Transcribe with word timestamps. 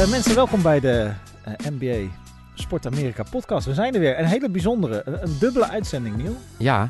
Eh, 0.00 0.10
mensen, 0.10 0.34
welkom 0.34 0.62
bij 0.62 0.80
de 0.80 1.10
eh, 1.44 1.52
NBA 1.78 2.10
Sport 2.54 2.86
Amerika 2.86 3.22
podcast. 3.30 3.66
We 3.66 3.74
zijn 3.74 3.94
er 3.94 4.00
weer. 4.00 4.18
Een 4.18 4.24
hele 4.24 4.50
bijzondere, 4.50 5.02
een, 5.04 5.22
een 5.22 5.36
dubbele 5.38 5.68
uitzending, 5.68 6.16
Niel. 6.16 6.36
Ja, 6.56 6.88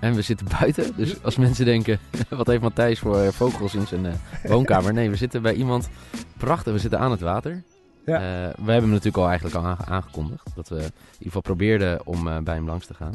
en 0.00 0.14
we 0.14 0.22
zitten 0.22 0.46
buiten. 0.60 0.92
Dus 0.96 1.22
als 1.22 1.36
mensen 1.36 1.64
denken, 1.64 1.98
wat 2.28 2.46
heeft 2.46 2.62
Matthijs 2.62 2.98
voor 2.98 3.20
eh, 3.20 3.28
vogels 3.28 3.74
in 3.74 3.86
zijn 3.86 4.06
woonkamer? 4.44 4.92
Nee, 4.92 5.10
we 5.10 5.16
zitten 5.16 5.42
bij 5.42 5.54
iemand 5.54 5.88
prachtig. 6.36 6.72
We 6.72 6.78
zitten 6.78 6.98
aan 6.98 7.10
het 7.10 7.20
water. 7.20 7.62
Ja. 8.06 8.18
We 8.18 8.24
hebben 8.56 8.74
hem 8.74 8.88
natuurlijk 8.88 9.16
al 9.16 9.26
eigenlijk 9.28 9.56
al 9.56 9.64
aange- 9.64 9.84
aangekondigd. 9.84 10.50
Dat 10.54 10.68
we 10.68 10.74
in 10.76 10.82
ieder 10.82 10.92
geval 11.18 11.40
probeerden 11.40 12.06
om 12.06 12.44
bij 12.44 12.54
hem 12.54 12.66
langs 12.66 12.86
te 12.86 12.94
gaan. 12.94 13.14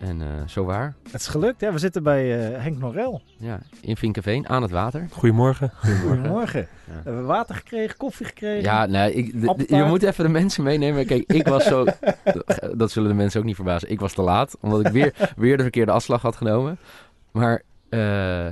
En 0.00 0.22
eh, 0.22 0.28
zo 0.46 0.64
waar. 0.64 0.94
Het 1.10 1.20
is 1.20 1.26
gelukt. 1.26 1.60
Ja, 1.60 1.72
we 1.72 1.78
zitten 1.78 2.02
bij 2.02 2.52
eh, 2.52 2.62
Henk 2.62 2.78
Norel. 2.78 3.22
Ja, 3.36 3.60
in 3.80 3.96
Vinkenveen, 3.96 4.48
aan 4.48 4.62
het 4.62 4.70
water. 4.70 5.06
Goedemorgen. 5.10 5.72
Goedemorgen. 5.74 6.60
Ja. 6.60 6.92
We 6.92 7.00
hebben 7.02 7.26
water 7.26 7.54
gekregen, 7.54 7.96
koffie 7.96 8.26
gekregen. 8.26 8.62
Ja, 8.62 8.86
nee, 8.86 9.12
ik, 9.12 9.32
je 9.68 9.84
moet 9.86 10.02
even 10.02 10.24
de 10.24 10.30
mensen 10.30 10.62
meenemen. 10.62 11.06
Kijk, 11.06 11.32
ik 11.32 11.46
was 11.46 11.64
zo... 11.64 11.84
dat 12.76 12.90
zullen 12.90 13.08
de 13.08 13.14
mensen 13.14 13.40
ook 13.40 13.46
niet 13.46 13.54
verbazen. 13.54 13.90
Ik 13.90 14.00
was 14.00 14.12
te 14.12 14.22
laat, 14.22 14.56
omdat 14.60 14.86
ik 14.86 14.92
weer, 14.92 15.32
weer 15.36 15.56
de 15.56 15.62
verkeerde 15.62 15.92
afslag 15.92 16.22
had 16.22 16.36
genomen. 16.36 16.78
Maar 17.30 17.62
eh, 17.88 18.46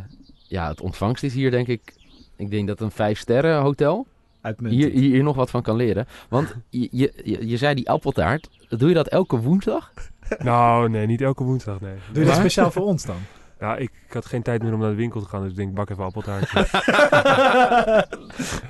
ja, 0.48 0.69
het 0.69 0.80
ontvangst 0.80 1.23
is 1.23 1.34
hier 1.34 1.51
denk 1.51 1.67
ik... 1.67 1.97
Ik 2.37 2.51
denk 2.51 2.67
dat 2.67 2.80
een 2.80 2.91
vijf 2.91 3.19
sterren 3.19 3.61
hotel 3.61 4.06
hier, 4.42 4.91
hier, 4.91 4.91
hier 4.91 5.23
nog 5.23 5.37
wat 5.37 5.51
van 5.51 5.62
kan 5.62 5.77
leren. 5.77 6.06
Want 6.28 6.55
je, 6.69 6.89
je, 6.91 7.12
je, 7.25 7.48
je 7.48 7.56
zei 7.56 7.75
die 7.75 7.91
appeltaart. 7.91 8.48
Doe 8.69 8.89
je 8.89 8.95
dat 8.95 9.09
elke 9.09 9.37
woensdag? 9.37 9.92
Nou, 10.38 10.88
nee, 10.91 11.06
niet 11.06 11.20
elke 11.20 11.45
woensdag, 11.45 11.80
nee. 11.80 11.95
Doe 12.12 12.23
je 12.23 12.28
dat 12.28 12.38
speciaal 12.38 12.70
voor 12.70 12.84
ons 12.84 13.05
dan? 13.06 13.16
Ja, 13.60 13.77
ik, 13.77 13.91
ik 14.06 14.12
had 14.12 14.27
geen 14.27 14.42
tijd 14.42 14.62
meer 14.62 14.72
om 14.72 14.80
naar 14.80 14.91
de 14.91 14.97
winkel 14.97 15.20
te 15.20 15.28
gaan, 15.28 15.41
dus 15.42 15.50
ik 15.50 15.56
denk, 15.56 15.75
bak 15.75 15.91
even 15.91 16.05
appeltaartje. 16.05 16.58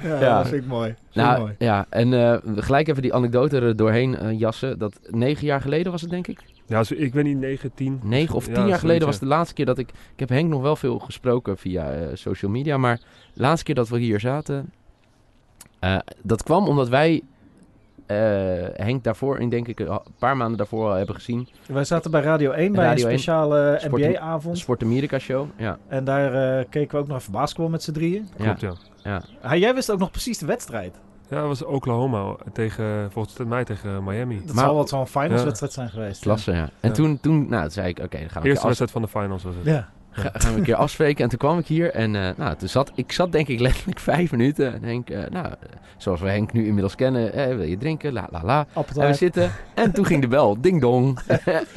ja, 0.02 0.20
Ja. 0.20 0.36
dat 0.38 0.48
vind 0.48 0.62
ik 0.62 0.68
mooi. 0.68 0.94
Vind 1.10 1.26
Nou, 1.26 1.38
mooi. 1.40 1.54
ja. 1.58 1.86
En 1.88 2.12
eh, 2.12 2.38
gelijk 2.56 2.88
even 2.88 3.02
die 3.02 3.14
anekdote 3.14 3.60
er 3.60 3.76
doorheen 3.76 4.16
eh, 4.18 4.38
jassen. 4.38 4.78
Dat 4.78 5.00
negen 5.06 5.46
jaar 5.46 5.60
geleden 5.60 5.92
was 5.92 6.00
het, 6.00 6.10
denk 6.10 6.26
ik. 6.26 6.40
ja, 6.66 6.84
zo, 6.84 6.94
ik 6.96 7.12
weet 7.12 7.24
niet, 7.24 7.38
9, 7.38 7.70
10. 7.74 8.00
Negen 8.02 8.34
of 8.34 8.44
tien 8.44 8.52
Ja, 8.52 8.58
jaar 8.58 8.64
zoiets, 8.66 8.80
geleden 8.84 9.06
was 9.06 9.18
de 9.18 9.26
laatste 9.26 9.54
keer 9.54 9.66
dat 9.66 9.78
ik... 9.78 9.88
Ik 9.88 10.18
heb 10.20 10.28
Henk 10.28 10.48
nog 10.48 10.62
wel 10.62 10.76
veel 10.76 10.98
gesproken 10.98 11.58
via 11.58 11.90
eh, 11.92 12.06
social 12.14 12.50
media. 12.50 12.76
Maar 12.76 12.96
de 13.34 13.40
laatste 13.40 13.64
keer 13.64 13.74
dat 13.74 13.88
we 13.88 13.98
hier 13.98 14.20
zaten... 14.20 14.72
eh, 15.78 15.98
dat 16.22 16.42
kwam 16.42 16.66
omdat 16.68 16.88
wij 16.88 17.22
Henk 18.74 19.04
daarvoor, 19.04 19.38
in 19.38 19.48
denk 19.48 19.68
ik 19.68 19.80
een 19.80 19.98
paar 20.18 20.36
maanden 20.36 20.56
daarvoor 20.58 20.88
al 20.88 20.94
hebben 20.94 21.14
gezien. 21.14 21.48
Wij 21.66 21.84
zaten 21.84 22.10
bij 22.10 22.20
Radio 22.20 22.50
1 22.50 22.72
bij 22.72 22.84
Radio 22.84 23.04
een 23.04 23.10
1. 23.10 23.18
speciale 23.18 23.80
NBA-avond. 23.90 24.58
Sport 24.58 24.82
America 24.82 25.18
Show. 25.18 25.46
Ja, 25.56 25.78
En 25.88 26.04
daar 26.04 26.58
eh, 26.58 26.64
keken 26.70 26.96
we 26.96 27.02
ook 27.02 27.08
nog 27.08 27.18
even 27.18 27.32
basketbal 27.32 27.68
met 27.68 27.82
z'n 27.82 27.92
drieën. 27.92 28.28
ja. 28.36 28.54
Klopt, 28.54 28.90
ja. 29.02 29.22
Ah, 29.42 29.54
jij 29.58 29.74
wist 29.74 29.90
ook 29.90 29.98
nog 29.98 30.10
precies 30.10 30.38
de 30.38 30.46
wedstrijd. 30.46 30.94
Ja, 31.30 31.36
dat 31.38 31.46
was 31.46 31.64
Oklahoma 31.64 32.36
tegen, 32.52 33.10
volgens 33.12 33.36
mij 33.46 33.64
tegen 33.64 34.04
Miami. 34.04 34.42
Dat 34.46 34.54
Maar- 34.54 34.64
zal 34.64 34.74
wat 34.74 34.88
zo'n 34.88 35.06
finals 35.06 35.40
Ja. 35.40 35.44
wedstrijd 35.46 35.72
zijn 35.72 35.88
geweest. 35.90 36.20
Klasse, 36.22 36.52
ja. 36.52 36.68
En 36.80 36.88
Ja. 36.88 36.90
toen, 36.90 37.20
toen, 37.20 37.48
nou, 37.48 37.62
toen 37.62 37.70
zei 37.70 37.88
ik, 37.88 37.98
oké, 37.98 38.18
dan 38.18 38.30
gaan 38.30 38.42
we, 38.42 38.48
Eerste 38.48 38.64
wedstrijd 38.64 38.90
van 38.92 39.02
de 39.02 39.08
finals 39.08 39.42
was 39.42 39.54
het. 39.54 39.64
Ja. 39.64 39.88
Ga- 40.18 40.30
gaan 40.32 40.52
we 40.52 40.58
een 40.58 40.64
keer 40.64 40.74
afspreken. 40.74 41.22
En 41.24 41.28
toen 41.30 41.38
kwam 41.38 41.58
ik 41.58 41.66
hier 41.66 41.90
en 41.92 42.16
eh, 42.16 42.30
nou, 42.36 42.56
toen 42.56 42.68
zat, 42.68 42.92
ik 42.94 43.12
zat 43.12 43.32
denk 43.32 43.48
ik 43.48 43.60
letterlijk 43.60 43.98
vijf 44.10 44.30
minuten. 44.30 44.72
En 44.74 44.82
Henk, 44.82 45.10
eh, 45.10 45.30
nou, 45.30 45.46
zoals 45.96 46.20
we 46.20 46.28
Henk 46.28 46.52
nu 46.52 46.64
inmiddels 46.66 46.94
kennen, 46.94 47.32
eh, 47.32 47.56
wil 47.56 47.66
je 47.66 47.76
drinken? 47.78 48.12
La 48.12 48.28
la 48.30 48.40
la. 48.44 48.66
En 48.74 49.06
we 49.06 49.14
zitten 49.14 49.50
en 49.74 49.92
toen 49.92 50.06
ging 50.06 50.20
de 50.20 50.28
bel, 50.28 50.56
ding 50.60 50.80
dong. 50.80 51.18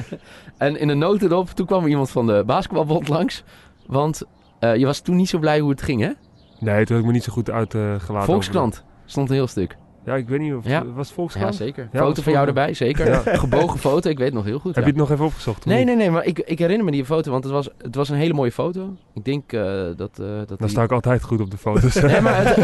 en 0.58 0.76
in 0.80 0.88
een 0.88 0.98
notendop, 0.98 1.48
toen 1.50 1.66
kwam 1.66 1.82
er 1.82 1.88
iemand 1.88 2.10
van 2.10 2.26
de 2.26 2.42
basketbalbond 2.46 3.08
langs. 3.08 3.44
Want 3.86 4.22
je 4.60 4.84
was 4.84 5.00
toen 5.00 5.16
niet 5.16 5.28
zo 5.28 5.38
blij 5.38 5.60
hoe 5.60 5.70
het 5.70 5.82
ging, 5.82 6.00
hè? 6.00 6.10
Nee, 6.58 6.84
toen 6.84 6.94
had 6.96 6.98
ik 6.98 7.04
me 7.04 7.12
niet 7.12 7.24
zo 7.24 7.32
goed 7.32 7.50
uitgelaten. 7.50 8.22
Volkskrant 8.24 8.84
stond 9.06 9.28
een 9.28 9.34
heel 9.34 9.46
stuk. 9.46 9.76
Ja, 10.04 10.14
ik 10.16 10.28
weet 10.28 10.40
niet 10.40 10.54
of 10.54 10.66
Ja. 10.66 10.84
was 10.94 11.12
het 11.16 11.34
Ja, 11.34 11.52
zeker. 11.52 11.88
Ja, 11.92 11.98
foto 11.98 12.14
dat 12.14 12.24
van 12.24 12.32
jou 12.32 12.46
erbij, 12.46 12.74
zeker. 12.74 13.06
Ja. 13.08 13.22
Gebogen 13.38 13.78
foto, 13.78 14.10
ik 14.10 14.16
weet 14.18 14.26
het 14.26 14.34
nog 14.36 14.44
heel 14.44 14.58
goed. 14.58 14.74
Heb 14.74 14.84
je 14.84 14.90
het 14.90 14.98
nog 14.98 15.10
even 15.10 15.24
opgezocht? 15.24 15.64
Nee, 15.64 15.84
nee, 15.84 15.96
nee, 15.96 16.10
maar 16.10 16.24
ik, 16.24 16.38
ik 16.38 16.58
herinner 16.58 16.84
me 16.84 16.90
die 16.90 17.04
foto, 17.04 17.30
want 17.30 17.44
het 17.44 17.52
was, 17.52 17.68
het 17.78 17.94
was 17.94 18.08
een 18.08 18.16
hele 18.16 18.34
mooie 18.34 18.52
foto. 18.52 18.96
Ik 19.14 19.24
denk 19.24 19.52
eh, 19.52 19.62
dat... 19.96 20.18
eh 20.18 20.26
dat 20.26 20.48
Dan 20.48 20.56
die- 20.58 20.68
sta 20.68 20.82
ik 20.82 20.92
altijd 20.92 21.22
goed 21.22 21.40
op 21.40 21.50
de 21.50 21.56
foto's. 21.58 21.94
Nee, 21.94 22.20
maar 22.20 22.46
het, 22.46 22.56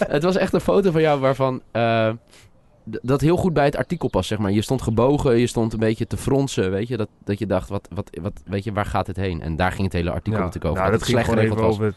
het 0.16 0.22
was 0.22 0.36
echt 0.36 0.52
een 0.52 0.60
foto 0.60 0.90
van 0.90 1.00
jou 1.00 1.20
waarvan... 1.20 1.60
eh, 1.72 2.10
dat 3.02 3.20
heel 3.20 3.36
goed 3.36 3.52
bij 3.52 3.64
het 3.64 3.76
artikel 3.76 4.08
past, 4.08 4.28
zeg 4.28 4.38
maar. 4.38 4.50
Je 4.52 4.62
stond 4.62 4.82
gebogen, 4.82 5.38
je 5.38 5.46
stond 5.46 5.72
een 5.72 5.78
beetje 5.78 6.06
te 6.06 6.16
fronsen, 6.16 6.70
weet 6.70 6.88
je. 6.88 6.96
Dat, 6.96 7.08
dat 7.24 7.38
je 7.38 7.46
dacht, 7.46 7.68
wat, 7.68 7.88
wat, 7.94 8.10
wat, 8.22 8.32
weet 8.44 8.64
je, 8.64 8.72
waar 8.72 8.86
gaat 8.86 9.06
het 9.06 9.16
heen? 9.16 9.42
En 9.42 9.56
daar 9.56 9.70
ging 9.72 9.82
het 9.84 9.92
hele 9.92 10.10
artikel 10.10 10.38
natuurlijk 10.40 10.64
over. 10.64 10.78
nou, 10.80 10.90
dat 10.90 11.00
het 11.00 11.08
ging 11.10 11.24
slecht 11.24 11.38
gewoon 11.38 11.52
even 11.52 11.66
was. 11.66 11.74
over 11.74 11.94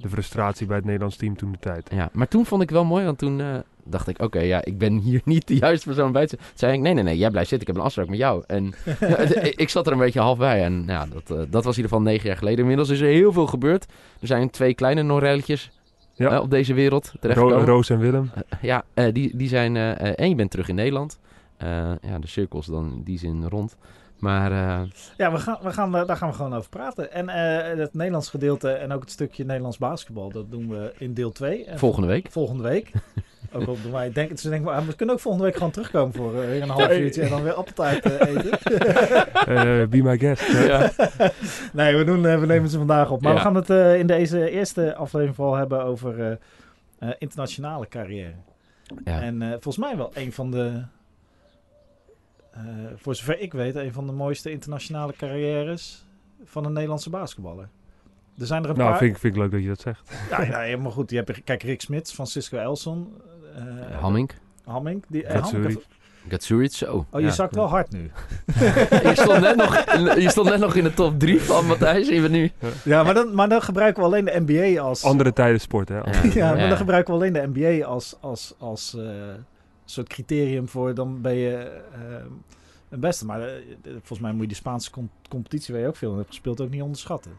de 0.00 0.08
frustratie 0.08 0.66
bij 0.66 0.76
het 0.76 0.84
Nederlands 0.84 1.16
team 1.16 1.36
toen 1.36 1.52
de 1.52 1.58
tijd. 1.58 1.88
Ja, 1.94 2.08
maar 2.12 2.28
toen 2.28 2.46
vond 2.46 2.62
ik 2.62 2.70
wel 2.70 2.84
mooi, 2.84 3.04
want 3.04 3.18
toen 3.18 3.40
eh, 3.40 3.46
dacht 3.84 4.08
ik... 4.08 4.22
Oké, 4.22 4.40
ja, 4.40 4.64
ik 4.64 4.78
ben 4.78 4.96
hier 4.98 5.20
niet 5.34 5.46
de 5.46 5.56
juiste 5.56 5.86
persoon 5.86 6.12
bij 6.12 6.26
te 6.26 6.36
Toen 6.36 6.46
zei 6.54 6.72
ik, 6.72 6.80
nee, 6.80 6.94
nee, 6.94 7.02
nee, 7.04 7.16
jij 7.18 7.30
blijft 7.30 7.48
zitten. 7.48 7.68
Ik 7.68 7.74
heb 7.74 7.82
een 7.82 7.88
afspraak 7.88 8.08
met 8.08 8.18
jou. 8.18 8.44
En 8.46 8.74
ik- 9.62 9.68
zat 9.68 9.86
er 9.86 9.92
een 9.92 9.98
beetje 9.98 10.20
half 10.20 10.38
bij. 10.38 10.64
En 10.64 10.84
ja, 10.86 11.06
dat, 11.06 11.30
eh, 11.30 11.44
dat 11.50 11.64
was 11.64 11.76
in 11.76 11.82
ieder 11.82 11.96
geval 11.96 12.00
negen 12.00 12.26
jaar 12.28 12.36
geleden. 12.36 12.58
Inmiddels 12.58 12.88
is 12.88 13.00
er 13.00 13.06
heel 13.06 13.32
veel 13.32 13.46
gebeurd. 13.46 13.86
Er 14.20 14.26
zijn 14.26 14.50
twee 14.50 14.74
kleine 14.74 15.02
Norelletjes 15.02 15.70
Ja. 16.14 16.40
op 16.40 16.50
deze 16.50 16.74
wereld 16.74 17.12
terechtgekomen. 17.20 17.66
Roos 17.66 17.90
en 17.90 17.98
Willem. 17.98 18.30
Eh, 18.34 18.58
ja, 18.62 18.84
eh, 18.94 19.12
die, 19.12 19.36
die 19.36 19.48
zijn... 19.48 19.76
en 19.76 20.28
je 20.28 20.34
bent 20.34 20.50
terug 20.50 20.68
in 20.68 20.74
Nederland. 20.74 21.18
Eh, 21.56 21.68
ja, 22.02 22.18
de 22.18 22.26
cirkels 22.26 22.66
dan 22.66 22.92
in 22.94 23.02
die 23.02 23.18
zin 23.18 23.44
rond. 23.48 23.76
Maar 24.22 24.52
eh, 24.52 24.80
Ja, 25.16 25.32
we 25.32 25.38
gaan, 25.38 25.58
we 25.62 25.72
gaan, 25.72 25.92
daar 25.92 26.16
gaan 26.16 26.28
we 26.28 26.34
gewoon 26.34 26.54
over 26.54 26.68
praten. 26.70 27.12
En 27.12 27.28
eh, 27.28 27.78
het 27.78 27.94
Nederlands 27.94 28.28
gedeelte 28.30 28.70
en 28.70 28.92
ook 28.92 29.00
het 29.00 29.10
stukje 29.10 29.44
Nederlands 29.44 29.78
basketbal, 29.78 30.30
dat 30.30 30.50
doen 30.50 30.68
we 30.68 30.92
in 30.98 31.14
deel 31.14 31.32
2. 31.32 31.64
En 31.64 31.78
volgende 31.78 32.06
week. 32.08 32.26
volgende 32.30 32.62
week. 32.62 32.90
ook 33.54 33.66
al 33.66 33.76
doen 33.82 33.92
wij, 33.92 34.12
denk, 34.12 34.38
ze 34.38 34.48
denken, 34.48 34.74
ah, 34.74 34.86
we 34.86 34.94
kunnen 34.96 35.14
ook 35.14 35.20
volgende 35.20 35.46
week 35.46 35.56
gewoon 35.56 35.70
terugkomen 35.72 36.14
voor 36.14 36.42
eh, 36.42 36.48
weer 36.48 36.62
een 36.62 36.68
half 36.68 36.98
uurtje 36.98 37.22
en 37.22 37.28
dan 37.30 37.42
weer 37.42 37.52
appeltaart 37.52 38.04
eten. 38.28 38.50
Eh, 38.60 39.88
be 39.88 40.02
my 40.02 40.18
guest. 40.18 40.52
Ja. 40.66 40.90
nee, 41.72 41.96
we, 41.96 42.04
doen, 42.04 42.22
we 42.22 42.46
nemen 42.46 42.68
ze 42.70 42.78
vandaag 42.78 43.10
op. 43.10 43.20
Maar 43.22 43.30
Ja. 43.32 43.36
we 43.38 43.44
gaan 43.44 43.54
het 43.54 43.70
eh, 43.70 43.98
in 43.98 44.06
deze 44.06 44.50
eerste 44.50 44.94
aflevering 44.94 45.36
vooral 45.36 45.54
hebben 45.56 45.84
over 45.84 46.20
eh, 46.20 46.32
eh, 46.98 47.14
internationale 47.18 47.88
carrière. 47.88 48.34
Ja. 49.04 49.20
En 49.22 49.42
eh, 49.42 49.48
volgens 49.50 49.76
mij 49.76 49.96
wel 49.96 50.10
een 50.14 50.32
van 50.32 50.50
de, 50.50 50.82
voor 52.96 53.14
zover 53.14 53.40
ik 53.40 53.52
weet, 53.52 53.74
een 53.74 53.92
van 53.92 54.06
de 54.06 54.12
mooiste 54.12 54.50
internationale 54.50 55.12
carrières 55.16 56.04
van 56.44 56.64
een 56.64 56.72
Nederlandse 56.72 57.10
basketballer. 57.10 57.68
Er 58.38 58.46
zijn 58.46 58.64
er 58.64 58.70
een 58.70 58.76
Nou, 58.76 58.88
paar. 58.90 58.98
vind 58.98 59.12
ik, 59.14 59.18
vind 59.18 59.34
ik 59.34 59.40
leuk 59.40 59.50
dat 59.50 59.60
je 59.62 59.68
dat 59.68 59.80
zegt. 59.80 60.10
Ja, 60.30 60.62
ja, 60.62 60.76
maar 60.78 60.92
goed. 60.92 61.10
Je 61.10 61.16
hebt, 61.16 61.44
kijk, 61.44 61.62
Rick 61.62 61.80
Smits, 61.80 62.12
Francisco 62.12 62.58
Elson. 62.58 63.12
eh 63.90 64.00
Hamming. 64.00 64.30
Hamming. 64.64 65.04
Die, 65.08 65.24
eh, 65.24 65.34
Gatsuri. 65.36 65.62
Hamming- 65.62 65.82
Gatsuric, 66.28 66.72
zo. 66.72 67.06
Oh, 67.10 67.20
je 67.20 67.26
Ja. 67.26 67.32
zakt 67.32 67.54
wel 67.54 67.68
hard 67.68 67.90
nu. 67.92 68.00
je, 69.08 69.12
stond 69.14 69.40
net 69.40 69.56
nog, 69.56 69.74
je 70.18 70.26
stond 70.30 70.48
net 70.48 70.58
nog 70.58 70.74
in 70.74 70.84
de 70.84 70.94
top 70.94 71.18
3 71.18 71.40
van 71.40 71.66
Matthijs. 71.66 72.08
Je 72.08 72.20
bent 72.20 72.32
nu... 72.32 72.50
Ja, 72.84 73.02
maar 73.02 73.14
dan, 73.14 73.34
maar 73.34 73.48
dan 73.48 73.62
gebruiken 73.62 74.02
we 74.02 74.08
alleen 74.08 74.24
de 74.24 74.42
NBA 74.46 74.80
als... 74.82 75.04
Andere 75.04 75.32
tijden 75.32 75.60
sport, 75.60 75.88
hè? 75.88 75.96
Ja. 75.96 76.04
ja, 76.34 76.54
maar 76.54 76.68
dan 76.68 76.76
gebruiken 76.76 77.14
we 77.14 77.20
alleen 77.20 77.32
de 77.32 77.50
NBA 77.54 77.84
als, 77.86 78.16
als, 78.20 78.54
als 78.58 78.94
eh, 78.96 79.04
soort 79.92 80.08
criterium 80.08 80.68
voor 80.68 80.94
dan 80.94 81.20
ben 81.20 81.34
je 81.34 81.56
eh, 81.92 82.24
een 82.88 83.00
beste. 83.00 83.26
Maar 83.26 83.40
eh, 83.42 83.52
volgens 83.82 84.20
mij 84.20 84.32
moet 84.32 84.42
je 84.42 84.48
de 84.48 84.54
Spaanse 84.54 84.90
com- 84.90 85.10
competitie, 85.28 85.74
waar 85.74 85.82
je 85.82 85.88
ook 85.88 85.96
veel 85.96 86.10
in 86.10 86.16
hebt 86.16 86.28
gespeeld, 86.28 86.60
ook 86.60 86.70
niet 86.70 86.82
onderschatten. 86.82 87.32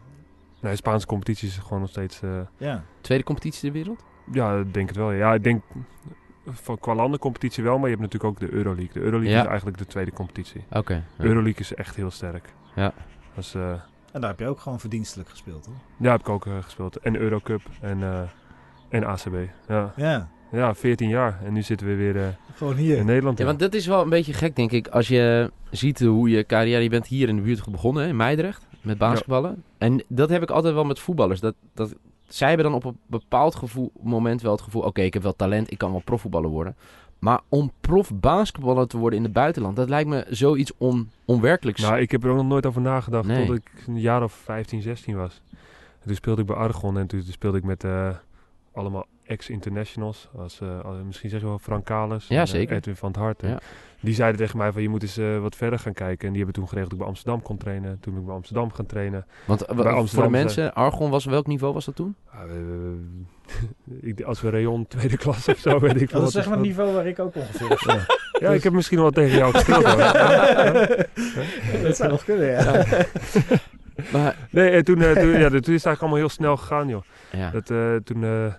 Nee, 0.61 0.75
Spaanse 0.75 1.07
competitie 1.07 1.47
is 1.47 1.57
gewoon 1.57 1.79
nog 1.79 1.89
steeds... 1.89 2.21
eh, 2.21 2.39
Ja. 2.57 2.83
Tweede 3.01 3.23
competitie 3.23 3.61
ter 3.61 3.71
wereld? 3.71 4.03
ja, 4.31 4.57
ik 4.59 4.73
denk 4.73 4.87
het 4.87 4.97
wel. 4.97 5.11
Ja, 5.11 5.33
ik 5.33 5.43
denk... 5.43 5.63
Van, 6.45 6.79
qua 6.79 6.95
landencompetitie 6.95 7.63
wel, 7.63 7.77
maar 7.77 7.89
je 7.89 7.95
hebt 7.95 8.01
natuurlijk 8.01 8.33
ook 8.33 8.49
de 8.49 8.55
Euroleague. 8.55 8.93
De 8.93 8.99
Euroleague 8.99 9.35
Ja. 9.35 9.41
is 9.41 9.47
eigenlijk 9.47 9.77
de 9.77 9.85
tweede 9.85 10.11
competitie. 10.11 10.63
Oké. 10.71 10.93
ja. 10.93 11.23
Euroleague 11.23 11.59
is 11.61 11.73
echt 11.73 11.95
heel 11.95 12.11
sterk. 12.11 12.53
Ja. 12.75 12.93
Eh, 13.35 13.71
En 14.11 14.21
daar 14.21 14.29
heb 14.29 14.39
je 14.39 14.47
ook 14.47 14.59
gewoon 14.59 14.79
verdienstelijk 14.79 15.29
gespeeld, 15.29 15.65
hoor. 15.65 15.75
ja, 15.97 16.11
heb 16.11 16.19
ik 16.19 16.29
ook 16.29 16.45
eh, 16.45 16.57
gespeeld. 16.61 16.97
En 16.97 17.15
Eurocup 17.15 17.61
en, 17.81 18.03
eh, 18.03 18.21
en 18.89 19.03
ACB. 19.03 19.35
Ja. 19.67 19.93
Ja, 19.95 20.29
ja, 20.53 20.75
14 20.75 21.09
jaar. 21.09 21.39
En 21.43 21.53
nu 21.53 21.61
zitten 21.61 21.87
we 21.87 21.95
weer 21.95 22.17
eh, 22.17 22.27
gewoon 22.55 22.75
hier. 22.75 22.97
in 22.97 23.05
Nederland. 23.05 23.37
Ja, 23.37 23.45
want 23.45 23.59
dat 23.59 23.73
is 23.73 23.85
wel 23.85 24.01
een 24.01 24.09
beetje 24.09 24.33
gek, 24.33 24.55
denk 24.55 24.71
ik. 24.71 24.87
Als 24.87 25.07
je 25.07 25.51
ziet 25.71 25.99
hoe 25.99 26.29
je 26.29 26.45
carrière... 26.45 26.83
Je 26.83 26.89
bent 26.89 27.07
hier 27.07 27.27
in 27.27 27.35
de 27.35 27.41
buurt 27.41 27.71
begonnen, 27.71 28.03
hè, 28.03 28.09
in 28.09 28.15
Meidrecht, 28.15 28.67
met 28.81 28.97
basketballen. 28.97 29.63
En 29.77 30.03
dat 30.07 30.29
heb 30.29 30.41
ik 30.41 30.49
altijd 30.49 30.73
wel 30.73 30.83
met 30.83 30.99
voetballers. 30.99 31.39
Dat, 31.39 31.55
dat, 31.73 31.95
zij 32.27 32.47
hebben 32.47 32.65
dan 32.65 32.75
op 32.75 32.85
een 32.85 32.97
bepaald 33.05 33.55
gevoel, 33.55 33.91
moment 34.01 34.41
wel 34.41 34.51
het 34.51 34.61
gevoel... 34.61 34.81
Oké, 34.81 35.01
ik 35.01 35.13
heb 35.13 35.23
wel 35.23 35.35
talent, 35.35 35.71
ik 35.71 35.77
kan 35.77 35.91
wel 35.91 36.01
profvoetballer 36.05 36.49
worden. 36.49 36.75
Maar 37.19 37.41
om 37.49 37.71
prof 37.81 38.11
basketballer 38.13 38.87
te 38.87 38.97
worden 38.97 39.17
in 39.17 39.23
het 39.23 39.33
buitenland... 39.33 39.75
Dat 39.75 39.89
lijkt 39.89 40.09
me 40.09 40.25
zoiets 40.29 40.71
on, 40.77 41.09
onwerkelijks. 41.25 41.81
Nou, 41.81 41.99
ik 41.99 42.11
heb 42.11 42.23
er 42.23 42.29
ook 42.29 42.37
nog 42.37 42.47
nooit 42.47 42.65
over 42.65 42.81
nagedacht 42.81 43.27
Nee. 43.27 43.45
tot 43.45 43.55
ik 43.55 43.71
een 43.87 43.99
jaar 43.99 44.23
of 44.23 44.33
15, 44.33 44.81
16 44.81 45.15
was. 45.15 45.41
En 45.99 46.05
toen 46.05 46.15
speelde 46.15 46.41
ik 46.41 46.47
bij 46.47 46.55
Argon 46.55 46.97
en 46.97 47.07
toen 47.07 47.23
speelde 47.29 47.57
ik 47.57 47.63
met 47.63 47.83
eh, 47.83 48.09
allemaal 48.73 49.05
ex-internationals. 49.25 50.29
Als, 50.37 50.59
eh, 50.61 50.79
als- 50.83 50.97
misschien 51.05 51.29
zeg 51.29 51.39
je 51.39 51.45
wel 51.45 51.59
Frank 51.59 51.85
Kales. 51.85 52.27
Ja, 52.27 52.35
en, 52.35 52.41
eh, 52.41 52.47
zeker. 52.47 52.75
Edwin 52.75 52.95
van 52.95 53.09
het 53.11 53.17
Hart. 53.17 53.41
Ja. 53.41 53.59
Die 53.99 54.13
zeiden 54.13 54.39
tegen 54.39 54.57
mij 54.57 54.71
van 54.71 54.81
je 54.81 54.89
moet 54.89 55.01
eens 55.01 55.17
eh, 55.17 55.39
wat 55.39 55.55
verder 55.55 55.79
gaan 55.79 55.93
kijken. 55.93 56.25
En 56.27 56.33
die 56.33 56.43
hebben 56.43 56.53
toen 56.53 56.67
geregeld 56.67 56.89
dat 56.89 56.99
ik 56.99 57.05
bij 57.05 57.07
Amsterdam 57.07 57.41
kon 57.41 57.57
trainen. 57.57 57.97
Toen 57.99 58.11
ben 58.13 58.21
ik 58.21 58.27
bij 58.27 58.35
Amsterdam 58.37 58.71
gaan 58.71 58.85
trainen. 58.85 59.25
Want 59.45 59.65
Bij 59.75 60.05
voor 60.07 60.23
de 60.23 60.29
mensen, 60.29 60.73
Argon 60.73 61.09
was 61.09 61.25
welk 61.25 61.47
niveau 61.47 61.73
was 61.73 61.85
dat 61.85 61.95
toen? 61.95 62.15
Ja, 64.01 64.25
als 64.25 64.41
we 64.41 64.49
rayon 64.49 64.87
tweede 64.87 65.17
klas 65.17 65.47
of 65.47 65.57
zo, 65.57 65.79
weet 65.79 66.01
ik 66.01 66.09
veel. 66.09 66.19
Dat 66.19 66.27
is 66.27 66.33
zeg 66.33 66.45
maar 66.45 66.57
het 66.57 66.65
niveau 66.65 66.93
waar 66.93 67.07
ik 67.07 67.19
ook 67.19 67.35
ongeveer 67.35 67.77
zit. 67.79 68.21
Ja, 68.39 68.51
ik 68.51 68.63
heb 68.63 68.73
misschien 68.73 68.99
wel 68.99 69.11
tegen 69.11 69.37
jou 69.37 69.53
gespeeld 69.53 69.83
hoor. 69.83 69.97
Ja. 71.73 71.81
Dat 71.83 71.95
zou 71.95 72.09
nog 72.09 72.23
kunnen, 72.23 72.47
ja. 72.47 72.85
Maar, 74.11 74.35
Nee, 74.49 74.69
en 74.69 74.83
toen, 74.83 75.01
eh, 75.01 75.11
toen, 75.11 75.29
ja, 75.39 75.47
toen 75.49 75.57
is 75.59 75.65
het 75.65 75.67
eigenlijk 75.67 75.99
allemaal 76.01 76.17
heel 76.17 76.29
snel 76.29 76.57
gegaan 76.57 76.87
joh. 76.87 77.01
ja. 77.31 77.49
Dat, 77.49 77.69
eh, 77.69 77.95
toen 77.95 78.23
eh 78.23 78.53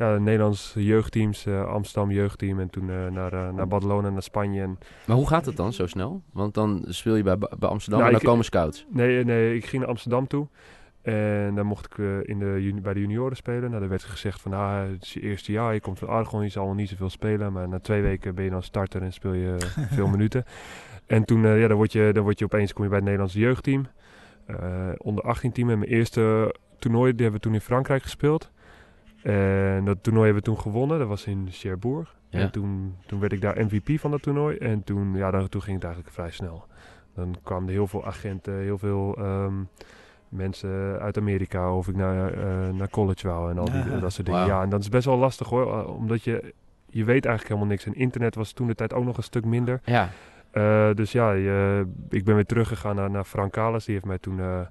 ja, 0.00 0.18
Nederlands 0.18 0.72
jeugdteams, 0.76 1.46
eh, 1.46 1.64
Amsterdam 1.64 2.10
jeugdteam 2.10 2.60
en 2.60 2.70
toen 2.70 2.90
eh, 2.90 3.06
naar, 3.06 3.32
eh, 3.32 3.52
naar 3.52 3.66
Barcelona, 3.66 4.10
naar 4.10 4.22
Spanje. 4.22 4.62
En, 4.62 4.78
maar 5.06 5.16
hoe 5.16 5.26
gaat 5.28 5.46
het 5.46 5.56
dan 5.56 5.72
zo 5.72 5.86
snel? 5.86 6.22
Want 6.32 6.54
dan 6.54 6.84
speel 6.88 7.14
je 7.16 7.22
bij, 7.22 7.38
bij 7.38 7.68
Amsterdam 7.68 8.00
Nou, 8.00 8.04
en 8.04 8.10
dan 8.10 8.20
ik- 8.20 8.26
komen 8.26 8.44
scouts. 8.44 8.86
nee, 8.90 9.24
nee, 9.24 9.54
ik 9.56 9.64
ging 9.66 9.80
naar 9.82 9.90
Amsterdam 9.90 10.26
toe. 10.26 10.48
En 11.02 11.54
dan 11.54 11.66
mocht 11.66 11.84
ik 11.86 11.98
eh, 11.98 12.06
in 12.22 12.38
de, 12.38 12.78
bij 12.82 12.94
de 12.94 13.00
junioren 13.00 13.36
spelen. 13.36 13.68
Nou, 13.68 13.80
dan 13.80 13.88
werd 13.88 14.04
gezegd 14.04 14.40
van, 14.40 14.52
ah, 14.52 14.82
het 14.92 15.02
is 15.02 15.12
je 15.12 15.20
eerste 15.20 15.52
jaar, 15.52 15.74
je 15.74 15.80
komt 15.80 15.98
van 15.98 16.08
Argon, 16.08 16.42
je 16.42 16.48
zal 16.48 16.64
wel 16.64 16.74
niet 16.74 16.88
zoveel 16.88 17.10
spelen. 17.10 17.52
Maar 17.52 17.68
na 17.68 17.78
twee 17.80 18.02
weken 18.02 18.34
ben 18.34 18.44
je 18.44 18.50
dan 18.50 18.62
starter 18.62 19.02
en 19.02 19.12
speel 19.12 19.32
je 19.32 19.56
veel 19.90 20.06
minuten. 20.16 20.44
En 21.06 21.24
toen, 21.24 21.44
eh, 21.44 21.60
ja, 21.60 21.68
dan 21.68 21.76
word, 21.76 21.92
je, 21.92 22.10
dan 22.12 22.22
word 22.22 22.38
je 22.38 22.44
opeens, 22.44 22.72
kom 22.72 22.82
je 22.82 22.88
bij 22.88 22.98
het 22.98 23.06
Nederlandse 23.06 23.38
jeugdteam. 23.38 23.86
Eh, 24.46 24.56
onder 24.96 25.24
18 25.24 25.52
team. 25.52 25.70
En 25.70 25.78
mijn 25.78 25.90
eerste 25.90 26.54
toernooi, 26.78 27.10
die 27.12 27.22
hebben 27.22 27.40
we 27.40 27.46
toen 27.46 27.54
in 27.54 27.60
Frankrijk 27.60 28.02
gespeeld. 28.02 28.50
En 29.22 29.84
dat 29.84 30.02
toernooi 30.02 30.24
hebben 30.24 30.42
we 30.44 30.50
toen 30.50 30.60
gewonnen. 30.60 30.98
Dat 30.98 31.08
was 31.08 31.26
in 31.26 31.48
Cherbourg. 31.50 32.16
Ja. 32.28 32.38
En 32.38 32.50
toen, 32.50 32.96
toen 33.06 33.20
werd 33.20 33.32
ik 33.32 33.40
daar 33.40 33.64
MVP 33.64 33.98
van 34.00 34.10
dat 34.10 34.22
toernooi. 34.22 34.56
En 34.56 34.84
toen, 34.84 35.14
ja, 35.16 35.30
dan, 35.30 35.48
toen 35.48 35.62
ging 35.62 35.74
het 35.76 35.84
eigenlijk 35.84 36.14
vrij 36.14 36.30
snel. 36.30 36.66
Dan 37.14 37.36
kwamen 37.42 37.66
er 37.68 37.74
heel 37.74 37.86
veel 37.86 38.06
agenten, 38.06 38.54
heel 38.54 38.78
veel 38.78 39.16
ehm, 39.18 39.54
mensen 40.28 40.98
uit 41.00 41.16
Amerika. 41.18 41.74
Of 41.74 41.88
ik 41.88 41.96
naar, 41.96 42.32
eh, 42.32 42.68
naar 42.74 42.88
college 42.90 43.28
wou 43.28 43.50
en 43.50 43.58
al 43.58 43.64
die, 43.64 43.74
Ja. 43.74 43.98
dat 43.98 44.12
soort 44.12 44.26
dingen. 44.26 44.46
Ja, 44.46 44.62
en 44.62 44.68
dat 44.68 44.80
is 44.80 44.88
best 44.88 45.04
wel 45.04 45.18
lastig 45.18 45.48
hoor. 45.48 45.78
eh, 45.78 45.96
Omdat 45.96 46.22
je, 46.24 46.54
je 46.86 47.04
weet 47.04 47.24
eigenlijk 47.24 47.48
helemaal 47.48 47.66
niks. 47.68 47.86
En 47.86 47.94
internet 47.94 48.34
was 48.34 48.52
toen 48.52 48.66
de 48.66 48.74
tijd 48.74 48.92
ook 48.94 49.04
nog 49.04 49.16
een 49.16 49.22
stuk 49.22 49.44
minder. 49.44 49.80
Ja, 49.84 50.08
Eh, 50.50 50.90
dus 50.94 51.12
ja, 51.12 51.32
je- 51.32 51.86
ik 52.08 52.24
ben 52.24 52.34
weer 52.34 52.46
teruggegaan 52.46 52.96
naar, 52.96 53.10
naar 53.10 53.24
Frank 53.24 53.52
Kales. 53.52 53.84
Die 53.84 53.94
heeft 53.94 54.06
mij 54.06 54.18
toen, 54.18 54.40
eh, 54.40 54.60
eh, 54.60 54.66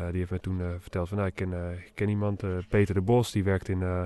die 0.00 0.18
heeft 0.18 0.30
mij 0.30 0.38
toen 0.38 0.60
eh, 0.60 0.66
verteld 0.78 1.08
van, 1.08 1.16
nou, 1.16 1.28
ik 1.28 1.34
ken, 1.34 1.52
eh, 1.52 1.72
ik 1.72 1.92
ken 1.94 2.08
iemand, 2.08 2.42
eh, 2.42 2.50
Peter 2.68 2.94
de 2.94 3.00
Bos, 3.00 3.32
die 3.32 3.44
werkt 3.44 3.68
in, 3.68 3.82
eh, 3.82 4.02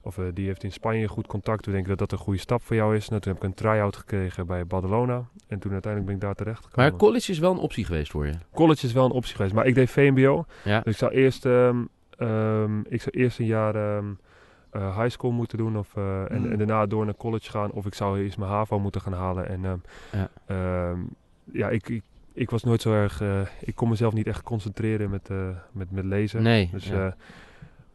of 0.00 0.18
eh, 0.18 0.24
die 0.34 0.46
heeft 0.46 0.64
in 0.64 0.72
Spanje 0.72 1.08
goed 1.08 1.26
contact. 1.26 1.66
We 1.66 1.72
denken 1.72 1.88
dat 1.90 1.98
dat 1.98 2.12
een 2.12 2.18
goede 2.24 2.38
stap 2.38 2.62
voor 2.62 2.76
jou 2.76 2.96
is. 2.96 3.08
Nou, 3.08 3.20
toen 3.20 3.32
heb 3.32 3.42
ik 3.42 3.48
een 3.48 3.54
try-out 3.54 3.96
gekregen 3.96 4.46
bij 4.46 4.66
Barcelona. 4.66 5.24
En 5.48 5.58
toen 5.58 5.72
uiteindelijk 5.72 6.04
ben 6.12 6.14
ik 6.14 6.20
daar 6.26 6.34
terecht 6.44 6.64
gekomen. 6.64 6.90
maar 6.90 6.98
college 7.00 7.30
is 7.30 7.38
wel 7.38 7.52
een 7.52 7.58
optie 7.58 7.84
geweest 7.84 8.10
voor 8.10 8.26
je. 8.26 8.32
College 8.54 8.86
is 8.86 8.92
wel 8.92 9.04
een 9.04 9.10
optie 9.10 9.36
geweest, 9.36 9.54
maar 9.54 9.66
ik 9.66 9.74
deed 9.74 9.90
VMBO. 9.90 10.44
Ja, 10.64 10.80
Dus 10.80 10.92
ik 10.92 10.98
zou 10.98 11.12
eerst, 11.12 11.46
ehm, 11.46 11.76
ehm, 12.18 12.78
ik 12.80 13.02
zou 13.02 13.16
eerst 13.16 13.38
een 13.38 13.46
jaar 13.46 13.74
ehm, 13.74 14.06
eh, 14.70 14.98
high 14.98 15.10
school 15.10 15.30
moeten 15.30 15.58
doen 15.58 15.76
of, 15.78 15.96
eh, 15.96 16.30
en, 16.30 16.40
Mm. 16.40 16.50
en 16.50 16.58
daarna 16.58 16.86
door 16.86 17.04
naar 17.04 17.16
college 17.16 17.50
gaan. 17.50 17.70
Of 17.70 17.86
ik 17.86 17.94
zou 17.94 18.20
eerst 18.22 18.38
mijn 18.38 18.50
HAVO 18.50 18.78
moeten 18.78 19.00
gaan 19.00 19.12
halen. 19.12 19.48
En 19.48 19.82
Ja. 20.12 20.28
ja, 21.52 21.68
ik, 21.68 21.88
ik, 21.88 22.02
ik 22.34 22.50
was 22.50 22.62
nooit 22.62 22.82
zo 22.82 22.92
erg, 22.92 23.20
eh, 23.20 23.40
ik 23.60 23.74
kon 23.74 23.88
mezelf 23.88 24.12
niet 24.12 24.26
echt 24.26 24.42
concentreren 24.42 25.10
met, 25.10 25.30
eh, 25.30 25.48
met, 25.72 25.90
met 25.90 26.04
lezen. 26.04 26.42
nee. 26.42 26.68
Dus 26.72 26.86
ja. 26.88 26.94
ja, 27.04 27.16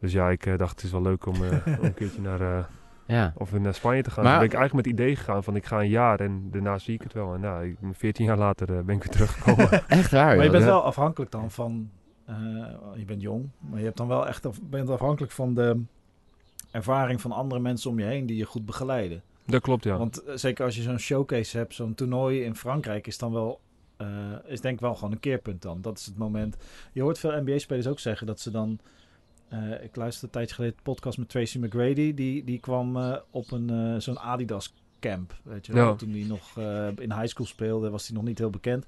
dus 0.00 0.12
ja 0.12 0.30
ik 0.30 0.46
eh, 0.46 0.58
dacht 0.58 0.74
het 0.76 0.82
is 0.84 0.90
wel 0.90 1.02
leuk 1.02 1.26
om, 1.26 1.34
eh, 1.34 1.50
om 1.78 1.84
een 1.84 1.94
keertje 1.94 2.20
naar, 2.20 2.40
eh, 2.40 2.64
ja. 3.06 3.32
of 3.36 3.58
naar 3.58 3.74
Spanje 3.74 4.02
te 4.02 4.10
gaan. 4.10 4.24
Maar- 4.24 4.38
ben 4.38 4.46
ik 4.46 4.54
eigenlijk 4.54 4.86
met 4.86 4.94
het 4.96 5.02
idee 5.04 5.16
gegaan 5.16 5.44
van 5.44 5.56
ik 5.56 5.64
ga 5.66 5.80
een 5.80 5.88
jaar 5.88 6.20
en 6.20 6.48
daarna 6.50 6.78
zie 6.78 6.94
ik 6.94 7.02
het 7.02 7.12
wel. 7.12 7.34
En 7.34 7.40
nou, 7.40 7.66
ik, 7.66 7.76
14 7.92 8.24
jaar 8.24 8.38
later 8.38 8.68
eh, 8.76 8.80
ben 8.84 8.96
ik 8.96 9.02
weer 9.02 9.12
teruggekomen. 9.12 9.70
Echt 9.88 10.10
waar, 10.10 10.36
Maar 10.36 10.44
je 10.44 10.50
bent 10.50 10.62
Ja. 10.64 10.68
wel 10.70 10.82
afhankelijk 10.82 11.30
dan 11.30 11.50
van... 11.50 11.90
eh, 12.24 12.34
je 12.96 13.04
bent 13.06 13.22
jong, 13.22 13.48
maar 13.70 13.78
je 13.78 13.84
hebt 13.84 13.96
dan 13.96 14.08
wel 14.08 14.26
echt 14.28 14.46
af- 14.46 14.60
bent 14.62 14.90
afhankelijk 14.90 15.32
van 15.32 15.54
de 15.54 15.82
ervaring 16.70 17.20
van 17.20 17.32
andere 17.32 17.60
mensen 17.60 17.90
om 17.90 17.98
je 17.98 18.04
heen 18.04 18.26
die 18.26 18.36
je 18.36 18.44
goed 18.44 18.66
begeleiden. 18.66 19.22
dat 19.46 19.60
klopt 19.62 19.84
ja. 19.84 19.96
Want 19.98 20.22
eh, 20.24 20.34
zeker 20.36 20.64
als 20.64 20.76
je 20.76 20.82
zo'n 20.82 20.98
showcase 20.98 21.56
hebt, 21.56 21.74
zo'n 21.74 21.94
toernooi 21.94 22.42
in 22.44 22.54
Frankrijk, 22.56 23.06
is 23.06 23.18
dan 23.18 23.32
wel, 23.32 23.60
eh, 23.98 24.06
is 24.46 24.60
denk 24.60 24.74
ik 24.74 24.80
wel 24.80 24.94
gewoon 24.94 25.12
een 25.12 25.20
keerpunt 25.20 25.62
dan. 25.62 25.80
Dat 25.82 25.98
is 25.98 26.06
het 26.06 26.16
moment. 26.16 26.56
Je 26.92 27.02
hoort 27.02 27.18
veel 27.18 27.40
NBA-spelers 27.42 27.86
ook 27.86 27.98
zeggen 27.98 28.26
dat 28.26 28.40
ze 28.40 28.50
dan. 28.50 28.78
eh, 29.48 29.82
ik 29.82 29.96
luisterde 29.96 30.26
een 30.26 30.32
tijdje 30.32 30.54
geleden 30.54 30.76
de 30.76 30.82
podcast 30.82 31.18
met 31.18 31.28
Tracy 31.28 31.58
McGrady. 31.58 32.14
Die, 32.14 32.44
die 32.44 32.58
kwam 32.60 32.96
eh, 32.96 33.16
op 33.30 33.50
een 33.50 34.02
zo'n 34.02 34.18
Adidas 34.18 34.74
camp. 35.00 35.34
Weet 35.42 35.66
je 35.66 35.72
wel. 35.72 35.96
Toen 35.96 36.10
hij 36.10 36.24
nog 36.24 36.56
in 36.98 37.12
high 37.12 37.26
school 37.26 37.46
speelde, 37.46 37.90
was 37.90 38.06
hij 38.06 38.16
nog 38.16 38.24
niet 38.24 38.38
heel 38.38 38.50
bekend. 38.50 38.86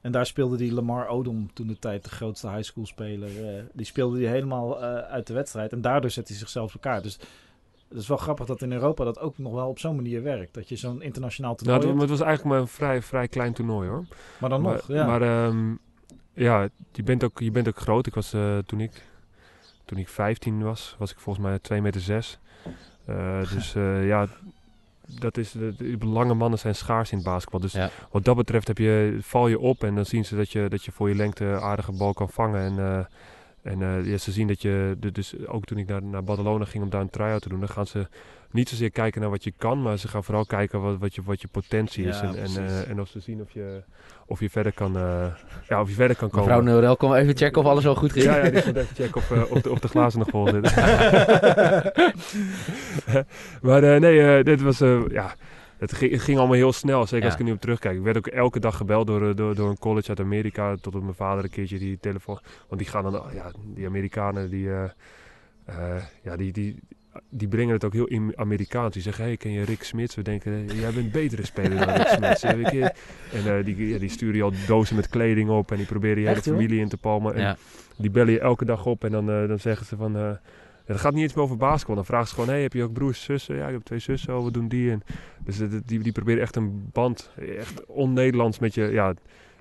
En 0.00 0.12
daar 0.12 0.26
speelde 0.26 0.56
die 0.56 0.72
Lamar 0.72 1.08
Odom 1.08 1.52
toen 1.52 1.66
de 1.66 1.78
tijd 1.78 2.04
de 2.04 2.10
grootste 2.10 2.48
high 2.48 2.62
school 2.62 2.86
speler. 2.86 3.30
die 3.72 3.86
speelde 3.86 4.18
die 4.18 4.26
helemaal 4.26 4.80
uit 4.82 5.26
de 5.26 5.34
wedstrijd. 5.34 5.72
En 5.72 5.80
daardoor 5.80 6.10
zet 6.10 6.28
hij 6.28 6.36
zichzelf 6.36 6.74
elkaar. 6.74 7.02
Dus 7.02 7.18
het 7.88 7.98
is 7.98 8.08
wel 8.08 8.16
grappig 8.16 8.46
dat 8.46 8.62
in 8.62 8.72
Europa 8.72 9.04
dat 9.04 9.18
ook 9.18 9.38
nog 9.38 9.52
wel 9.52 9.68
op 9.68 9.78
zo'n 9.78 9.96
manier 9.96 10.22
werkt. 10.22 10.54
Dat 10.54 10.68
je 10.68 10.76
zo'n 10.76 11.02
internationaal 11.02 11.50
Nou, 11.50 11.58
toernooi 11.80 11.80
het, 11.80 11.88
hebt. 11.98 12.10
het 12.10 12.18
was 12.18 12.28
eigenlijk 12.28 12.54
maar 12.54 12.60
een 12.64 12.74
vrij, 12.74 13.02
vrij 13.02 13.28
klein 13.28 13.52
toernooi 13.52 13.88
hoor. 13.88 14.04
Maar 14.38 14.50
dan 14.50 14.60
maar, 14.62 14.74
nog, 14.74 14.86
ja. 14.88 15.06
Maar 15.06 15.22
ehm, 15.22 15.74
ja, 16.32 16.68
je 16.92 17.02
bent, 17.02 17.24
ook, 17.24 17.38
je 17.40 17.50
bent 17.50 17.68
ook 17.68 17.78
groot. 17.78 18.06
Ik 18.06 18.14
was 18.14 18.32
eh, 18.32 18.58
toen 18.58 18.80
ik 18.80 19.02
toen 19.84 19.98
ik 19.98 20.08
15 20.08 20.62
was, 20.62 20.94
was 20.98 21.10
ik 21.10 21.18
volgens 21.18 21.46
mij 21.46 21.58
2 21.58 21.80
meter 21.82 22.00
6. 22.00 22.38
Eh, 23.04 23.38
dus 23.54 23.74
eh, 23.74 24.06
ja, 24.06 24.26
dat 25.06 25.36
is, 25.36 25.52
de, 25.52 25.96
lange 26.00 26.34
mannen 26.34 26.58
zijn 26.58 26.74
schaars 26.74 27.10
in 27.10 27.18
het 27.18 27.26
basketbal. 27.26 27.60
Dus 27.60 27.72
Ja. 27.72 27.90
wat 28.10 28.24
dat 28.24 28.36
betreft 28.36 28.66
heb 28.68 28.78
je, 28.78 29.18
val 29.20 29.48
je 29.48 29.58
op 29.58 29.84
en 29.84 29.94
dan 29.94 30.04
zien 30.06 30.24
ze 30.24 30.36
dat 30.36 30.52
je, 30.52 30.68
dat 30.68 30.84
je 30.84 30.92
voor 30.92 31.08
je 31.08 31.14
lengte 31.14 31.60
aardige 31.60 31.92
bal 31.92 32.12
kan 32.14 32.28
vangen. 32.28 32.60
En, 32.60 32.78
eh, 32.78 33.04
en 33.62 33.82
eh, 33.82 34.06
ja, 34.06 34.16
ze 34.16 34.32
zien 34.32 34.46
dat 34.46 34.62
je, 34.62 34.96
dus 35.12 35.46
ook 35.46 35.64
toen 35.64 35.78
ik 35.78 35.88
naar, 35.88 36.02
naar 36.02 36.24
Barcelona 36.24 36.64
ging 36.64 36.84
om 36.84 36.90
daar 36.90 37.00
een 37.00 37.10
try-out 37.10 37.42
te 37.42 37.48
doen, 37.48 37.60
dan 37.60 37.68
gaan 37.68 37.86
ze 37.86 38.06
niet 38.50 38.68
zozeer 38.68 38.90
kijken 38.90 39.20
naar 39.20 39.30
wat 39.30 39.44
je 39.44 39.52
kan, 39.56 39.82
maar 39.82 39.98
ze 39.98 40.08
gaan 40.08 40.24
vooral 40.24 40.44
kijken 40.46 40.80
wat, 40.80 40.98
wat, 40.98 41.14
je, 41.14 41.22
wat 41.24 41.40
je 41.40 41.48
potentie 41.48 42.04
is. 42.04 42.20
Ja, 42.20 42.22
En, 42.22 42.36
en, 42.36 42.56
eh, 42.56 42.90
en 42.90 43.00
of 43.00 43.08
ze 43.08 43.20
zien 43.20 43.40
of 43.40 43.50
je, 43.50 43.82
of 44.26 44.40
je 44.40 44.50
verder 44.50 44.72
kan, 44.72 44.96
eh, 44.96 45.26
ja, 45.68 45.80
of 45.80 45.88
je 45.88 45.94
verder 45.94 46.16
kan 46.16 46.30
komen. 46.30 46.46
Mevrouw 46.46 46.74
Norel, 46.74 46.96
kom 46.96 47.14
even 47.14 47.36
checken 47.36 47.60
of 47.62 47.68
alles 47.68 47.84
wel 47.84 47.94
goed 47.94 48.12
ging. 48.12 48.24
Ja, 48.24 48.36
ja, 48.36 48.50
die 48.50 48.64
moet 48.66 48.76
even 48.76 48.94
checken 48.94 49.16
of, 49.16 49.50
of, 49.50 49.60
de, 49.60 49.70
of 49.70 49.78
de 49.78 49.88
glazen 49.88 50.18
nog 50.18 50.28
vol 50.28 50.48
zitten. 50.48 50.72
maar 53.62 53.82
eh, 53.82 54.00
nee, 54.00 54.44
dit 54.44 54.62
was, 54.62 54.80
eh, 54.80 55.00
ja, 55.08 55.34
het 55.78 55.92
ging, 55.92 56.12
het 56.12 56.20
ging 56.20 56.38
allemaal 56.38 56.56
heel 56.56 56.72
snel. 56.72 57.06
Zeker 57.06 57.24
als 57.24 57.34
ik 57.34 57.40
er 57.40 57.46
nu 57.46 57.52
op 57.52 57.60
terugkijk. 57.60 57.96
Ik 57.96 58.02
werd 58.02 58.16
ook 58.16 58.26
elke 58.26 58.60
dag 58.60 58.76
gebeld 58.76 59.06
door, 59.06 59.28
eh, 59.28 59.36
door, 59.36 59.54
door 59.54 59.70
een 59.70 59.78
college 59.78 60.08
uit 60.08 60.20
Amerika. 60.20 60.76
Tot 60.80 60.94
op 60.94 61.02
mijn 61.02 61.14
vader 61.14 61.44
een 61.44 61.50
keertje 61.50 61.78
die 61.78 61.98
telefoon. 62.00 62.38
Want 62.68 62.80
die 62.80 62.90
gaan 62.90 63.02
dan, 63.02 63.22
ja, 63.34 63.50
die 63.64 63.86
Amerikanen, 63.86 64.50
die, 64.50 64.70
eh, 64.70 64.84
eh, 65.64 66.02
ja, 66.22 66.36
die, 66.36 66.52
die, 66.52 66.76
die 67.30 67.48
brengen 67.48 67.74
het 67.74 67.84
ook 67.84 67.92
heel 67.92 68.06
in 68.06 68.32
Amerikaans. 68.36 68.92
Die 68.92 69.02
zeggen, 69.02 69.24
hey, 69.24 69.36
ken 69.36 69.50
je 69.50 69.64
Rick 69.64 69.82
Smits? 69.82 70.14
We 70.14 70.22
denken, 70.22 70.66
jij 70.66 70.92
bent 70.92 70.96
een 70.96 71.10
betere 71.10 71.44
speler 71.44 71.86
dan 71.86 71.94
Rick 71.94 72.06
Smits. 72.06 72.42
En 72.42 72.62
die, 73.64 73.88
ja, 73.88 73.98
die 73.98 74.10
sturen 74.10 74.36
je 74.36 74.42
al 74.42 74.52
dozen 74.66 74.96
met 74.96 75.08
kleding 75.08 75.50
op. 75.50 75.70
En 75.70 75.76
die 75.76 75.86
proberen 75.86 76.22
je 76.22 76.28
hele 76.28 76.42
familie 76.42 76.80
in 76.80 76.88
te 76.88 76.96
palmen. 76.96 77.34
En 77.34 77.40
Ja. 77.40 77.56
die 77.96 78.10
bellen 78.10 78.32
je 78.32 78.40
elke 78.40 78.64
dag 78.64 78.86
op 78.86 79.04
en 79.04 79.10
dan, 79.10 79.26
dan 79.26 79.58
zeggen 79.58 79.86
ze 79.86 79.96
van... 79.96 80.38
eh 80.88 80.94
dat 80.94 81.00
gaat 81.00 81.12
niet 81.14 81.22
eens 81.22 81.34
meer 81.34 81.44
over 81.44 81.56
basketbal. 81.56 81.94
Dan 81.94 82.04
vragen 82.04 82.28
ze 82.28 82.34
gewoon, 82.34 82.48
hey, 82.48 82.62
heb 82.62 82.72
je 82.72 82.82
ook 82.82 82.92
broers, 82.92 83.22
zussen? 83.22 83.56
Ja, 83.56 83.66
ik 83.66 83.72
heb 83.72 83.82
twee 83.82 83.98
zussen, 83.98 84.36
oh, 84.36 84.42
wat 84.42 84.54
doen 84.54 84.68
die? 84.68 84.90
En 84.90 85.02
dus 85.44 85.60
eh, 85.60 85.68
die, 85.84 85.98
die 85.98 86.12
proberen 86.12 86.42
echt 86.42 86.56
een 86.56 86.88
band, 86.92 87.30
echt 87.58 87.86
on-Nederlands 87.86 88.58
met 88.58 88.74
je... 88.74 88.82
Ja 88.84 89.14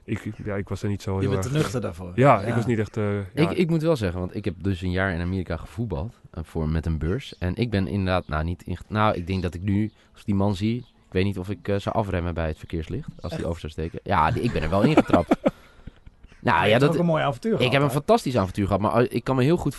ik, 0.08 0.32
ja, 0.46 0.56
ik 0.56 0.70
was 0.70 0.84
er 0.84 0.90
niet 0.90 1.02
zo 1.02 1.14
je 1.16 1.20
heel 1.22 1.30
bent 1.30 1.42
te 1.42 1.50
erg... 1.50 1.58
nuchter 1.58 1.82
daarvoor. 1.82 2.12
Ja, 2.16 2.42
ik 2.42 2.54
was 2.54 2.66
niet 2.66 2.80
echt... 2.80 2.98
eh, 2.98 3.14
ja, 3.34 3.50
Ik, 3.50 3.52
ik 3.58 3.70
moet 3.70 3.82
wel 3.82 3.96
zeggen, 3.96 4.20
want 4.20 4.36
ik 4.36 4.46
heb 4.46 4.56
dus 4.58 4.82
een 4.82 4.92
jaar 4.92 5.14
in 5.14 5.22
Amerika 5.22 5.58
gevoetbald 5.58 6.20
eh, 6.32 6.44
voor, 6.44 6.70
met 6.70 6.86
een 6.86 6.98
beurs. 6.98 7.38
En 7.38 7.56
ik 7.56 7.70
ben 7.70 7.88
inderdaad, 7.88 8.28
nou 8.28 8.44
niet, 8.44 8.64
in, 8.64 8.78
nou 8.88 9.16
ik 9.16 9.28
denk 9.28 9.42
dat 9.42 9.54
ik 9.54 9.62
nu, 9.62 9.92
als 10.12 10.20
ik 10.20 10.26
die 10.26 10.36
man 10.36 10.56
zie, 10.56 10.78
ik 10.78 11.14
weet 11.14 11.24
niet 11.24 11.38
of 11.38 11.50
ik 11.50 11.68
eh, 11.68 11.76
zou 11.80 11.96
afremmen 11.96 12.34
bij 12.34 12.48
het 12.48 12.58
verkeerslicht, 12.58 13.08
als 13.22 13.32
die 13.32 13.40
Echt? 13.40 13.48
over 13.50 13.60
zou 13.60 13.72
steken. 13.72 14.00
Ja, 14.04 14.32
die- 14.32 14.42
ik 14.44 14.52
ben 14.52 14.62
er 14.62 14.70
wel 14.70 14.84
ingetrapt. 14.84 15.36
nou 16.42 16.68
ja, 16.68 16.80
dat, 16.80 16.90
ook 16.90 16.98
een 16.98 17.06
mooi 17.06 17.24
avontuur 17.24 17.52
ik 17.52 17.58
gehad, 17.58 17.74
heb 17.74 17.82
een 17.82 17.90
fantastisch 17.90 18.38
avontuur 18.38 18.66
gehad, 18.66 18.82
maar 18.82 19.02
ik 19.10 19.24
kan 19.24 19.36
me 19.36 19.44
heel 19.44 19.58
goed, 19.58 19.78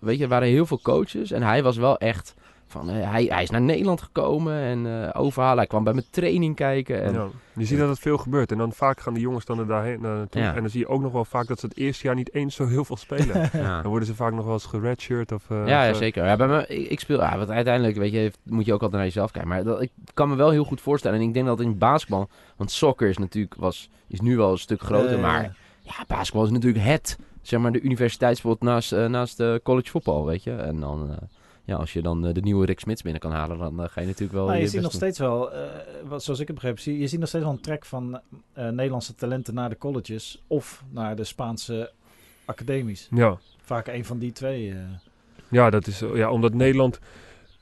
weet 0.00 0.16
je, 0.16 0.22
er 0.22 0.28
waren 0.28 0.48
heel 0.48 0.66
veel 0.66 0.80
coaches 0.82 1.30
en 1.30 1.42
hij 1.42 1.62
was 1.62 1.76
wel 1.76 1.98
echt 1.98 2.34
van, 2.66 2.90
eh, 2.90 3.10
hij, 3.10 3.24
hij 3.24 3.42
is 3.42 3.50
naar 3.50 3.60
Nederland 3.60 4.02
gekomen 4.02 4.54
en 4.62 4.86
eh, 4.86 5.20
overhalen. 5.20 5.56
Hij 5.58 5.66
kwam 5.66 5.84
bij 5.84 5.92
mijn 5.92 6.06
training 6.10 6.54
kijken 6.54 7.02
en 7.02 7.12
ja. 7.12 7.26
Je 7.52 7.64
ziet 7.64 7.78
dat 7.78 7.88
het 7.88 7.98
veel 7.98 8.18
gebeurt. 8.18 8.52
En 8.52 8.58
dan 8.58 8.72
vaak 8.72 9.00
gaan 9.00 9.12
die 9.14 9.22
jongens 9.22 9.44
dan 9.44 9.58
er 9.58 9.66
daarheen 9.66 10.00
naar 10.00 10.16
naartoe. 10.16 10.40
Ja. 10.42 10.54
En 10.54 10.60
dan 10.60 10.70
zie 10.70 10.80
je 10.80 10.88
ook 10.88 11.00
nog 11.00 11.12
wel 11.12 11.24
vaak 11.24 11.46
dat 11.46 11.60
ze 11.60 11.66
het 11.66 11.76
eerste 11.76 12.06
jaar 12.06 12.14
niet 12.14 12.34
eens 12.34 12.54
zo 12.54 12.66
heel 12.66 12.84
veel 12.84 12.96
spelen. 12.96 13.50
ja. 13.52 13.80
Dan 13.82 13.90
worden 13.90 14.08
ze 14.08 14.14
vaak 14.14 14.32
nog 14.32 14.44
wel 14.44 14.52
eens 14.52 14.64
geredshirt 14.64 15.32
of... 15.32 15.50
eh, 15.50 15.66
Ja, 15.66 15.82
of, 15.82 15.92
eh, 15.92 15.94
zeker. 15.94 16.24
Ja, 16.24 16.36
bij 16.36 16.46
me, 16.46 16.66
ik, 16.66 16.88
ik 16.90 17.00
speel, 17.00 17.20
ja, 17.20 17.36
want 17.36 17.50
uiteindelijk 17.50 17.96
weet 17.96 18.12
je, 18.12 18.32
moet 18.42 18.64
je 18.64 18.72
ook 18.72 18.82
altijd 18.82 19.00
naar 19.00 19.10
jezelf 19.10 19.30
kijken. 19.30 19.50
Maar 19.50 19.64
dat, 19.64 19.82
ik 19.82 19.90
kan 20.14 20.28
me 20.28 20.36
wel 20.36 20.50
heel 20.50 20.64
goed 20.64 20.80
voorstellen. 20.80 21.20
En 21.20 21.26
ik 21.26 21.34
denk 21.34 21.46
dat 21.46 21.60
in 21.60 21.78
basketbal, 21.78 22.28
want 22.56 22.70
soccer 22.70 23.08
is 23.08 23.18
natuurlijk 23.18 23.54
was, 23.54 23.90
is 24.08 24.20
nu 24.20 24.36
wel 24.36 24.50
een 24.50 24.58
stuk 24.58 24.82
groter. 24.82 25.14
Eh, 25.14 25.20
maar 25.20 25.56
ja, 25.96 26.04
basketbal 26.06 26.44
is 26.44 26.50
natuurlijk 26.50 26.84
het, 26.84 27.18
zeg 27.42 27.60
maar, 27.60 27.72
de 27.72 27.80
universiteitssport 27.80 28.60
naast, 28.60 28.92
eh, 28.92 29.06
naast 29.06 29.36
de 29.36 29.60
college 29.64 29.90
voetbal, 29.90 30.24
weet 30.26 30.42
je. 30.42 30.52
En 30.52 30.80
dan, 30.80 31.10
eh, 31.10 31.16
ja, 31.64 31.76
als 31.76 31.92
je 31.92 32.02
dan 32.02 32.26
eh, 32.26 32.34
de 32.34 32.40
nieuwe 32.40 32.66
Rick 32.66 32.80
Smits 32.80 33.02
binnen 33.02 33.20
kan 33.20 33.32
halen, 33.32 33.58
dan 33.58 33.82
eh, 33.82 33.88
ga 33.88 34.00
je 34.00 34.06
natuurlijk 34.06 34.32
wel. 34.38 34.46
Maar 34.46 34.56
je 34.56 34.62
je 34.62 34.68
ziet 34.68 34.80
nog 34.80 34.90
doen. 34.90 35.00
steeds 35.00 35.18
wel, 35.18 35.52
eh, 35.52 35.60
wat, 36.08 36.22
zoals 36.24 36.40
ik 36.40 36.46
heb 36.46 36.56
begrepen, 36.56 36.82
zie, 36.82 36.98
je 36.98 37.06
ziet 37.06 37.18
nog 37.20 37.28
steeds 37.28 37.44
wel 37.44 37.52
een 37.52 37.60
trek 37.60 37.84
van 37.84 38.20
eh, 38.52 38.68
Nederlandse 38.68 39.14
talenten 39.14 39.54
naar 39.54 39.68
de 39.68 39.78
colleges 39.78 40.42
of 40.46 40.84
naar 40.90 41.16
de 41.16 41.24
Spaanse 41.24 41.92
academies. 42.44 43.08
Ja. 43.10 43.38
Vaak 43.62 43.86
een 43.86 44.04
van 44.04 44.18
die 44.18 44.32
twee. 44.32 44.70
eh. 44.70 44.76
Ja, 45.50 45.70
dat 45.70 45.86
is, 45.86 46.02
eh, 46.02 46.16
ja, 46.16 46.30
omdat 46.30 46.54
Nederland... 46.54 46.98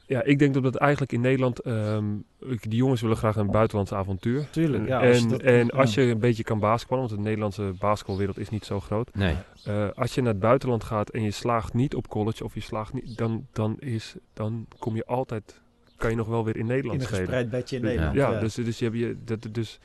Ja, 0.06 0.22
ik 0.22 0.38
denk 0.38 0.54
dat 0.54 0.64
het 0.64 0.76
eigenlijk 0.76 1.12
in 1.12 1.20
Nederland... 1.20 1.58
ehm, 1.60 2.14
ik- 2.40 2.70
die 2.70 2.78
jongens 2.78 3.00
willen 3.00 3.16
graag 3.16 3.36
een 3.36 3.50
buitenlands 3.50 3.92
avontuur. 3.92 4.50
Tuurlijk, 4.50 4.86
ja. 4.88 5.00
en 5.02 5.08
als 5.08 5.18
je 5.22 5.26
dat- 5.28 5.40
en 5.42 5.70
als 5.70 5.94
je 5.94 6.02
een 6.02 6.18
beetje 6.18 6.42
kan 6.42 6.58
basketballen, 6.58 7.04
want 7.06 7.16
de 7.16 7.22
Nederlandse 7.24 7.72
basketbalwereld 7.78 8.38
is 8.38 8.48
niet 8.48 8.64
zo 8.64 8.80
groot. 8.80 9.14
Nee. 9.14 9.34
Eh, 9.64 9.88
als 9.94 10.14
je 10.14 10.20
naar 10.22 10.32
het 10.32 10.40
buitenland 10.40 10.84
gaat 10.84 11.08
en 11.10 11.22
je 11.22 11.30
slaagt 11.30 11.74
niet 11.74 11.94
op 11.94 12.08
college 12.08 12.44
of 12.44 12.54
je 12.54 12.60
slaagt 12.60 12.92
niet, 12.92 13.16
dan, 13.18 13.46
dan, 13.52 13.76
is, 13.78 14.14
dan 14.32 14.66
kom 14.78 14.94
je 14.96 15.04
altijd, 15.06 15.60
kan 15.96 16.10
je 16.10 16.16
nog 16.16 16.26
wel 16.28 16.44
weer 16.44 16.56
in 16.56 16.66
Nederland 16.66 17.00
in 17.00 17.06
een 17.06 17.14
gespreid 17.14 17.50
bedje 17.50 17.76
in 17.76 17.82
Nederland. 17.82 18.14
Ja, 18.14 18.40
dus, 18.40 18.54
dus 18.54 18.78
je 18.78 18.84
hebt 18.84 18.96
je, 18.96 19.16
dat, 19.24 19.48
dus, 19.54 19.78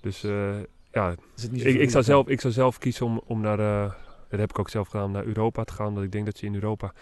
dus 0.00 0.24
eh, 0.24 0.54
ja, 0.92 1.14
ik, 1.52 1.62
ik, 1.80 1.90
zou 1.90 2.04
zelf, 2.04 2.28
ik 2.28 2.40
zou 2.40 2.52
zelf 2.52 2.78
kiezen 2.78 3.06
om, 3.06 3.20
om 3.26 3.40
naar, 3.40 3.58
eh, 3.58 3.92
dat 4.28 4.40
heb 4.40 4.50
ik 4.50 4.58
ook 4.58 4.68
zelf 4.70 4.88
gedaan, 4.88 5.06
om 5.06 5.12
naar 5.12 5.24
Europa 5.24 5.64
te 5.64 5.72
gaan. 5.72 5.92
Want 5.94 6.06
ik 6.06 6.12
denk 6.12 6.24
dat 6.24 6.40
je 6.40 6.46
in 6.46 6.54
Europa 6.54 6.92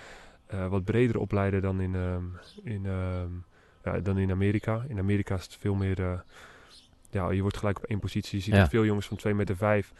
eh, 0.54 0.66
wat 0.68 0.84
breder 0.84 1.18
opleiden 1.18 1.62
dan 1.62 1.80
in, 1.80 1.94
ehm, 1.94 2.25
in, 2.62 2.87
ehm, 2.87 3.28
ja, 3.84 4.00
dan 4.00 4.18
in 4.18 4.30
Amerika. 4.30 4.84
In 4.88 4.99
Amerika 4.99 5.34
is 5.34 5.44
het 5.44 5.56
veel 5.61 5.75
meer, 5.75 6.00
eh, 6.02 6.18
ja, 7.11 7.30
je 7.30 7.42
wordt 7.42 7.56
gelijk 7.56 7.76
op 7.78 7.84
één 7.84 7.99
positie. 7.99 8.38
Je 8.38 8.44
ziet 8.44 8.54
Ja. 8.54 8.68
veel 8.68 8.84
jongens 8.84 9.06
van 9.06 9.16
2 9.16 9.34
meter 9.34 9.56
5 9.56 9.92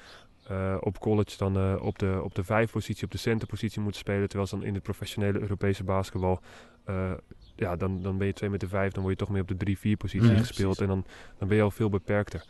op 0.81 0.99
college 0.99 1.37
dan 1.39 1.57
eh, 1.57 1.75
op, 1.83 1.99
de, 1.99 2.21
op 2.23 2.35
de 2.35 2.45
vijf 2.45 2.71
positie, 2.71 3.05
op 3.05 3.11
de 3.11 3.19
centerpositie 3.19 3.81
moeten 3.81 4.01
spelen. 4.01 4.29
Terwijl 4.29 4.49
ze 4.49 4.57
dan 4.57 4.65
in 4.65 4.75
het 4.75 4.83
professionele 4.83 5.41
Europese 5.41 5.85
basketbal, 5.85 6.41
eh, 6.85 7.13
ja, 7.57 7.77
dan, 7.77 8.03
dan 8.03 8.19
ben 8.19 8.27
je 8.27 8.33
2 8.33 8.51
meter 8.51 8.69
5, 8.69 8.93
dan 8.93 9.03
word 9.03 9.19
je 9.19 9.25
toch 9.25 9.35
meer 9.35 9.43
op 9.43 9.49
de 9.49 9.57
3-4 9.57 9.97
positie 9.97 10.31
Ja, 10.31 10.37
gespeeld. 10.37 10.77
precies. 10.77 10.81
En 10.81 10.87
dan, 10.87 11.05
dan 11.39 11.49
ben 11.49 11.57
je 11.57 11.63
al 11.63 11.71
veel 11.71 11.89
beperkter. 11.89 12.45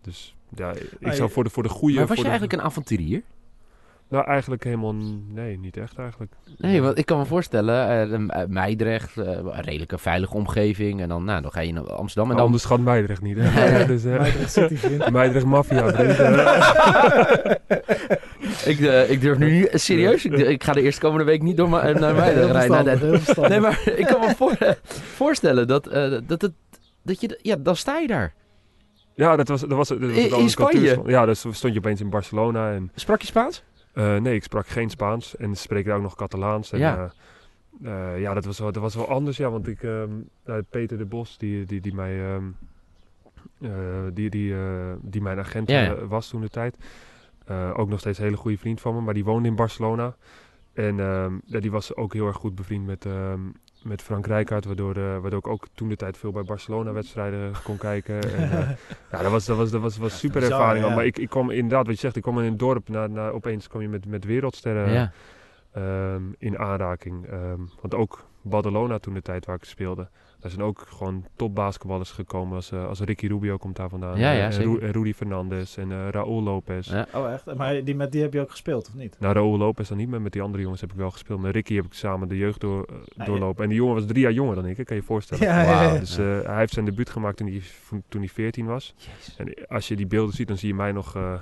Dus 0.00 0.34
ja, 0.54 0.70
ik 0.72 0.92
Ah, 1.02 1.12
zou 1.12 1.22
je- 1.28 1.28
voor 1.34 1.44
de, 1.44 1.50
voor 1.50 1.62
de 1.62 1.68
goede... 1.68 1.94
Maar 1.96 2.06
was 2.06 2.16
je 2.16 2.22
de- 2.22 2.28
eigenlijk 2.28 2.58
een 2.60 2.66
avonturier? 2.66 3.22
Nou, 4.08 4.24
eigenlijk 4.26 4.64
helemaal... 4.64 4.94
Nee, 5.28 5.58
niet 5.58 5.76
echt 5.76 5.98
eigenlijk. 5.98 6.32
Nee, 6.58 6.82
want 6.82 6.98
ik 6.98 7.06
kan 7.06 7.18
me 7.18 7.24
voorstellen, 7.24 7.88
eh, 7.88 8.14
eh, 8.14 8.48
Meidrecht, 8.48 9.16
eh, 9.16 9.26
een 9.26 9.60
redelijke 9.60 9.98
veilige 9.98 10.34
omgeving. 10.34 11.00
En 11.00 11.08
dan, 11.08 11.24
nou, 11.24 11.42
dan 11.42 11.52
ga 11.52 11.60
je 11.60 11.72
naar 11.72 11.92
Amsterdam. 11.92 12.30
En 12.30 12.36
dan, 12.36 12.44
onderschat 12.46 12.80
Meidrecht 12.80 13.22
niet, 13.22 13.36
hè? 13.40 13.78
Ja. 13.78 13.84
dus, 13.86 14.04
eh, 14.04 14.18
Meidrecht 14.18 14.52
City, 14.52 14.76
vriend. 14.76 15.10
Meidrecht 15.18 15.46
Mafia, 15.46 15.92
vriend. 15.92 16.18
Ik, 18.64 18.80
eh, 18.80 19.10
ik 19.10 19.20
durf 19.20 19.38
nu 19.38 19.50
niet, 19.50 19.68
serieus, 19.72 20.24
ik, 20.24 20.32
ik 20.32 20.64
ga 20.64 20.72
de 20.72 20.82
eerste 20.82 21.00
komende 21.00 21.24
week 21.24 21.42
niet 21.42 21.56
door 21.56 21.68
naar 21.68 21.82
Meidrecht 21.94 22.34
Heel 22.34 22.50
rijden. 22.50 22.54
verstandig, 22.54 23.00
Nee, 23.00 23.10
heel 23.10 23.18
verstandig. 23.20 23.50
nee, 23.52 23.60
maar 23.60 23.82
ik 23.96 24.06
kan 24.06 24.20
me 24.20 24.34
voor- 24.34 24.76
voorstellen 25.22 25.66
dat, 25.68 25.86
eh, 25.86 26.18
dat, 26.26 26.42
het, 26.42 26.52
dat 27.02 27.20
je, 27.20 27.38
ja, 27.42 27.56
dan 27.58 27.76
sta 27.76 27.98
je 27.98 28.06
daar. 28.06 28.34
ja, 29.14 29.36
dat 29.36 29.48
was, 29.48 29.60
dat 29.60 29.70
was, 29.70 29.88
dat 29.88 29.98
was 29.98 30.08
In- 30.08 30.14
een 30.14 30.24
in 30.24 30.32
andere 30.32 30.48
Spanje? 30.50 30.94
cultuur. 30.94 31.10
Ja, 31.10 31.26
dus 31.26 31.38
stond 31.50 31.72
je 31.72 31.78
opeens 31.78 32.00
in 32.00 32.10
Barcelona 32.10 32.72
en... 32.72 32.90
Sprak 32.94 33.20
je 33.20 33.26
Spaans? 33.26 33.62
Eh, 33.96 34.16
nee, 34.16 34.34
ik 34.34 34.42
sprak 34.42 34.66
geen 34.66 34.90
Spaans 34.90 35.36
en 35.36 35.56
spreek 35.56 35.84
daar 35.84 35.96
ook 35.96 36.02
nog 36.02 36.14
Catalaans. 36.14 36.72
En, 36.72 36.78
Ja. 36.78 37.12
ja. 37.82 38.14
ja, 38.14 38.34
dat 38.34 38.44
was, 38.44 38.58
wel, 38.58 38.72
dat 38.72 38.82
was 38.82 38.94
wel 38.94 39.08
anders, 39.08 39.36
ja. 39.36 39.50
Want 39.50 39.68
ik... 39.68 39.82
ehm, 39.82 40.10
Peter 40.70 40.98
de 40.98 41.04
Bos, 41.04 41.38
die, 41.38 41.64
die, 41.64 41.80
die 41.80 41.94
mij... 41.94 42.34
ehm, 42.34 42.44
eh, 43.60 43.70
die, 44.12 44.30
die, 44.30 44.54
eh, 44.54 44.92
die 45.00 45.22
mijn 45.22 45.38
agent 45.38 45.68
Ja, 45.68 45.94
eh, 45.94 46.02
was 46.08 46.28
toen 46.28 46.40
de 46.40 46.48
tijd. 46.48 46.76
Eh, 47.46 47.72
ook 47.76 47.88
nog 47.88 48.00
steeds 48.00 48.18
een 48.18 48.24
hele 48.24 48.36
goede 48.36 48.58
vriend 48.58 48.80
van 48.80 48.94
me, 48.94 49.00
maar 49.00 49.14
die 49.14 49.24
woonde 49.24 49.48
in 49.48 49.54
Barcelona. 49.56 50.16
En 50.72 51.00
ehm, 51.00 51.34
ja, 51.44 51.60
die 51.60 51.70
was 51.70 51.96
ook 51.96 52.12
heel 52.12 52.26
erg 52.26 52.36
goed 52.36 52.54
bevriend 52.54 52.86
met, 52.86 53.06
met 53.82 54.02
Frank 54.02 54.26
Rijkaard, 54.26 54.64
waardoor, 54.64 54.96
eh, 54.96 55.18
waardoor 55.18 55.38
ik 55.38 55.46
ook 55.46 55.66
toen 55.74 55.88
de 55.88 55.96
tijd 55.96 56.16
veel 56.16 56.32
bij 56.32 56.42
Barcelona-wedstrijden 56.42 57.52
kon 57.62 57.76
kijken. 57.76 58.34
En, 58.34 58.50
eh, 58.50 58.68
ja, 59.12 59.22
dat 59.22 59.30
was, 59.30 59.44
dat 59.44 59.56
was, 59.56 59.70
dat 59.70 59.80
was, 59.80 59.96
was 59.96 60.18
super 60.18 60.40
bizar, 60.40 60.60
ervaring. 60.60 60.86
ja. 60.86 60.94
Maar 60.94 61.06
ik, 61.06 61.18
ik 61.18 61.28
kwam 61.28 61.50
inderdaad, 61.50 61.86
wat 61.86 61.94
je 61.94 62.00
zegt, 62.00 62.16
ik 62.16 62.22
kwam 62.22 62.38
in 62.38 62.44
een 62.44 62.56
dorp, 62.56 62.88
na, 62.88 63.06
na, 63.06 63.28
opeens 63.28 63.68
kom 63.68 63.80
je 63.80 63.88
met, 63.88 64.06
met 64.06 64.24
wereldsterren 64.24 64.92
ja. 64.92 65.12
ehm, 65.72 66.22
in 66.38 66.58
aanraking. 66.58 67.26
Ehm, 67.26 67.60
want 67.80 67.94
ook 67.94 68.24
Badalona 68.48 68.98
toen 68.98 69.14
de 69.14 69.22
tijd 69.22 69.46
waar 69.46 69.56
ik 69.56 69.64
speelde. 69.64 70.08
Daar 70.40 70.50
zijn 70.50 70.62
ook 70.62 70.84
gewoon 70.88 71.24
top 71.36 71.54
basketballers 71.54 72.10
gekomen. 72.10 72.54
Als, 72.56 72.72
eh, 72.72 72.86
als 72.88 73.00
Ricky 73.00 73.26
Rubio 73.26 73.56
komt 73.56 73.76
daar 73.76 73.88
vandaan. 73.88 74.18
Ja, 74.18 74.32
eh, 74.32 74.38
ja, 74.38 74.50
en. 74.50 74.62
Ru- 74.62 74.78
en 74.78 74.92
Rudy 74.92 75.12
Fernandez 75.14 75.78
en 75.78 75.92
eh 75.92 76.08
Raúl 76.10 76.42
Lopez. 76.42 76.88
Ja. 76.88 77.06
Oh, 77.14 77.32
echt? 77.32 77.54
Maar 77.54 77.84
die, 77.84 77.94
met 77.94 78.12
die 78.12 78.22
heb 78.22 78.32
je 78.32 78.40
ook 78.40 78.50
gespeeld, 78.50 78.88
of 78.88 78.94
niet? 78.94 79.16
Nou, 79.18 79.34
Raúl 79.34 79.58
Lopez 79.58 79.88
dan 79.88 79.96
niet, 79.96 80.08
maar 80.08 80.20
met 80.22 80.32
die 80.32 80.42
andere 80.42 80.62
jongens 80.62 80.80
heb 80.80 80.90
ik 80.90 80.96
wel 80.96 81.10
gespeeld. 81.10 81.40
Met 81.40 81.54
Ricky 81.54 81.74
heb 81.74 81.84
ik 81.84 81.92
samen 81.92 82.28
de 82.28 82.36
jeugd 82.36 82.60
door, 82.60 82.84
eh, 82.84 82.96
ja. 83.16 83.24
doorlopen. 83.24 83.62
En 83.62 83.68
die 83.68 83.78
jongen 83.78 83.94
was 83.94 84.06
drie 84.06 84.22
jaar 84.22 84.32
jonger 84.32 84.54
dan 84.54 84.66
ik, 84.66 84.76
hè, 84.76 84.84
kan 84.84 84.96
je 84.96 85.02
je 85.02 85.08
voorstellen. 85.08 85.44
Ja, 85.46 85.62
ja, 85.62 85.70
ja. 85.70 85.84
Wauw. 85.86 85.98
Dus 85.98 86.18
eh, 86.18 86.40
hij 86.42 86.58
heeft 86.58 86.72
zijn 86.72 86.84
debuut 86.84 87.10
gemaakt 87.10 87.36
toen 87.36 87.46
hij, 87.46 87.62
toen 88.08 88.20
hij 88.20 88.30
14 88.30 88.66
was. 88.66 88.94
Jezus. 88.96 89.36
En 89.36 89.66
als 89.68 89.88
je 89.88 89.96
die 89.96 90.06
beelden 90.06 90.34
ziet, 90.34 90.48
dan 90.48 90.58
zie 90.58 90.68
je 90.68 90.74
mij 90.74 90.92
nog, 90.92 91.16
eh 91.16 91.32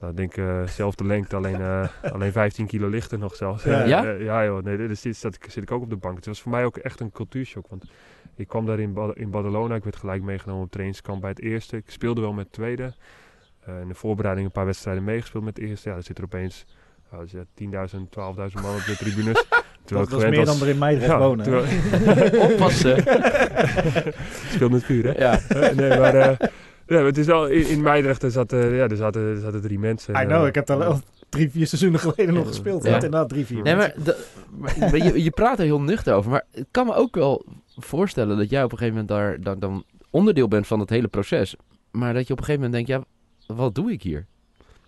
nou, 0.00 0.10
ik 0.12 0.16
denk 0.16 0.36
eh 0.36 0.66
zelfde 0.66 1.04
lengte, 1.06 1.36
alleen, 1.36 1.60
eh, 1.60 1.88
alleen 2.12 2.32
15 2.32 2.66
kilo 2.66 2.88
lichter 2.88 3.18
nog 3.18 3.34
zelfs. 3.36 3.64
Ja? 3.64 3.84
Ja? 3.84 4.04
eh, 4.04 4.24
ja 4.24 4.44
joh, 4.44 4.62
nee, 4.64 4.76
dus 4.88 5.00
zat, 5.02 5.34
ik- 5.34 5.50
zit 5.50 5.62
ik 5.62 5.70
ook 5.70 5.82
op 5.82 5.90
de 5.90 5.96
bank. 5.96 6.16
Het 6.16 6.26
was 6.26 6.40
voor 6.40 6.50
mij 6.50 6.64
ook 6.64 6.76
echt 6.76 7.00
een 7.00 7.12
cultuurshock, 7.12 7.66
want 7.68 7.84
ik 8.36 8.48
kwam 8.48 8.66
daar 8.66 8.78
in, 8.78 8.96
in 9.14 9.30
Badalona, 9.30 9.74
ik 9.74 9.84
werd 9.84 9.96
gelijk 9.96 10.22
meegenomen 10.22 10.64
op 10.64 10.70
trainingskamp 10.70 11.20
bij 11.20 11.30
het 11.30 11.40
eerste. 11.40 11.76
Ik 11.76 11.90
speelde 11.90 12.20
wel 12.20 12.32
met 12.32 12.44
het 12.44 12.52
tweede. 12.54 12.92
Eh, 13.60 13.80
in 13.80 13.88
de 13.88 13.94
voorbereiding 13.94 14.46
een 14.46 14.52
paar 14.52 14.64
wedstrijden 14.64 15.04
meegespeeld 15.04 15.44
met 15.44 15.56
het 15.56 15.66
eerste. 15.66 15.88
Ja, 15.88 15.94
dan 15.94 16.04
zit 16.04 16.18
er 16.18 16.24
opeens 16.24 16.64
nou, 17.10 17.22
dus, 17.22 17.32
ja, 17.32 17.44
10.000, 17.54 18.08
12.000 18.10 18.62
man 18.62 18.74
op 18.74 18.84
de 18.86 18.96
tribunes. 18.98 19.44
Terwijl 19.84 20.08
Dat 20.08 20.18
ik 20.18 20.24
was 20.24 20.30
meer 20.36 20.44
was- 20.46 20.58
dan 20.58 20.68
er 20.68 20.72
in 20.74 20.78
Meidrecht 20.78 21.10
Ja, 21.12 21.18
wonen. 21.18 21.44
terwijl- 21.44 22.42
Oppassen. 22.52 23.02
Speelt 24.54 24.70
met 24.72 24.84
vuur, 24.84 25.04
hè? 25.04 25.12
ja. 25.12 25.40
Nee, 25.74 25.98
maar 25.98 26.14
eh, 26.14 26.48
ja, 26.88 27.04
het 27.04 27.18
is 27.18 27.26
wel 27.26 27.46
in, 27.46 27.68
in 27.68 27.82
Meidrecht 27.82 28.22
er 28.22 28.30
zaten, 28.30 28.74
ja, 28.74 28.88
er 28.88 28.96
zaten, 28.96 29.22
er 29.22 29.40
zaten 29.40 29.60
drie 29.60 29.78
mensen. 29.78 30.14
I 30.14 30.18
En, 30.18 30.26
know, 30.26 30.40
eh, 30.42 30.46
ik 30.48 30.54
heb 30.54 30.66
daar 30.66 30.84
al 30.84 31.00
drie, 31.28 31.50
vier 31.50 31.66
seizoenen 31.66 32.00
geleden 32.00 32.34
nog 32.34 32.46
gespeeld. 32.46 32.84
Ja. 32.84 32.94
Inderdaad, 32.94 33.28
drie, 33.28 33.46
vier 33.46 33.62
Nee, 33.62 33.76
maar, 33.76 33.94
je, 34.96 35.22
je 35.22 35.30
praat 35.30 35.58
er 35.58 35.64
heel 35.64 35.80
nuchter 35.80 36.14
over. 36.14 36.30
Maar 36.30 36.44
ik 36.52 36.66
kan 36.70 36.86
me 36.86 36.94
ook 36.94 37.14
wel 37.14 37.46
voorstellen 37.76 38.36
dat 38.36 38.50
jij 38.50 38.64
op 38.64 38.72
een 38.72 38.78
gegeven 38.78 38.98
moment 39.00 39.18
daar 39.18 39.40
dan, 39.40 39.58
dan 39.58 39.84
onderdeel 40.10 40.48
bent 40.48 40.66
van 40.66 40.80
het 40.80 40.90
hele 40.90 41.08
proces. 41.08 41.56
Maar 41.90 42.14
dat 42.14 42.26
je 42.26 42.32
op 42.32 42.38
een 42.38 42.44
gegeven 42.44 42.70
moment 42.70 42.86
denkt, 42.88 43.04
ja, 43.46 43.54
wat 43.54 43.74
doe 43.74 43.92
ik 43.92 44.02
hier? 44.02 44.26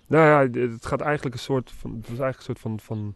Nou 0.07 0.27
ja, 0.27 0.61
het 0.61 0.87
gaat 0.87 1.01
eigenlijk 1.01 1.35
een 1.35 1.41
soort 1.41 1.73
van, 1.79 1.91
het 1.91 2.09
was 2.09 2.19
eigenlijk 2.19 2.39
een 2.39 2.45
soort 2.45 2.61
van, 2.61 2.81
van, 2.81 3.15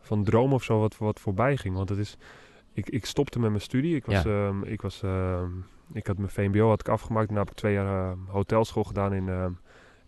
van 0.00 0.24
droom 0.24 0.52
of 0.52 0.62
zo 0.64 0.80
wat, 0.80 0.96
wat 0.98 1.20
voorbij 1.20 1.56
ging. 1.56 1.74
Want 1.76 1.88
het 1.88 1.98
is, 1.98 2.16
ik, 2.72 2.88
ik 2.88 3.04
stopte 3.06 3.38
met 3.38 3.50
mijn 3.50 3.62
studie. 3.62 3.96
Ik 3.96 4.06
was, 4.06 4.22
Ja. 4.22 4.46
ehm, 4.46 4.62
ik 4.62 4.80
was, 4.82 5.02
ehm, 5.02 5.50
ik 5.92 6.06
had 6.06 6.18
mijn 6.18 6.30
VMBO 6.30 6.68
had 6.68 6.80
ik 6.80 6.88
afgemaakt. 6.88 7.26
Daarna 7.26 7.40
heb 7.42 7.50
ik 7.50 7.56
twee 7.56 7.72
jaar 7.72 8.10
ehm, 8.10 8.18
hotelschool 8.26 8.84
gedaan 8.84 9.12
in, 9.12 9.28
ehm, 9.28 9.52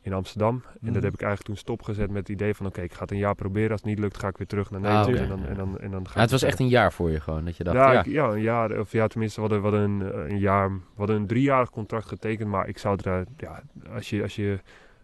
in 0.03 0.13
Amsterdam. 0.13 0.63
En 0.67 0.79
Mhm. 0.81 0.93
dat 0.93 1.03
heb 1.03 1.13
ik 1.13 1.21
eigenlijk 1.23 1.43
toen 1.51 1.57
stopgezet 1.57 2.09
met 2.09 2.19
het 2.19 2.29
idee 2.29 2.55
van, 2.55 2.67
oké, 2.67 2.81
ik 2.81 2.93
ga 2.93 3.01
het 3.03 3.11
een 3.11 3.19
jaar 3.19 3.35
proberen. 3.35 3.71
Als 3.71 3.81
het 3.81 3.89
niet 3.91 3.99
lukt, 3.99 4.19
ga 4.19 4.29
ik 4.29 4.37
weer 4.37 4.47
terug 4.47 4.71
naar 4.71 4.81
Ah, 4.85 5.07
Nederland. 5.07 5.31
en, 5.31 5.37
dan, 5.39 5.47
en, 5.47 5.57
dan, 5.57 5.79
en 5.79 5.91
dan 5.91 6.07
ga 6.09 6.13
Ja, 6.15 6.21
het 6.21 6.31
was 6.31 6.43
echt 6.43 6.59
een 6.61 6.69
jaar 6.69 6.93
voor 6.93 7.11
je 7.11 7.21
gewoon, 7.21 7.45
dat 7.45 7.57
je 7.57 7.65
dacht, 7.65 7.77
ja, 7.77 7.93
ja, 7.93 7.99
ik- 7.99 8.07
ja, 8.07 8.29
een 8.29 8.41
jaar, 8.41 8.79
of 8.79 8.93
ja, 8.93 9.07
tenminste, 9.07 9.41
we 9.41 9.47
hadden, 9.49 9.71
we 9.71 9.77
hadden 9.77 9.91
een, 10.01 10.13
eh, 10.25 10.31
een 10.31 10.39
jaar, 10.39 10.71
we 10.71 10.81
hadden 10.97 11.17
een 11.17 11.27
driejarig 11.27 11.71
contract 11.71 12.07
getekend, 12.07 12.49
maar 12.49 12.69
ik 12.69 12.79
zou 12.79 12.99
er, 13.05 13.21
eh, 13.21 13.27
ja, 13.37 13.63
als 13.95 14.11
je, 14.11 14.23
als 14.23 14.37
je 14.37 14.59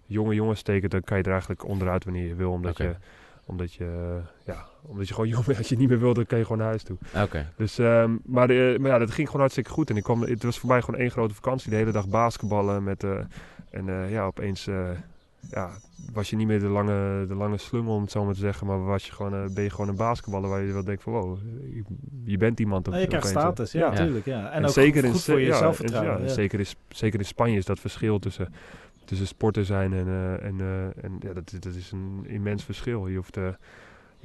jonge 0.07 0.35
jongens 0.35 0.63
tekent, 0.63 0.93
dan 0.93 1.03
kan 1.03 1.17
je 1.17 1.23
er 1.23 1.31
eigenlijk 1.31 1.65
onderuit 1.65 2.05
wanneer 2.05 2.27
je 2.27 2.35
wil, 2.35 2.51
omdat 2.51 2.77
je, 2.77 2.97
omdat 3.45 3.73
je, 3.75 3.85
eh, 3.85 4.55
ja, 4.55 4.67
omdat 4.87 5.09
je 5.09 5.15
gewoon 5.15 5.29
jong 5.35 5.45
bent, 5.45 5.59
als 5.59 5.69
je 5.69 5.77
niet 5.77 5.89
meer 5.89 5.99
wilt, 5.99 6.15
dan 6.17 6.27
kan 6.27 6.39
je 6.39 6.45
gewoon 6.45 6.59
naar 6.59 6.67
huis 6.69 6.83
toe. 6.83 6.97
oké. 7.23 7.53
Dus, 7.57 7.79
ehm, 7.79 8.17
maar, 8.25 8.51
eh, 8.51 8.79
maar 8.79 8.91
ja, 8.91 8.99
dat 8.99 9.11
ging 9.11 9.27
gewoon 9.27 9.41
hartstikke 9.41 9.71
goed 9.71 9.91
en 9.91 9.97
ik 9.97 10.03
kwam, 10.03 10.23
het 10.23 10.43
was 10.43 10.59
voor 10.59 10.69
mij 10.69 10.83
gewoon 10.83 11.01
één 11.01 11.11
grote 11.11 11.35
vakantie, 11.35 11.71
de 11.71 11.77
hele 11.77 11.93
dag 11.93 12.09
basketballen 12.09 12.85
met, 12.85 13.05
eh, 13.05 13.19
en 13.71 13.89
eh, 13.89 14.11
ja, 14.11 14.25
opeens, 14.25 14.67
eh, 14.67 14.89
ja, 15.51 15.71
was 16.13 16.31
je 16.31 16.37
niet 16.37 16.47
meer 16.47 16.61
de 16.61 16.67
lange, 16.69 17.27
de 17.27 17.35
lange 17.35 17.59
slungel, 17.59 17.95
om 17.95 18.03
het 18.03 18.11
zo 18.11 18.25
maar 18.25 18.35
te 18.35 18.41
zeggen, 18.41 18.67
maar 18.67 18.85
was 18.85 19.07
je 19.07 19.13
gewoon, 19.13 19.35
eh, 19.35 19.55
ben 19.55 19.65
je 19.65 19.71
gewoon 19.71 19.89
een 19.89 19.97
basketballer 19.97 20.49
waar 20.51 20.63
je 20.63 20.73
wel 20.73 20.85
denkt 20.85 21.03
van, 21.03 21.13
wow, 21.13 21.39
je, 21.75 21.83
je 22.25 22.37
bent 22.37 22.61
iemand. 22.61 22.87
Nee, 22.91 23.01
je 23.01 23.07
krijgt 23.07 23.27
opeens, 23.27 23.43
hè. 23.45 23.51
status, 23.51 23.73
ja, 23.73 23.81
Ja. 23.81 23.91
natuurlijk. 23.91 24.25
Ja. 24.27 24.47
En, 24.47 24.53
En, 24.53 24.65
ook 24.65 24.71
zeker 24.71 24.95
goed, 24.95 25.05
in, 25.05 25.13
goed 25.13 25.23
voor 25.25 25.41
je 25.41 25.47
ja, 25.47 25.57
zelfvertrouwen. 25.59 26.13
en- 26.15 26.21
ja, 26.21 26.27
ja. 26.27 26.33
Zeker, 26.33 26.59
in, 26.59 26.67
zeker 26.89 27.19
in 27.19 27.25
Spanje 27.25 27.57
is 27.57 27.65
dat 27.65 27.81
verschil 27.81 28.19
tussen, 28.19 28.53
tussen 29.05 29.27
sporter 29.27 29.65
zijn 29.65 29.93
en, 29.93 30.07
eh, 30.07 30.33
en, 30.45 30.61
eh, 30.61 31.05
en 31.05 31.17
ja, 31.21 31.33
dat, 31.33 31.53
dat 31.61 31.75
is 31.75 31.91
een 31.93 32.25
immens 32.29 32.65
verschil. 32.65 33.07
Je 33.07 33.17
hoeft, 33.17 33.37
eh, 33.37 33.49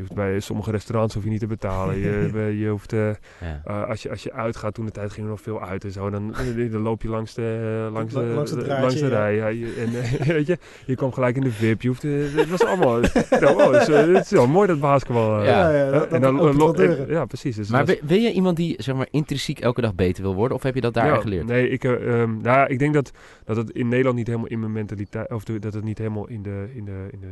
je 0.02 0.08
hoeft 0.08 0.30
bij 0.30 0.40
sommige 0.40 0.72
restaurants 0.72 1.14
hoef 1.14 1.24
je 1.24 1.30
niet 1.30 1.40
te 1.40 1.48
betalen. 1.48 1.98
Je, 1.98 2.30
je 2.64 2.68
hoeft, 2.70 2.94
eh, 2.94 3.08
Ja. 3.08 3.62
eh, 3.66 3.88
als, 3.90 4.02
je, 4.02 4.10
als 4.10 4.24
je 4.24 4.34
uitgaat, 4.34 4.74
toen 4.74 4.86
de 4.86 4.92
tijd 4.92 5.12
ging 5.12 5.26
er 5.26 5.32
nog 5.32 5.42
veel 5.42 5.62
uit 5.64 5.84
en 5.84 5.92
zo, 5.92 6.10
dan, 6.10 6.34
dan 6.72 6.82
loop 6.82 7.02
je 7.02 7.08
langs 7.10 7.34
de, 7.34 7.90
langs 7.94 8.14
de, 8.14 8.20
Langs 8.20 8.52
de- 8.52 8.58
draadje, 8.58 8.82
langs 8.82 8.96
de 9.00 9.06
ja. 9.08 9.08
rij. 9.08 9.36
Ja, 9.36 9.48
en, 9.48 10.02
eh, 10.02 10.28
weet 10.38 10.48
je, 10.48 10.58
je 10.86 10.96
kwam 10.96 11.14
gelijk 11.14 11.36
in 11.36 11.42
de 11.42 11.52
VIP. 11.52 11.82
Je 11.82 11.88
hoeft, 11.88 12.04
eh, 12.04 12.12
het 12.36 12.50
was 12.50 12.66
allemaal, 12.66 13.02
ja, 13.02 13.54
wow, 13.54 13.74
het, 13.74 13.82
is, 13.88 13.96
eh, 13.96 14.14
het 14.14 14.24
is 14.26 14.32
wel 14.32 14.48
mooi 14.48 14.68
dat 14.68 14.80
basketbal. 14.80 15.40
eh, 15.40 15.46
Ja. 15.46 15.72
ja, 15.72 15.86
eh, 15.86 15.92
dat, 15.92 16.08
en 16.08 16.22
dan, 16.22 16.36
lo- 16.56 16.74
en- 16.74 17.06
ja, 17.08 17.26
precies. 17.26 17.56
Dus 17.56 17.70
Maar 17.70 17.86
was- 17.86 17.96
ben, 18.00 18.08
ben 18.08 18.22
je 18.22 18.32
iemand 18.32 18.58
die, 18.58 18.76
zeg 18.78 18.96
maar, 18.96 19.08
intrinsiek 19.12 19.60
elke 19.60 19.82
dag 19.82 19.96
beter 19.96 20.24
wil 20.24 20.36
worden? 20.36 20.58
Of 20.58 20.64
heb 20.64 20.76
je 20.76 20.82
dat 20.82 20.94
daar 20.94 21.08
Ja, 21.08 21.20
geleerd? 21.22 21.46
Nee, 21.48 21.70
ik, 21.70 21.84
eh, 21.84 21.92
ehm, 22.22 22.30
nou, 22.32 22.42
ja, 22.58 22.68
ik 22.68 22.80
denk 22.80 22.94
dat, 22.94 23.12
dat 23.46 23.56
het 23.58 23.70
in 23.70 23.88
Nederland 23.88 24.16
niet 24.16 24.28
helemaal 24.28 24.48
in 24.48 24.60
mijn 24.60 24.72
mentaliteit, 24.72 25.32
of 25.32 25.44
dat 25.44 25.74
het 25.74 25.84
niet 25.84 25.98
helemaal 25.98 26.28
in 26.28 26.42
de, 26.44 26.66
in 26.76 26.86
de, 26.86 27.08
in 27.12 27.20
de, 27.20 27.28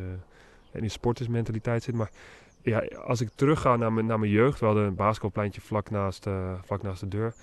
in 0.73 0.81
de 0.83 0.89
sportersmentaliteit 0.89 1.83
zit. 1.83 1.95
Maar 1.95 2.09
ja, 2.61 2.79
als 3.03 3.21
ik 3.21 3.29
terugga 3.35 3.75
naar 3.75 3.93
mijn, 3.93 4.05
naar 4.05 4.19
mijn 4.19 4.31
jeugd, 4.31 4.59
we 4.59 4.65
hadden 4.65 4.83
een 4.83 4.95
basketbalpleintje 4.95 5.61
vlak 5.61 5.89
naast, 5.89 6.27
eh, 6.27 6.53
vlak 6.65 6.81
naast 6.81 6.99
de 6.99 7.07
deur. 7.07 7.33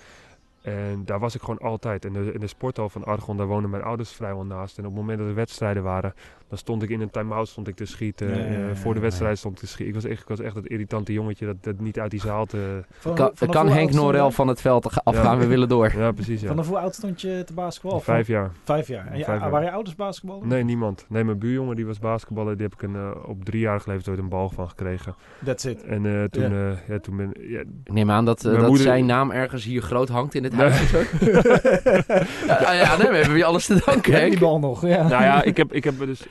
En 0.61 1.05
daar 1.05 1.19
was 1.19 1.35
ik 1.35 1.41
gewoon 1.41 1.59
altijd. 1.59 2.05
En 2.05 2.13
de, 2.13 2.33
in 2.33 2.39
de 2.39 2.47
sporthal 2.47 2.89
van 2.89 3.03
Argon, 3.03 3.37
daar 3.37 3.47
woonden 3.47 3.69
mijn 3.69 3.83
ouders 3.83 4.11
vrijwel 4.11 4.45
naast. 4.45 4.77
En 4.77 4.85
op 4.85 4.89
het 4.91 4.99
moment 4.99 5.19
dat 5.19 5.27
er 5.27 5.35
wedstrijden 5.35 5.83
waren, 5.83 6.13
dan 6.49 6.57
stond 6.57 6.83
ik 6.83 6.89
in 6.89 7.01
een 7.01 7.09
time-out 7.09 7.47
stond 7.47 7.67
ik 7.67 7.75
te 7.75 7.85
schieten. 7.85 8.27
Ja, 8.29 8.35
ja, 8.35 8.69
Eh, 8.69 8.75
voor 8.75 8.93
de 8.93 8.99
wedstrijd 8.99 9.31
ja. 9.33 9.37
stond 9.37 9.53
ik 9.53 9.59
te 9.59 9.67
schieten. 9.67 9.87
Ik 9.95 10.01
was 10.01 10.11
echt, 10.11 10.21
ik 10.21 10.27
was 10.27 10.39
echt 10.39 10.55
dat 10.55 10.65
irritante 10.67 11.13
jongetje 11.13 11.45
dat, 11.45 11.55
dat 11.61 11.79
niet 11.79 11.99
uit 11.99 12.11
die 12.11 12.19
zaal 12.19 12.45
te... 12.45 12.83
Van- 12.97 13.15
Kan, 13.15 13.31
vanaf 13.33 13.55
kan 13.55 13.65
hoe 13.67 13.75
Henk? 13.75 13.91
Norel 13.91 14.31
van 14.31 14.47
het 14.47 14.61
veld 14.61 14.91
ga- 14.91 15.01
afgaan, 15.03 15.33
Ja. 15.35 15.37
we 15.39 15.47
willen 15.47 15.69
door. 15.69 15.93
Ja, 15.97 16.11
precies 16.11 16.41
ja. 16.41 16.47
Vanaf 16.47 16.67
hoe 16.67 16.77
oud 16.79 16.95
stond 16.95 17.21
je 17.21 17.43
te 17.45 17.53
basketballen? 17.53 18.01
Vijf 18.03 18.27
jaar. 18.27 18.51
Vijf 18.63 18.87
jaar. 18.87 19.07
En 19.07 19.17
je, 19.17 19.23
Vijf 19.23 19.39
jaar. 19.41 19.49
waren 19.49 19.65
je 19.67 19.71
ouders 19.73 19.95
basketballen? 19.95 20.47
Nee, 20.47 20.63
niemand. 20.63 21.05
Nee, 21.09 21.23
mijn 21.23 21.39
buurjongen 21.39 21.75
die 21.75 21.85
was 21.85 21.99
basketballer. 21.99 22.53
Die 22.57 22.63
heb 22.65 22.73
ik 22.73 22.81
een, 22.81 22.95
eh, 22.95 23.11
op 23.29 23.45
drie 23.45 23.59
jaar 23.61 23.79
geleden 23.79 24.09
ooit 24.09 24.19
een 24.19 24.29
bal 24.29 24.49
van 24.49 24.69
gekregen. 24.69 25.15
That's 25.45 25.65
it. 25.65 25.83
En 25.83 26.05
eh, 26.05 26.23
toen, 26.23 26.51
Ja. 26.87 26.99
toen 27.01 27.17
ben 27.17 27.31
ja, 27.39 27.59
Ik 27.59 27.65
neem 27.93 28.11
aan 28.11 28.25
dat, 28.25 28.41
dat 28.41 28.59
moeder- 28.59 28.77
zijn 28.77 29.05
naam 29.05 29.31
ergens 29.31 29.63
hier 29.63 29.81
groot 29.81 30.09
hangt 30.09 30.35
in 30.35 30.43
het 30.43 30.55
Nee. 30.55 30.69
huis. 30.69 30.91
ja, 32.47 32.71
ja, 32.73 32.97
nee, 32.97 33.09
we 33.09 33.15
hebben 33.17 33.37
je 33.37 33.45
alles 33.45 33.65
te 33.65 33.81
danken, 33.85 34.11
Je 34.11 34.17
hebt 34.17 34.29
die 34.31 34.39
bal 34.39 34.59
nog, 34.59 34.81
ja. 34.87 35.07
nou 35.07 35.23
ja, 35.23 35.43
ik 35.43 35.57
heb, 35.57 35.73
ik 35.73 35.83
heb 35.83 35.93
dus 35.99 36.27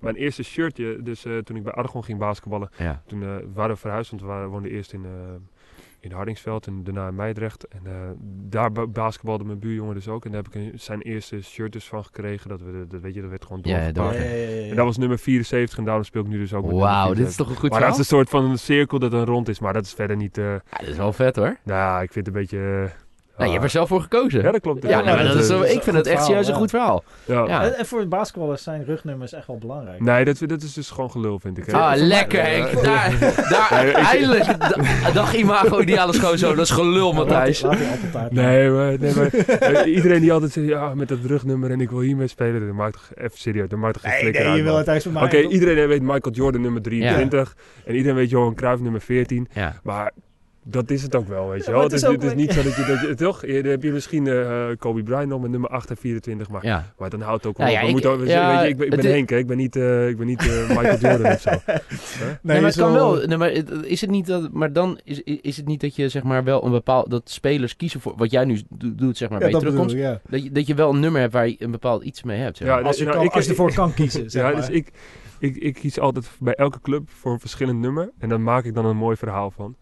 mijn 0.00 0.14
eerste 0.14 0.42
shirtje, 0.42 1.02
dus 1.02 1.24
eh, 1.24 1.38
toen 1.38 1.56
ik 1.56 1.62
bij 1.62 1.72
Argon 1.72 2.04
ging 2.04 2.18
basketballen, 2.18 2.68
Ja. 2.78 3.02
toen 3.06 3.22
eh, 3.22 3.28
waren 3.54 3.74
we 3.74 3.80
verhuisd, 3.80 4.10
want 4.10 4.22
we 4.22 4.28
waren, 4.28 4.48
woonden 4.48 4.70
eerst 4.70 4.92
in, 4.92 5.04
eh, 5.04 5.10
in 6.00 6.12
Hardingsveld 6.12 6.66
en 6.66 6.84
daarna 6.84 7.08
in 7.08 7.14
Meidrecht. 7.14 7.68
En 7.68 7.80
eh, 7.84 7.92
daar 8.48 8.72
ba- 8.72 8.86
basketbalde 8.86 9.44
mijn 9.44 9.58
buurjongen 9.58 9.94
dus 9.94 10.08
ook. 10.08 10.24
En 10.24 10.30
daar 10.32 10.42
heb 10.42 10.54
ik 10.54 10.60
een- 10.72 10.78
zijn 10.80 11.00
eerste 11.00 11.42
shirt 11.42 11.72
dus 11.72 11.84
van 11.88 12.04
gekregen. 12.04 12.48
Dat, 12.48 12.60
we, 12.60 12.72
de- 12.72 12.86
dat 12.86 13.00
weet 13.00 13.14
je, 13.14 13.20
dat 13.20 13.30
werd 13.30 13.44
gewoon 13.44 13.62
doorgepakt. 13.62 13.94
door. 13.94 14.04
Ja, 14.12 14.12
ja, 14.12 14.24
ja, 14.34 14.48
ja. 14.60 14.70
En 14.70 14.76
dat 14.76 14.84
was 14.84 14.96
nummer 14.96 15.18
74 15.18 15.78
en 15.78 15.84
daarom 15.84 16.04
speel 16.04 16.22
ik 16.22 16.28
nu 16.28 16.38
dus 16.38 16.54
ook 16.54 16.70
Wauw, 16.70 16.80
dit 17.14 17.26
is 17.26 17.34
74. 17.34 17.36
toch 17.46 17.48
een 17.54 17.60
goed 17.60 17.70
Maar 17.70 17.80
dat 17.80 17.90
is 17.92 17.98
een 17.98 18.04
soort 18.04 18.28
van 18.28 18.44
een 18.44 18.58
cirkel 18.58 18.98
dat 18.98 19.10
dan 19.10 19.24
rond 19.24 19.48
is, 19.48 19.58
maar 19.60 19.72
dat 19.72 19.84
is 19.84 19.92
verder 19.92 20.16
niet... 20.16 20.38
eh, 20.38 20.44
Ja, 20.44 20.60
dat 20.78 20.86
is 20.88 20.96
wel 20.96 21.12
vet 21.12 21.36
hoor. 21.36 21.56
nou 21.64 21.78
ja, 21.80 22.00
ik 22.02 22.12
vind 22.12 22.26
het 22.26 22.34
een 22.34 22.40
beetje... 22.40 22.58
eh, 22.84 22.90
Nou, 23.36 23.48
je 23.48 23.52
hebt 23.52 23.64
er 23.64 23.70
zelf 23.70 23.88
voor 23.88 24.00
gekozen. 24.00 24.42
Ja, 24.42 24.50
dat 24.52 24.60
klopt. 24.60 24.82
Ja, 24.82 24.88
Ja, 24.88 24.94
nou, 24.94 25.06
maar 25.06 25.16
dat 25.24 25.32
dat 25.32 25.42
is, 25.42 25.46
zo- 25.48 25.62
ik 25.62 25.82
vind 25.82 25.96
het 25.96 26.06
echt 26.06 26.06
verhaal, 26.06 26.26
serieus 26.26 26.48
een 26.48 26.54
goed 26.54 26.70
verhaal. 26.70 27.04
Ja. 27.24 27.44
Ja. 27.46 27.62
En, 27.64 27.76
en 27.78 27.86
voor 27.86 28.08
basketballers 28.08 28.62
zijn 28.62 28.84
rugnummers 28.84 29.32
echt 29.32 29.46
wel 29.46 29.58
belangrijk. 29.58 30.00
Nee, 30.00 30.24
dat, 30.24 30.38
dat 30.46 30.62
is 30.62 30.72
dus 30.72 30.90
gewoon 30.90 31.10
gelul, 31.10 31.38
vind 31.38 31.58
ik. 31.58 31.66
hè. 31.66 31.72
Ah, 31.72 31.92
lekker 31.96 32.42
Henk. 32.42 32.68
ja. 32.68 32.80
Daar, 32.82 33.18
daar 33.50 33.68
Nee, 33.82 33.90
ik- 33.90 33.96
eindelijk. 33.96 34.44
Da- 34.58 35.10
Dag 35.12 35.34
imago 35.34 35.80
ideale 35.80 36.12
schoonzoon. 36.12 36.56
Dat 36.56 36.64
is 36.64 36.70
gelul, 36.70 37.12
Matthijs. 37.12 37.62
Nee, 37.62 38.70
maar, 38.70 38.98
nee, 38.98 39.14
maar 39.14 39.26
eh, 39.60 39.94
iedereen 39.94 40.20
die 40.20 40.32
altijd 40.32 40.52
zegt, 40.52 40.66
ja, 40.66 40.94
met 40.94 41.08
dat 41.08 41.18
rugnummer 41.26 41.70
en 41.70 41.80
ik 41.80 41.90
wil 41.90 42.00
hiermee 42.00 42.26
spelen, 42.26 42.66
dat 42.66 42.74
maakt 42.74 42.92
toch 42.92 43.08
even 43.14 43.38
serieus, 43.38 43.68
dat 43.68 43.78
maakt 43.78 43.94
toch 43.94 44.02
geen 44.02 44.20
flikker 44.20 44.40
nee, 44.40 44.48
uit, 44.50 44.58
je 44.58 44.64
wil 44.64 44.76
het. 44.76 45.06
Oké, 45.22 45.36
iedereen 45.40 45.88
weet 45.88 46.02
Michael 46.02 46.34
Jordan 46.34 46.60
nummer 46.60 46.82
23 46.82 47.54
en 47.84 47.94
iedereen 47.94 48.16
weet 48.16 48.30
Johan 48.30 48.54
Cruijff 48.54 48.82
nummer 48.82 49.00
14, 49.00 49.48
Ja. 49.52 49.80
maar 49.82 50.12
dat 50.68 50.90
is 50.90 51.02
het 51.02 51.14
ook 51.14 51.28
wel, 51.28 51.48
weet 51.48 51.58
je 51.64 51.70
Ja, 51.70 51.72
wel. 51.72 51.82
Het 51.82 51.92
het 51.92 52.02
is, 52.02 52.08
het 52.08 52.22
is 52.22 52.34
niet 52.34 52.52
zo 52.52 52.62
dat 52.62 52.76
je, 52.76 52.84
dat 52.84 53.00
je 53.00 53.14
toch, 53.14 53.46
je- 53.46 53.62
dan 53.62 53.70
heb 53.70 53.82
je 53.82 53.92
misschien 53.92 54.26
eh, 54.26 54.66
Kobe 54.78 55.02
Bryant 55.02 55.28
nog 55.28 55.40
met 55.40 55.50
nummer 55.50 55.70
8 55.70 55.90
en 55.90 55.96
24, 55.96 56.48
maar, 56.48 56.64
Ja. 56.66 56.92
maar 56.98 57.10
dan 57.10 57.20
houdt 57.20 57.42
het 57.44 57.52
ook 57.52 57.58
wel 57.58 57.66
Nou 57.66 57.78
op. 57.78 57.82
ja, 57.82 57.92
We 57.92 57.96
ik- 57.98 58.04
moeten 58.04 58.10
ook- 58.24 58.28
ja, 58.28 58.52
weet 58.56 58.62
je, 58.62 58.68
ik 58.68 58.76
ben, 58.76 58.84
ik 58.84 58.90
ben 58.90 58.98
het 58.98 59.08
is- 59.08 59.14
Henk, 59.14 59.30
hè. 59.30 59.36
ik 59.36 59.46
ben 59.46 59.56
niet, 59.56 59.76
eh, 59.76 60.08
ik 60.08 60.16
ben 60.16 60.26
niet 60.26 60.40
eh, 60.48 60.68
Michael 60.68 60.98
Jordan 60.98 61.32
of 61.32 61.40
zo. 61.40 61.50
Nee, 62.42 62.60
maar 62.60 62.70
het 62.70 62.76
kan 62.76 62.92
wel. 62.92 63.26
Nee, 63.26 63.36
maar 63.36 63.50
is 63.84 64.00
het 64.00 64.10
niet 64.10 64.26
dat, 64.26 64.52
maar 64.52 64.72
dan 64.72 64.98
is, 65.04 65.22
is 65.22 65.56
het 65.56 65.66
niet 65.66 65.80
dat 65.80 65.96
je 65.96 66.08
zeg 66.08 66.22
maar 66.22 66.44
wel 66.44 66.64
een 66.64 66.70
bepaald 66.70 67.10
dat 67.10 67.30
spelers 67.30 67.76
kiezen 67.76 68.00
voor 68.00 68.12
wat 68.16 68.30
jij 68.30 68.44
nu 68.44 68.60
do- 68.68 68.94
doet 68.94 69.16
zeg 69.16 69.28
maar 69.28 69.38
bij 69.38 69.48
Ja, 69.50 69.56
je 69.58 69.64
bedoel 69.64 69.78
terugkomst. 69.86 69.94
ik, 69.94 70.00
ja. 70.24 70.30
Dat 70.30 70.42
je, 70.44 70.50
dat 70.52 70.66
je 70.66 70.74
wel 70.74 70.90
een 70.94 71.00
nummer 71.00 71.20
hebt 71.20 71.32
waar 71.32 71.48
je 71.48 71.56
een 71.58 71.70
bepaald 71.70 72.02
iets 72.02 72.22
mee 72.22 72.38
hebt. 72.40 72.56
Zeg 72.56 72.68
Ja, 72.68 72.74
maar. 72.74 72.84
Als 72.84 72.96
je, 72.98 73.04
nou, 73.04 73.16
kan, 73.16 73.24
ik- 73.26 73.32
als 73.32 73.44
je 73.44 73.50
ik- 73.52 73.56
ervoor 73.58 73.74
kan 73.74 73.94
kiezen, 73.94 74.30
zeg 74.30 74.42
Ja, 74.42 74.54
dus 74.56 74.68
ik, 74.68 74.88
ik, 75.38 75.56
ik 75.56 75.74
kies 75.74 75.98
altijd 76.00 76.30
bij 76.38 76.54
elke 76.54 76.80
club 76.80 77.10
voor 77.10 77.32
een 77.32 77.40
verschillend 77.40 77.78
nummer 77.80 78.10
en 78.18 78.28
dan 78.28 78.42
maak 78.42 78.64
ik 78.64 78.74
dan 78.74 78.84
een 78.86 78.96
mooi 78.96 79.16
verhaal 79.16 79.50
van. 79.50 79.76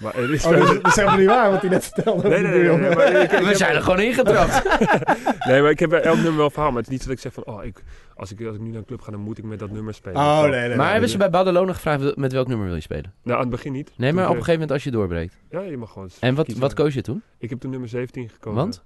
Maar 0.00 0.14
het 0.14 0.30
is 0.30 0.44
Oh, 0.44 0.52
dat, 0.52 0.66
dat 0.66 0.86
is 0.86 0.94
helemaal 0.96 1.18
niet 1.18 1.26
waar 1.26 1.50
wat 1.50 1.60
hij 1.60 1.70
net 1.70 1.84
vertelde. 1.84 2.28
Nee, 2.28 2.42
nee, 2.42 2.52
nee, 2.62 2.76
nee, 2.78 2.94
maar 2.94 3.12
ik- 3.12 3.32
ik 3.32 3.38
We 3.46 3.54
zijn 3.56 3.74
er 3.74 3.82
gewoon 3.82 4.00
ingetrapt. 4.00 4.62
Nee, 5.48 5.60
maar 5.62 5.70
ik 5.70 5.78
heb 5.78 5.90
bij 5.90 6.00
elk 6.02 6.14
nummer 6.16 6.36
wel 6.36 6.44
een 6.44 6.50
verhaal. 6.50 6.70
Maar 6.70 6.78
het 6.82 6.86
is 6.86 6.92
niet 6.92 7.02
zo 7.02 7.08
dat 7.08 7.16
ik 7.16 7.22
zeg 7.22 7.32
van, 7.32 7.44
oh, 7.54 7.64
ik, 7.64 7.82
als, 8.14 8.32
ik, 8.32 8.46
als 8.46 8.54
ik 8.56 8.60
nu 8.60 8.68
naar 8.68 8.78
een 8.78 8.84
club 8.84 9.00
ga, 9.00 9.10
dan 9.10 9.20
moet 9.20 9.38
ik 9.38 9.44
met 9.44 9.58
dat 9.58 9.70
nummer 9.70 9.94
spelen. 9.94 10.16
Oh, 10.16 10.40
nee, 10.40 10.50
nee. 10.50 10.68
maar 10.68 10.76
nee. 10.76 10.86
hebben 10.86 11.08
ze 11.08 11.16
bij 11.16 11.30
Badalona 11.30 11.72
gevraagd 11.72 12.16
met 12.16 12.32
welk 12.32 12.48
nummer 12.48 12.66
wil 12.66 12.74
je 12.74 12.80
spelen? 12.80 13.12
Nou, 13.22 13.34
aan 13.36 13.40
het 13.42 13.50
begin 13.50 13.72
niet. 13.72 13.92
Nee, 13.96 14.08
Toen 14.10 14.18
maar 14.20 14.28
op 14.28 14.36
een 14.36 14.42
kreeg- 14.42 14.44
gegeven 14.44 14.52
moment 14.52 14.70
als 14.70 14.84
je 14.84 14.90
doorbreekt. 14.90 15.36
Ja, 15.50 15.60
je 15.60 15.76
mag 15.76 15.92
gewoon 15.92 16.10
En 16.20 16.34
wat, 16.34 16.44
kiezen. 16.44 16.62
wat 16.62 16.74
koos 16.74 16.94
je 16.94 17.00
toen? 17.02 17.22
Ik 17.38 17.50
heb 17.50 17.60
toen 17.60 17.70
nummer 17.70 17.88
17 17.88 18.28
gekozen. 18.28 18.58
Want? 18.60 18.82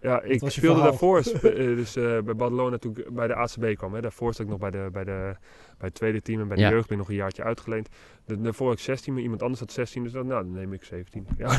Ja, 0.00 0.22
ik 0.22 0.38
speelde 0.38 0.58
verhaal? 0.60 0.82
daarvoor, 0.82 1.18
eh, 1.42 1.42
dus 1.76 1.96
eh, 1.96 2.02
bij 2.04 2.34
Badalona 2.36 2.78
toen 2.78 2.96
ik 2.96 3.14
bij 3.14 3.26
de 3.26 3.34
ACB 3.34 3.74
kwam. 3.76 3.94
Hè. 3.94 4.00
Daarvoor 4.00 4.34
zat 4.34 4.44
ik 4.44 4.50
nog 4.50 4.58
bij, 4.58 4.70
de, 4.70 4.88
bij, 4.92 5.04
de, 5.04 5.34
bij 5.78 5.88
het 5.88 5.94
tweede 5.94 6.22
team 6.22 6.40
en 6.40 6.48
bij 6.48 6.56
de 6.56 6.62
Ja. 6.62 6.68
jeugd 6.70 6.88
ben 6.88 6.92
ik 6.96 7.02
nog 7.02 7.08
een 7.10 7.16
jaartje 7.22 7.42
uitgeleend. 7.42 7.88
De, 8.26 8.40
daarvoor 8.40 8.68
had 8.68 8.76
ik 8.78 8.82
16, 8.84 9.12
maar 9.12 9.22
iemand 9.22 9.42
anders 9.42 9.60
had 9.60 9.72
16, 9.72 10.02
dus 10.02 10.12
dan, 10.12 10.26
nou, 10.26 10.42
dan 10.42 10.52
neem 10.52 10.72
ik 10.72 10.84
17. 10.84 11.26
Ja, 11.38 11.48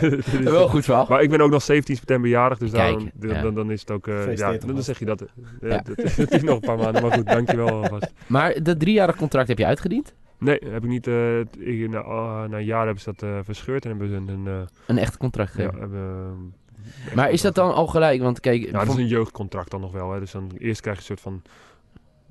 Dus- 0.00 0.26
Wel 0.40 0.68
goed 0.68 0.84
verhaal. 0.84 1.06
Maar 1.08 1.22
ik 1.22 1.30
ben 1.30 1.40
ook 1.40 1.50
nog 1.50 1.62
17 1.62 1.96
september 1.96 2.30
jarig, 2.30 2.58
dus 2.58 2.70
Kijk, 2.70 2.98
dan, 3.14 3.30
ja. 3.30 3.42
dan, 3.42 3.54
dan 3.54 3.70
is 3.70 3.80
het 3.80 3.90
ook... 3.90 4.06
eh, 4.06 4.36
ja, 4.36 4.52
dan, 4.52 4.82
zeg 4.82 4.98
je 4.98 5.04
dat. 5.04 5.24
Ja. 5.60 5.68
ja. 5.68 5.82
Dat, 5.82 5.96
dat 6.16 6.30
is 6.32 6.42
nog 6.42 6.54
een 6.54 6.60
paar 6.60 6.76
maanden, 6.78 7.02
maar 7.02 7.12
goed, 7.12 7.26
dankjewel 7.26 7.68
alvast. 7.82 8.12
Maar 8.26 8.62
dat 8.62 8.80
driejarig 8.80 9.16
contract 9.16 9.48
heb 9.48 9.58
je 9.58 9.66
uitgediend? 9.66 10.14
Nee, 10.38 10.58
heb 10.68 10.82
ik 10.84 10.88
niet. 10.90 11.06
eh, 11.06 11.40
t- 11.50 11.60
ik- 11.60 11.88
na, 11.90 11.98
ah, 11.98 12.48
na 12.48 12.56
een 12.58 12.64
jaar 12.64 12.84
hebben 12.84 13.02
ze 13.02 13.12
dat 13.16 13.22
eh, 13.28 13.38
verscheurd 13.44 13.84
en 13.84 13.90
hebben 13.90 14.08
ze 14.08 14.14
een. 14.14 14.46
een 14.46 14.68
Een 14.86 14.98
echt 14.98 15.16
contract 15.16 15.52
ja, 15.56 15.62
gegeven. 15.62 15.80
hebben, 15.80 16.00
eh, 16.00 16.63
maar 17.14 17.30
is 17.30 17.40
dat 17.40 17.54
dan 17.54 17.74
al 17.74 17.86
gelijk? 17.86 18.20
Want 18.22 18.40
kijk, 18.40 18.64
Ja, 18.64 18.72
dat 18.84 18.88
is 18.88 18.94
een 19.02 19.06
jeugdcontract 19.06 19.70
dan 19.70 19.80
nog 19.80 19.92
wel. 19.92 20.12
Hè. 20.12 20.20
Dus 20.20 20.30
dan 20.30 20.50
eerst 20.58 20.80
krijg 20.80 20.96
je 20.96 21.02
een 21.02 21.18
soort 21.18 21.20
van. 21.20 21.42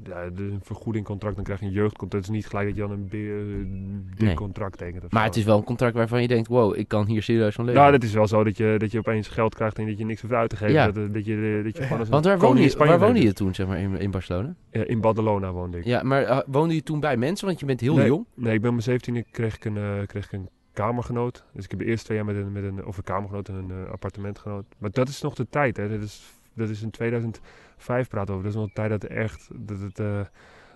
Ja, 0.03 0.23
een 0.23 0.59
vergoedingcontract, 0.63 1.35
dan 1.35 1.43
krijg 1.43 1.59
je 1.59 1.65
een 1.65 1.71
jeugdcontract. 1.71 2.25
Het 2.25 2.35
is 2.35 2.41
niet 2.41 2.49
gelijk 2.49 2.67
dat 2.67 2.75
je 2.75 2.81
dan 2.81 2.91
een 2.91 3.07
eh, 3.11 4.17
dik 4.17 4.25
Nee. 4.25 4.35
contract 4.35 4.77
tekent. 4.77 5.11
maar 5.11 5.21
zo. 5.21 5.27
het 5.27 5.35
is 5.35 5.43
wel 5.43 5.57
een 5.57 5.63
contract 5.63 5.95
waarvan 5.95 6.21
je 6.21 6.27
denkt, 6.27 6.47
wow, 6.47 6.77
ik 6.77 6.87
kan 6.87 7.05
hier 7.05 7.23
serieus 7.23 7.55
van 7.55 7.65
leven. 7.65 7.79
Nou, 7.79 7.91
dat 7.93 8.03
is 8.03 8.13
wel 8.13 8.27
zo 8.27 8.43
dat 8.43 8.57
je, 8.57 8.75
dat 8.77 8.91
je 8.91 8.97
opeens 8.97 9.27
geld 9.27 9.55
krijgt 9.55 9.77
en 9.79 9.85
dat 9.87 9.97
je 9.97 10.05
niks 10.05 10.21
hoeft 10.21 10.33
uit 10.33 10.49
te 10.49 10.55
geven. 10.55 10.73
Ja. 10.73 10.91
Dat, 10.91 11.13
dat 11.13 11.25
je, 11.25 11.61
dat 11.63 11.77
je 11.77 11.83
gewoon 11.83 11.97
als 11.99 12.07
een 12.07 12.13
Want 12.13 12.25
waar 12.25 12.39
woonde 12.39 12.57
in 12.57 12.63
je, 12.63 12.69
Spanje 12.69 12.91
waar 12.91 12.99
woonde 12.99 13.21
je 13.21 13.33
toen, 13.33 13.55
zeg 13.55 13.67
maar, 13.67 13.79
in, 13.79 13.97
in 13.99 14.11
Barcelona? 14.11 14.55
Ja, 14.71 14.83
in 14.85 15.01
Badalona 15.01 15.51
woonde 15.51 15.77
ik. 15.77 15.85
Ja, 15.85 16.03
maar 16.03 16.23
eh, 16.23 16.39
woonde 16.45 16.75
je 16.75 16.83
toen 16.83 16.99
bij 16.99 17.17
mensen? 17.17 17.47
Want 17.47 17.59
je 17.59 17.65
bent 17.65 17.79
heel 17.79 17.95
nee, 17.95 18.07
jong. 18.07 18.25
Nee, 18.33 18.53
ik 18.53 18.61
ben 18.61 18.75
mijn 18.75 18.99
17e 19.01 19.29
kreeg 19.31 19.55
ik 19.55 19.65
een, 19.65 19.77
eh, 19.77 20.05
kreeg 20.05 20.25
ik 20.25 20.31
een 20.31 20.49
kamergenoot. 20.73 21.43
Dus 21.53 21.63
ik 21.63 21.69
heb 21.71 21.79
de 21.79 21.85
eerste 21.85 22.05
twee 22.05 22.17
jaar 22.17 22.25
met 22.25 22.35
een, 22.35 22.51
met 22.51 22.63
een 22.63 22.85
of 22.85 22.97
een 22.97 23.03
kamergenoot 23.03 23.47
en 23.49 23.55
een 23.55 23.71
eh, 23.85 23.91
appartementgenoot. 23.91 24.65
Maar 24.77 24.91
dat 24.91 25.07
is 25.07 25.21
nog 25.21 25.33
de 25.35 25.47
tijd, 25.49 25.77
hè. 25.77 25.89
Dat 25.89 26.01
is, 26.01 26.33
dat 26.53 26.69
is 26.69 26.81
in 26.81 26.89
2005 26.91 28.07
praten 28.09 28.33
over. 28.33 28.45
Dat 28.45 28.53
is 28.53 28.59
nog 28.59 28.67
de 28.67 28.73
tijd 28.73 28.89
dat 28.89 29.03
echt, 29.03 29.49
dat 29.53 29.79
het, 29.79 29.99
eh, 29.99 30.19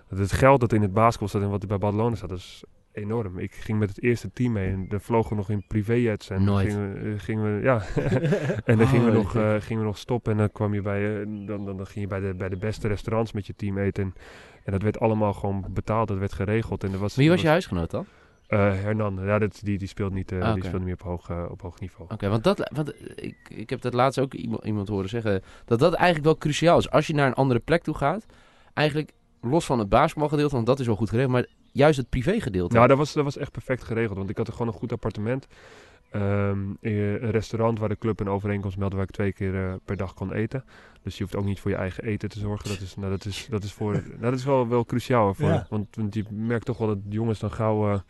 dat 0.08 0.18
het 0.18 0.32
geld 0.32 0.60
dat 0.60 0.72
in 0.72 0.82
het 0.82 0.92
basketbal 0.92 1.28
staat 1.28 1.42
en 1.42 1.50
wat 1.50 1.62
er 1.62 1.68
bij 1.68 1.78
Badalona 1.78 2.14
staat, 2.16 2.28
dat 2.28 2.38
is 2.38 2.64
enorm. 2.92 3.38
Ik 3.38 3.54
ging 3.54 3.78
met 3.78 3.88
het 3.88 4.02
eerste 4.02 4.32
team 4.32 4.52
mee 4.52 4.68
en 4.70 4.88
daar 4.88 5.00
vlogen 5.00 5.30
we 5.30 5.36
nog 5.36 5.50
in 5.50 5.64
privéjets. 5.66 6.30
En 6.30 6.44
Nooit. 6.44 6.68
Gingen, 6.72 6.92
we- 7.02 7.10
eh, 7.12 7.18
gingen 7.18 7.56
we, 7.56 7.62
ja. 7.62 7.82
en 8.70 8.78
dan 8.78 8.86
gingen, 8.86 9.06
we 9.06 9.12
nog, 9.12 9.30
gingen 9.64 9.82
we 9.82 9.88
nog 9.88 9.98
stoppen 9.98 10.32
en 10.32 10.38
dan 10.38 10.52
kwam 10.52 10.74
je 10.74 10.82
bij, 10.82 11.24
dan, 11.24 11.46
dan, 11.46 11.76
dan 11.76 11.86
ging 11.86 12.00
je 12.00 12.06
bij 12.06 12.20
de, 12.20 12.34
bij 12.34 12.48
de 12.48 12.56
beste 12.56 12.88
restaurants 12.88 13.32
met 13.32 13.46
je 13.46 13.54
team 13.56 13.78
eten. 13.78 14.02
En, 14.04 14.14
en 14.64 14.72
dat 14.72 14.82
werd 14.82 15.00
allemaal 15.00 15.32
gewoon 15.32 15.64
betaald, 15.70 16.08
dat 16.08 16.18
werd 16.18 16.32
geregeld. 16.32 16.84
En 16.84 16.92
er 16.92 16.98
was, 16.98 17.16
Wie 17.16 17.28
was 17.28 17.38
er 17.38 17.44
je 17.44 17.50
huisgenoot 17.50 17.90
dan? 17.90 18.06
Eh, 18.48 18.58
Hernan, 18.58 19.18
ja, 19.24 19.38
dat, 19.38 19.60
die, 19.62 19.78
die 19.78 19.88
speelt 19.88 20.12
niet, 20.12 20.32
eh, 20.32 20.54
die 20.54 20.64
speelt 20.64 20.84
niet 20.84 20.84
meer 20.84 20.94
op 20.94 21.02
hoog, 21.02 21.30
eh, 21.30 21.44
op 21.50 21.62
hoog 21.62 21.80
niveau. 21.80 22.10
Oké, 22.12 22.28
want, 22.28 22.44
dat, 22.44 22.70
want 22.74 22.92
ik, 23.14 23.36
ik 23.48 23.70
heb 23.70 23.80
dat 23.80 23.94
laatst 23.94 24.18
ook 24.18 24.34
iemand, 24.34 24.64
iemand 24.64 24.88
horen 24.88 25.08
zeggen, 25.08 25.42
dat 25.64 25.78
dat 25.78 25.92
eigenlijk 25.94 26.24
wel 26.24 26.38
cruciaal 26.38 26.78
is. 26.78 26.90
Als 26.90 27.06
je 27.06 27.14
naar 27.14 27.26
een 27.26 27.34
andere 27.34 27.60
plek 27.60 27.82
toe 27.82 27.94
gaat, 27.94 28.26
eigenlijk 28.74 29.12
los 29.40 29.64
van 29.64 29.78
het 29.78 29.88
basketbalgedeelte, 29.88 30.54
want 30.54 30.66
dat 30.66 30.80
is 30.80 30.86
wel 30.86 30.96
goed 30.96 31.08
geregeld, 31.08 31.32
maar 31.32 31.46
juist 31.72 31.98
het 31.98 32.08
privégedeelte. 32.08 32.74
Nou, 32.74 32.88
dat 32.88 32.96
was, 32.96 33.12
dat 33.12 33.24
was 33.24 33.36
echt 33.36 33.52
perfect 33.52 33.84
geregeld, 33.84 34.16
want 34.16 34.30
ik 34.30 34.36
had 34.36 34.46
er 34.46 34.52
gewoon 34.52 34.68
een 34.68 34.78
goed 34.78 34.92
appartement. 34.92 35.46
Ehm, 36.10 36.58
eh, 36.80 37.12
een 37.12 37.30
restaurant 37.30 37.78
waar 37.78 37.88
de 37.88 37.98
club 37.98 38.20
een 38.20 38.28
overeenkomst 38.28 38.76
meldde 38.78 38.96
waar 38.96 39.06
ik 39.06 39.12
twee 39.12 39.32
keer 39.32 39.54
eh, 39.54 39.74
per 39.84 39.96
dag 39.96 40.14
kon 40.14 40.32
eten. 40.32 40.64
Dus 41.02 41.16
je 41.16 41.22
hoeft 41.22 41.36
ook 41.36 41.44
niet 41.44 41.60
voor 41.60 41.70
je 41.70 41.76
eigen 41.76 42.04
eten 42.04 42.28
te 42.28 42.38
zorgen. 42.38 42.68
Dat 42.68 42.80
is, 42.80 42.96
nou, 42.96 43.10
dat 43.10 43.24
is, 43.24 43.46
dat 43.50 43.64
is, 43.64 43.72
voor, 43.72 43.92
nou, 43.92 44.20
dat 44.30 44.34
is 44.34 44.44
wel, 44.44 44.68
wel 44.68 44.84
cruciaal. 44.84 45.34
Voor, 45.34 45.48
Ja. 45.48 45.66
want, 45.70 45.96
want 45.96 46.14
je 46.14 46.24
merkt 46.30 46.64
toch 46.64 46.78
wel 46.78 46.88
dat 46.88 46.98
jongens 47.08 47.38
dan 47.38 47.50
gauw 47.50 47.92
eh, 47.92 48.00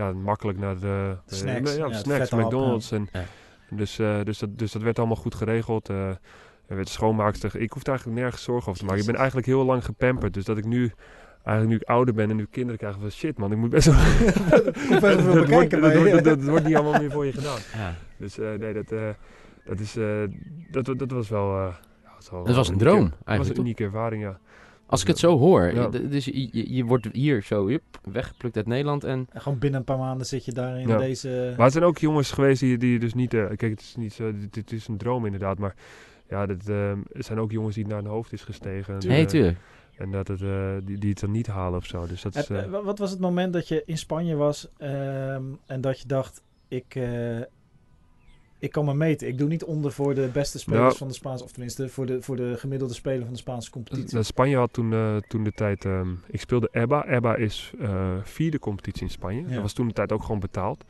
ja, 0.00 0.12
makkelijk 0.12 0.58
naar 0.58 0.78
de, 0.78 1.16
De 1.26 1.34
snacks, 1.34 1.76
ja, 1.76 1.88
de 1.88 1.94
snacks, 1.94 2.30
McDonald's. 2.30 2.90
En, 2.90 3.08
dus, 3.70 3.98
eh, 3.98 4.22
dus, 4.24 4.38
dat, 4.38 4.58
dus 4.58 4.72
dat 4.72 4.82
werd 4.82 4.98
allemaal 4.98 5.16
goed 5.16 5.34
geregeld. 5.34 5.88
eh, 5.88 6.08
er 6.66 6.76
werd 6.76 6.88
schoonmaakster. 6.88 7.56
Ik 7.56 7.72
hoefde 7.72 7.90
eigenlijk 7.90 8.20
nergens 8.20 8.42
zorgen 8.42 8.68
over 8.68 8.80
te 8.80 8.84
maken. 8.84 9.00
Ik 9.00 9.06
ben 9.06 9.16
eigenlijk 9.16 9.46
heel 9.46 9.64
lang 9.64 9.84
gepamperd. 9.84 10.34
Dus 10.34 10.44
dat 10.44 10.58
ik 10.58 10.64
nu, 10.64 10.92
eigenlijk 11.44 11.68
nu 11.68 11.74
ik 11.74 11.82
ouder 11.82 12.14
ben 12.14 12.30
en 12.30 12.36
nu 12.36 12.46
kinderen 12.50 12.78
krijg 12.78 12.96
van 13.00 13.10
shit 13.10 13.38
man, 13.38 13.52
ik 13.52 13.58
moet 13.58 13.70
best 13.70 13.86
wel... 13.86 13.94
dat, 15.00 15.48
wordt, 15.48 15.70
dat, 15.70 15.94
wordt, 15.94 16.10
dat, 16.10 16.24
dat 16.24 16.42
wordt 16.42 16.64
niet 16.64 16.76
allemaal 16.76 17.00
meer 17.00 17.10
voor 17.10 17.26
je 17.26 17.32
gedaan. 17.32 17.58
Ja. 17.74 17.94
Dus 18.16 18.38
eh, 18.38 18.52
nee, 18.58 18.72
dat, 18.72 18.88
dat, 19.64 19.80
is, 19.80 19.92
dat, 20.70 20.84
dat, 20.84 20.98
dat 20.98 21.10
was 21.10 21.28
wel... 21.28 21.72
het 22.16 22.30
wel 22.30 22.44
Dat 22.44 22.56
was 22.56 22.68
een 22.68 22.78
droom, 22.78 23.04
Het 23.04 23.12
was 23.12 23.26
eigenlijk, 23.26 23.58
een 23.58 23.64
unieke 23.64 23.84
ervaring, 23.84 24.22
ja. 24.22 24.38
Als 24.90 25.00
ik 25.00 25.06
het 25.06 25.18
zo 25.18 25.38
hoor, 25.38 25.74
Ja. 25.74 25.88
dus 25.88 26.24
je, 26.24 26.48
je, 26.52 26.74
je 26.74 26.84
wordt 26.84 27.08
hier 27.12 27.42
zo 27.42 27.66
hup, 27.68 27.82
weggeplukt 28.12 28.56
uit 28.56 28.66
Nederland 28.66 29.04
en... 29.04 29.26
En 29.30 29.40
Gewoon 29.40 29.58
binnen 29.58 29.78
een 29.80 29.86
paar 29.86 29.98
maanden 29.98 30.26
zit 30.26 30.44
je 30.44 30.52
daar 30.52 30.80
in 30.80 30.88
Ja. 30.88 30.98
deze... 30.98 31.54
Maar 31.56 31.64
het 31.64 31.72
zijn 31.72 31.84
ook 31.84 31.98
jongens 31.98 32.30
geweest 32.32 32.60
die, 32.60 32.78
die 32.78 32.98
dus 32.98 33.14
niet... 33.14 33.34
eh, 33.34 33.46
kijk, 33.46 33.60
het 33.60 33.80
is 33.80 33.94
niet 33.96 34.12
zo... 34.12 34.32
Dit, 34.38 34.54
dit 34.54 34.72
is 34.72 34.88
een 34.88 34.96
droom 34.98 35.24
inderdaad, 35.24 35.58
maar... 35.58 35.74
Ja, 36.28 36.46
dat, 36.46 36.68
eh, 36.68 36.90
er 36.90 36.98
zijn 37.24 37.38
ook 37.40 37.50
jongens 37.52 37.74
die 37.74 37.84
het 37.84 37.92
naar 37.92 38.02
hun 38.02 38.10
hoofd 38.10 38.32
is 38.32 38.42
gestegen. 38.42 38.94
En, 39.00 39.08
Nee, 39.08 39.20
eh, 39.22 39.26
tuurlijk. 39.28 39.58
En 39.96 40.10
dat 40.10 40.28
het, 40.28 40.42
eh, 40.42 40.72
die, 40.84 40.98
die 40.98 41.10
het 41.10 41.20
dan 41.20 41.30
niet 41.30 41.46
halen 41.46 41.78
of 41.78 41.86
zo. 41.86 42.06
Dus 42.06 42.22
dat 42.22 42.36
is... 42.36 42.48
Eh, 42.48 42.62
eh, 42.62 42.70
wat 42.84 42.98
was 42.98 43.10
het 43.10 43.20
moment 43.20 43.52
dat 43.52 43.68
je 43.68 43.82
in 43.86 43.98
Spanje 43.98 44.34
was 44.36 44.68
ehm, 44.78 45.42
en 45.66 45.80
dat 45.80 46.00
je 46.00 46.06
dacht, 46.06 46.42
ik, 46.68 46.94
eh, 46.94 47.38
ik 48.60 48.72
kan 48.72 48.84
me 48.84 48.94
meten. 48.94 49.28
Ik 49.28 49.38
doe 49.38 49.48
niet 49.48 49.64
onder 49.64 49.92
voor 49.92 50.14
de 50.14 50.28
beste 50.32 50.58
spelers 50.58 50.82
Nou. 50.82 50.96
van 50.96 51.08
de 51.08 51.14
Spaanse, 51.14 51.44
of 51.44 51.50
tenminste 51.50 51.88
voor 51.88 52.06
de, 52.06 52.22
voor 52.22 52.36
de 52.36 52.54
gemiddelde 52.56 52.94
speler 52.94 53.24
van 53.24 53.32
de 53.32 53.38
Spaanse 53.38 53.70
competitie. 53.70 54.12
Nou, 54.12 54.24
Spanje 54.24 54.56
had 54.56 54.72
toen, 54.72 54.92
eh, 54.92 55.16
toen 55.16 55.44
de 55.44 55.52
tijd... 55.52 55.84
ehm, 55.84 56.08
ik 56.26 56.40
speelde 56.40 56.68
EBA. 56.72 57.06
EBA 57.06 57.36
is 57.36 57.72
eh, 57.80 58.14
vierde 58.22 58.58
competitie 58.58 59.02
in 59.02 59.10
Spanje. 59.10 59.42
Ja. 59.42 59.52
Dat 59.52 59.62
was 59.62 59.72
toen 59.72 59.86
de 59.88 59.94
tijd 59.94 60.12
ook 60.12 60.22
gewoon 60.22 60.40
betaald. 60.40 60.84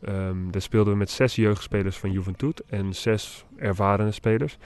Ehm 0.00 0.50
daar 0.50 0.62
speelden 0.62 0.92
we 0.92 0.98
met 0.98 1.10
zes 1.10 1.34
jeugdspelers 1.34 1.98
van 1.98 2.12
Juventud 2.12 2.62
en 2.66 2.94
zes 2.94 3.44
ervarene 3.56 4.10
spelers. 4.10 4.58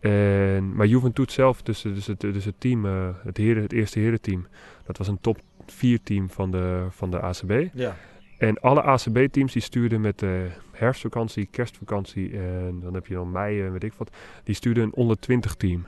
En, 0.00 0.74
maar 0.74 0.86
Juventud 0.86 1.32
zelf, 1.32 1.62
dus, 1.62 1.82
dus, 1.82 2.06
het, 2.06 2.20
dus 2.20 2.44
het 2.44 2.54
team, 2.58 2.86
eh, 2.86 3.08
het, 3.24 3.36
heren, 3.36 3.62
het 3.62 3.72
eerste 3.72 3.98
herenteam, 3.98 4.46
dat 4.86 4.98
was 4.98 5.08
een 5.08 5.20
top 5.20 5.38
4 5.66 6.02
team 6.02 6.30
van 6.30 6.50
de, 6.50 6.86
van 6.90 7.10
de 7.10 7.20
ACB. 7.20 7.68
ja, 7.74 7.96
En 8.46 8.60
alle 8.60 8.82
ACB-teams 8.82 9.52
die 9.52 9.62
stuurden 9.62 10.00
met 10.00 10.18
de 10.18 10.48
herfstvakantie, 10.72 11.48
kerstvakantie 11.50 12.38
en 12.38 12.80
dan 12.82 12.94
heb 12.94 13.06
je 13.06 13.14
dan 13.14 13.30
mei 13.32 13.62
en 13.62 13.72
weet 13.72 13.82
ik 13.84 13.92
wat, 13.96 14.10
die 14.44 14.54
stuurden 14.54 14.82
een 14.84 14.94
onder 14.94 15.18
20 15.18 15.54
team. 15.54 15.86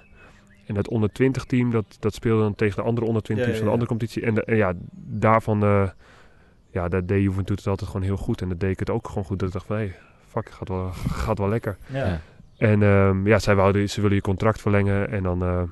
En 0.67 0.75
dat 0.75 0.89
onder 0.89 1.13
20 1.13 1.45
team 1.45 1.71
dat, 1.71 1.97
dat 2.01 2.15
speelde 2.15 2.43
dan 2.43 2.55
tegen 2.55 2.77
de 2.77 2.89
andere 2.89 3.07
onder 3.07 3.23
20 3.23 3.47
Ja, 3.47 3.53
teams 3.53 3.65
van 3.65 3.73
ja, 3.73 3.77
de 3.77 3.83
andere 3.83 3.99
competitie. 3.99 4.23
En, 4.29 4.35
de- 4.35 4.45
en 4.45 4.57
ja, 4.57 4.73
daarvan 5.19 5.63
eh 5.63 5.89
ja, 6.71 6.89
dat 6.89 7.09
deed 7.09 7.23
Juventus 7.23 7.57
het 7.57 7.67
altijd 7.67 7.91
gewoon 7.91 8.07
heel 8.07 8.17
goed. 8.17 8.41
En 8.43 8.49
dat 8.49 8.61
deed 8.61 8.71
ik 8.71 8.79
het 8.79 8.91
ook 8.91 9.09
gewoon 9.09 9.25
goed. 9.25 9.39
Dat 9.39 9.49
ik 9.49 9.55
dacht 9.55 9.67
van, 9.67 9.77
hé, 9.77 9.93
fuck, 10.29 10.51
gaat 10.51 10.69
wel, 10.69 10.91
gaat 11.09 11.39
wel 11.39 11.49
lekker. 11.49 11.77
ja. 11.87 12.21
En 12.57 12.83
ehm, 12.83 13.27
ja, 13.27 13.39
zij 13.39 13.55
wouden, 13.55 13.91
ze 13.91 14.01
willen 14.01 14.17
je 14.17 14.23
contract 14.23 14.61
verlengen. 14.61 15.11
En 15.11 15.23
dan, 15.23 15.43
eh, 15.43 15.63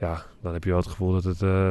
ja, 0.00 0.22
dan 0.40 0.52
heb 0.52 0.64
je 0.64 0.70
wel 0.70 0.78
het 0.78 0.88
gevoel 0.88 1.12
dat, 1.12 1.24
het, 1.24 1.42
eh, 1.42 1.70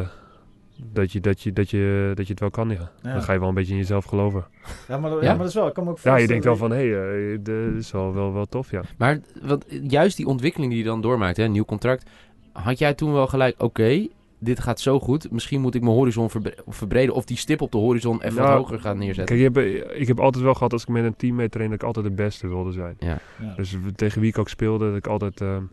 dat, 0.94 1.12
je, 1.12 1.20
dat, 1.20 1.42
je, 1.42 1.54
dat, 1.54 1.70
je, 1.70 2.12
dat 2.16 2.26
je 2.26 2.32
het 2.32 2.40
wel 2.42 2.50
kan, 2.50 2.70
ja. 2.70 2.92
Ja. 3.04 3.14
Dan 3.14 3.22
ga 3.22 3.34
je 3.34 3.40
wel 3.40 3.48
een 3.50 3.54
beetje 3.54 3.72
in 3.74 3.80
jezelf 3.80 4.06
geloven. 4.06 4.46
Ja, 4.88 4.98
maar, 4.98 5.12
ja. 5.12 5.22
Ja. 5.22 5.28
maar 5.30 5.38
dat 5.38 5.48
is 5.48 5.54
wel, 5.54 5.68
ik 5.68 5.74
kan 5.74 5.84
me 5.84 5.90
ook 5.90 6.00
Ja, 6.00 6.16
je 6.16 6.28
denkt 6.28 6.46
wel 6.46 6.56
van, 6.58 6.72
hé, 6.72 6.90
hey, 6.90 7.42
dat 7.42 7.74
is 7.78 7.92
wel, 7.92 8.14
wel, 8.14 8.34
wel 8.34 8.46
tof, 8.46 8.72
ja. 8.72 8.82
Maar 8.98 9.20
want 9.42 9.66
juist 9.88 10.18
die 10.18 10.26
ontwikkeling 10.26 10.72
die 10.72 10.82
je 10.82 10.88
dan 10.88 11.02
doormaakt, 11.02 11.38
hè, 11.38 11.44
een 11.44 11.52
nieuw 11.52 11.66
contract. 11.66 12.10
Had 12.52 12.80
jij 12.80 12.94
toen 12.94 13.14
wel 13.14 13.28
gelijk, 13.28 13.64
oké, 13.64 14.08
dit 14.40 14.60
gaat 14.60 14.80
zo 14.80 15.00
goed. 15.00 15.32
Misschien 15.32 15.62
moet 15.62 15.76
ik 15.76 15.82
mijn 15.82 15.94
horizon 15.96 16.30
verbre- 16.30 16.56
verbreden. 16.68 17.16
Of 17.16 17.26
die 17.26 17.38
stip 17.38 17.62
op 17.62 17.72
de 17.72 17.78
horizon 17.78 18.22
even 18.22 18.42
wat 18.42 18.58
hoger 18.58 18.80
gaan 18.80 18.98
neerzetten. 18.98 19.38
Kijk, 19.38 19.56
ik 19.56 19.56
heb, 19.56 19.92
ik 19.96 20.08
heb 20.08 20.20
altijd 20.20 20.44
wel 20.44 20.54
gehad 20.54 20.74
als 20.74 20.82
ik 20.82 20.88
met 20.88 21.04
een 21.04 21.16
team 21.16 21.36
mee 21.36 21.50
train, 21.50 21.70
dat 21.70 21.80
ik 21.80 21.86
altijd 21.86 22.06
de 22.06 22.12
beste 22.12 22.48
wilde 22.48 22.72
zijn. 22.72 22.96
Ja. 23.00 23.18
Dus 23.56 23.78
tegen 23.96 24.22
wie 24.22 24.30
ik 24.30 24.38
ook 24.38 24.50
speelde, 24.50 24.88
dat 24.88 24.98
ik 24.98 25.08
altijd... 25.08 25.42
ehm, 25.42 25.64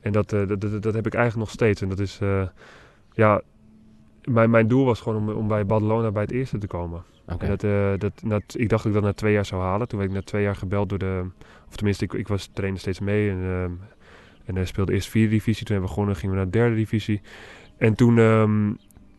en 0.00 0.12
dat, 0.12 0.32
eh, 0.32 0.46
dat, 0.48 0.60
dat, 0.60 0.82
dat 0.82 0.94
heb 0.94 1.06
ik 1.06 1.14
eigenlijk 1.14 1.46
nog 1.46 1.54
steeds. 1.54 1.80
En 1.82 1.88
dat 1.88 1.98
is, 1.98 2.18
eh, 2.22 2.42
ja... 3.12 3.40
Mijn, 4.24 4.50
mijn 4.50 4.68
doel 4.68 4.84
was 4.84 5.00
gewoon 5.00 5.18
om, 5.28 5.36
om 5.36 5.48
bij 5.48 5.66
Barcelona 5.66 6.10
bij 6.10 6.22
het 6.22 6.30
eerste 6.32 6.58
te 6.58 6.66
komen. 6.66 7.02
Dat, 7.48 7.64
eh, 7.64 7.92
dat, 7.98 8.12
na 8.22 8.40
t- 8.46 8.58
ik 8.60 8.68
dacht 8.68 8.82
dat 8.82 8.92
ik 8.94 8.98
dat 9.00 9.02
na 9.08 9.12
twee 9.12 9.32
jaar 9.32 9.44
zou 9.46 9.62
halen. 9.62 9.88
Toen 9.88 9.98
werd 9.98 10.10
ik 10.10 10.16
na 10.16 10.22
twee 10.22 10.42
jaar 10.42 10.56
gebeld 10.56 10.88
door 10.88 10.98
de... 10.98 11.24
Of 11.68 11.76
tenminste, 11.76 12.04
ik, 12.04 12.12
ik 12.12 12.28
was 12.28 12.46
trainer 12.52 12.80
steeds 12.80 13.00
mee. 13.00 13.30
En, 13.30 13.36
ehm 13.42 13.70
en 14.44 14.54
hij 14.54 14.64
speelde 14.64 14.92
eerst 14.92 15.08
vierde 15.08 15.30
divisie. 15.30 15.64
Toen 15.66 15.74
hebben 15.74 15.88
we 15.88 15.94
gewonnen, 15.94 16.16
gingen 16.20 16.34
we 16.36 16.42
naar 16.42 16.50
de 16.50 16.58
derde 16.58 16.76
divisie. 16.76 17.20
En 17.76 17.94
toen, 17.94 18.18
ehm, 18.18 18.72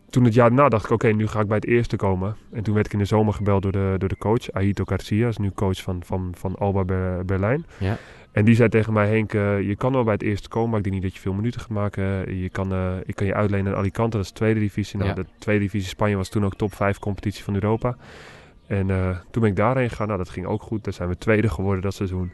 toen 0.09 0.23
het 0.23 0.33
jaar 0.33 0.49
daarna 0.49 0.69
dacht 0.69 0.85
ik, 0.85 0.91
oké, 0.91 1.07
nu 1.07 1.27
ga 1.27 1.39
ik 1.39 1.47
bij 1.47 1.55
het 1.55 1.65
eerste 1.65 1.95
komen. 1.95 2.35
En 2.51 2.63
toen 2.63 2.73
werd 2.73 2.85
ik 2.85 2.93
in 2.93 2.99
de 2.99 3.05
zomer 3.05 3.33
gebeld 3.33 3.61
door 3.61 3.71
de, 3.71 3.95
door 3.97 4.09
de 4.09 4.17
coach. 4.17 4.51
Aito 4.51 4.83
Garcia 4.85 5.27
is 5.27 5.37
nu 5.37 5.51
coach 5.51 5.81
van, 5.81 6.01
van, 6.05 6.33
van 6.37 6.55
Alba 6.55 6.83
Ber- 6.83 7.25
Berlijn. 7.25 7.65
Ja. 7.79 7.97
En 8.33 8.45
die 8.45 8.55
zei 8.55 8.69
tegen 8.69 8.93
mij, 8.93 9.07
Henk, 9.07 9.33
eh, 9.33 9.61
je 9.61 9.75
kan 9.75 9.91
wel 9.93 10.03
bij 10.03 10.13
het 10.13 10.21
eerste 10.23 10.49
komen, 10.49 10.69
maar 10.69 10.77
ik 10.77 10.83
denk 10.83 10.95
niet 10.95 11.03
dat 11.03 11.13
je 11.15 11.19
veel 11.21 11.33
minuten 11.33 11.59
gaat 11.61 11.69
maken. 11.69 12.37
Je 12.39 12.49
kan, 12.49 12.71
eh, 12.73 12.91
ik 13.05 13.15
kan 13.15 13.27
je 13.27 13.33
uitlenen 13.33 13.65
naar 13.65 13.75
Alicante, 13.79 14.17
dat 14.17 14.25
is 14.25 14.31
de 14.31 14.37
tweede 14.37 14.59
divisie. 14.59 14.97
Nou, 14.97 15.09
Ja. 15.09 15.15
de 15.15 15.25
tweede 15.37 15.63
divisie 15.63 15.89
Spanje 15.89 16.15
was 16.15 16.29
toen 16.29 16.45
ook 16.45 16.55
top 16.55 16.73
5 16.73 16.99
competitie 16.99 17.43
van 17.43 17.53
Europa. 17.53 17.95
En 18.67 18.89
eh, 18.89 19.09
toen 19.31 19.41
ben 19.41 19.51
ik 19.51 19.55
daarheen 19.57 19.89
gegaan. 19.89 20.07
Nou, 20.07 20.19
dat 20.19 20.29
ging 20.29 20.45
ook 20.45 20.61
goed. 20.61 20.83
Daar 20.83 20.93
zijn 20.93 21.09
we 21.09 21.17
tweede 21.17 21.49
geworden 21.49 21.81
dat 21.83 21.93
seizoen. 21.93 22.31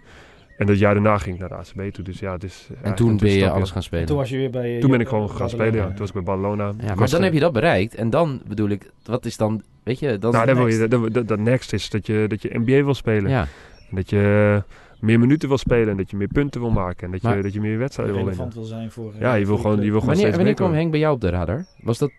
En 0.57 0.65
dat 0.65 0.79
jaar 0.79 0.93
daarna 0.93 1.17
ging 1.17 1.35
ik 1.35 1.39
naar 1.41 1.49
de 1.49 1.55
ACB 1.55 1.93
toe. 1.93 2.03
Dus 2.03 2.19
ja, 2.19 2.31
het 2.31 2.43
is... 2.43 2.69
en 2.81 2.95
toen 2.95 3.17
ben 3.17 3.31
je 3.31 3.49
alles 3.49 3.67
gaan 3.67 3.77
En 3.77 3.83
spelen. 3.83 4.05
toen 4.05 4.17
was 4.17 4.29
je 4.29 4.37
weer 4.37 4.49
bij... 4.49 4.79
Toen 4.79 4.91
ben 4.91 4.99
ik 4.99 5.07
gewoon 5.07 5.29
gaan 5.29 5.49
spelen, 5.49 5.73
ja. 5.75 5.87
Toen 5.87 5.97
was 5.97 6.07
ik 6.07 6.13
bij 6.13 6.23
Barcelona. 6.23 6.73
Ja, 6.81 6.95
maar 6.95 7.09
dan 7.09 7.23
heb 7.23 7.33
je 7.33 7.39
dat 7.39 7.53
bereikt. 7.53 7.95
En 7.95 8.09
dan 8.09 8.41
bedoel 8.47 8.69
ik, 8.69 8.89
wat 9.05 9.25
is 9.25 9.37
dan, 9.37 9.61
weet 9.83 9.99
je, 9.99 10.17
dan 10.17 10.31
Nou, 10.31 10.45
dan 10.45 10.55
het 10.57 10.57
wil 10.57 10.67
je, 10.67 10.77
next. 10.87 10.91
dat, 10.91 11.13
dat, 11.13 11.27
dat 11.27 11.39
next 11.39 11.73
is 11.73 11.89
dat 11.89 12.05
je, 12.07 12.25
dat 12.27 12.41
je 12.41 12.49
NBA 12.59 12.83
wil 12.83 12.93
spelen. 12.93 13.29
Ja, 13.31 13.47
En 13.89 13.95
dat 13.95 14.09
je 14.09 14.63
meer 15.01 15.19
minuten 15.19 15.47
wil 15.47 15.57
spelen. 15.57 15.89
En 15.89 15.97
dat 15.97 16.09
je 16.09 16.17
meer 16.17 16.27
punten 16.27 16.61
wil 16.61 16.69
maken. 16.69 17.05
En 17.05 17.11
dat 17.11 17.21
je, 17.35 17.41
dat 17.41 17.53
je 17.53 17.61
meer 17.61 17.77
wedstrijden 17.77 18.15
wil 18.15 18.25
winnen. 18.25 18.43
relevant 18.45 18.69
wil 18.69 18.77
zijn 18.77 18.91
voor... 18.91 19.13
eh, 19.13 19.19
Ja, 19.19 19.33
je 19.33 19.45
wil 19.45 19.57
gewoon, 19.57 19.75
je 19.75 19.81
wil 19.81 19.89
gewoon 19.89 20.05
wanneer, 20.05 20.17
steeds 20.23 20.35
wanneer 20.35 20.53
kwam. 20.55 20.73
Henk 20.73 20.91
bij 20.91 20.99
jou 20.99 21.13
op 21.13 21.21
de 21.21 21.29
radar? 21.29 21.65
Was 21.81 21.97
dat 21.97 22.11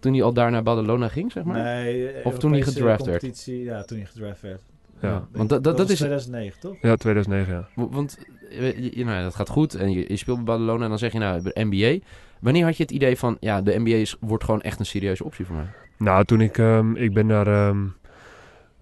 toen 0.00 0.12
hij 0.12 0.22
al 0.22 0.32
daar 0.32 0.50
naar 0.50 0.62
Barcelona 0.62 1.08
ging, 1.08 1.32
zeg 1.32 1.44
maar? 1.44 1.62
Nee, 1.62 2.08
eh, 2.08 2.26
Of 2.26 2.38
toen 2.38 2.52
hij 2.52 2.62
gedraft 2.62 3.04
werd? 3.04 3.44
Ja, 3.44 3.82
toen 3.82 3.98
hij 3.98 4.06
gedraft 4.06 4.40
werd. 4.40 4.62
Ja. 5.00 5.26
Want 5.32 5.48
dat, 5.48 5.64
dat, 5.64 5.90
is 5.90 5.96
2009, 5.98 6.60
toch? 6.60 6.76
Ja, 6.80 6.96
2009, 6.96 7.54
ja. 7.54 7.84
Want 7.86 8.18
eh, 8.50 8.78
je, 8.94 9.04
nou, 9.04 9.16
ja, 9.16 9.22
dat 9.22 9.34
gaat 9.34 9.48
goed 9.48 9.74
en 9.74 9.92
je, 9.92 10.04
je 10.08 10.16
speelt 10.16 10.36
bij 10.36 10.44
Barcelona 10.44 10.82
en 10.82 10.88
dan 10.88 10.98
zeg 10.98 11.12
je 11.12 11.18
nou, 11.18 11.42
de 11.42 11.64
NBA. 11.64 12.04
Wanneer 12.40 12.64
had 12.64 12.76
je 12.76 12.82
het 12.82 12.92
idee 12.92 13.18
van, 13.18 13.36
ja, 13.40 13.62
de 13.62 13.78
NBA 13.78 13.90
is, 13.94 14.16
wordt 14.20 14.44
gewoon 14.44 14.60
echt 14.60 14.78
een 14.78 14.86
serieuze 14.86 15.24
optie 15.24 15.44
voor 15.46 15.56
mij? 15.56 15.66
Nou, 15.98 16.24
toen 16.24 16.40
ik, 16.40 16.58
ehm, 16.58 16.96
ik 16.96 17.14
ben 17.14 17.26
naar, 17.26 17.46
ehm, 17.46 17.84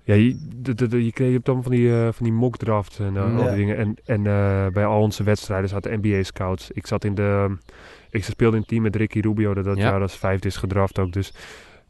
ja, 0.04 0.14
je, 0.14 0.36
de, 0.56 0.74
de, 0.74 0.86
de- 0.88 1.04
je 1.04 1.12
kreeg 1.12 1.32
hebt 1.32 1.44
dan 1.44 1.62
van 1.62 1.72
die, 1.72 1.92
eh, 1.92 2.02
van 2.12 2.24
die 2.24 2.32
mock 2.32 2.56
drafts 2.56 2.98
en 2.98 3.16
eh, 3.16 3.36
al 3.36 3.44
die 3.46 3.56
dingen. 3.56 3.76
En, 3.76 3.96
en 4.04 4.26
eh, 4.26 4.66
bij 4.72 4.84
al 4.84 5.00
onze 5.02 5.22
wedstrijden 5.24 5.68
zaten 5.68 5.98
NBA 6.02 6.22
scouts. 6.22 6.70
Ik 6.70 6.86
zat 6.86 7.04
in 7.04 7.14
de, 7.14 7.56
ik 8.10 8.24
speelde 8.24 8.56
in 8.56 8.64
team 8.64 8.82
met 8.82 8.96
Ricky 8.96 9.20
Rubio, 9.20 9.54
dat 9.54 9.64
dat 9.64 9.76
Ja. 9.76 9.82
jaar 9.90 10.00
als 10.00 10.16
vijfde 10.16 10.48
is 10.48 10.56
gedraft 10.56 10.98
ook. 10.98 11.12
Dus 11.12 11.32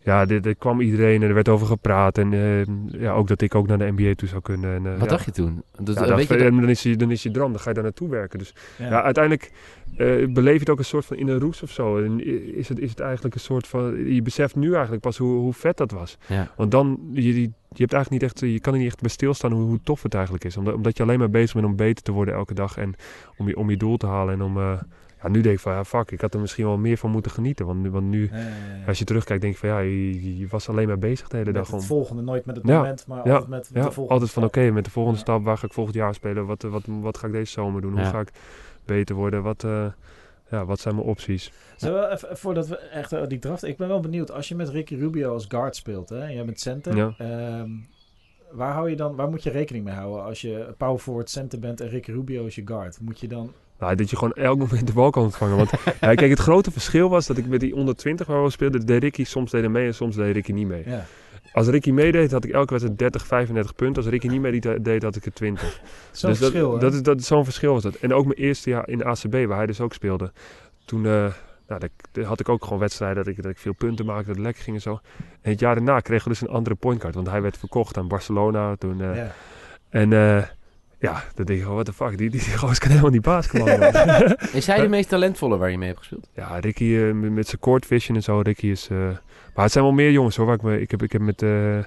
ja, 0.05 0.27
er 0.27 0.47
er 0.47 0.55
kwam 0.57 0.81
iedereen 0.81 1.23
en 1.23 1.29
er 1.29 1.35
werd 1.35 1.49
over 1.49 1.67
gepraat. 1.67 2.19
En 2.19 2.33
eh, 2.33 3.01
ja, 3.01 3.13
ook 3.13 3.29
dat 3.29 3.41
ik 3.41 3.55
ook 3.55 3.67
naar 3.67 3.79
de 3.79 3.93
NBA 3.97 4.15
toe 4.15 4.29
zou 4.29 4.41
kunnen. 4.43 4.75
En, 4.75 4.87
eh, 4.87 4.93
Wat 4.93 5.03
ja. 5.03 5.07
dacht 5.09 5.25
je 5.25 5.31
toen? 5.31 5.63
Dat, 5.73 5.95
Ja, 5.95 6.07
dat- 6.07 6.29
je 6.29 6.37
dan, 6.37 6.69
is 6.69 6.83
je, 6.83 6.97
dan 6.97 7.11
is 7.11 7.23
je 7.23 7.31
droom, 7.31 7.51
dan 7.53 7.61
ga 7.61 7.69
je 7.69 7.75
daar 7.75 7.85
naartoe 7.85 8.09
werken. 8.09 8.39
Dus 8.39 8.55
Ja. 8.79 8.87
ja, 8.89 9.03
uiteindelijk 9.03 9.53
eh, 9.97 10.27
beleef 10.33 10.53
je 10.55 10.61
het 10.61 10.71
ook 10.71 10.79
een 10.79 10.85
soort 10.85 11.05
van 11.05 11.17
in 11.17 11.29
een 11.29 11.39
roes 11.39 11.63
of 11.63 11.71
zo. 11.71 11.99
En 11.99 12.27
is 12.57 12.69
het, 12.69 12.79
is 12.79 12.91
het 12.91 13.01
eigenlijk 13.01 13.35
een 13.35 13.41
soort 13.41 13.67
van. 13.67 14.05
Je 14.15 14.23
beseft 14.23 14.57
nu 14.57 14.73
eigenlijk 14.73 15.03
pas 15.03 15.19
hoe, 15.19 15.39
hoe 15.39 15.53
vet 15.53 15.77
dat 15.77 15.91
was. 15.91 16.19
ja. 16.29 16.51
Want 16.57 16.71
dan, 16.71 16.99
je, 17.13 17.41
je 17.41 17.51
je 17.75 17.81
hebt 17.81 17.93
eigenlijk 17.93 18.23
niet 18.23 18.33
echt, 18.33 18.53
je 18.53 18.61
kan 18.61 18.73
er 18.73 18.79
niet 18.79 18.89
echt 18.89 19.01
bij 19.01 19.11
stilstaan 19.11 19.53
hoe, 19.53 19.63
hoe 19.63 19.81
tof 19.83 20.03
het 20.03 20.15
eigenlijk 20.15 20.45
is. 20.45 20.57
Omdat, 20.57 20.75
omdat 20.75 20.97
je 20.97 21.03
alleen 21.03 21.19
maar 21.19 21.31
bezig 21.31 21.53
bent 21.55 21.67
om 21.67 21.77
beter 21.77 22.03
te 22.05 22.13
worden 22.13 22.35
elke 22.35 22.55
dag 22.55 22.77
en 22.77 22.95
om 23.37 23.49
je, 23.49 23.57
om 23.57 23.71
je 23.71 23.77
doel 23.77 23.97
te 23.97 24.07
halen. 24.07 24.35
En 24.35 24.43
om, 24.43 24.57
eh, 24.59 24.73
ja, 25.23 25.29
nu 25.29 25.41
denk 25.41 25.55
ik 25.55 25.61
van, 25.61 25.73
ja, 25.73 25.85
fuck, 25.85 26.11
ik 26.11 26.21
had 26.21 26.35
er 26.35 26.41
misschien 26.41 26.65
wel 26.65 26.77
meer 26.79 26.97
van 26.97 27.11
moeten 27.11 27.31
genieten. 27.31 27.67
Want, 27.67 27.81
nu- 27.83 27.91
want 27.91 28.07
nu, 28.07 28.29
Ja, 28.33 28.39
ja, 28.39 28.45
ja. 28.45 28.87
als 28.87 28.99
je 28.99 29.05
terugkijkt, 29.05 29.43
denk 29.43 29.53
je 29.55 29.59
van, 29.61 29.69
ja, 29.69 29.79
je, 29.79 30.39
je 30.39 30.47
was 30.47 30.69
alleen 30.69 30.87
maar 30.89 30.99
bezig 30.99 31.29
de 31.29 31.37
hele 31.37 31.47
met 31.53 31.59
dag 31.59 31.67
het 31.71 31.81
om. 31.81 31.83
volgende, 31.87 32.23
nooit 32.23 32.45
met 32.45 32.57
het 32.57 32.67
Ja. 32.67 32.77
moment, 32.77 33.07
maar 33.07 33.27
Ja. 33.27 33.33
altijd 33.33 33.51
met 33.51 33.71
Ja, 33.73 33.75
de 33.75 33.81
volgende 33.83 34.09
altijd 34.13 34.31
van, 34.31 34.45
oké, 34.45 34.71
met 34.71 34.85
de 34.85 34.91
volgende 34.91 35.19
Ja. 35.19 35.25
stap, 35.25 35.45
waar 35.45 35.59
ga 35.59 35.67
ik 35.67 35.73
volgend 35.73 35.97
jaar 35.97 36.15
spelen? 36.15 36.47
Wat, 36.47 36.63
wat, 36.63 36.83
wat 36.87 37.19
ga 37.19 37.27
ik 37.27 37.33
deze 37.33 37.53
zomer 37.53 37.81
doen? 37.81 37.93
Hoe 37.93 38.05
ga 38.05 38.21
ik 38.21 38.31
beter 38.85 39.15
worden? 39.15 39.43
Wat, 39.43 39.65
eh, 39.65 39.87
ja, 40.51 40.65
wat 40.65 40.81
zijn 40.81 40.95
mijn 40.95 41.07
opties? 41.07 41.53
Zullen 41.77 42.01
we 42.01 42.15
even, 42.15 42.37
voordat 42.37 42.69
we 42.69 42.77
echt 42.77 43.13
eh, 43.13 43.27
die 43.27 43.39
draft... 43.39 43.63
Ik 43.65 43.77
ben 43.77 43.89
wel 43.89 44.01
benieuwd, 44.01 44.31
als 44.31 44.49
je 44.49 44.55
met 44.55 44.69
Ricky 44.69 44.95
Rubio 44.95 45.33
als 45.33 45.45
guard 45.49 45.77
speelt, 45.77 46.09
hè, 46.09 46.21
en 46.21 46.35
jij 46.35 46.45
bent 46.45 46.61
center, 46.61 46.97
Ja. 46.97 47.15
ehm, 47.19 47.71
waar, 48.51 48.73
hou 48.73 48.91
je 48.91 48.97
dan, 48.97 49.15
waar 49.17 49.29
moet 49.29 49.43
je 49.43 49.51
rekening 49.51 49.85
mee 49.85 49.95
houden 49.95 50.25
als 50.25 50.41
je 50.41 50.75
power 50.79 50.99
forward 50.99 51.31
center 51.31 51.59
bent 51.59 51.81
en 51.81 51.89
Ricky 51.89 52.11
Rubio 52.11 52.45
is 52.47 52.55
je 52.55 52.63
guard? 52.65 53.01
Moet 53.01 53.21
je 53.21 53.29
dan... 53.29 53.53
Nou, 53.83 53.95
dat 53.95 54.11
je 54.11 54.17
gewoon 54.17 54.33
elk 54.33 54.59
moment 54.59 54.87
de 54.87 54.93
bal 54.93 55.11
kan 55.11 55.23
ontvangen. 55.23 55.57
Want 55.57 55.71
ja, 56.01 56.15
kijk, 56.15 56.31
het 56.31 56.39
grote 56.39 56.71
verschil 56.71 57.09
was 57.09 57.27
dat 57.27 57.37
ik 57.37 57.47
met 57.47 57.61
die 57.61 57.75
onder 57.75 57.97
20 57.97 58.27
waar 58.27 58.43
we 58.43 58.51
speelden, 58.51 58.87
deed 58.87 59.03
Ricky 59.03 59.25
soms 59.25 59.51
deed 59.51 59.69
mee 59.69 59.87
en 59.87 59.95
soms 59.95 60.17
deed 60.17 60.35
Ricky 60.35 60.53
niet 60.53 60.67
mee. 60.67 60.83
Ja. 60.87 61.05
Als 61.53 61.67
Ricky 61.67 61.91
meedeed, 61.91 62.31
had 62.31 62.45
ik 62.45 62.53
elke 62.53 62.71
wedstrijd 62.71 62.99
30, 62.99 63.27
35 63.27 63.75
punten. 63.75 64.03
Als 64.03 64.13
Ricky 64.13 64.27
niet 64.27 64.41
meedeed, 64.41 64.85
deed, 64.85 65.03
had 65.03 65.17
ik 65.17 65.25
er 65.25 65.33
20. 65.33 65.63
Zo'n 66.11 66.31
dus 66.31 66.39
verschil, 66.39 66.71
dat, 66.71 66.81
dat 66.81 66.93
is, 66.93 67.03
dat 67.03 67.23
zo'n 67.23 67.45
verschil 67.45 67.73
was 67.73 67.83
dat. 67.83 67.95
En 67.95 68.15
ook 68.15 68.25
mijn 68.25 68.39
eerste 68.39 68.71
jaar 68.71 68.89
in 68.89 68.99
de 68.99 69.05
ACB, 69.05 69.33
waar 69.33 69.57
hij 69.57 69.67
dus 69.67 69.81
ook 69.81 69.93
speelde. 69.93 70.33
Toen 70.85 71.07
eh, 71.07 71.13
nou, 71.69 71.81
dat, 71.81 71.91
dat 72.13 72.25
had 72.25 72.41
ik 72.41 72.49
ook 72.49 72.65
gewoon 72.65 72.79
wedstrijden 72.79 73.25
dat 73.25 73.37
ik, 73.37 73.43
dat 73.43 73.51
ik 73.51 73.59
veel 73.59 73.75
punten 73.75 74.07
maakte, 74.07 74.27
dat 74.27 74.35
het 74.35 74.45
lekker 74.45 74.63
ging 74.63 74.77
en 74.77 74.83
zo. 74.83 75.01
En 75.41 75.51
het 75.51 75.61
jaar 75.61 75.75
daarna 75.75 76.01
kregen 76.01 76.25
we 76.25 76.31
dus 76.31 76.41
een 76.41 76.55
andere 76.55 76.75
pointcard. 76.75 77.15
Want 77.15 77.29
hij 77.29 77.43
werd 77.43 77.59
verkocht 77.59 77.97
aan 77.97 78.09
Barcelona 78.09 78.77
toen. 78.77 79.01
eh, 79.01 79.17
ja. 79.17 79.35
En 79.89 80.13
eh, 80.13 80.43
ja, 81.03 81.25
dan 81.35 81.45
denk 81.45 81.61
ik, 81.61 81.67
oh, 81.67 81.73
what 81.73 81.85
the 81.85 81.93
fuck, 81.93 82.19
die, 82.19 82.31
die, 82.31 82.41
die 82.45 82.57
gozer 82.59 82.79
kan 82.79 82.89
helemaal 82.91 83.11
niet 83.11 83.23
basketballen. 83.23 83.79
man. 84.07 84.37
Is 84.61 84.67
hij 84.67 84.81
de 84.81 84.89
meest 84.89 85.09
talentvolle 85.09 85.57
waar 85.57 85.71
je 85.71 85.79
mee 85.79 85.87
hebt 85.89 85.99
gespeeld? 86.01 86.29
Ja, 86.35 86.59
Ricky 86.59 86.95
eh, 86.97 87.13
met, 87.13 87.31
met 87.33 87.47
zijn 87.49 87.61
court 87.61 87.87
vision 87.87 88.17
en 88.17 88.23
zo. 88.23 88.41
Ricky 88.41 88.67
is. 88.67 88.89
eh, 88.91 88.99
maar 89.55 89.65
het 89.65 89.73
zijn 89.73 89.85
wel 89.85 89.93
meer 89.93 90.11
jongens 90.13 90.37
hoor. 90.37 90.47
Waar 90.47 90.55
ik, 90.55 90.63
me, 90.63 90.81
ik, 90.81 90.91
heb, 90.91 91.03
ik 91.03 91.13
heb 91.13 91.21
met, 91.21 91.43
eh 91.43 91.79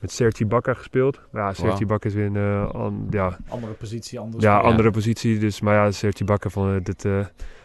met 0.00 0.12
Sergi 0.12 0.46
Bakker 0.46 0.76
gespeeld. 0.76 1.20
Maar 1.30 1.42
ja, 1.42 1.52
Sergi 1.52 1.70
Wauw. 1.70 1.86
Bakker 1.86 2.10
is 2.10 2.16
weer 2.16 2.26
een 2.26 2.36
eh, 2.36 2.70
an- 2.74 3.06
ja, 3.10 3.38
Andere 3.48 3.72
positie, 3.72 4.18
anders. 4.18 4.44
ja, 4.44 4.52
Ja. 4.54 4.60
andere 4.60 4.90
positie. 4.90 5.38
Dus, 5.38 5.60
maar 5.60 5.74
ja, 5.74 5.90
Sergi 5.90 6.24
Bakker 6.24 6.50
van 6.50 6.74
eh, 6.74 6.80
dit, 6.82 7.04
eh, 7.04 7.24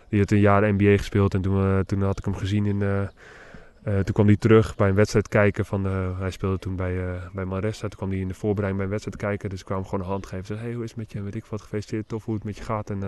die 0.09 0.19
had 0.19 0.31
een 0.31 0.39
jaar 0.39 0.73
NBA 0.73 0.97
gespeeld. 0.97 1.33
En 1.33 1.41
toen, 1.41 1.63
eh, 1.63 1.79
toen 1.79 2.01
had 2.01 2.17
ik 2.17 2.25
hem 2.25 2.35
gezien 2.35 2.65
in. 2.65 2.81
eh, 2.81 3.01
eh, 3.83 3.99
toen 3.99 4.13
kwam 4.13 4.25
hij 4.25 4.37
terug 4.37 4.75
bij 4.75 4.89
een 4.89 4.95
wedstrijd 4.95 5.27
kijken. 5.27 5.65
Van, 5.65 5.85
eh, 5.85 6.19
hij 6.19 6.31
speelde 6.31 6.59
toen 6.59 6.75
bij, 6.75 6.97
eh 6.97 7.11
bij 7.33 7.45
Manresa. 7.45 7.81
Toen 7.81 7.97
kwam 7.97 8.09
hij 8.09 8.19
in 8.19 8.27
de 8.27 8.33
voorbereiding 8.33 8.75
bij 8.75 8.85
een 8.85 8.91
wedstrijd 8.91 9.17
kijken. 9.17 9.49
Dus 9.49 9.59
ik 9.59 9.65
kwam 9.65 9.85
gewoon 9.85 9.99
een 9.99 10.11
hand 10.11 10.25
geven. 10.25 10.45
Zei, 10.45 10.59
hey, 10.59 10.73
hoe 10.73 10.83
is 10.83 10.89
het 10.89 10.99
met 10.99 11.11
je? 11.11 11.21
Weet 11.21 11.35
ik 11.35 11.45
wat, 11.45 11.61
gefeliciteerd. 11.61 12.07
Tof 12.07 12.25
hoe 12.25 12.35
het 12.35 12.43
met 12.43 12.57
je 12.57 12.63
gaat. 12.63 12.89
En, 12.89 13.03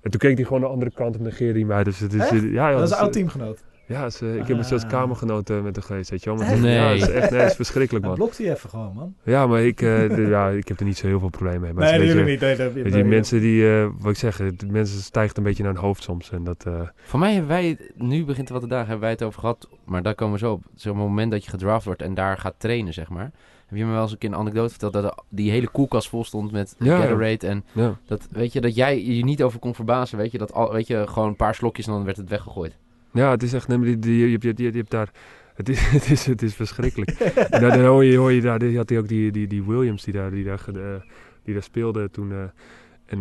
en 0.00 0.10
toen 0.10 0.20
keek 0.20 0.36
hij 0.36 0.44
gewoon 0.46 0.60
de 0.60 0.66
andere 0.66 0.90
kant 0.90 1.16
en 1.16 1.22
negeerde 1.22 1.58
hij 1.58 1.68
mij. 1.68 1.84
Dus 1.84 1.98
het 1.98 2.12
is, 2.12 2.20
Echt? 2.20 2.30
ja, 2.30 2.68
ja, 2.68 2.70
dat 2.70 2.82
is 2.82 2.88
dus, 2.88 2.98
een 2.98 3.04
oud 3.04 3.12
teamgenoot. 3.12 3.64
Ja, 3.86 4.02
het 4.02 4.12
is, 4.14 4.20
eh, 4.20 4.34
ik 4.36 4.46
heb 4.46 4.58
een 4.58 4.64
soort 4.64 4.82
Ah. 4.84 4.88
kamergenoot 4.90 5.50
eh, 5.50 5.62
met 5.62 5.76
hem 5.76 5.84
geweest, 5.84 6.10
weet 6.10 6.22
je 6.22 6.30
wel. 6.30 6.38
Maar 6.38 6.48
het 6.48 6.58
is- 6.58 6.64
Ja, 6.64 6.68
Nee. 6.88 7.00
het 7.00 7.08
is 7.08 7.14
echt 7.14 7.30
nee, 7.30 7.40
het 7.40 7.50
is 7.50 7.56
verschrikkelijk, 7.56 8.04
man. 8.04 8.14
blokt 8.14 8.38
hij 8.38 8.50
even 8.52 8.70
gewoon, 8.70 8.94
man. 8.94 9.14
Ja, 9.24 9.46
maar 9.46 9.62
ik, 9.62 9.80
eh, 9.82 10.08
de- 10.14 10.26
ja, 10.28 10.48
ik 10.48 10.68
heb 10.68 10.78
er 10.78 10.84
niet 10.86 10.96
zo 10.96 11.06
heel 11.06 11.18
veel 11.18 11.28
problemen 11.28 11.60
mee. 11.60 11.72
Maar 11.72 11.82
nee, 11.84 11.92
het 11.92 12.02
is 12.02 12.08
een 12.10 12.16
natuurlijk 12.16 12.40
niet. 12.40 12.58
Nee, 12.58 12.66
dat- 12.66 12.74
weet 12.74 12.84
je, 12.84 12.90
nee, 12.90 13.02
die 13.02 13.10
mensen 13.12 13.40
die, 13.40 13.68
eh, 13.80 13.86
wat 13.98 14.10
ik 14.12 14.18
zeg, 14.18 14.36
de 14.36 14.66
mensen 14.66 15.00
stijgt 15.02 15.36
een 15.36 15.42
beetje 15.42 15.62
naar 15.62 15.72
hun 15.72 15.82
hoofd 15.82 16.02
soms. 16.02 16.30
En 16.30 16.44
dat, 16.44 16.64
eh, 16.66 16.80
Voor 17.02 17.18
mij 17.18 17.30
hebben 17.32 17.48
wij, 17.50 17.66
het- 17.68 17.92
nu 17.96 18.24
begint 18.24 18.48
wat 18.48 18.60
de 18.60 18.66
dagen, 18.66 18.84
hebben 18.88 19.02
wij 19.04 19.10
het 19.10 19.22
over 19.22 19.40
gehad. 19.40 19.68
Maar 19.84 20.02
daar 20.02 20.14
komen 20.14 20.34
we 20.34 20.40
zo 20.40 20.52
op. 20.52 20.62
Zo'n 20.74 20.96
moment 20.96 21.30
dat 21.30 21.44
je 21.44 21.50
gedraft 21.50 21.84
wordt 21.84 22.02
en 22.02 22.14
daar 22.14 22.38
gaat 22.38 22.54
trainen, 22.58 22.92
zeg 22.92 23.08
maar. 23.08 23.30
Heb 23.66 23.78
je 23.78 23.84
me 23.84 23.92
wel 23.92 24.02
eens 24.02 24.12
een 24.12 24.18
keer 24.18 24.28
een 24.28 24.36
anekdote 24.36 24.70
verteld 24.70 24.92
dat 24.92 25.24
die 25.28 25.50
hele 25.50 25.68
koelkast 25.68 26.08
vol 26.08 26.24
stond 26.24 26.52
met 26.52 26.74
ja. 26.78 26.96
Gatorade. 27.00 27.46
En 27.46 27.64
ja. 27.72 27.96
dat, 28.06 28.28
weet 28.30 28.52
je, 28.52 28.60
dat 28.60 28.74
jij 28.74 29.04
je 29.04 29.24
niet 29.24 29.42
over 29.42 29.58
kon 29.58 29.74
verbazen, 29.74 30.18
weet 30.18 30.32
je. 30.32 30.38
Dat 30.38 30.52
al, 30.52 30.72
weet 30.72 30.86
je, 30.86 31.04
gewoon 31.08 31.28
een 31.28 31.36
paar 31.36 31.54
slokjes 31.54 31.86
en 31.86 31.92
dan 31.92 32.04
werd 32.04 32.16
het 32.16 32.28
weggegooid. 32.28 32.76
Ja, 33.14 33.30
het 33.30 33.42
is 33.42 33.52
echt, 33.52 33.68
die, 33.68 33.98
die, 33.98 34.18
je, 34.18 34.38
je, 34.40 34.52
je, 34.56 34.70
hebt 34.70 34.90
daar, 34.90 35.10
het 35.54 35.68
is, 35.68 35.80
het 35.96 36.10
is, 36.10 36.26
het 36.26 36.42
is 36.42 36.54
verschrikkelijk. 36.54 37.10
en 37.10 37.60
dan, 37.60 37.80
hoor 37.80 38.04
je, 38.04 38.16
hoor 38.16 38.32
je 38.32 38.40
daar, 38.40 38.64
had 38.64 38.88
hij 38.88 38.98
ook 38.98 39.08
die, 39.08 39.30
die, 39.30 39.46
die 39.46 39.64
Williams 39.64 40.04
die 40.04 40.12
daar, 40.12 40.30
die 40.30 40.44
daar, 40.44 40.64
eh, 40.74 41.00
die 41.44 41.54
daar 41.54 41.62
speelde 41.62 42.10
toen. 42.10 42.32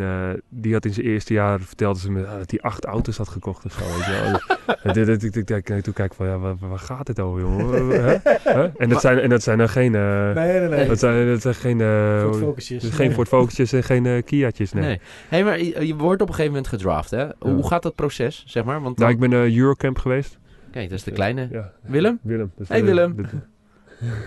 Eh, 0.02 0.30
en 0.30 0.34
eh, 0.34 0.40
die 0.50 0.74
had 0.74 0.86
in 0.86 0.94
zijn 0.94 1.06
eerste 1.06 1.34
jaar, 1.34 1.60
vertelde 1.62 2.00
ze 2.00 2.12
me, 2.12 2.26
ah, 2.28 2.38
dat 2.38 2.52
hij 2.52 2.60
acht 2.62 2.86
auto's 2.86 3.18
had 3.18 3.28
gekocht 3.30 3.66
of 3.66 3.72
zo. 3.72 3.80
Weet 3.80 4.06
je 4.06 4.12
wel. 4.12 4.40
En 5.78 5.82
Toen 5.84 5.94
kijk 5.94 6.10
ik 6.12 6.14
van, 6.14 6.28
ja, 6.28 6.38
waar, 6.38 6.56
waar 6.60 6.80
gaat 6.80 7.06
dit 7.06 7.20
over, 7.20 7.42
jongen? 7.42 8.22
En, 8.78 8.90
dat 8.90 9.02
zijn, 9.02 9.20
en 9.20 9.30
dat 9.30 9.44
zijn 9.44 9.58
dan 9.58 9.70
geen... 9.70 9.96
eh, 9.96 10.32
Nee, 10.34 10.60
nee, 10.60 10.70
nee. 10.70 10.88
dat 10.88 11.00
zijn, 11.00 11.28
dat 11.28 11.42
zijn 11.42 11.56
geen... 11.56 11.82
eh, 11.82 12.22
Ford 12.22 12.36
Focusjes. 12.38 12.90
geen. 12.90 13.12
Ford 13.12 13.28
Focusjes 13.28 13.74
en 13.74 13.84
geen 13.84 14.06
eh, 14.06 14.24
Kia'tjes, 14.24 14.74
nee. 14.74 14.84
Nee. 14.84 15.00
hey, 15.30 15.44
maar 15.44 15.60
je, 15.60 15.88
je 15.88 15.96
wordt 15.96 16.22
op 16.22 16.28
een 16.28 16.34
gegeven 16.34 16.56
moment 16.56 16.72
gedraft, 16.72 17.12
hè? 17.12 17.26
Hoe 17.40 17.58
Ja. 17.58 17.68
gaat 17.68 17.84
dat 17.84 17.96
proces, 17.96 18.44
zeg 18.48 18.64
maar? 18.64 18.82
Want 18.82 18.98
Nou, 18.98 19.12
ik 19.12 19.20
ben 19.20 19.30
naar 19.30 19.46
Eurocamp 19.56 19.98
geweest. 19.98 20.38
Kijk, 20.72 20.90
dat 20.90 20.98
is 20.98 21.04
de 21.04 21.12
kleine 21.12 21.48
Ja. 21.52 21.72
Willem. 21.82 22.20
Willem. 22.22 22.52
Hey, 22.68 22.80
eh, 22.80 22.86
Willem. 22.86 23.16
dit- 23.16 23.26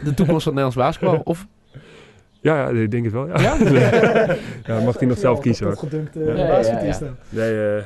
De 0.05 0.15
toekomst 0.15 0.43
van 0.45 0.57
het 0.57 0.63
Nederlands 0.65 0.77
basketbal. 0.77 1.21
Of 1.25 1.47
Ja, 2.47 2.71
ja, 2.71 2.81
ik 2.81 2.91
denk 2.91 3.05
het 3.05 3.13
wel. 3.13 3.27
Ja, 3.27 3.41
Ja? 3.41 3.57
ja 4.67 4.81
mag 4.81 4.99
hij 4.99 5.09
nog 5.09 5.19
zelf 5.19 5.41
kiezen 5.41 5.67
hoor. 5.67 5.75
Opgedunkte 5.75 6.21
Ja, 6.21 6.35
ja, 6.35 6.99
dan. 6.99 7.17
Nee, 7.29 7.77
eh, 7.77 7.85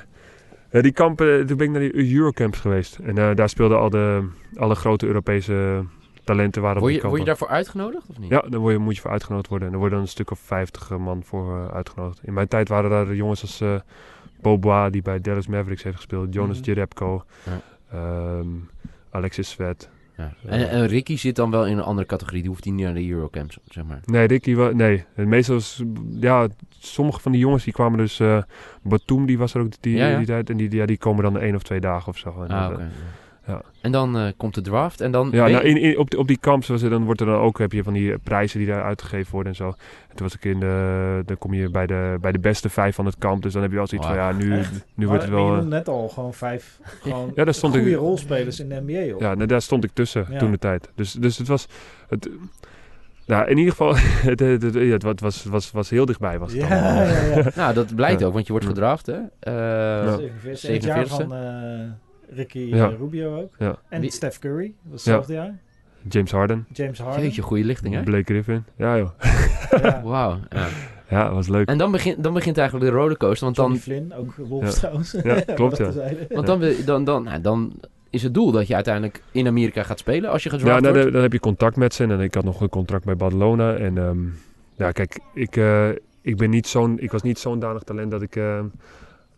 ja, 0.70 0.81
die 0.81 0.92
kampen, 0.92 1.46
toen 1.46 1.57
ben 1.57 1.66
ik 1.66 1.73
naar 1.73 1.81
die 1.81 2.14
Eurocamps 2.14 2.59
geweest. 2.59 2.99
En 3.03 3.18
eh, 3.18 3.35
daar 3.35 3.49
speelden 3.49 3.79
al 3.79 3.90
de, 3.90 4.29
alle 4.55 4.75
grote 4.75 5.07
Europese 5.07 5.85
talenten 6.25 6.62
waren 6.62 6.77
op 6.77 6.83
word 6.83 6.92
die 6.92 7.03
je, 7.03 7.09
word 7.09 7.20
je 7.20 7.27
daarvoor 7.27 7.49
uitgenodigd 7.49 8.09
of 8.11 8.18
niet? 8.18 8.31
Ja, 8.31 8.40
daar 8.49 8.61
word 8.61 8.73
je, 8.73 8.79
moet 8.79 8.94
je 8.94 9.01
voor 9.01 9.11
uitgenodigd 9.11 9.49
worden. 9.49 9.68
En 9.68 9.75
er 9.75 9.81
worden 9.81 9.99
dan 9.99 10.07
een 10.07 10.12
stuk 10.12 10.31
of 10.31 10.38
50 10.38 10.99
man 10.99 11.23
voor 11.25 11.57
eh, 11.57 11.75
uitgenodigd. 11.75 12.20
In 12.23 12.33
mijn 12.33 12.49
tijd 12.49 12.68
waren 12.68 12.90
daar 12.90 13.14
jongens 13.14 13.42
als 13.42 13.61
eh 13.61 13.75
Bobois, 14.40 14.92
die 14.92 15.03
bij 15.03 15.20
Dallas 15.20 15.46
Mavericks 15.46 15.83
heeft 15.83 15.96
gespeeld. 15.96 16.35
Jonas. 16.35 16.59
Jerebko. 16.62 17.25
Ja. 17.44 17.61
ehm, 17.92 18.49
Alexis 19.11 19.49
Svet. 19.49 19.88
Ja. 20.20 20.50
En, 20.50 20.70
en 20.70 20.87
Ricky 20.87 21.16
zit 21.16 21.37
dan 21.37 21.50
wel 21.50 21.66
in 21.66 21.76
een 21.78 21.85
andere 21.85 22.06
categorie. 22.06 22.40
Die 22.40 22.50
hoeft 22.50 22.64
niet 22.64 22.74
naar 22.74 22.94
de 22.94 23.09
Eurocamps, 23.11 23.59
zeg 23.68 23.85
maar. 23.85 24.00
Nee, 24.04 24.26
Ricky, 24.26 24.52
nee. 24.72 25.04
Meestal, 25.14 25.56
is- 25.56 25.83
ja, 26.20 26.48
sommige 26.78 27.20
van 27.20 27.33
die 27.33 27.40
jongens 27.40 27.64
die 27.64 27.72
kwamen 27.72 27.98
dus... 27.98 28.20
eh 28.20 28.42
Batum, 28.83 29.26
die 29.26 29.38
was 29.38 29.54
er 29.54 29.61
ook 29.61 29.72
die, 29.80 29.96
Ja, 29.96 30.09
ja. 30.09 30.16
die 30.16 30.26
tijd. 30.26 30.50
En 30.50 30.56
die, 30.56 30.74
ja, 30.74 30.87
die 30.87 30.98
komen 30.98 31.22
dan 31.22 31.38
één 31.38 31.54
of 31.54 31.62
twee 31.62 31.80
dagen 31.80 32.09
of 32.09 32.18
zo. 32.18 32.42
En 32.42 32.48
Ah, 32.50 32.62
dan, 32.62 32.72
oké. 32.72 32.83
eh, 32.83 32.88
ja. 33.46 33.62
En 33.81 33.92
dan 33.92 34.16
eh, 34.18 34.26
komt 34.37 34.55
de 34.55 34.61
draft 34.61 35.00
en 35.00 35.11
dan... 35.11 35.29
Ja, 35.33 35.48
nou, 35.48 35.64
in, 35.64 35.76
in, 35.76 35.98
op, 35.98 36.11
die- 36.11 36.18
op 36.18 36.26
die 36.29 36.38
kamps 36.38 36.68
was 36.68 36.83
er, 36.83 36.90
dan 36.90 37.05
wordt 37.05 37.20
er 37.20 37.26
dan 37.26 37.38
ook, 37.40 37.59
heb 37.59 37.72
je 37.72 37.83
van 37.83 37.92
die 37.92 38.18
prijzen 38.18 38.59
die 38.59 38.68
daar 38.68 38.83
uitgegeven 38.83 39.33
worden 39.33 39.53
en 39.53 39.57
zo. 39.59 39.66
En 40.09 40.16
toen 40.16 40.26
was 40.26 40.35
ik 40.35 40.44
in 40.44 40.61
de, 40.61 41.22
dan 41.26 41.38
kom 41.38 41.55
je 41.55 41.70
bij 41.70 41.87
de, 41.87 42.16
bij 42.20 42.33
de 42.33 42.38
beste 42.38 42.68
vijf 42.68 42.94
van 42.94 43.07
het 43.07 43.16
kamp. 43.18 43.42
Dus 43.42 43.53
dan 43.53 43.62
heb 43.62 43.70
je 43.70 43.76
wel 43.76 43.87
zoiets 43.87 44.07
van, 44.07 44.16
ja, 44.16 44.33
nu, 44.33 44.59
Echt? 44.59 44.72
nu 44.94 45.07
wordt 45.07 45.22
het 45.22 45.31
wel... 45.33 45.55
Je 45.55 45.61
eh, 45.61 45.66
net 45.66 45.88
al 45.88 46.09
gewoon 46.09 46.35
vijf 46.35 46.79
gewoon 46.83 47.33
Ja, 47.37 47.44
daar 47.44 47.55
stond 47.55 47.74
goede 47.74 47.90
ik- 47.90 47.96
rolspelers 47.96 48.61
in 48.61 48.68
de 48.68 48.83
NBA 48.87 49.14
op. 49.14 49.20
Ja, 49.20 49.35
nou, 49.35 49.46
daar 49.46 49.62
stond 49.62 49.85
ik 49.85 49.90
tussen 49.92 50.26
Ja. 50.31 50.38
toen 50.38 50.50
de 50.50 50.59
tijd. 50.59 50.88
Dus, 50.94 51.12
dus 51.12 51.38
het 51.38 51.48
was... 51.48 51.66
Het, 52.09 52.29
nou, 53.26 53.48
in 53.50 53.57
ieder 53.59 53.70
geval, 53.72 53.94
het, 54.31 54.40
het, 54.40 54.62
het, 54.62 54.74
ja, 54.74 54.81
het 54.81 55.03
was, 55.03 55.20
was, 55.20 55.44
was, 55.44 55.70
was 55.70 55.90
heel 55.90 56.05
dichtbij. 56.07 56.38
Was 56.38 56.53
het 56.53 56.61
ja, 56.61 56.74
ja, 56.76 57.35
ja. 57.37 57.50
Nou, 57.55 57.74
dat 57.74 57.94
blijkt 57.94 58.20
Ja. 58.20 58.26
ook, 58.26 58.33
want 58.33 58.46
je 58.46 58.53
wordt 58.53 58.66
gedraft, 58.66 59.07
hè? 59.07 59.18
Eh, 59.40 59.53
Ja. 60.05 60.16
47. 60.16 60.68
En 60.68 60.74
het 60.74 60.85
jaar 60.85 61.07
47e. 61.07 61.09
van 61.09 61.35
eh, 61.35 62.10
Ricky 62.33 62.59
Ja. 62.59 62.88
eh, 62.90 62.97
Rubio 62.99 63.40
ook. 63.40 63.55
Ja. 63.59 63.79
En 63.88 64.01
Wie- 64.01 64.11
Steph 64.11 64.38
Curry, 64.38 64.73
dat 64.83 64.93
hetzelfde 64.93 65.33
jaar. 65.33 65.59
James 66.09 66.31
Harden, 66.31 66.66
James 66.73 66.99
Harden. 66.99 67.23
Jeetje, 67.23 67.43
goede 67.43 67.64
lichting, 67.64 67.95
hè? 67.95 68.03
Blake 68.03 68.25
Griffin. 68.33 68.64
Ja, 68.77 68.97
joh. 68.99 69.09
Ja. 69.83 70.03
Wauw. 70.05 70.38
Ja. 71.09 71.33
Was 71.33 71.49
leuk. 71.49 71.69
En 71.69 71.79
dan 71.79 71.90
begint, 71.90 72.23
dan 72.23 72.33
begint 72.35 72.59
eigenlijk 72.59 72.90
de 72.90 72.97
rollercoaster, 72.97 73.45
want 73.45 73.57
Johnny 73.57 73.75
dan... 73.75 73.83
Flynn, 73.83 74.14
ook 74.14 74.35
Wolves 74.49 74.73
Ja. 74.73 74.79
trouwens. 74.79 75.16
Ja, 75.23 75.40
klopt, 75.55 75.77
dat 75.77 75.95
ja. 75.95 76.11
Want 76.29 76.47
dan, 76.47 76.64
dan, 76.85 77.05
dan, 77.05 77.23
nou, 77.23 77.40
dan 77.40 77.73
is 78.11 78.23
het 78.23 78.35
doel 78.35 78.51
dat 78.53 78.66
je 78.66 78.75
uiteindelijk 78.75 79.23
in 79.33 79.47
Amerika 79.47 79.83
gaat 79.83 79.99
spelen 79.99 80.31
als 80.31 80.43
je 80.43 80.51
gedraft 80.51 80.85
Ja, 80.85 80.90
nou, 80.93 81.11
dan 81.11 81.23
heb 81.23 81.33
je 81.33 81.40
contact 81.40 81.77
met 81.77 81.95
ze. 81.95 82.05
En 82.05 82.21
ik 82.21 82.35
had 82.35 82.45
nog 82.45 82.61
een 82.61 82.69
contract 82.69 83.05
bij 83.05 83.16
Barcelona. 83.16 83.75
En 83.77 83.99
ehm, 83.99 84.19
ja, 84.77 84.90
kijk, 84.93 85.21
ik, 85.35 85.57
eh, 85.57 85.88
ik, 86.21 86.37
ben 86.37 86.51
niet 86.51 86.66
zo'n, 86.66 86.99
ik 87.01 87.11
was 87.12 87.23
niet 87.23 87.38
zo'n 87.38 87.59
danig 87.59 87.83
talent 87.83 88.11
dat 88.11 88.23
ik, 88.23 88.37
ehm, 88.37 88.64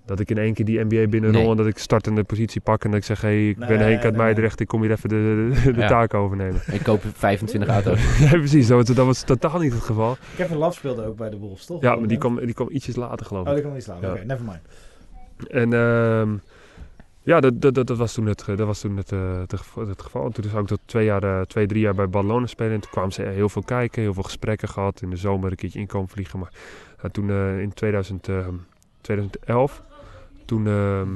dat 0.05 0.21
ik 0.21 0.31
in 0.31 0.39
één 0.39 0.55
keer 0.55 0.65
die 0.65 0.79
NBA 0.85 1.07
binnenrol. 1.07 1.41
Nee. 1.43 1.51
En 1.51 1.57
dat 1.57 1.67
ik 1.67 1.79
startende 1.79 2.25
positie 2.25 2.61
pak. 2.61 2.85
En 2.85 2.91
dat 2.91 2.99
ik 2.99 3.05
zeg, 3.07 3.21
hey, 3.21 3.49
ik 3.49 3.59
ben 3.59 3.69
Nee, 3.69 3.79
Henk 3.79 4.05
uit 4.05 4.17
Meidrecht. 4.17 4.61
Ik 4.61 4.67
kom 4.69 4.83
hier 4.83 4.91
even 4.91 5.09
de, 5.09 5.51
de, 5.65 5.73
de 5.73 5.81
Ja. 5.81 5.87
taak 5.89 6.15
overnemen. 6.15 6.61
Ik 6.73 6.83
koop 6.83 7.03
25 7.15 7.71
auto's. 7.75 8.19
ja, 8.19 8.29
precies. 8.29 8.67
Dat, 8.67 8.87
was- 8.87 8.97
dat 8.97 9.07
was 9.07 9.23
totaal 9.23 9.59
niet 9.61 9.73
het 9.73 9.83
geval. 9.83 10.17
Kevin 10.37 10.57
Love 10.57 10.73
speelde 10.77 11.05
ook 11.07 11.17
bij 11.17 11.31
de 11.31 11.37
Wolves, 11.37 11.67
toch? 11.67 11.83
Ja, 11.83 11.97
maar 11.97 12.09
die 12.09 12.19
kwam, 12.19 12.37
die 12.41 12.55
kwam 12.55 12.69
ietsjes 12.71 12.97
later, 12.97 13.27
geloof 13.27 13.43
Oh, 13.43 13.49
ik. 13.49 13.55
die 13.55 13.63
kwam 13.63 13.75
niet 13.75 13.85
slaan. 13.85 13.99
Ja. 14.01 14.11
Oké, 14.13 14.25
never 14.25 14.45
mind. 14.45 14.61
En 15.51 15.73
ehm, 15.73 16.31
ja, 17.23 17.41
dat, 17.41 17.61
dat, 17.61 17.75
dat, 17.75 17.87
dat 17.87 17.97
was 17.99 18.13
toen 18.15 18.27
het, 18.27 18.43
ge- 18.43 18.55
dat 18.55 18.67
was 18.67 18.81
toen 18.81 18.97
het, 18.97 19.13
eh, 19.13 19.39
het, 19.41 19.59
geval- 19.59 19.89
het 19.89 20.03
geval. 20.03 20.25
En 20.25 20.33
toen 20.33 20.45
zou 20.45 20.63
ik 20.63 20.69
tot 20.69 20.81
twee, 20.85 21.05
jaar, 21.05 21.23
eh, 21.23 21.41
twee, 21.41 21.67
drie 21.67 21.81
jaar 21.81 21.95
bij 21.95 22.09
Barcelona 22.09 22.47
spelen. 22.47 22.73
En 22.73 22.81
toen 22.81 22.91
kwamen 22.91 23.13
ze 23.13 23.23
heel 23.23 23.49
veel 23.49 23.63
kijken, 23.63 24.03
heel 24.03 24.15
veel 24.15 24.23
gesprekken 24.23 24.69
gehad. 24.69 25.03
In 25.03 25.11
de 25.11 25.17
zomer 25.17 25.51
een 25.51 25.57
keertje 25.57 25.79
inkomen 25.79 26.09
vliegen. 26.09 26.39
Maar 26.39 26.53
eh, 27.03 27.11
toen 27.11 27.31
eh, 27.31 27.61
in 27.61 27.73
2000, 27.75 28.29
ehm, 28.29 28.55
2011, 29.01 29.83
toen, 30.53 30.67
ehm, 30.67 31.09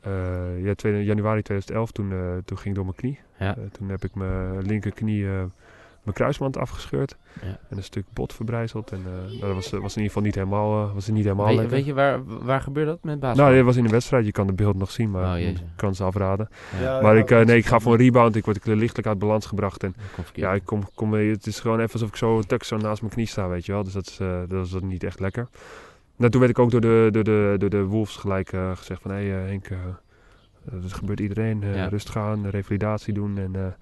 eh, 0.00 0.64
ja, 0.64 0.74
tweede- 0.74 1.04
januari 1.04 1.42
2011, 1.42 1.90
toen, 1.90 2.12
eh, 2.12 2.18
toen 2.44 2.56
ging 2.58 2.68
ik 2.68 2.74
door 2.74 2.84
mijn 2.84 2.96
knie. 2.96 3.18
Ja. 3.38 3.56
Eh, 3.56 3.62
toen 3.72 3.88
heb 3.88 4.04
ik 4.04 4.14
mijn 4.14 4.62
linkerknie, 4.66 5.26
mijn 6.02 6.20
kruisband 6.20 6.56
afgescheurd. 6.56 7.16
Ja. 7.42 7.58
En 7.68 7.76
een 7.76 7.82
stuk 7.82 8.04
bot 8.12 8.32
verbrijzeld. 8.32 8.92
En 8.92 9.00
eh, 9.06 9.12
nou, 9.40 9.40
dat 9.40 9.54
was, 9.54 9.70
was 9.70 9.96
in 9.96 10.02
ieder 10.02 10.02
geval 10.02 10.22
niet 10.22 10.34
helemaal, 10.34 10.92
was 10.94 11.06
er 11.06 11.12
niet 11.12 11.24
helemaal 11.24 11.46
Weet, 11.46 11.54
lekker. 11.56 11.74
weet 11.76 11.86
je 11.86 11.94
waar, 11.94 12.24
waar 12.24 12.60
gebeurt 12.60 12.86
dat 12.86 12.98
met 13.02 13.20
basketbal? 13.20 13.44
Nou, 13.44 13.56
dit 13.56 13.64
was 13.66 13.76
in 13.76 13.84
de 13.84 13.90
wedstrijd. 13.90 14.24
Je 14.24 14.32
kan 14.32 14.46
de 14.46 14.52
beeld 14.52 14.76
nog 14.76 14.90
zien, 14.90 15.10
maar 15.10 15.34
Oh, 15.34 15.40
ik 15.40 15.56
kan 15.76 15.94
ze 15.94 16.04
afraden. 16.04 16.48
Ja, 16.80 17.00
maar 17.00 17.14
ja, 17.14 17.20
ik, 17.22 17.30
eh, 17.30 17.38
dat 17.38 17.46
nee, 17.46 17.56
ik 17.56 17.66
ga 17.66 17.80
voor 17.80 17.92
een 17.92 17.98
rebound. 17.98 18.36
Ik 18.36 18.44
word 18.44 18.66
lichtelijk 18.66 19.06
uit 19.08 19.18
balans 19.18 19.46
gebracht. 19.46 19.82
En 19.82 19.94
dat 20.16 20.26
ja, 20.32 20.52
ik 20.54 20.64
kom, 20.64 20.82
kom, 20.94 21.12
het 21.12 21.46
is 21.46 21.60
gewoon 21.60 21.80
even 21.80 21.92
alsof 21.92 22.08
ik 22.08 22.16
zo 22.16 22.40
tuk 22.42 22.62
zo 22.62 22.76
naast 22.76 23.00
mijn 23.00 23.12
knie 23.12 23.26
sta, 23.26 23.48
weet 23.48 23.66
je 23.66 23.72
wel. 23.72 23.84
Dus 23.84 23.92
dat 23.92 24.06
is, 24.06 24.18
eh, 24.20 24.40
dat 24.48 24.64
is 24.66 24.70
dat 24.70 24.82
niet 24.82 25.04
echt 25.04 25.20
lekker. 25.20 25.48
Nou, 26.18 26.30
toen 26.30 26.40
werd 26.40 26.52
ik 26.52 26.58
ook 26.58 26.70
door 26.70 26.80
de, 26.80 27.08
door 27.10 27.24
de, 27.24 27.54
door 27.58 27.70
de 27.70 27.84
Wolves 27.84 28.16
gelijk 28.16 28.52
eh, 28.52 28.76
gezegd 28.76 29.02
van... 29.02 29.10
Hé 29.10 29.16
hey, 29.28 29.40
eh, 29.42 29.46
Henk, 29.48 29.66
eh, 29.66 29.78
dat 30.82 30.92
gebeurt 30.92 31.20
iedereen. 31.20 31.62
eh, 31.62 31.74
Ja. 31.74 31.86
Rustig 31.88 32.16
aan, 32.16 32.46
revalidatie 32.48 33.12
doen 33.14 33.38
en... 33.38 33.76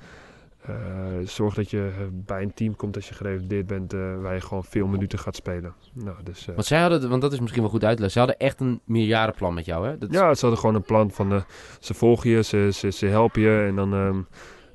zorg 1.24 1.54
dat 1.54 1.70
je 1.70 2.08
bij 2.12 2.42
een 2.42 2.54
team 2.54 2.76
komt 2.76 2.96
als 2.96 3.08
je 3.08 3.14
gerevalideerd 3.14 3.66
bent, 3.66 3.92
waar 3.92 4.34
je 4.34 4.40
gewoon 4.40 4.64
veel 4.64 4.86
minuten 4.86 5.18
gaat 5.18 5.36
spelen. 5.36 5.74
Nou, 5.92 6.16
dus, 6.24 6.44
Want 6.46 6.66
zij 6.66 6.80
hadden, 6.80 7.08
want 7.08 7.22
dat 7.22 7.32
is 7.32 7.40
misschien 7.40 7.62
wel 7.62 7.70
goed 7.70 7.84
uit 7.84 7.96
te 7.96 8.02
leggen. 8.02 8.20
Ze 8.20 8.26
hadden 8.26 8.48
echt 8.48 8.60
een 8.60 8.80
meerjarenplan 8.84 9.54
met 9.54 9.64
jou, 9.64 9.86
hè? 9.86 9.98
Dat 9.98 10.12
Ja, 10.12 10.34
ze 10.34 10.40
hadden 10.40 10.58
gewoon 10.58 10.74
een 10.74 10.82
plan 10.82 11.10
van 11.10 11.44
ze 11.80 11.94
volgen 11.94 12.30
je, 12.30 12.42
ze, 12.42 12.68
ze, 12.72 12.90
ze 12.90 13.06
helpen 13.06 13.40
je. 13.42 13.64
En 13.68 13.76
dan, 13.76 13.92
ehm, 13.94 14.20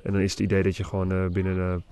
en 0.02 0.12
dan 0.12 0.20
is 0.20 0.30
het 0.30 0.40
idee 0.40 0.62
dat 0.62 0.76
je 0.76 0.84
gewoon 0.84 1.30
binnen, 1.32 1.84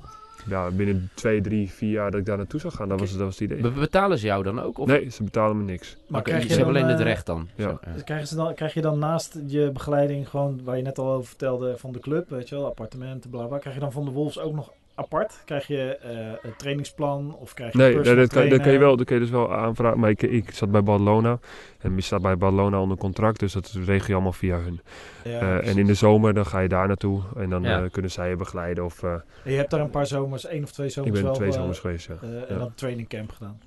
ja, 0.49 0.71
binnen 0.71 1.11
twee, 1.15 1.41
drie, 1.41 1.71
vier 1.71 1.91
jaar 1.91 2.11
dat 2.11 2.21
ik 2.21 2.27
daar 2.27 2.37
naartoe 2.37 2.61
zou 2.61 2.73
gaan. 2.73 2.89
Dat 2.89 3.01
was, 3.01 3.11
dat 3.11 3.21
was 3.21 3.39
het 3.39 3.51
idee. 3.51 3.61
Be- 3.63 3.71
betalen 3.71 4.19
ze 4.19 4.27
jou 4.27 4.43
dan 4.43 4.61
ook? 4.61 4.79
Of? 4.79 4.87
Nee, 4.87 5.09
ze 5.11 5.23
betalen 5.23 5.57
me 5.57 5.63
niks. 5.65 5.97
Maar 6.09 6.23
krijg 6.23 6.43
ze 6.43 6.49
je 6.49 6.55
hebben 6.55 6.73
dan, 6.75 6.83
alleen 6.83 6.95
het 6.97 7.01
eh, 7.07 7.13
recht 7.13 7.27
dan. 7.27 7.49
ja. 7.55 7.69
Zo, 7.69 7.79
Dus 7.95 8.05
krijgen 8.05 8.27
ze 8.29 8.35
dan, 8.37 8.55
krijg 8.55 8.75
je 8.75 8.81
dan 8.81 8.99
naast 8.99 9.39
je 9.47 9.71
begeleiding 9.73 10.29
gewoon, 10.29 10.61
waar 10.65 10.77
je 10.77 10.83
net 10.83 10.99
al 10.99 11.13
over 11.13 11.29
vertelde, 11.29 11.79
van 11.79 11.93
de 11.93 11.99
club, 11.99 12.29
weet 12.31 12.49
je 12.49 12.55
wel, 12.55 12.67
appartementen, 12.67 13.31
bla 13.31 13.45
bla, 13.47 13.59
krijg 13.59 13.75
je 13.75 13.81
dan 13.81 13.93
van 13.93 14.05
de 14.05 14.11
Wolves 14.11 14.39
ook 14.39 14.55
nog 14.55 14.73
apart? 15.01 15.43
Krijg 15.45 15.67
je 15.67 15.97
eh, 15.97 16.19
een 16.51 16.57
trainingsplan 16.57 17.37
of 17.39 17.55
krijg 17.55 17.73
je 17.73 17.79
Nee, 17.79 17.87
een 17.87 17.93
nee, 17.95 18.03
personal 18.03 18.25
dat, 18.27 18.35
kan, 18.39 18.49
dat, 18.49 18.61
kan 18.61 18.73
je 18.73 18.79
wel, 18.79 18.97
dat 18.97 19.07
kan 19.07 19.17
je 19.17 19.23
dus 19.23 19.31
wel 19.33 19.53
aanvragen. 19.55 19.99
Maar 20.01 20.11
ik, 20.11 20.23
ik 20.23 20.51
zat 20.51 20.71
bij 20.71 20.83
Barcelona. 20.83 21.39
En 21.79 21.95
je 21.95 22.01
staat 22.01 22.23
bij 22.23 22.37
Barcelona 22.37 22.81
onder 22.81 22.97
contract. 22.97 23.39
Dus 23.41 23.53
dat 23.53 23.71
regel 23.85 24.07
je 24.07 24.13
allemaal 24.13 24.33
via 24.33 24.57
hun. 24.59 24.81
Ja, 25.25 25.41
Eh, 25.41 25.69
en 25.69 25.79
in 25.79 25.87
de 25.87 25.95
zomer 25.95 26.35
dan 26.35 26.47
ga 26.47 26.59
je 26.61 26.69
daar 26.69 26.87
naartoe. 26.87 27.23
En 27.37 27.51
dan 27.51 27.63
Ja. 27.63 27.83
eh, 27.83 27.91
kunnen 27.91 28.11
zij 28.11 28.29
je 28.29 28.37
begeleiden. 28.37 28.85
Of, 28.85 29.03
eh, 29.03 29.13
En 29.13 29.51
je 29.51 29.57
hebt 29.57 29.71
daar 29.71 29.81
een 29.81 29.91
paar 29.91 30.07
zomers, 30.07 30.47
één 30.47 30.63
of 30.63 30.73
twee 30.73 30.87
ik 30.87 30.93
zomers 30.93 31.13
ben 31.15 31.23
wel, 31.23 31.33
twee 31.35 31.49
eh, 31.49 31.55
zomers 31.55 31.79
geweest, 31.79 32.07
ja. 32.07 32.15
en 32.23 32.45
Ja. 32.49 32.55
dan 32.59 32.61
een 32.67 32.75
trainingcamp 32.75 33.31
gedaan. 33.33 33.61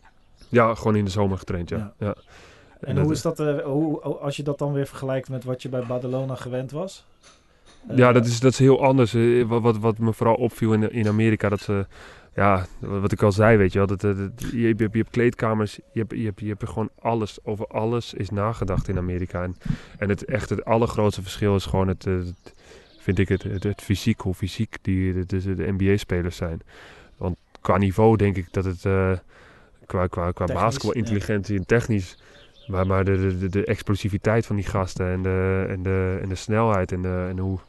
Ja, 0.50 0.76
gewoon 0.76 0.96
in 0.96 1.06
de 1.06 1.12
zomer 1.12 1.38
getraind, 1.38 1.69
ja. 1.69 1.78
Ja. 1.78 1.91
ja. 2.08 2.15
En, 2.80 2.98
hoe 2.98 3.12
is 3.12 3.22
dat, 3.22 3.39
eh, 3.39 3.58
hoe, 3.60 4.02
als 4.02 4.36
je 4.36 4.43
dat 4.43 4.58
dan 4.60 4.74
weer 4.74 4.88
vergelijkt 4.88 5.30
met 5.30 5.43
wat 5.43 5.62
je 5.62 5.69
bij 5.69 5.84
Barcelona 5.88 6.36
gewend 6.36 6.72
was? 6.72 7.06
Eh, 7.89 7.97
Ja, 7.97 8.12
dat 8.12 8.26
is, 8.26 8.39
dat 8.39 8.52
is 8.52 8.60
heel 8.60 8.84
anders. 8.84 9.13
Eh, 9.13 9.43
Wat, 9.43 9.62
wat, 9.62 9.78
wat 9.78 9.97
me 9.97 10.13
vooral 10.13 10.36
opviel 10.36 10.73
in, 10.73 10.91
in 10.91 11.08
Amerika, 11.08 11.49
dat 11.49 11.60
ze, 11.62 11.86
ja, 12.36 12.65
wat 12.80 13.12
ik 13.12 13.21
al 13.23 13.32
zei, 13.32 13.58
weet 13.58 13.71
je 13.71 13.78
wel, 13.78 13.88
dat, 13.88 14.02
dat, 14.02 14.17
dat- 14.17 14.52
je, 14.52 14.65
hebt, 14.67 14.80
je 14.80 14.88
hebt 14.91 15.10
kleedkamers, 15.10 15.76
je 15.91 15.99
hebt, 15.99 16.12
je, 16.15 16.23
hebt, 16.26 16.39
je 16.39 16.47
hebt 16.47 16.69
gewoon 16.69 16.89
alles, 16.99 17.38
over 17.43 17.67
alles 17.67 18.13
is 18.13 18.30
nagedacht 18.30 18.88
in 18.88 18.97
Amerika. 18.97 19.43
En, 19.43 19.56
en 19.97 20.10
het 20.10 20.26
echt 20.26 20.49
het 20.49 20.65
allergrootste 20.65 21.21
verschil 21.21 21.56
is 21.56 21.65
gewoon 21.65 21.88
het, 21.88 22.06
eh, 22.08 22.13
het 22.13 22.54
vind 22.99 23.19
ik 23.19 23.28
het, 23.30 23.43
het, 23.43 23.63
het 23.63 23.82
fysiek, 23.82 24.19
hoe 24.21 24.34
fysiek 24.34 24.78
die, 24.82 25.13
de, 25.13 25.26
de, 25.26 25.56
de 25.56 25.71
NBA-spelers 25.78 26.36
zijn. 26.36 26.62
Want 27.17 27.36
qua 27.62 27.78
niveau 27.78 28.17
denk 28.17 28.38
ik 28.38 28.47
dat 28.54 28.65
het, 28.65 28.86
eh, 28.86 29.12
qua, 29.86 30.08
qua, 30.08 30.32
qua 30.32 30.45
basketbal, 30.45 30.91
intelligentie 30.91 31.58
en 31.58 31.65
technisch, 31.65 32.17
maar, 32.67 32.88
maar 32.88 33.04
de, 33.04 33.38
de, 33.39 33.49
de, 33.49 33.65
explosiviteit 33.65 34.45
van 34.45 34.56
die 34.56 34.65
gasten 34.65 35.12
en 35.12 35.21
de, 35.23 35.65
en 35.69 35.84
de, 35.84 36.19
en 36.21 36.30
de 36.30 36.36
snelheid 36.36 36.91
en, 36.91 37.02
de, 37.02 37.26
en 37.30 37.38
hoe, 37.39 37.60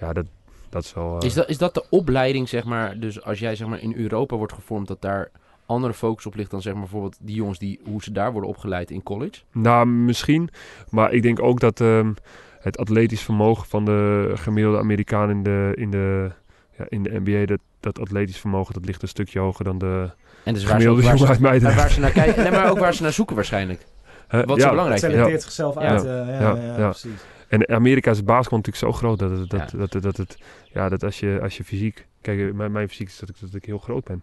ja, 0.00 0.12
dat, 0.12 0.26
dat 0.68 0.84
is 0.84 0.94
wel... 0.94 1.18
eh, 1.20 1.26
Is 1.26 1.34
dat, 1.34 1.48
is 1.48 1.58
dat 1.58 1.74
de 1.74 1.84
opleiding, 1.90 2.48
zeg 2.48 2.64
maar, 2.64 2.98
dus 2.98 3.22
als 3.22 3.38
jij 3.38 3.56
zeg 3.56 3.68
maar 3.68 3.82
in 3.82 3.94
Europa 3.96 4.36
wordt 4.36 4.52
gevormd, 4.52 4.88
dat 4.88 5.00
daar 5.02 5.30
andere 5.66 5.94
focus 5.94 6.26
op 6.26 6.34
ligt 6.34 6.50
dan 6.50 6.62
zeg 6.62 6.72
maar 6.72 6.82
bijvoorbeeld 6.82 7.16
die 7.20 7.34
jongens 7.34 7.58
die, 7.58 7.80
hoe 7.84 8.02
ze 8.02 8.12
daar 8.12 8.32
worden 8.32 8.50
opgeleid 8.50 8.90
in 8.90 9.02
college? 9.02 9.40
Nou, 9.52 9.86
misschien. 9.86 10.48
Maar 10.90 11.12
ik 11.12 11.22
denk 11.22 11.42
ook 11.42 11.60
dat 11.60 11.80
ehm, 11.80 12.12
het 12.60 12.78
atletisch 12.78 13.22
vermogen 13.22 13.66
van 13.66 13.84
de 13.84 14.32
gemiddelde 14.34 14.78
Amerikaan 14.78 15.30
in 15.30 15.42
de, 15.42 15.72
in 15.74 15.90
de, 15.90 16.30
ja, 16.78 16.84
in 16.88 17.02
de 17.02 17.20
NBA, 17.24 17.44
dat, 17.46 17.60
dat 17.80 18.00
atletisch 18.00 18.38
vermogen, 18.38 18.74
dat 18.74 18.84
ligt 18.84 19.02
een 19.02 19.08
stukje 19.08 19.38
hoger 19.38 19.64
dan 19.64 19.78
de 19.78 20.10
En 20.44 20.54
dus 20.54 20.64
gemiddelde 20.64 21.02
jongen 21.02 21.48
uit 21.48 21.62
waar 21.62 21.90
ze 21.90 22.00
naar 22.00 22.10
kijken, 22.10 22.42
nee, 22.42 22.52
maar 22.52 22.70
ook 22.70 22.78
waar 22.78 22.94
ze 22.94 23.02
naar 23.02 23.12
zoeken 23.12 23.34
waarschijnlijk. 23.36 23.86
Hè, 24.28 24.44
Wat 24.44 24.56
ja, 24.56 24.62
zo 24.62 24.68
belangrijk 24.70 25.00
Het 25.00 25.10
is. 25.10 25.16
selecteert 25.16 25.42
zichzelf 25.42 25.74
Ja. 25.74 25.80
uit. 25.80 26.04
eh, 26.04 26.10
ja, 26.10 26.26
ja, 26.26 26.40
Ja, 26.40 26.54
ja, 26.56 26.78
ja. 26.78 26.88
precies. 26.88 27.20
En 27.48 27.68
Amerika 27.68 28.10
is 28.10 28.24
basketbal 28.24 28.58
natuurlijk 28.58 28.84
zo 28.84 28.92
groot 28.98 29.18
dat 29.18 29.30
het, 29.30 29.50
dat, 29.50 29.70
Ja. 29.70 29.78
dat, 29.78 29.92
dat, 29.92 30.02
dat 30.02 30.16
het, 30.16 30.38
ja, 30.72 30.88
dat 30.88 31.04
als 31.04 31.20
je, 31.20 31.38
als 31.42 31.56
je 31.56 31.64
fysiek, 31.64 32.06
kijk, 32.20 32.54
mijn, 32.54 32.72
mijn 32.72 32.88
fysiek 32.88 33.06
is 33.08 33.18
dat 33.18 33.28
ik, 33.28 33.34
dat 33.40 33.54
ik 33.54 33.64
heel 33.64 33.78
groot 33.78 34.04
ben. 34.04 34.22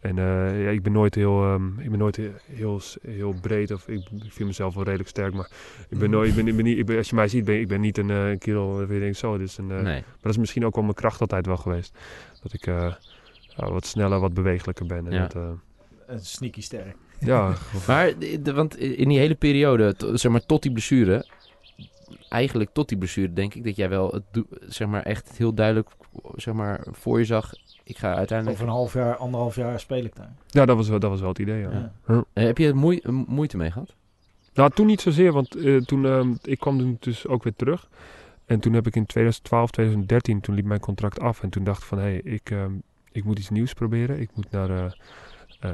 En 0.00 0.18
eh, 0.18 0.64
ja, 0.64 0.70
ik 0.70 0.82
ben 0.82 0.92
nooit 0.92 1.14
heel, 1.14 1.42
ehm, 1.44 1.78
ik 1.80 1.90
ben 1.90 1.98
nooit 1.98 2.16
heel, 2.16 2.30
heel, 2.46 2.80
heel 3.02 3.34
breed 3.40 3.70
of 3.70 3.88
ik, 3.88 3.98
ik 4.24 4.32
vind 4.32 4.48
mezelf 4.48 4.74
wel 4.74 4.84
redelijk 4.84 5.08
sterk, 5.08 5.32
maar 5.34 5.50
ik 5.88 5.98
ben 5.98 6.10
nooit, 6.10 6.28
ik 6.30 6.34
ben, 6.36 6.46
ik 6.48 6.56
ben 6.56 6.64
niet, 6.64 6.78
ik 6.78 6.86
ben, 6.86 6.96
als 6.96 7.08
je 7.08 7.14
mij 7.14 7.28
ziet, 7.28 7.44
ben 7.44 7.60
ik 7.60 7.68
ben 7.68 7.80
niet 7.80 7.98
een 7.98 8.10
eh, 8.10 8.38
kerel 8.38 8.76
waar 8.76 8.92
je 8.92 9.00
denkt 9.00 9.16
zo, 9.16 9.38
dit 9.38 9.48
is 9.48 9.56
een, 9.58 9.70
eh, 9.70 9.76
Nee. 9.80 9.84
Maar 10.00 10.04
dat 10.20 10.32
is 10.32 10.38
misschien 10.38 10.66
ook 10.66 10.74
wel 10.74 10.84
mijn 10.84 10.96
kracht 10.96 11.20
altijd 11.20 11.46
wel 11.46 11.56
geweest. 11.56 11.98
Dat 12.42 12.52
ik 12.52 12.66
eh, 12.66 12.92
ja, 13.56 13.70
wat 13.70 13.86
sneller, 13.86 14.20
wat 14.20 14.34
bewegelijker 14.34 14.86
ben. 14.86 15.06
En 15.06 15.12
Ja. 15.12 15.20
dat, 15.26 15.34
eh, 15.34 15.50
Een 16.06 16.20
sneaky 16.20 16.60
sterk. 16.60 16.96
Ja, 17.24 17.54
Maar, 17.86 18.18
de- 18.18 18.52
want 18.54 18.76
in 18.78 19.08
die 19.08 19.18
hele 19.18 19.34
periode, 19.34 19.94
to- 19.94 20.16
zeg 20.16 20.32
maar 20.32 20.46
tot 20.46 20.62
die 20.62 20.72
blessure, 20.72 21.26
eigenlijk 22.28 22.70
tot 22.72 22.88
die 22.88 22.98
blessure 22.98 23.32
denk 23.32 23.54
ik 23.54 23.64
dat 23.64 23.76
jij 23.76 23.88
wel 23.88 24.10
het, 24.10 24.44
zeg 24.68 24.88
maar 24.88 25.02
echt 25.02 25.36
heel 25.36 25.54
duidelijk, 25.54 25.88
zeg 26.34 26.54
maar 26.54 26.86
voor 26.90 27.18
je 27.18 27.24
zag, 27.24 27.52
ik 27.84 27.98
ga 27.98 28.14
uiteindelijk... 28.14 28.58
Over 28.58 28.68
een 28.70 28.76
half 28.78 28.92
jaar, 28.92 29.16
anderhalf 29.16 29.56
jaar 29.56 29.80
speel 29.80 30.04
ik 30.04 30.16
daar. 30.16 30.32
ja 30.48 30.64
dat, 30.66 30.76
was 30.76 30.88
wel, 30.88 30.98
dat 30.98 31.10
was 31.10 31.20
wel 31.20 31.28
het 31.28 31.38
idee. 31.38 31.60
Ja. 31.60 31.92
Ja. 32.06 32.24
Eh, 32.32 32.44
heb 32.44 32.58
je 32.58 32.66
er 32.66 32.76
moe- 32.76 33.24
moeite 33.26 33.56
mee 33.56 33.70
gehad? 33.70 33.94
Nou, 34.54 34.70
toen 34.70 34.86
niet 34.86 35.00
zozeer, 35.00 35.32
want 35.32 35.54
eh, 35.56 35.76
toen, 35.76 36.06
ehm, 36.06 36.32
ik 36.42 36.58
kwam 36.58 36.78
toen 36.78 36.96
dus 37.00 37.26
ook 37.26 37.42
weer 37.42 37.54
terug. 37.56 37.88
En 38.46 38.60
toen 38.60 38.72
heb 38.72 38.86
ik 38.86 38.96
in 38.96 39.06
2012, 39.06 39.70
2013, 39.70 40.40
toen 40.40 40.54
liep 40.54 40.64
mijn 40.64 40.80
contract 40.80 41.20
af. 41.20 41.42
En 41.42 41.48
toen 41.50 41.64
dacht 41.64 41.80
ik 41.82 41.86
van, 41.88 41.98
hé, 41.98 42.04
hey, 42.04 42.20
ik, 42.24 42.50
ehm, 42.50 42.72
ik 43.12 43.24
moet 43.24 43.38
iets 43.38 43.50
nieuws 43.50 43.72
proberen. 43.72 44.20
Ik 44.20 44.30
moet 44.34 44.50
naar 44.50 44.96
eh, 45.60 45.70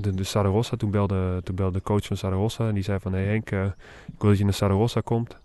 de, 0.00 0.14
de 0.14 0.24
Saragossa. 0.24 0.76
Toen 0.76 0.90
belde, 0.90 1.40
toen 1.44 1.54
belde 1.54 1.78
de 1.78 1.84
coach 1.84 2.06
van 2.06 2.16
Saragossa 2.16 2.68
en 2.68 2.74
die 2.74 2.82
zei 2.82 2.98
van, 3.00 3.12
hé 3.12 3.18
hey 3.18 3.28
Henk, 3.28 3.50
eh, 3.50 3.64
ik 4.06 4.14
wil 4.18 4.28
dat 4.28 4.38
je 4.38 4.44
naar 4.44 4.52
Saragossa 4.52 5.00
komt. 5.00 5.36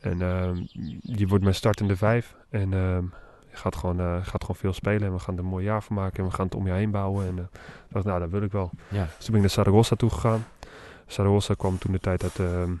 En 0.00 0.22
ehm, 0.22 0.56
je 1.02 1.26
wordt 1.26 1.44
mijn 1.44 1.56
startende 1.56 1.96
vijf. 1.96 2.34
En 2.50 2.72
ehm, 2.72 3.02
je 3.50 3.56
gaat 3.56 3.76
gewoon, 3.76 4.00
eh, 4.00 4.16
gaat 4.22 4.40
gewoon 4.40 4.56
veel 4.56 4.72
spelen. 4.72 5.02
En 5.02 5.12
we 5.12 5.18
gaan 5.18 5.34
er 5.34 5.40
een 5.40 5.46
mooi 5.46 5.64
jaar 5.64 5.82
van 5.82 5.96
maken. 5.96 6.18
En 6.18 6.24
we 6.24 6.34
gaan 6.34 6.44
het 6.44 6.54
om 6.54 6.66
je 6.66 6.72
heen 6.72 6.90
bouwen. 6.90 7.26
En 7.26 7.36
ik 7.38 7.48
dacht, 7.88 8.04
nou, 8.04 8.20
dat 8.20 8.30
wil 8.30 8.42
ik 8.42 8.52
wel. 8.52 8.70
Ja. 8.88 9.04
Dus 9.04 9.24
toen 9.24 9.26
ben 9.26 9.34
ik 9.34 9.40
naar 9.40 9.50
Saragossa 9.50 9.96
toe 9.96 10.10
gegaan. 10.10 10.44
Saragossa 11.06 11.54
kwam 11.54 11.78
toen 11.78 11.92
de 11.92 12.00
tijd 12.00 12.22
uit, 12.22 12.38
ehm, 12.38 12.72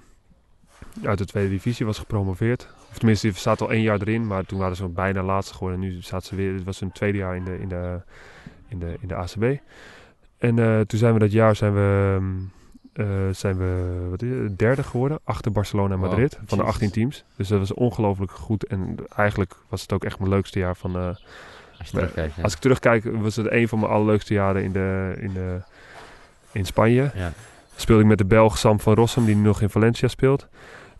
uit 1.02 1.18
de 1.18 1.26
tweede 1.26 1.50
divisie, 1.50 1.86
was 1.86 1.98
gepromoveerd. 1.98 2.68
Of 2.90 2.98
tenminste, 2.98 3.28
die 3.28 3.38
zaten 3.38 3.66
al 3.66 3.72
één 3.72 3.82
jaar 3.82 4.00
erin, 4.00 4.26
maar 4.26 4.44
toen 4.44 4.58
waren 4.58 4.76
ze 4.76 4.88
bijna 4.88 5.22
laatste 5.22 5.54
geworden. 5.54 5.82
En 5.82 5.88
nu 5.88 6.02
zaten 6.02 6.26
ze 6.26 6.36
weer, 6.36 6.54
het 6.54 6.64
was 6.64 6.80
hun 6.80 6.92
tweede 6.92 7.18
jaar 7.18 7.36
in 7.36 7.44
de, 7.44 7.58
in 7.60 7.68
de, 7.68 8.00
in 8.68 8.78
de, 8.78 8.96
in 9.00 9.08
de 9.08 9.14
ACB. 9.14 9.60
En 10.38 10.58
eh, 10.58 10.80
toen 10.80 10.98
zijn 10.98 11.12
we 11.12 11.18
dat 11.18 11.32
jaar 11.32 11.56
zijn 11.56 11.74
we, 11.74 12.16
ehm, 12.16 12.34
eh, 12.92 13.34
zijn 13.34 13.58
we 13.58 14.06
wat 14.10 14.22
is 14.22 14.30
het, 14.30 14.58
derde 14.58 14.82
geworden, 14.82 15.18
achter 15.24 15.52
Barcelona 15.52 15.94
en 15.94 16.00
Wow, 16.00 16.08
Madrid, 16.08 16.38
van 16.46 16.58
de 16.58 16.64
Jesus. 16.64 16.80
18 16.80 16.90
teams. 16.90 17.24
Dus 17.36 17.48
dat 17.48 17.58
was 17.58 17.74
ongelooflijk 17.74 18.30
goed. 18.30 18.64
En 18.64 18.96
eigenlijk 19.16 19.56
was 19.68 19.82
het 19.82 19.92
ook 19.92 20.04
echt 20.04 20.18
mijn 20.18 20.30
leukste 20.30 20.58
jaar 20.58 20.76
van, 20.76 20.96
eh, 20.96 21.06
Als 21.78 21.88
je 21.90 21.96
terugkijkt. 21.96 22.36
ja. 22.36 22.42
als 22.42 22.52
ik 22.52 22.58
terugkijk, 22.58 23.04
was 23.12 23.36
het 23.36 23.50
een 23.50 23.68
van 23.68 23.78
mijn 23.78 23.92
allerleukste 23.92 24.34
jaren 24.34 24.62
in, 24.62 24.72
de, 24.72 25.14
in, 25.20 25.32
de, 25.32 25.60
in 26.52 26.66
Spanje. 26.66 27.10
Ja. 27.14 27.32
Speelde 27.76 28.02
ik 28.02 28.08
met 28.08 28.18
de 28.18 28.24
Belg 28.24 28.58
Sam 28.58 28.80
van 28.80 28.94
Rossum, 28.94 29.24
die 29.24 29.36
nu 29.36 29.42
nog 29.42 29.60
in 29.60 29.70
Valencia 29.70 30.08
speelt. 30.08 30.46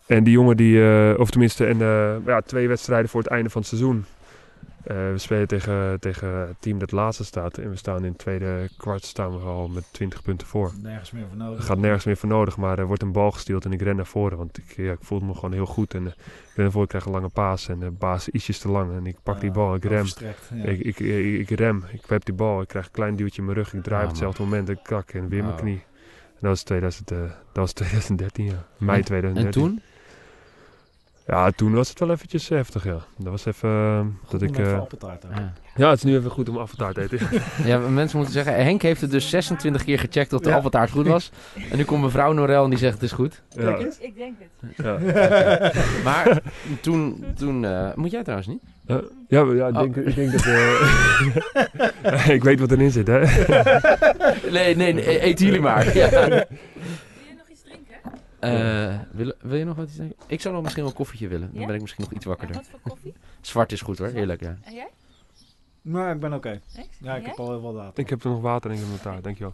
En 0.05 0.23
die 0.23 0.33
jongen 0.33 0.57
die, 0.57 1.17
of 1.17 1.29
tenminste, 1.29 1.65
en, 1.65 1.77
ja, 2.25 2.41
twee 2.41 2.67
wedstrijden 2.67 3.09
voor 3.09 3.21
het 3.21 3.29
einde 3.29 3.49
van 3.49 3.61
het 3.61 3.69
seizoen. 3.69 4.05
Eh, 4.83 4.95
we 4.95 5.17
spelen 5.17 5.47
tegen, 5.47 5.99
tegen 5.99 6.29
het 6.47 6.55
team 6.61 6.79
dat 6.79 6.91
laatste 6.91 7.23
staat. 7.25 7.57
En 7.57 7.69
we 7.69 7.75
staan 7.75 7.97
in 7.97 8.09
het 8.11 8.17
tweede 8.17 8.69
kwart 8.77 9.03
staan 9.03 9.31
we 9.31 9.45
al 9.45 9.67
met 9.67 9.83
20 9.91 10.21
punten 10.21 10.47
voor. 10.47 10.71
Nergens 10.81 11.11
meer 11.11 11.23
voor 11.23 11.31
Er 11.31 11.37
nodig. 11.37 11.65
gaat 11.65 11.77
nergens 11.77 12.05
meer 12.05 12.17
voor 12.17 12.29
nodig, 12.29 12.57
maar 12.57 12.79
er 12.79 12.85
wordt 12.87 13.01
een 13.01 13.11
bal 13.11 13.31
gesteeld 13.31 13.65
en 13.65 13.71
ik 13.71 13.81
ren 13.81 13.95
naar 13.95 14.05
voren. 14.05 14.37
Want 14.37 14.57
ik, 14.57 14.73
ja, 14.75 14.91
ik 14.91 14.97
voelde 15.01 15.25
me 15.25 15.33
gewoon 15.33 15.53
heel 15.53 15.65
goed. 15.65 15.93
En 15.93 16.05
eh, 16.05 16.11
ik 16.13 16.55
ren 16.55 16.63
naar 16.63 16.71
voren, 16.71 16.83
ik 16.83 16.89
krijg 16.89 17.05
een 17.05 17.11
lange 17.11 17.29
paas 17.29 17.67
en 17.67 17.79
de 17.79 17.91
baas 17.91 18.27
is 18.27 18.33
ietsjes 18.33 18.59
te 18.59 18.69
lang. 18.69 18.93
En 18.95 19.05
ik 19.05 19.17
pak 19.23 19.39
die 19.41 19.51
bal, 19.51 19.75
ik 19.75 19.85
rem. 19.85 20.05
ja. 20.53 20.63
Ik, 20.63 20.79
ik, 20.79 20.99
ik, 20.99 21.49
ik 21.49 21.59
rem, 21.59 21.83
ik 21.91 22.01
heb 22.07 22.25
die 22.25 22.35
bal, 22.35 22.61
ik 22.61 22.67
krijg 22.67 22.85
een 22.85 22.91
klein 22.91 23.15
duwtje 23.15 23.39
in 23.39 23.45
mijn 23.45 23.57
rug, 23.57 23.73
ik 23.73 23.83
draai 23.83 24.03
op 24.03 24.09
hetzelfde 24.09 24.43
moment, 24.43 24.69
ik 24.69 24.79
kak 24.83 25.09
en 25.09 25.27
weer 25.29 25.43
mijn 25.43 25.55
knie. 25.55 25.83
En 26.29 26.45
dat 26.45 26.49
was, 26.49 26.63
2000, 26.63 27.11
eh, 27.11 27.17
dat 27.19 27.31
was 27.53 27.73
2013, 27.73 28.45
ja. 28.45 28.65
Mei 28.77 28.97
En- 28.97 29.05
2013. 29.05 29.63
En 29.63 29.69
toen? 29.69 29.81
Ja, 31.29 31.51
toen 31.51 31.73
was 31.73 31.89
het 31.89 31.99
wel 31.99 32.11
eventjes 32.11 32.49
heftig, 32.49 32.83
ja. 32.83 32.97
Dat 33.17 33.27
was 33.31 33.45
even 33.45 33.69
eh, 33.69 34.31
dat 34.31 34.41
ik... 34.41 34.57
Eh, 34.57 34.79
appeltaart. 34.79 35.23
Ja. 35.35 35.53
ja, 35.75 35.89
het 35.89 35.97
is 35.97 36.03
nu 36.03 36.15
even 36.17 36.31
goed 36.31 36.49
om 36.49 36.57
appeltaart 36.57 36.95
te 36.95 37.01
eten. 37.01 37.19
Ja, 37.69 37.77
mensen 37.77 38.17
moeten 38.17 38.35
zeggen, 38.35 38.63
Henk 38.63 38.81
heeft 38.81 39.01
het 39.01 39.11
dus 39.11 39.29
26 39.29 39.83
keer 39.83 39.99
gecheckt 39.99 40.33
of 40.33 40.41
de 40.41 40.49
Ja. 40.49 40.55
appeltaart 40.55 40.91
goed 40.91 41.07
was. 41.07 41.31
En 41.71 41.77
nu 41.77 41.83
komt 41.83 42.01
mevrouw 42.03 42.31
Norel 42.33 42.63
en 42.63 42.69
die 42.69 42.79
zegt 42.79 42.93
het 42.93 43.03
is 43.03 43.11
goed. 43.11 43.41
ja, 43.49 43.77
Ik 43.99 44.15
denk 44.15 44.35
het. 44.39 44.75
ja. 44.85 44.97
Maar 46.03 46.41
toen, 46.81 47.25
toen 47.35 47.65
eh, 47.65 47.93
moet 47.95 48.11
jij 48.11 48.21
trouwens 48.23 48.47
niet? 48.49 48.61
Eh, 48.85 48.97
ja, 49.27 49.41
ja, 49.53 49.67
ik, 49.67 49.73
denk, 49.73 49.95
ik 49.95 50.15
denk 50.15 50.31
dat... 50.31 50.45
eh, 52.01 52.29
ik 52.35 52.43
weet 52.43 52.59
wat 52.59 52.71
erin 52.71 52.91
zit, 52.91 53.07
hè. 53.07 53.19
Nee, 54.51 54.75
nee, 54.75 54.93
nee 54.93 55.23
eet 55.25 55.39
jullie 55.39 55.61
maar. 55.61 55.97
Ja. 55.97 56.09
Wil 56.09 56.19
je 56.29 56.45
nog 57.37 57.47
iets 57.51 57.61
Eh, 58.39 58.99
wil, 59.11 59.33
wil 59.41 59.57
je 59.57 59.65
nog 59.65 59.75
wat 59.75 59.87
iets 59.87 59.95
zeggen? 59.95 60.15
Ik 60.27 60.41
zou 60.41 60.53
nog 60.53 60.63
misschien 60.63 60.83
wel 60.83 60.91
een 60.91 60.97
koffietje 60.97 61.27
willen. 61.27 61.49
Dan 61.51 61.61
Ja? 61.61 61.65
ben 61.67 61.75
ik 61.75 61.81
misschien 61.81 62.03
nog 62.03 62.13
iets 62.13 62.23
En 62.23 62.29
wakkerder. 62.29 62.55
wat 62.55 62.67
voor 62.71 62.79
koffie? 62.83 63.13
Zwart 63.41 63.71
is 63.71 63.81
goed 63.81 63.97
hoor, 63.97 64.07
heerlijk 64.07 64.41
ja. 64.41 64.57
En 64.61 64.73
jij? 64.73 64.87
Maar 65.81 66.13
ik 66.13 66.19
ben 66.19 66.33
oké. 66.33 66.49
Ja, 66.49 67.15
ik 67.15 67.21
jij? 67.21 67.21
heb 67.21 67.39
al 67.39 67.49
heel 67.49 67.61
wat 67.61 67.73
water. 67.73 68.03
ik 68.03 68.09
heb 68.09 68.23
er 68.23 68.29
nog 68.29 68.41
water 68.41 68.69
en 68.69 68.75
ik 68.75 68.81
heb 68.81 68.91
nog 68.91 69.01
taart, 69.01 69.23
dankjewel. 69.23 69.53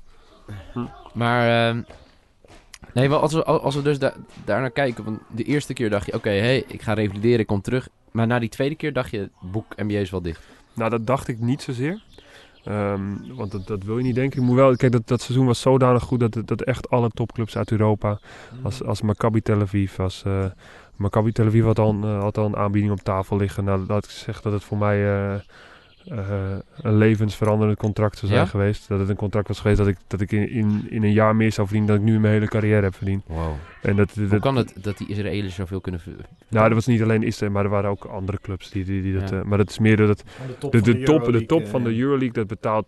Maar, 1.13 1.69
ehm, 1.69 1.81
nee, 2.93 3.09
wel 3.09 3.19
als 3.19 3.33
we, 3.33 3.43
als 3.43 3.75
we 3.75 3.81
dus 3.81 3.99
da 3.99 4.13
daarnaar 4.45 4.71
kijken. 4.71 5.03
Want 5.03 5.19
de 5.35 5.43
eerste 5.43 5.73
keer 5.73 5.89
dacht 5.89 6.05
je, 6.05 6.13
oké, 6.13 6.29
hey, 6.29 6.63
ik 6.67 6.81
ga 6.81 6.93
revalideren, 6.93 7.39
ik 7.39 7.47
kom 7.47 7.61
terug. 7.61 7.89
Maar 8.11 8.27
na 8.27 8.39
die 8.39 8.49
tweede 8.49 8.75
keer 8.75 8.93
dacht 8.93 9.11
je, 9.11 9.17
het 9.19 9.51
boek 9.51 9.75
NBA 9.75 9.97
is 9.97 10.09
wel 10.09 10.21
dicht. 10.21 10.41
Nou, 10.73 10.89
dat 10.89 11.07
dacht 11.07 11.27
ik 11.27 11.39
niet 11.39 11.61
zozeer. 11.61 12.03
Ehm, 12.65 13.35
want 13.35 13.51
dat, 13.51 13.67
dat 13.67 13.83
wil 13.83 13.97
je 13.97 14.03
niet 14.03 14.15
denken. 14.15 14.39
Ik 14.41 14.45
moet 14.45 14.55
wel, 14.55 14.75
kijk, 14.75 14.91
dat, 14.91 15.07
dat 15.07 15.21
seizoen 15.21 15.45
was 15.45 15.61
zodanig 15.61 16.03
goed 16.03 16.19
dat, 16.19 16.37
dat 16.45 16.61
echt 16.61 16.89
alle 16.89 17.09
topclubs 17.09 17.57
uit 17.57 17.71
Europa, 17.71 18.19
als, 18.63 18.83
als 18.83 19.01
Maccabi 19.01 19.41
Tel 19.41 19.61
Aviv, 19.61 19.99
als 19.99 20.23
eh, 20.23 20.45
Maccabi 20.95 21.31
Tel 21.31 21.45
Aviv 21.45 21.63
had 21.63 21.79
al, 21.79 21.89
een, 21.89 22.03
eh, 22.03 22.19
had 22.21 22.37
al 22.37 22.45
een 22.45 22.55
aanbieding 22.55 22.93
op 22.93 22.99
tafel 22.99 23.37
liggen. 23.37 23.63
Nou, 23.63 23.85
dat 23.85 24.03
ik 24.03 24.09
zeg 24.09 24.41
dat 24.41 24.53
het 24.53 24.63
voor 24.63 24.77
mij 24.77 25.33
eh, 25.33 25.39
een 26.81 26.97
levensveranderend 26.97 27.77
contract 27.77 28.17
zou 28.17 28.31
zijn 28.31 28.43
Ja? 28.43 28.49
geweest. 28.49 28.87
Dat 28.87 28.99
het 28.99 29.09
een 29.09 29.15
contract 29.15 29.47
was 29.47 29.59
geweest 29.59 29.77
dat 29.77 29.87
ik, 29.87 29.97
dat 30.07 30.21
ik 30.21 30.31
in, 30.31 30.49
in, 30.49 30.85
in 30.89 31.03
een 31.03 31.11
jaar 31.11 31.35
meer 31.35 31.51
zou 31.51 31.67
verdienen 31.67 31.93
dan 31.93 32.03
ik 32.03 32.09
nu 32.09 32.15
in 32.15 32.21
mijn 32.21 32.33
hele 32.33 32.47
carrière 32.47 32.81
heb 32.81 32.95
verdiend. 32.95 33.23
Wow. 33.27 33.53
En 33.81 33.95
dat, 33.95 34.11
Hoe 34.13 34.27
dat, 34.27 34.41
kan 34.41 34.55
het 34.55 34.73
dat 34.81 34.97
die 34.97 35.07
Israëli's 35.07 35.55
zoveel 35.55 35.81
kunnen... 35.81 36.01
nou, 36.47 36.65
dat 36.65 36.73
was 36.73 36.85
niet 36.85 37.01
alleen 37.01 37.23
Israël, 37.23 37.51
maar 37.51 37.63
er 37.63 37.69
waren 37.69 37.89
ook 37.89 38.05
andere 38.05 38.39
clubs 38.41 38.69
die, 38.69 38.83
die, 38.83 39.01
die 39.01 39.19
dat... 39.19 39.29
Ja. 39.29 39.39
eh, 39.39 39.43
maar 39.43 39.57
dat 39.57 39.69
is 39.69 39.79
meer 39.79 39.97
dat 39.97 40.17
de 40.17 40.23
top 40.57 40.71
de, 40.71 40.77
van 40.79 40.93
de, 40.93 41.03
top, 41.03 41.03
de 41.03 41.11
Euroleague, 41.11 41.45
top 41.45 41.61
eh, 41.61 41.67
van 41.67 41.83
de 41.83 41.95
ja. 41.95 42.01
Euroleague, 42.01 42.33
dat 42.33 42.47
betaalt, 42.47 42.85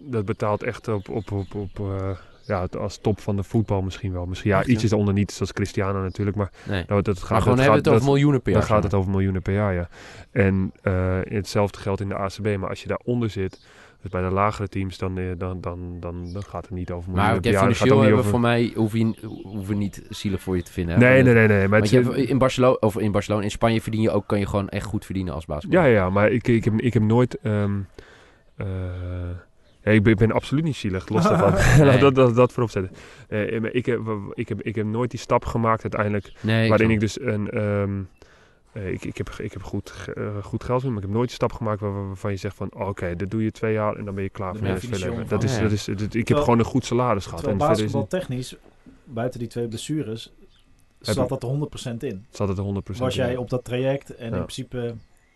dat 0.00 0.24
betaalt 0.24 0.62
echt 0.62 0.88
op, 0.88 1.08
op, 1.08 1.30
op, 1.32 1.54
op 1.54 1.78
eh, 1.78 2.10
ja, 2.46 2.60
het- 2.62 2.76
als 2.76 2.98
top 2.98 3.20
van 3.20 3.36
de 3.36 3.42
voetbal 3.42 3.82
misschien 3.82 4.12
wel. 4.12 4.26
Misschien 4.26 4.50
ja, 4.50 4.64
ietsjes 4.64 4.92
onder 4.92 5.14
niet, 5.14 5.32
zoals 5.32 5.52
Cristiano 5.52 6.02
natuurlijk, 6.02 6.36
maar 6.36 6.50
Nee. 6.68 6.84
nou, 6.88 7.02
dat 7.02 7.18
gaat, 7.18 7.30
Maar 7.30 7.40
gewoon 7.40 7.56
dat 7.56 7.64
hebben 7.66 7.82
we 7.84 7.88
het 7.90 7.98
over 7.98 8.12
miljoenen 8.12 8.42
per 8.42 8.52
jaar. 8.52 8.60
dan 8.60 8.70
gaat 8.70 8.82
het 8.82 8.94
over 8.94 9.10
miljoenen 9.10 9.42
per 9.42 9.54
jaar, 9.54 9.74
ja. 9.74 9.88
En 10.30 10.72
eh, 10.82 11.18
hetzelfde 11.22 11.78
geldt 11.78 12.00
in 12.00 12.08
de 12.08 12.14
ACB, 12.14 12.56
maar 12.58 12.68
als 12.68 12.82
je 12.82 12.88
daaronder 12.88 13.30
zit, 13.30 13.66
dus 14.02 14.10
bij 14.10 14.22
de 14.22 14.30
lagere 14.34 14.68
teams, 14.68 14.98
dan, 14.98 15.18
eh, 15.18 15.24
dan, 15.38 15.60
dan, 15.60 15.96
dan, 16.00 16.32
dan 16.32 16.42
gaat 16.44 16.62
het 16.64 16.70
niet 16.74 16.90
over 16.90 17.10
maar. 17.12 17.16
Maar 17.16 17.24
miljoenen 17.24 17.42
per 17.42 17.50
jaar. 17.52 17.68
Het 17.68 17.76
financieel 17.76 18.06
hebben 18.06 18.24
voor 18.24 18.40
mij... 18.40 18.72
Hoeven, 18.74 19.16
we 19.66 19.74
niet 19.74 20.02
zielig 20.08 20.42
voor 20.42 20.56
je 20.56 20.62
te 20.62 20.72
vinden. 20.72 20.98
Nee, 20.98 21.22
nee, 21.22 21.34
nee, 21.34 21.46
nee. 21.48 21.68
Maar 21.68 21.80
het, 21.80 21.90
je 21.90 22.00
hebt- 22.02 22.16
in, 22.16 22.38
Barcelona, 22.38 22.76
of 22.80 22.98
in 22.98 23.12
Barcelona, 23.12 23.42
in 23.44 23.50
Spanje 23.50 23.80
verdien 23.80 24.00
je 24.00 24.10
ook, 24.10 24.26
kan 24.26 24.38
je 24.38 24.46
gewoon 24.46 24.68
echt 24.68 24.86
goed 24.86 25.04
verdienen 25.04 25.34
als 25.34 25.44
basketbal. 25.46 25.80
Ja, 25.80 25.86
ja, 25.86 25.94
ja, 25.94 26.10
maar 26.10 26.30
ik, 26.30 26.48
ik, 26.48 26.64
heb, 26.64 26.74
ik 26.80 26.94
heb 26.94 27.02
nooit. 27.02 27.38
ehm, 27.42 27.72
eh, 28.56 28.66
ja, 29.86 29.92
ik, 29.92 30.02
ben, 30.02 30.12
ik 30.12 30.18
ben 30.18 30.32
absoluut 30.32 30.64
niet 30.64 30.76
zielig, 30.76 31.08
los 31.08 31.22
daarvan. 31.22 31.52
Nee. 31.78 31.86
Laat 31.86 32.00
dat, 32.00 32.14
dat, 32.14 32.34
dat 32.34 32.52
voorop 32.52 32.70
zetten. 32.70 32.92
Eh, 33.28 33.74
ik, 33.74 33.86
heb, 33.86 34.00
ik, 34.34 34.48
heb, 34.48 34.62
ik 34.62 34.74
heb 34.74 34.86
nooit 34.86 35.10
die 35.10 35.20
stap 35.20 35.44
gemaakt 35.44 35.82
uiteindelijk. 35.82 36.32
Nee, 36.40 36.62
ik 36.62 36.68
waarin 36.68 36.90
ik 36.90 37.00
dus 37.00 37.20
een. 37.20 37.50
ehm, 37.50 38.00
eh, 38.72 38.92
ik, 38.92 39.04
ik 39.04 39.16
heb, 39.16 39.28
ik 39.28 39.52
heb 39.52 39.62
goed, 39.62 39.92
eh, 40.14 40.36
goed 40.44 40.64
geld 40.64 40.82
maar 40.84 40.96
ik 40.96 41.02
heb 41.02 41.10
nooit 41.10 41.28
een 41.28 41.34
stap 41.34 41.52
gemaakt 41.52 41.80
waar, 41.80 42.06
waarvan 42.06 42.30
je 42.30 42.36
zegt 42.36 42.56
van, 42.56 42.70
oh, 42.74 42.88
oké, 42.88 43.16
dat 43.16 43.30
doe 43.30 43.42
je 43.42 43.50
twee 43.50 43.72
jaar 43.72 43.96
en 43.96 44.04
dan 44.04 44.14
ben 44.14 44.22
je 44.22 44.30
klaar 44.30 44.56
voor 44.56 44.66
de 44.66 44.88
leven. 44.98 45.28
Dat 45.28 45.42
is, 45.42 45.58
dat 45.58 45.70
is, 45.72 45.84
dat- 45.84 46.00
ik 46.00 46.12
heb 46.12 46.24
Terwijl- 46.24 46.44
gewoon 46.44 46.58
een 46.58 46.64
goed 46.64 46.84
salaris 46.84 47.26
gehad. 47.26 47.46
En 47.46 47.60
verder 47.60 48.06
technisch, 48.08 48.56
buiten 49.04 49.38
die 49.38 49.48
twee 49.48 49.68
blessures, 49.68 50.32
Heb 51.02 51.14
zat 51.14 51.28
dat 51.28 51.42
er 51.42 51.48
100% 51.48 51.96
in. 52.04 52.26
zat 52.30 52.48
het 52.48 52.58
er 52.58 52.64
100% 52.64 52.98
Was 52.98 53.14
jij 53.14 53.30
in. 53.32 53.38
op 53.38 53.50
dat 53.50 53.64
traject 53.64 54.14
en 54.14 54.28
Ja. 54.30 54.36
in 54.36 54.42
principe 54.42 54.94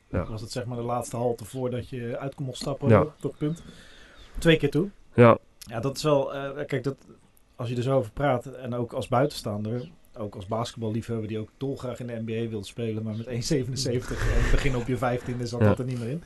Ja. 0.08 0.24
was 0.30 0.40
het 0.40 0.50
zeg 0.50 0.64
maar 0.64 0.76
de 0.76 0.82
laatste 0.82 1.16
halte 1.16 1.44
voordat 1.44 1.88
je 1.88 2.18
uit 2.18 2.34
kon 2.34 2.44
mocht 2.46 2.58
stappen 2.58 2.88
Ja. 2.88 3.00
op 3.00 3.12
dat 3.20 3.34
punt. 3.38 3.62
Twee 4.40 4.56
keer 4.56 4.70
toe. 4.70 4.88
Ja, 5.14 5.38
Ja, 5.58 5.80
dat 5.80 5.96
is 5.96 6.02
wel, 6.02 6.34
eh, 6.34 6.64
kijk, 6.66 6.84
dat, 6.84 6.96
als 7.56 7.68
je 7.68 7.76
er 7.76 7.82
zo 7.82 7.96
over 7.96 8.10
praat 8.12 8.46
en 8.46 8.74
ook 8.74 8.92
als 8.92 9.08
buitenstaander, 9.08 9.88
ook 10.18 10.34
als 10.34 10.46
basketballiefhebber 10.46 11.28
die 11.28 11.38
ook 11.38 11.48
dolgraag 11.56 12.00
in 12.00 12.06
de 12.06 12.22
NBA 12.26 12.48
wil 12.48 12.64
spelen, 12.64 13.02
maar 13.02 13.14
met 13.16 13.26
1,77 13.26 14.20
en 14.20 14.50
begin 14.52 14.76
op 14.76 14.86
je 14.86 14.96
15e 14.96 15.42
zat 15.42 15.60
Ja. 15.60 15.66
dat 15.66 15.78
er 15.78 15.84
niet 15.84 15.98
meer 15.98 16.08
in. 16.08 16.22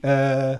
Eh, 0.00 0.52
eh, 0.52 0.58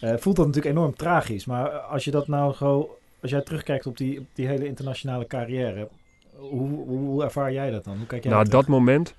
voelt 0.00 0.36
dat 0.36 0.46
natuurlijk 0.46 0.76
enorm 0.76 0.94
tragisch, 0.96 1.44
maar 1.44 1.68
als 1.70 2.04
je 2.04 2.10
dat 2.10 2.28
nou 2.28 2.54
zo, 2.54 2.98
als 3.22 3.30
jij 3.30 3.40
terugkijkt 3.40 3.86
op 3.86 3.96
die, 3.96 4.18
op 4.20 4.26
die 4.32 4.46
hele 4.46 4.66
internationale 4.66 5.26
carrière, 5.26 5.88
hoe, 6.36 6.68
hoe, 6.68 6.98
hoe 6.98 7.22
ervaar 7.24 7.52
jij 7.52 7.70
dat 7.70 7.84
dan? 7.84 7.96
Hoe 7.96 8.06
kijk 8.06 8.22
jij 8.22 8.32
nou, 8.32 8.48
dat 8.48 8.66
moment, 8.66 9.14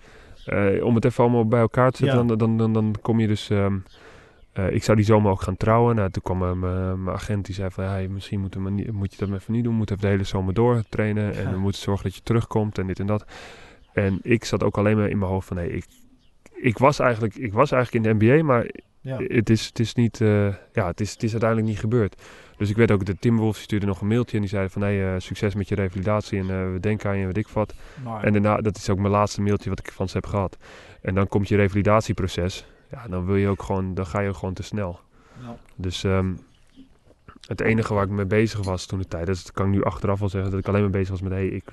om 0.84 0.96
het 0.96 1.06
even 1.06 1.24
allemaal 1.24 1.48
bij 1.48 1.60
elkaar 1.62 1.92
te 1.92 1.98
zetten, 1.98 2.20
Ja. 2.20 2.26
dan, 2.26 2.38
dan, 2.38 2.58
dan, 2.58 2.74
dan 2.74 2.96
kom 3.02 3.20
je 3.20 3.28
dus... 3.28 3.50
ehm, 3.50 3.78
eh, 4.54 4.72
ik 4.72 4.84
zou 4.84 4.98
die 4.98 5.06
zomer 5.06 5.32
ook 5.32 5.42
gaan 5.42 5.58
trouwen. 5.58 5.96
Nou, 5.96 6.10
toen 6.12 6.22
kwam 6.24 6.44
eh, 6.44 6.52
mijn 6.52 7.04
mijn 7.04 7.16
agent 7.16 7.46
die 7.46 7.56
zei 7.56 7.70
van... 7.72 7.84
Ja, 7.84 8.10
misschien 8.10 8.40
moet, 8.40 8.70
niet, 8.70 8.92
moet 8.92 9.12
je 9.16 9.26
dat 9.26 9.36
even 9.40 9.54
niet 9.54 9.64
doen. 9.64 9.72
We 9.72 9.78
moeten 9.78 9.96
even 9.96 10.08
de 10.08 10.14
hele 10.14 10.28
zomer 10.28 10.54
door 10.54 10.84
trainen. 10.90 11.36
En 11.36 11.52
we 11.52 11.58
moeten 11.60 11.82
zorgen 11.82 12.04
dat 12.04 12.16
je 12.16 12.22
terugkomt 12.24 12.78
en 12.78 12.88
dit 12.88 13.00
en 13.00 13.06
dat. 13.08 13.26
En 13.94 14.20
ik 14.22 14.46
zat 14.46 14.64
ook 14.64 14.78
alleen 14.78 14.98
maar 14.98 15.10
in 15.10 15.18
mijn 15.18 15.32
hoofd 15.32 15.48
van... 15.48 15.58
Nee, 15.58 15.72
ik, 15.72 15.86
ik, 16.56 16.78
was 16.78 17.00
eigenlijk, 17.00 17.36
ik 17.36 17.54
was 17.54 17.72
eigenlijk 17.72 18.06
in 18.06 18.18
de 18.20 18.26
NBA, 18.26 18.44
maar 18.44 18.70
Ja. 19.02 19.18
het, 19.28 19.50
is, 19.50 19.66
het 19.66 19.80
is 19.80 19.94
niet... 19.94 20.22
eh, 20.22 20.48
ja, 20.74 20.88
het 20.88 21.02
is, 21.02 21.12
het 21.12 21.24
is 21.24 21.32
uiteindelijk 21.32 21.70
niet 21.70 21.80
gebeurd. 21.80 22.22
Dus 22.58 22.70
ik 22.70 22.76
weet 22.76 22.92
ook, 22.92 23.06
de 23.06 23.16
Timberwolves 23.20 23.58
die 23.58 23.66
stuurde 23.66 23.86
nog 23.86 24.02
een 24.02 24.08
mailtje 24.08 24.36
en 24.36 24.42
die 24.42 24.50
zeiden 24.50 24.72
van... 24.72 24.82
Hey, 24.82 25.14
eh, 25.14 25.20
succes 25.20 25.56
met 25.56 25.68
je 25.70 25.76
revalidatie 25.76 26.40
en 26.40 26.50
eh, 26.50 26.72
we 26.72 26.80
denken 26.80 27.10
aan 27.10 27.16
je 27.16 27.22
en 27.22 27.28
weet 27.28 27.38
ik 27.38 27.48
wat. 27.48 27.74
Maar, 28.04 28.24
En 28.24 28.32
daarna, 28.34 28.58
dat 28.58 28.78
is 28.78 28.90
ook 28.90 28.98
mijn 29.00 29.12
laatste 29.12 29.42
mailtje 29.42 29.70
wat 29.70 29.80
ik 29.80 29.92
van 29.92 30.10
ze 30.10 30.16
heb 30.18 30.26
gehad. 30.26 30.58
En 31.02 31.16
dan 31.16 31.28
komt 31.28 31.48
je 31.48 31.56
revalidatieproces. 31.56 32.66
Ja, 32.92 33.08
dan 33.08 33.26
wil 33.26 33.36
je 33.36 33.48
ook 33.48 33.64
gewoon, 33.64 33.94
dan 33.94 34.06
ga 34.06 34.20
je 34.20 34.30
ook 34.30 34.36
gewoon 34.36 34.54
te 34.54 34.64
snel. 34.64 35.00
Ja. 35.42 35.58
Dus 35.76 36.04
ehm, 36.04 36.34
het 37.48 37.62
enige 37.62 37.94
waar 37.94 38.04
ik 38.04 38.10
mee 38.10 38.26
bezig 38.26 38.64
was 38.64 38.86
toen 38.86 39.00
de 39.00 39.08
tijd, 39.08 39.26
dat 39.28 39.52
kan 39.52 39.66
ik 39.66 39.72
nu 39.72 39.84
achteraf 39.84 40.20
wel 40.20 40.30
zeggen, 40.30 40.52
dat 40.52 40.60
ik 40.60 40.68
alleen 40.68 40.82
maar 40.82 40.90
bezig 40.90 41.10
was 41.10 41.22
met, 41.22 41.32
hey, 41.32 41.48
ik, 41.48 41.64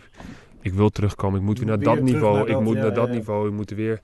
ik 0.61 0.73
wil 0.73 0.89
terugkomen, 0.91 1.39
ik 1.41 1.45
moet 1.47 1.59
weer 1.59 1.67
naar 1.69 1.79
Weer 1.79 1.87
dat 1.87 2.01
niveau, 2.01 2.35
naar 2.37 2.47
ik 2.47 2.53
dat, 2.53 2.63
moet 2.63 2.77
ja, 2.77 2.83
naar 2.83 2.95
dat 2.95 3.07
ja, 3.07 3.11
ja. 3.13 3.17
niveau, 3.19 3.49
ik 3.49 3.55
moet 3.55 3.71
er 3.71 3.77
weer. 3.77 4.01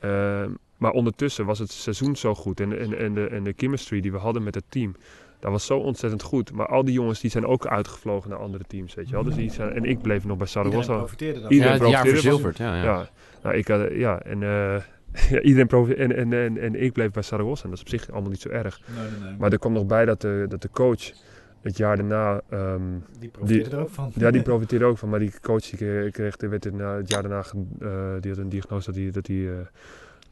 ehm, 0.00 0.50
maar 0.76 0.90
ondertussen 0.92 1.44
was 1.46 1.58
het 1.58 1.70
seizoen 1.70 2.16
zo 2.16 2.34
goed 2.34 2.60
en, 2.60 2.78
en, 2.78 2.98
en, 2.98 3.14
de, 3.14 3.26
en 3.26 3.44
de 3.44 3.54
chemistry 3.56 4.00
die 4.00 4.12
we 4.12 4.18
hadden 4.18 4.42
met 4.42 4.54
het 4.54 4.64
team, 4.68 4.96
dat 5.40 5.50
was 5.50 5.66
zo 5.66 5.78
ontzettend 5.78 6.22
goed. 6.22 6.52
Maar 6.52 6.66
al 6.66 6.84
die 6.84 6.94
jongens 6.94 7.20
die 7.20 7.30
zijn 7.30 7.46
ook 7.46 7.66
uitgevlogen 7.66 8.30
naar 8.30 8.38
andere 8.38 8.64
teams, 8.66 8.94
weet 8.94 9.06
je 9.08 9.14
wel. 9.14 9.24
Dus 9.24 9.34
die 9.34 9.50
zijn, 9.50 9.72
en 9.72 9.84
ik 9.84 10.02
bleef 10.02 10.24
nog 10.24 10.36
bij 10.36 10.46
iedereen 10.46 10.72
Saragossa. 10.72 10.96
profiteerde 10.96 11.40
dan. 11.40 11.50
Iedereen 11.50 11.72
ja, 11.78 11.82
het 11.82 11.90
jaar 11.90 12.02
profiteerde 12.02 12.30
van- 12.42 12.52
verzilverd. 12.52 12.84
Ja, 12.84 12.92
ja. 12.92 13.00
Ja, 13.00 13.08
nou, 13.42 13.56
ik 13.56 13.68
had, 13.68 13.88
ja, 13.92 14.20
en 14.22 14.42
eh, 14.42 14.82
ja, 15.30 15.40
iedereen 15.40 15.96
en, 15.96 16.16
en, 16.16 16.32
en, 16.32 16.58
en 16.58 16.82
ik 16.82 16.92
bleef 16.92 17.10
bij 17.10 17.22
Saragossa. 17.22 17.64
En 17.64 17.70
dat 17.70 17.78
is 17.78 17.84
op 17.84 18.00
zich 18.00 18.10
allemaal 18.10 18.30
niet 18.30 18.40
zo 18.40 18.48
erg. 18.48 18.80
Nee, 18.86 19.10
nee, 19.10 19.28
nee. 19.28 19.38
Maar 19.38 19.52
er 19.52 19.58
kwam 19.58 19.72
nog 19.72 19.86
bij 19.86 20.04
dat 20.04 20.20
de, 20.20 20.46
dat 20.48 20.62
de 20.62 20.70
coach 20.70 21.12
het 21.60 21.76
jaar 21.76 21.96
daarna, 21.96 22.40
ehm, 22.48 22.82
die 23.18 23.28
profiteerde 23.28 23.76
er 23.76 23.82
ook 23.82 23.90
van. 23.90 24.12
ja, 24.14 24.30
die 24.30 24.42
profiteerde 24.50 24.84
ook 24.84 24.98
van. 24.98 25.08
Maar 25.08 25.18
die 25.18 25.32
coach 25.42 25.62
die 25.62 25.76
kreeg, 25.76 26.10
kreeg 26.10 26.36
die 26.36 26.48
werd 26.48 26.66
in, 26.66 26.80
eh, 26.80 26.94
het 26.94 27.10
jaar 27.10 27.22
daarna, 27.22 27.44
eh, 27.78 28.20
die 28.20 28.30
had 28.30 28.40
een 28.40 28.48
diagnose 28.48 28.86
dat 28.86 29.00
hij, 29.00 29.10
dat 29.10 29.26
hij 29.26 29.36
eh, 29.36 29.58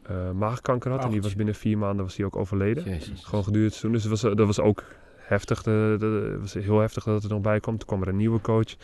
eh, 0.03 0.31
maagkanker 0.31 0.91
had. 0.91 1.05
En 1.05 1.11
die 1.11 1.23
was 1.23 1.35
binnen 1.35 1.55
vier 1.55 1.79
maanden 1.79 2.05
was 2.05 2.17
hij 2.17 2.27
ook 2.27 2.37
overleden. 2.37 2.85
Jezus. 2.85 3.25
Gewoon 3.25 3.45
gedurende 3.45 3.75
het 3.75 3.75
seizoen. 3.75 3.93
Dus 3.93 4.03
dat 4.03 4.11
was, 4.11 4.37
dat 4.37 4.47
was 4.47 4.61
ook 4.61 4.85
heftig. 5.17 5.65
Het 5.65 6.41
was 6.41 6.55
heel 6.55 6.79
heftig 6.79 7.05
dat 7.05 7.15
het 7.15 7.25
er 7.25 7.31
nog 7.31 7.41
bij 7.41 7.61
kwam. 7.61 7.79
Toen 7.79 7.89
kwam 7.89 8.03
er 8.03 8.09
een 8.09 8.17
nieuwe 8.17 8.41
coach. 8.41 8.77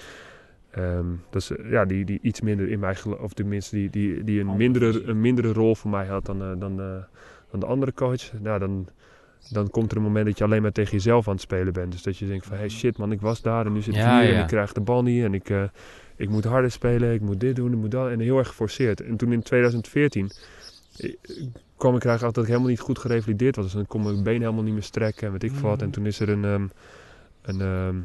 Ehm, 0.74 1.06
dus 1.30 1.50
ja, 1.70 1.84
die, 1.84 2.04
die 2.04 2.18
iets 2.22 2.40
minder 2.40 2.68
in 2.68 2.78
mij 2.78 2.94
gelo- 2.94 3.18
of 3.22 3.32
tenminste 3.32 3.76
die, 3.76 3.90
die, 3.90 4.24
die 4.24 4.40
een, 4.40 4.48
Andere 4.48 4.68
mindere, 4.68 5.04
een 5.04 5.20
mindere 5.20 5.52
rol 5.52 5.74
voor 5.74 5.90
mij 5.90 6.06
had 6.06 6.26
dan, 6.26 6.42
eh, 6.42 6.50
dan, 6.58 6.80
eh, 6.80 6.86
dan 7.50 7.60
de 7.60 7.66
andere 7.66 7.92
coach. 7.92 8.32
Nou, 8.40 8.58
dan, 8.58 8.88
dan 9.50 9.70
komt 9.70 9.90
er 9.90 9.96
een 9.96 10.02
moment 10.02 10.26
dat 10.26 10.38
je 10.38 10.44
alleen 10.44 10.62
maar 10.62 10.72
tegen 10.72 10.92
jezelf 10.92 11.26
aan 11.26 11.32
het 11.32 11.42
spelen 11.42 11.72
bent. 11.72 11.92
Dus 11.92 12.02
dat 12.02 12.18
je 12.18 12.26
denkt 12.26 12.46
van, 12.46 12.56
hey 12.56 12.68
shit 12.68 12.98
man, 12.98 13.12
ik 13.12 13.20
was 13.20 13.42
daar 13.42 13.66
en 13.66 13.72
nu 13.72 13.80
zit 13.82 13.94
ik 13.94 14.00
Ja, 14.00 14.20
hier 14.20 14.34
en 14.34 14.40
ik 14.40 14.46
krijg 14.46 14.72
de 14.72 14.80
bal 14.80 15.02
niet. 15.02 15.24
En 15.24 15.34
ik, 15.34 15.50
eh, 15.50 15.62
ik 16.16 16.28
moet 16.28 16.44
harder 16.44 16.70
spelen, 16.70 17.12
ik 17.12 17.20
moet 17.20 17.40
dit 17.40 17.56
doen, 17.56 17.72
ik 17.72 17.78
moet 17.78 17.90
dat. 17.90 18.10
En 18.10 18.20
heel 18.20 18.38
erg 18.38 18.48
geforceerd. 18.48 19.00
En 19.00 19.16
toen 19.16 19.32
in 19.32 19.42
2014 19.42 20.30
eh, 20.96 21.14
kwam 21.76 21.96
ik 21.96 22.04
eigenlijk 22.04 22.22
achter 22.22 22.32
dat 22.32 22.42
ik 22.42 22.48
helemaal 22.48 22.68
niet 22.68 22.80
goed 22.80 22.98
gerevalideerd 22.98 23.56
was. 23.56 23.64
Dus 23.64 23.74
dan 23.74 23.86
kon 23.86 24.02
mijn 24.02 24.22
been 24.22 24.40
helemaal 24.40 24.62
niet 24.62 24.72
meer 24.72 24.82
strekken 24.82 25.26
en 25.26 25.32
weet 25.32 25.42
ik 25.42 25.52
veel 25.52 25.68
wat. 25.68 25.82
En 25.82 25.90
toen 25.90 26.06
is 26.06 26.20
er 26.20 26.28
een, 26.28 26.44
ehm, 26.44 26.66
een 27.42 27.60
ehm, 27.60 27.96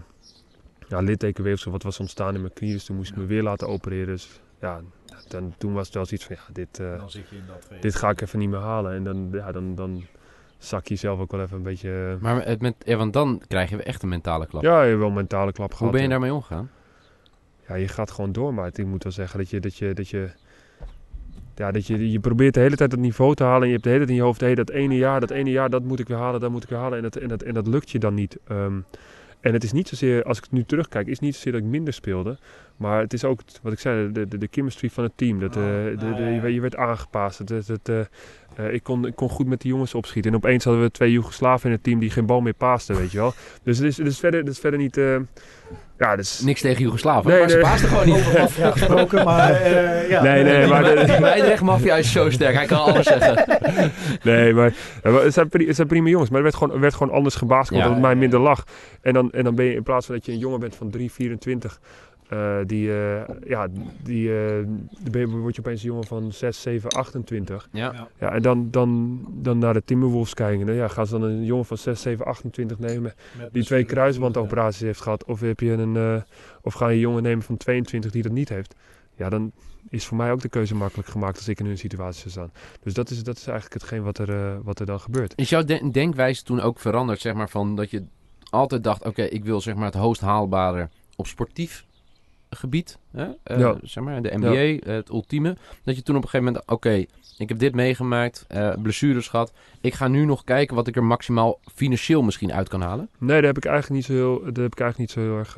ja, 0.90 1.00
littekenweefsel 1.00 1.72
wat 1.72 1.84
was 1.84 2.00
ontstaan 2.00 2.36
in 2.36 2.42
mijn 2.42 2.54
knie. 2.54 2.74
Dus 2.74 2.84
toen 2.86 2.96
moest 2.96 3.12
ik 3.12 3.18
me 3.18 3.26
weer 3.26 3.44
laten 3.44 3.68
opereren. 3.68 4.08
Dus 4.08 4.40
ja, 4.62 4.82
dan, 5.28 5.54
toen 5.58 5.74
was 5.74 5.86
het 5.86 5.96
wel 5.96 6.06
zoiets 6.06 6.26
van, 6.26 6.36
ja, 6.36 6.54
dit, 6.54 6.80
eh, 6.80 6.98
dan 6.98 7.10
zit 7.12 7.30
je 7.30 7.36
in 7.36 7.44
dat 7.48 7.82
dit 7.82 7.96
ga 7.96 8.10
ik 8.10 8.22
even 8.22 8.40
niet 8.40 8.50
meer 8.50 8.60
halen. 8.60 8.94
En 8.94 9.04
dan, 9.04 9.30
ja, 9.32 9.52
dan, 9.52 9.76
dan 9.76 10.04
zak 10.58 10.88
je 10.88 10.96
zelf 10.96 11.20
ook 11.20 11.32
wel 11.32 11.42
even 11.42 11.58
een 11.58 11.64
beetje... 11.64 12.14
eh, 12.16 12.22
Maar 12.22 12.46
het 12.46 12.62
met, 12.62 12.76
ja, 12.86 12.98
want 12.98 13.14
dan 13.14 13.42
krijg 13.48 13.70
je 13.70 13.84
echt 13.84 14.04
een 14.04 14.10
mentale 14.10 14.46
klap. 14.48 14.64
ja, 14.64 14.82
je 14.82 14.88
hebt 14.88 15.00
wel 15.00 15.08
een 15.08 15.14
mentale 15.14 15.52
klap 15.52 15.70
Hoe 15.70 15.78
gehad. 15.78 15.94
ben 15.94 16.02
je 16.02 16.08
daarmee 16.10 16.34
omgegaan? 16.34 16.70
Ja, 17.68 17.76
je 17.76 17.88
gaat 17.88 18.12
gewoon 18.12 18.32
door. 18.32 18.54
Maar 18.54 18.68
ik 18.74 18.86
moet 18.86 19.04
wel 19.04 19.12
zeggen 19.12 19.40
dat 19.40 19.50
je... 19.50 19.60
Dat 19.60 19.76
je, 19.76 19.94
dat 19.94 20.10
je 20.10 20.30
ja, 21.56 21.72
dat 21.72 21.88
je, 21.88 22.12
je 22.12 22.20
probeert 22.20 22.54
de 22.54 22.60
hele 22.60 22.76
tijd 22.76 22.90
dat 22.90 23.00
niveau 23.00 23.36
te 23.36 23.44
halen. 23.44 23.62
En 23.62 23.68
je 23.68 23.72
hebt 23.74 23.84
de 23.84 23.90
hele 23.90 24.00
tijd 24.06 24.10
in 24.18 24.24
je 24.24 24.28
hoofd, 24.28 24.40
hey, 24.42 24.56
dat 24.56 24.70
ene 24.70 24.96
jaar, 24.98 25.20
dat 25.20 25.30
ene 25.30 25.50
jaar, 25.50 25.70
dat 25.70 25.84
moet 25.84 26.00
ik 26.00 26.08
weer 26.08 26.18
halen, 26.18 26.40
dat 26.40 26.52
moet 26.52 26.64
ik 26.64 26.70
weer 26.70 26.80
halen. 26.80 26.98
En 26.98 27.04
dat, 27.04 27.16
en 27.16 27.28
dat, 27.28 27.42
en 27.42 27.54
dat 27.54 27.68
lukt 27.68 27.90
je 27.90 28.00
dan 28.00 28.14
niet. 28.14 28.38
Ehm, 28.48 28.80
en 29.42 29.54
het 29.54 29.64
is 29.64 29.72
niet 29.72 29.88
zozeer, 29.88 30.24
als 30.24 30.38
ik 30.38 30.46
nu 30.52 30.64
terugkijk, 30.64 31.08
is 31.08 31.20
niet 31.20 31.36
zozeer 31.36 31.52
dat 31.52 31.62
ik 31.62 31.68
minder 31.68 31.94
speelde. 31.94 32.38
Maar 32.78 33.00
het 33.02 33.14
is 33.14 33.24
ook, 33.24 33.40
wat 33.62 33.74
ik 33.74 33.80
zei, 33.80 34.12
de, 34.12 34.28
de, 34.28 34.38
de 34.38 34.48
chemistry 34.52 34.90
van 34.90 35.04
het 35.04 35.14
team. 35.16 35.40
Dat, 35.40 35.56
eh, 35.56 35.62
Oh, 35.62 35.68
de, 35.68 35.96
nou 36.00 36.16
de- 36.16 36.22
ja, 36.22 36.28
je, 36.30 36.42
werd- 36.42 36.54
je 36.54 36.62
werd 36.62 36.76
aangepast. 36.76 37.40
Eh, 37.40 38.00
eh, 38.56 38.74
ik, 38.74 38.84
kon, 38.84 39.06
ik 39.06 39.16
kon 39.16 39.30
goed 39.30 39.48
met 39.48 39.62
die 39.62 39.72
jongens 39.72 39.94
opschieten. 39.96 40.32
En 40.32 40.38
opeens 40.38 40.64
hadden 40.64 40.84
we 40.84 40.92
twee 40.92 41.12
Joegoslaven 41.12 41.66
in 41.70 41.76
het 41.76 41.84
team 41.84 42.00
die 42.00 42.10
geen 42.10 42.26
bal 42.26 42.42
meer 42.42 42.54
paasten, 42.54 42.96
weet 42.96 43.12
je 43.12 43.18
wel. 43.18 43.34
Dus 43.64 43.78
het 43.78 43.88
is, 43.88 43.98
het 43.98 44.08
is, 44.08 44.20
verder, 44.20 44.40
het 44.40 44.50
is 44.50 44.60
verder 44.60 44.80
niet... 44.80 44.98
eh, 44.98 45.16
ja, 46.00 46.16
dus... 46.16 46.40
Niks 46.40 46.62
tegen 46.62 46.82
Joegoslaven, 46.82 47.30
Nee, 47.32 47.40
maar 47.40 47.50
ze 47.50 47.56
nee. 47.56 47.64
paasten 47.66 47.90
gewoon 47.90 48.06
niet. 48.06 48.16
Over 48.16 48.40
maffia 48.40 48.72
gesproken, 48.72 49.26
maar 49.26 49.52
eh, 49.52 50.10
ja. 50.10 50.22
Nee, 50.24 50.44
nee, 50.44 50.68
maar... 50.68 50.84
de- 50.84 51.04
Die 51.06 51.20
Meidrecht-maffia 51.20 51.96
is 51.96 52.12
zo 52.12 52.30
sterk, 52.30 52.56
hij 52.56 52.66
kan 52.66 52.80
alles 52.80 53.06
zeggen. 53.08 53.46
Nee, 54.24 54.54
maar 54.54 54.74
eh, 55.04 55.12
maar 55.14 55.24
het 55.24 55.34
zijn, 55.34 55.48
het 55.52 55.76
zijn 55.76 55.88
prima 55.88 56.10
jongens. 56.10 56.30
Maar 56.30 56.38
er 56.38 56.44
werd 56.44 56.56
gewoon, 56.56 56.74
er 56.74 56.80
werd 56.80 56.94
gewoon 56.94 57.14
anders 57.14 57.36
gebasketbald, 57.36 57.82
Ja. 57.84 57.88
dat 57.88 57.98
het 57.98 58.06
mij 58.06 58.16
minder 58.16 58.40
lag. 58.40 58.64
En 59.02 59.14
dan, 59.14 59.32
en 59.32 59.44
dan 59.44 59.56
ben 59.56 59.66
je 59.66 59.74
in 59.74 59.84
plaats 59.84 60.06
van 60.06 60.16
dat 60.16 60.26
je 60.26 60.32
een 60.32 60.38
jongen 60.38 60.60
bent 60.60 60.76
van 60.76 60.90
3, 60.90 61.12
24... 61.12 61.80
eh, 62.30 62.58
die, 62.66 62.90
eh, 62.92 63.22
ja, 63.48 63.68
die, 64.04 64.38
eh, 64.38 64.66
dan 65.00 65.12
ben 65.12 65.22
je, 65.22 65.28
word 65.28 65.56
je 65.56 65.62
opeens 65.62 65.82
een 65.82 65.88
jongen 65.88 66.08
van 66.08 66.32
6, 66.32 66.62
7, 66.62 66.90
28. 66.90 67.68
Ja. 67.72 68.08
Ja, 68.20 68.32
en 68.32 68.42
dan, 68.42 68.68
dan, 68.72 69.20
dan 69.32 69.58
naar 69.58 69.74
de 69.74 69.84
Timberwolves 69.84 70.34
kijken. 70.34 70.66
Dan, 70.66 70.76
ja, 70.76 70.88
gaan 70.88 71.06
ze 71.08 71.20
dan 71.20 71.30
een 71.30 71.46
jongen 71.46 71.66
van 71.66 71.78
6, 71.78 72.02
7, 72.02 72.26
28 72.26 72.80
nemen 72.80 73.14
Met 73.38 73.54
die 73.54 73.64
twee 73.64 73.84
kruisbandoperaties 73.84 74.82
heeft 74.82 75.02
gehad? 75.02 75.24
Of, 75.26 75.40
heb 75.40 75.60
je 75.60 75.72
een, 75.72 75.96
eh, 75.96 76.22
of 76.62 76.74
ga 76.74 76.88
je 76.88 76.94
een 76.94 77.00
jongen 77.00 77.24
nemen 77.24 77.44
van 77.44 77.58
22 77.58 78.12
die 78.12 78.24
dat 78.24 78.32
niet 78.32 78.50
heeft? 78.50 78.76
Ja, 79.16 79.30
dan 79.30 79.52
is 79.90 80.06
voor 80.06 80.18
mij 80.18 80.32
ook 80.32 80.42
de 80.42 80.50
keuze 80.50 80.76
makkelijk 80.76 81.10
gemaakt 81.10 81.38
als 81.38 81.48
ik 81.48 81.60
in 81.60 81.66
hun 81.66 81.78
situatie 81.78 82.30
zou 82.30 82.32
staan. 82.32 82.62
Dus 82.84 82.94
dat 82.94 83.10
is, 83.10 83.24
dat 83.24 83.38
is 83.38 83.48
eigenlijk 83.48 83.82
hetgeen 83.82 84.04
wat 84.04 84.18
er, 84.18 84.30
eh, 84.30 84.58
wat 84.64 84.80
er 84.80 84.86
dan 84.86 85.00
gebeurt. 85.00 85.34
Is 85.36 85.50
jouw 85.50 85.64
de- 85.64 85.90
denkwijze 85.92 86.44
toen 86.44 86.62
ook 86.62 86.80
veranderd, 86.80 87.20
zeg 87.20 87.34
maar, 87.34 87.50
van 87.50 87.76
dat 87.76 87.90
je 87.92 88.04
altijd 88.50 88.84
dacht, 88.84 89.06
oké, 89.06 89.22
ik 89.24 89.44
wil 89.44 89.62
zeg 89.62 89.76
maar 89.76 89.86
het 89.86 89.94
hoogst 89.94 90.22
haalbare 90.22 90.90
op 91.16 91.28
sportief 91.28 91.86
gebied, 92.50 92.98
hè? 93.12 93.28
Eh, 93.44 93.60
Ja. 93.60 93.76
zeg 93.84 94.04
maar, 94.04 94.22
de 94.22 94.38
NBA, 94.38 94.54
eh, 94.54 94.96
het 94.96 95.10
ultieme. 95.10 95.58
Dat 95.84 95.96
je 95.96 96.04
toen 96.04 96.16
op 96.16 96.24
een 96.24 96.30
gegeven 96.30 96.54
moment, 96.54 96.72
oké, 96.72 97.06
ik 97.38 97.50
heb 97.50 97.60
dit 97.60 97.76
meegemaakt, 97.76 98.46
eh, 98.48 98.74
blessures 98.82 99.28
gehad. 99.28 99.54
Ik 99.82 99.94
ga 99.94 100.08
nu 100.08 100.26
nog 100.26 100.44
kijken 100.44 100.76
wat 100.76 100.88
ik 100.88 100.96
er 100.96 101.04
maximaal 101.04 101.60
financieel 101.76 102.22
misschien 102.22 102.54
uit 102.54 102.70
kan 102.70 102.82
halen. 102.82 103.10
Nee, 103.18 103.38
daar 103.38 103.48
heb 103.48 103.58
ik 103.58 103.66
eigenlijk 103.66 103.96
niet 103.96 104.06
zo 104.06 104.14
heel, 104.14 104.40
daar 104.40 104.64
heb 104.64 104.72
ik 104.72 104.80
eigenlijk 104.80 104.98
niet 104.98 105.12
zo 105.12 105.20
heel 105.20 105.38
erg... 105.38 105.58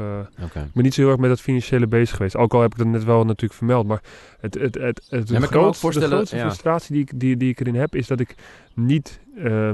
ik 0.66 0.74
ben 0.74 0.84
niet 0.84 0.94
zo 0.94 1.02
heel 1.02 1.10
erg 1.10 1.20
met 1.20 1.30
dat 1.30 1.42
financiële 1.42 1.88
bezig 1.88 2.16
geweest. 2.16 2.36
Ook 2.36 2.54
al 2.54 2.62
heb 2.62 2.72
ik 2.72 2.78
dat 2.78 2.88
net 2.88 3.04
wel 3.04 3.26
natuurlijk 3.26 3.54
vermeld. 3.54 3.88
Maar 3.88 4.02
het, 4.40 4.54
het, 4.54 4.76
het, 4.76 5.06
het, 5.10 5.32
grootste, 5.32 5.82
voorstellen, 5.82 6.10
de 6.10 6.16
grootste 6.16 6.36
ja. 6.36 6.42
frustratie 6.42 6.94
die 6.94 7.02
ik, 7.02 7.20
die, 7.20 7.38
die 7.38 7.50
ik 7.50 7.60
erin 7.60 7.76
heb... 7.76 7.96
is 7.96 8.08
dat 8.08 8.20
ik 8.20 8.36
niet 8.74 9.20
eh, 9.38 9.72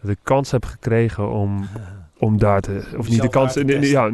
de 0.00 0.16
kans 0.22 0.50
heb 0.50 0.64
gekregen 0.64 1.30
om, 1.30 1.66
om 2.24 2.38
daar 2.38 2.60
te... 2.60 2.84
Of 2.96 3.08
niet 3.08 3.22
de 3.22 3.28
kans... 3.28 3.54
nee, 3.54 3.64
nee, 3.64 3.78
testen. 3.78 3.98
ja, 3.98 4.08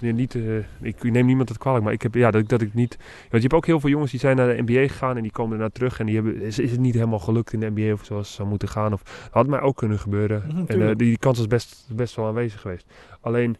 nee, 0.00 0.12
niet, 0.12 0.34
eh, 0.34 0.42
ik 0.80 1.02
neem 1.02 1.26
niemand 1.26 1.48
het 1.48 1.58
kwalijk. 1.58 1.84
Maar 1.84 1.92
ik 1.92 2.02
heb... 2.02 2.14
Ja, 2.14 2.30
dat, 2.30 2.40
ik- 2.42 2.48
dat 2.48 2.60
ik 2.60 2.74
niet... 2.74 2.96
Want 2.98 3.30
je 3.30 3.38
hebt 3.40 3.52
ook 3.54 3.66
heel 3.66 3.80
veel 3.80 3.90
jongens 3.90 4.10
die 4.10 4.20
zijn 4.20 4.36
naar 4.36 4.56
de 4.56 4.62
NBA 4.62 4.80
gegaan... 4.88 5.16
en 5.16 5.22
die 5.22 5.30
komen 5.32 5.50
daarna 5.58 5.72
terug... 5.72 5.98
en 6.00 6.06
die 6.06 6.14
hebben, 6.14 6.40
is, 6.42 6.58
is 6.58 6.70
het 6.70 6.80
niet 6.80 6.94
helemaal 6.94 7.18
gelukt 7.18 7.52
in 7.52 7.60
de 7.60 7.70
NBA... 7.74 7.92
of 7.92 8.04
zoals 8.04 8.26
het 8.26 8.36
zou 8.36 8.48
moeten 8.48 8.68
gaan. 8.68 8.92
Of, 8.92 9.02
dat 9.02 9.28
had 9.32 9.46
mij 9.46 9.60
ook 9.60 9.76
kunnen 9.76 9.98
gebeuren. 9.98 10.42
Mhm, 10.46 10.56
en 10.56 10.60
eh, 10.62 10.66
tuurlijk. 10.66 10.98
die 10.98 11.18
kans 11.18 11.38
is 11.38 11.46
best, 11.46 11.88
best 11.92 12.16
wel 12.16 12.26
aanwezig 12.26 12.60
geweest. 12.60 12.86
Alleen... 13.20 13.56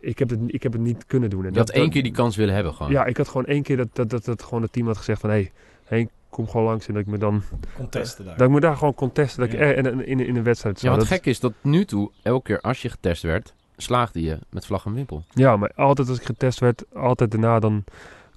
Ik 0.00 0.18
heb, 0.18 0.30
het, 0.30 0.38
ik 0.46 0.62
heb 0.62 0.72
het 0.72 0.80
niet 0.80 1.06
kunnen 1.06 1.30
doen. 1.30 1.40
En 1.40 1.46
Je 1.46 1.52
dat- 1.52 1.66
had 1.66 1.74
één 1.76 1.84
dat- 1.84 1.92
keer 1.92 2.02
die 2.02 2.12
kans 2.12 2.36
willen 2.36 2.54
hebben 2.54 2.74
gewoon. 2.74 2.92
ja, 2.92 3.04
ik 3.04 3.16
had 3.16 3.28
gewoon 3.28 3.46
één 3.46 3.62
keer 3.62 3.76
dat, 3.76 3.88
dat, 3.92 4.10
dat, 4.10 4.24
dat 4.24 4.42
gewoon 4.42 4.62
het 4.62 4.72
team 4.72 4.86
had 4.86 4.96
gezegd 4.96 5.20
van... 5.20 5.30
Hé, 5.30 5.36
hey, 5.36 5.50
Henk, 5.84 6.10
kom 6.36 6.48
gewoon 6.48 6.66
langs 6.66 6.86
en 6.88 6.92
dat 6.94 7.02
ik 7.02 7.08
me 7.08 7.18
dan... 7.18 7.42
Contesten 7.76 8.24
daar. 8.24 8.36
Dat 8.36 8.46
ik 8.48 8.54
me 8.54 8.60
daar 8.60 8.76
gewoon 8.76 8.94
kon 8.94 9.12
testen. 9.12 9.40
Dat 9.40 9.52
ik 9.52 9.58
Ja. 9.58 9.64
er, 9.64 9.76
in, 9.86 10.06
in, 10.06 10.20
in 10.20 10.36
een 10.36 10.42
wedstrijd 10.42 10.74
Ja, 10.80 10.80
zou. 10.80 10.96
wat 10.98 11.08
Dat- 11.08 11.16
gek 11.18 11.26
is, 11.26 11.40
dat 11.40 11.52
nu 11.60 11.84
toe, 11.84 12.10
elke 12.22 12.42
keer 12.42 12.60
als 12.60 12.82
je 12.82 12.88
getest 12.88 13.22
werd, 13.22 13.54
slaagde 13.76 14.22
je 14.22 14.38
met 14.50 14.66
vlag 14.66 14.84
en 14.86 14.94
wimpel. 14.94 15.24
Ja, 15.30 15.56
maar 15.56 15.72
altijd 15.74 16.08
als 16.08 16.18
ik 16.18 16.24
getest 16.26 16.58
werd, 16.60 16.84
altijd 16.94 17.30
daarna, 17.30 17.58
dan 17.60 17.84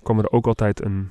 kwam 0.04 0.20
er 0.20 0.32
ook 0.32 0.48
altijd 0.48 0.84
een 0.86 1.10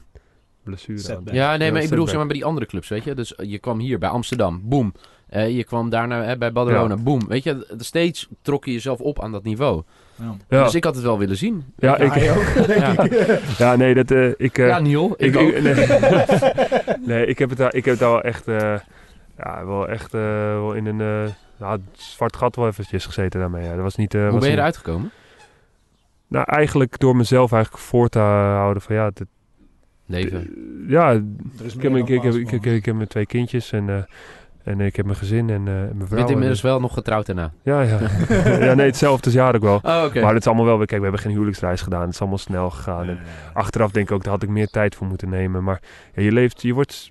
blessure 0.69 0.99
aan. 0.99 1.05
Setback. 1.05 1.35
Ja, 1.35 1.57
nee, 1.57 1.67
Ja, 1.67 1.73
maar 1.73 1.83
ik 1.83 1.89
bedoel 1.89 2.07
zeg 2.07 2.17
maar 2.17 2.27
bij 2.27 2.35
die 2.37 2.45
andere 2.45 2.67
clubs, 2.67 2.89
weet 2.89 3.05
je. 3.05 3.15
Dus 3.15 3.35
eh, 3.35 3.51
je 3.51 3.59
kwam 3.59 3.79
hier 3.79 3.99
bij 3.99 4.09
Amsterdam, 4.09 4.61
boom. 4.65 4.93
Eh, 5.29 5.57
je 5.57 5.65
kwam 5.65 5.91
daarna 5.91 6.23
hè, 6.23 6.37
bij 6.39 6.53
Badalona, 6.53 6.97
boom. 6.97 7.29
Weet 7.29 7.43
je, 7.45 7.75
steeds 7.79 8.29
trok 8.43 8.65
je 8.65 8.73
jezelf 8.73 9.01
op 9.01 9.23
aan 9.23 9.33
dat 9.33 9.43
niveau. 9.43 9.83
Ja. 10.15 10.35
Ja, 10.49 10.65
Dus 10.65 10.75
ik 10.75 10.85
had 10.85 10.95
het 10.95 11.05
wel 11.05 11.19
willen 11.19 11.37
zien. 11.37 11.65
ja, 11.77 11.89
Ja, 12.03 12.15
ik, 12.15 12.31
ook, 12.37 12.55
denk 12.67 12.81
Ja. 12.81 13.03
ik. 13.03 13.41
ja, 13.59 13.77
nee, 13.77 13.95
dat, 13.95 14.11
eh, 14.11 14.29
ik, 14.37 14.59
eh, 14.59 14.67
ja, 14.69 14.79
Niel, 14.79 15.15
ik, 15.17 15.35
ik, 15.35 15.37
ook. 15.37 15.61
nee, 15.61 15.75
nee, 17.17 17.27
ik 17.27 17.39
heb 17.39 17.49
het 17.49 17.59
daar, 17.59 17.75
ik 17.75 17.85
heb 17.85 17.93
het 17.95 17.99
daar 18.03 18.11
wel 18.13 18.23
echt, 18.23 18.49
eh, 18.49 18.75
ja, 19.39 19.67
wel 19.67 19.89
echt 19.89 20.15
eh, 20.15 20.21
wel 20.53 20.73
in 20.73 20.87
een 20.87 21.01
eh, 21.01 21.33
ja, 21.59 21.77
zwart 21.93 22.37
gat 22.37 22.57
wel 22.57 22.67
eventjes 22.67 23.05
gezeten 23.07 23.41
daarmee. 23.41 23.65
Ja. 23.65 23.73
Dat 23.75 23.83
was 23.83 23.97
niet. 23.97 24.15
eh, 24.15 24.21
Hoe 24.23 24.31
was 24.31 24.41
ben 24.41 24.51
je 24.51 24.57
eruit 24.57 24.77
gekomen? 24.77 25.11
Nou, 26.29 26.45
eigenlijk 26.49 26.99
door 26.99 27.17
mezelf 27.17 27.53
eigenlijk 27.53 27.83
voor 27.85 28.09
te 28.09 28.19
houden 28.19 28.83
van 28.83 28.95
ja, 28.95 29.11
dit- 29.15 29.27
Leven. 30.09 30.51
ja, 30.89 31.11
Er 31.11 31.23
is 31.65 31.75
ik 31.75 31.83
heb, 31.83 31.97
ik, 31.97 32.09
ik, 32.09 32.23
heb, 32.23 32.35
ik, 32.35 32.51
ik, 32.53 32.65
ik 32.65 32.85
heb 32.85 32.95
mijn 32.95 33.09
twee 33.09 33.27
kindjes 33.27 33.73
en, 33.73 33.89
eh, 33.89 33.97
en 34.65 34.81
ik 34.81 34.97
heb 34.97 35.05
mijn 35.07 35.19
gezin 35.19 35.51
en 35.51 35.59
eh, 35.59 35.65
mijn 35.65 35.87
Je 35.99 36.05
vrouw. 36.07 36.09
bent 36.09 36.27
en- 36.27 36.33
inmiddels 36.33 36.61
wel 36.61 36.81
nog 36.81 36.95
getrouwd 36.95 37.27
daarna. 37.27 37.53
Ja, 37.63 37.81
ja. 37.83 37.99
ja, 38.67 38.75
nee, 38.75 38.87
hetzelfde 38.87 39.31
jaar 39.31 39.55
ook 39.55 39.63
wel. 39.63 39.81
Oh, 39.83 40.03
oké. 40.07 40.21
Maar 40.21 40.33
het 40.33 40.41
is 40.41 40.47
allemaal 40.47 40.65
wel 40.67 40.77
weer, 40.79 40.87
kijk, 40.87 40.99
we 40.99 41.07
hebben 41.07 41.23
geen 41.23 41.33
huwelijksreis 41.33 41.81
gedaan. 41.83 42.01
Het 42.01 42.11
is 42.15 42.21
allemaal 42.21 42.39
snel 42.39 42.71
gegaan. 42.71 43.03
En 43.09 43.15
Ja, 43.15 43.21
ja. 43.21 43.51
achteraf 43.53 43.91
denk 43.91 44.09
ik 44.09 44.15
ook, 44.15 44.23
daar 44.23 44.33
had 44.33 44.43
ik 44.43 44.49
meer 44.49 44.69
tijd 44.69 44.95
voor 44.95 45.07
moeten 45.07 45.29
nemen. 45.29 45.65
Maar 45.65 45.81
ja, 46.15 46.23
je 46.23 46.33
leeft, 46.33 46.63
je 46.63 46.73
wordt, 46.75 47.11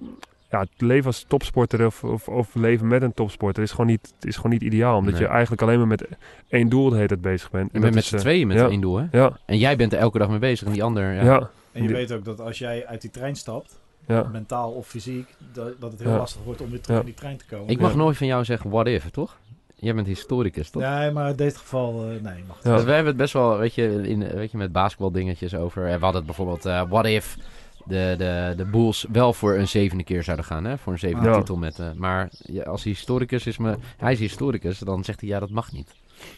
ja, 0.52 0.60
het 0.60 0.70
leven 0.78 1.06
als 1.06 1.26
topsporter 1.28 1.86
of, 1.86 2.04
of, 2.04 2.28
of 2.28 2.56
leven 2.56 2.88
met 2.88 3.02
een 3.02 3.14
topsporter 3.14 3.64
is 3.64 3.72
gewoon 3.72 3.86
niet, 3.88 4.14
is 4.22 4.36
gewoon 4.36 4.52
niet 4.52 4.62
ideaal. 4.62 4.98
Omdat 4.98 5.14
Nee. 5.14 5.22
je 5.22 5.28
eigenlijk 5.28 5.62
alleen 5.62 5.78
maar 5.78 5.88
met 5.88 6.08
één 6.50 6.70
doel 6.70 6.90
de 6.90 6.96
hele 6.96 7.08
tijd 7.08 7.22
bezig 7.22 7.52
bent. 7.52 7.68
Je 7.70 7.76
En 7.76 7.82
bent 7.82 7.94
met 7.96 8.04
z'n 8.04 8.16
eh, 8.16 8.22
tweeën 8.22 8.48
met 8.48 8.58
ja. 8.58 8.68
één 8.68 8.82
doel, 8.82 8.98
hè? 8.98 9.06
Ja, 9.12 9.38
En 9.46 9.58
jij 9.58 9.76
bent 9.76 9.94
er 9.94 10.00
elke 10.00 10.18
dag 10.18 10.30
mee 10.30 10.40
bezig 10.40 10.68
en 10.68 10.74
die 10.74 10.84
ander... 10.84 11.14
Ja. 11.14 11.24
ja, 11.24 11.50
En 11.78 11.82
je 11.84 11.88
Die- 11.88 11.98
weet 11.98 12.12
ook 12.12 12.26
dat 12.26 12.40
als 12.42 12.58
jij 12.58 12.86
uit 12.88 13.02
die 13.02 13.10
trein 13.12 13.36
stapt, 13.36 13.80
ja. 14.08 14.24
mentaal 14.32 14.72
of 14.72 14.88
fysiek, 14.88 15.28
dat, 15.54 15.82
dat 15.82 15.92
het 15.92 16.02
heel 16.02 16.12
Ja. 16.12 16.18
lastig 16.18 16.44
wordt 16.44 16.62
om 16.62 16.70
weer 16.70 16.82
terug 16.82 16.96
Ja. 16.96 17.02
in 17.02 17.10
die 17.10 17.16
trein 17.20 17.38
te 17.38 17.46
komen. 17.46 17.68
Ik 17.68 17.80
mag 17.80 17.92
Ja. 17.92 17.98
nooit 17.98 18.18
van 18.18 18.28
jou 18.28 18.46
zeggen 18.46 18.70
what 18.70 18.88
if, 18.88 19.10
toch? 19.10 19.38
Jij 19.76 19.96
bent 19.96 20.08
historicus, 20.08 20.70
toch? 20.70 20.82
Nee, 20.82 21.12
maar 21.12 21.30
in 21.30 21.36
dit 21.36 21.58
geval, 21.58 22.02
eh, 22.04 22.08
nee, 22.22 22.44
mag 22.48 22.60
Ja. 22.64 22.76
Dus 22.76 22.84
we 22.84 22.90
hebben 22.92 23.08
het 23.08 23.18
best 23.18 23.34
wel, 23.34 23.58
weet 23.58 23.76
je, 23.76 24.02
in, 24.08 24.28
weet 24.28 24.52
je 24.52 24.58
met 24.58 24.72
basketbal 24.72 25.12
dingetjes 25.12 25.56
over. 25.56 25.84
Eh, 25.88 25.94
We 25.94 26.00
hadden 26.04 26.16
het 26.16 26.26
bijvoorbeeld, 26.26 26.66
eh 26.66 26.84
what 26.90 27.06
if 27.06 27.38
de, 27.86 28.16
de, 28.18 28.54
de 28.58 28.66
Bulls 28.66 29.06
wel 29.12 29.34
voor 29.34 29.56
een 29.56 29.68
zevende 29.68 30.04
keer 30.04 30.24
zouden 30.24 30.46
gaan, 30.46 30.64
hè? 30.66 30.78
Voor 30.78 30.94
een 30.94 31.00
zevende 31.00 31.30
Ja. 31.30 31.38
titel 31.38 31.56
met... 31.58 31.80
eh, 31.80 31.92
maar 31.96 32.30
als 32.66 32.84
historicus 32.84 33.46
is 33.48 33.58
me... 33.58 33.78
Hij 33.98 34.12
is 34.12 34.20
historicus, 34.20 34.80
dan 34.80 35.04
zegt 35.04 35.20
hij 35.20 35.30
ja, 35.30 35.40
dat 35.40 35.50
mag 35.50 35.72
niet. 35.72 35.94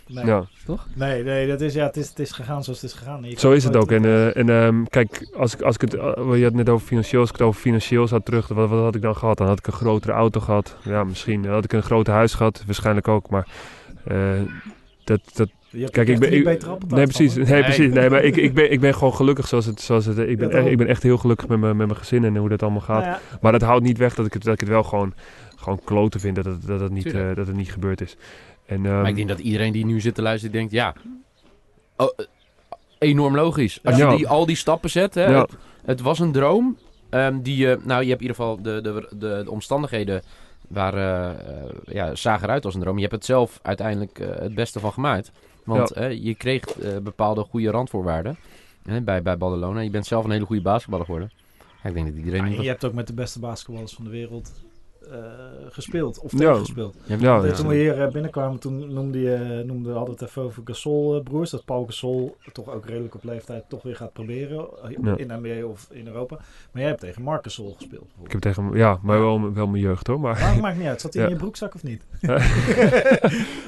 Nee, 0.07 0.25
ja. 0.25 0.45
nee, 0.95 1.23
nee 1.23 1.47
dat 1.47 1.61
is, 1.61 1.73
ja, 1.73 1.86
het, 1.86 1.97
is, 1.97 2.09
het 2.09 2.19
is 2.19 2.32
gegaan 2.32 2.63
zoals 2.63 2.82
het 2.82 2.91
is 2.91 2.97
gegaan. 2.97 3.23
Je 3.23 3.39
Zo 3.39 3.51
is 3.51 3.63
het 3.63 3.75
ook. 3.75 3.91
En, 3.91 4.05
eh, 4.05 4.38
en 4.38 4.49
ehm, 4.49 4.84
kijk, 4.84 5.30
als 5.38 5.53
ik, 5.53 5.61
als 5.61 5.75
ik 5.75 5.82
het, 5.82 5.93
eh, 5.93 6.01
je 6.15 6.21
had 6.23 6.39
het 6.41 6.53
net 6.53 6.69
over 6.69 6.88
financieel, 6.88 7.21
als 7.21 7.30
ik 7.30 7.36
het 7.38 7.45
over 7.47 7.61
financieel 7.61 8.07
zou 8.07 8.21
terug, 8.23 8.47
wat, 8.47 8.69
wat 8.69 8.84
had 8.84 8.95
ik 8.95 9.01
dan 9.01 9.15
gehad? 9.15 9.38
Dan 9.38 9.47
had 9.47 9.59
ik 9.59 9.67
een 9.67 9.73
grotere 9.73 10.13
auto 10.13 10.39
gehad. 10.39 10.75
Ja, 10.84 11.03
misschien 11.03 11.45
had 11.45 11.63
ik 11.63 11.73
een 11.73 11.84
groter 11.84 12.13
huis 12.13 12.34
gehad, 12.34 12.63
waarschijnlijk 12.65 13.07
ook. 13.07 13.30
Maar 13.30 13.47
eh, 14.03 14.17
dat, 15.03 15.19
dat, 15.34 15.49
kijk, 15.91 16.07
ik 16.07 16.19
ben, 16.19 16.34
ik- 16.34 16.43
nee, 16.88 17.05
precies, 17.05 17.36
nee, 17.36 17.45
Nee. 17.45 17.63
precies. 17.63 17.93
Nee, 17.93 18.09
maar 18.09 18.23
ik, 18.23 18.36
ik, 18.36 18.53
ben, 18.53 18.71
ik 18.71 18.80
ben 18.80 18.93
gewoon 18.93 19.13
gelukkig 19.13 19.47
zoals 19.47 19.65
het, 19.65 19.82
zoals 19.82 20.05
het. 20.05 20.17
Ik 20.17 20.38
ben, 20.38 20.51
echt, 20.51 20.65
ik 20.67 20.77
ben 20.77 20.88
echt 20.88 21.03
heel 21.03 21.17
gelukkig 21.17 21.47
met 21.47 21.59
mijn, 21.59 21.77
met 21.77 21.88
mijn 21.88 21.99
gezin 21.99 22.23
en 22.23 22.36
hoe 22.36 22.49
dat 22.49 22.61
allemaal 22.63 22.82
gaat. 22.82 23.03
Nou 23.05 23.11
ja, 23.32 23.38
Maar 23.41 23.51
dat 23.51 23.61
houdt 23.61 23.84
niet 23.84 23.97
weg 23.97 24.15
dat 24.15 24.25
ik 24.25 24.34
het, 24.34 24.43
dat 24.43 24.53
ik 24.53 24.59
het 24.59 24.69
wel 24.69 24.84
gewoon, 24.84 25.13
gewoon 25.55 25.80
kloten 25.84 26.19
vind 26.19 26.36
dat 26.36 26.45
het, 26.45 26.67
dat 26.67 26.80
het, 26.80 26.91
niet, 26.91 27.05
eh, 27.13 27.27
dat 27.36 27.47
het 27.47 27.55
niet 27.55 27.71
gebeurd 27.71 28.01
is. 28.01 28.17
En, 28.70 28.86
ehm, 28.86 28.95
maar 29.01 29.07
ik 29.09 29.15
denk 29.15 29.28
dat 29.28 29.39
iedereen 29.39 29.72
die 29.72 29.86
nu 29.86 29.99
zit 30.01 30.15
te 30.15 30.22
luisteren 30.22 30.53
denkt, 30.55 30.72
ja... 30.72 30.93
Oh, 31.97 32.07
eh, 32.17 32.26
enorm 32.99 33.36
logisch. 33.36 33.80
Als 33.84 33.97
Ja. 33.97 34.11
je 34.11 34.17
die, 34.17 34.28
al 34.28 34.45
die 34.45 34.55
stappen 34.55 34.89
zet, 34.89 35.13
hè, 35.15 35.26
ja, 35.26 35.41
het, 35.41 35.55
het 35.86 36.01
was 36.01 36.20
een 36.20 36.32
droom. 36.32 36.78
ehm, 37.09 37.41
die 37.41 37.57
je, 37.57 37.80
nou, 37.84 38.03
je 38.03 38.09
hebt 38.09 38.22
in 38.22 38.28
ieder 38.28 38.36
geval 38.36 38.61
de, 38.61 38.82
de, 38.82 39.07
de, 39.17 39.41
de 39.43 39.51
omstandigheden 39.51 40.22
waren, 40.67 41.39
eh, 41.47 41.93
ja, 41.93 42.15
zagen 42.15 42.43
eruit 42.47 42.65
als 42.65 42.74
een 42.76 42.82
droom. 42.82 42.95
Je 42.95 43.01
hebt 43.01 43.13
het 43.13 43.26
zelf 43.26 43.59
uiteindelijk 43.61 44.17
het 44.39 44.55
beste 44.55 44.80
van 44.80 44.91
gemaakt. 44.93 45.32
Want 45.63 45.91
je 46.22 46.36
kreeg 46.36 46.63
bepaalde 47.03 47.41
goede 47.43 47.70
randvoorwaarden 47.72 48.38
hè, 48.84 49.01
bij, 49.01 49.22
bij 49.22 49.38
Badalona. 49.38 49.80
Je 49.80 49.89
bent 49.89 50.05
zelf 50.05 50.24
een 50.26 50.32
hele 50.32 50.45
goede 50.45 50.61
basketballer 50.61 51.05
geworden. 51.05 51.32
Ja, 51.84 51.89
ik 51.89 51.95
denk 51.95 52.07
dat 52.07 52.15
iedereen... 52.15 52.43
nu 52.43 52.61
je 52.61 52.67
hebt 52.67 52.86
ook 52.86 52.93
met 52.93 53.07
de 53.07 53.13
beste 53.13 53.39
basketballers 53.39 53.93
van 53.93 54.03
de 54.03 54.09
wereld 54.09 54.51
gespeeld. 55.70 56.20
Of 56.20 56.32
Ja. 56.32 56.38
tegen 56.38 56.60
gespeeld. 56.60 56.93
je 57.03 57.10
hebt- 57.12 57.22
Ja, 57.22 57.41
je, 57.41 57.47
ja. 57.47 57.53
Toen 57.53 57.68
we 57.68 57.76
hier 57.76 58.01
eh, 58.01 58.12
binnenkwamen, 58.12 58.60
toen 58.60 58.93
noemde, 58.93 59.20
je, 59.20 59.64
noemde, 59.66 59.89
hadden 59.91 60.16
we 60.16 60.20
het 60.20 60.30
even 60.30 60.41
over 60.41 60.62
Gasol-broers. 60.66 61.49
Dat 61.49 61.66
Paul 61.66 61.86
Gasol 61.86 62.38
toch 62.51 62.70
ook 62.70 62.86
redelijk 62.86 63.16
op 63.16 63.24
leeftijd 63.24 63.64
toch 63.70 63.84
weer 63.84 63.95
gaat 63.95 64.14
proberen. 64.14 64.57
eh, 64.84 64.89
Ja. 65.03 65.18
In 65.18 65.28
de 65.28 65.38
NBA 65.41 65.66
of 65.66 65.88
in 65.91 66.07
Europa. 66.07 66.36
Maar 66.36 66.82
jij 66.82 66.88
hebt 66.88 66.99
tegen 67.01 67.22
Marc 67.22 67.43
Gasol 67.43 67.74
gespeeld. 67.78 68.07
ik 68.24 68.32
heb 68.32 68.41
tegen, 68.41 68.72
ja, 68.74 68.99
maar 69.01 69.20
wel, 69.20 69.53
wel 69.53 69.68
mijn 69.68 69.84
jeugd 69.84 70.07
hoor. 70.07 70.20
Maar, 70.20 70.39
Maar 70.39 70.60
maakt 70.60 70.78
niet 70.78 70.88
uit. 70.88 71.01
Zat 71.01 71.14
hij 71.14 71.24
in 71.24 71.30
Ja. 71.30 71.34
je 71.36 71.41
broekzak 71.41 71.76
of 71.76 71.84
niet? 71.84 72.03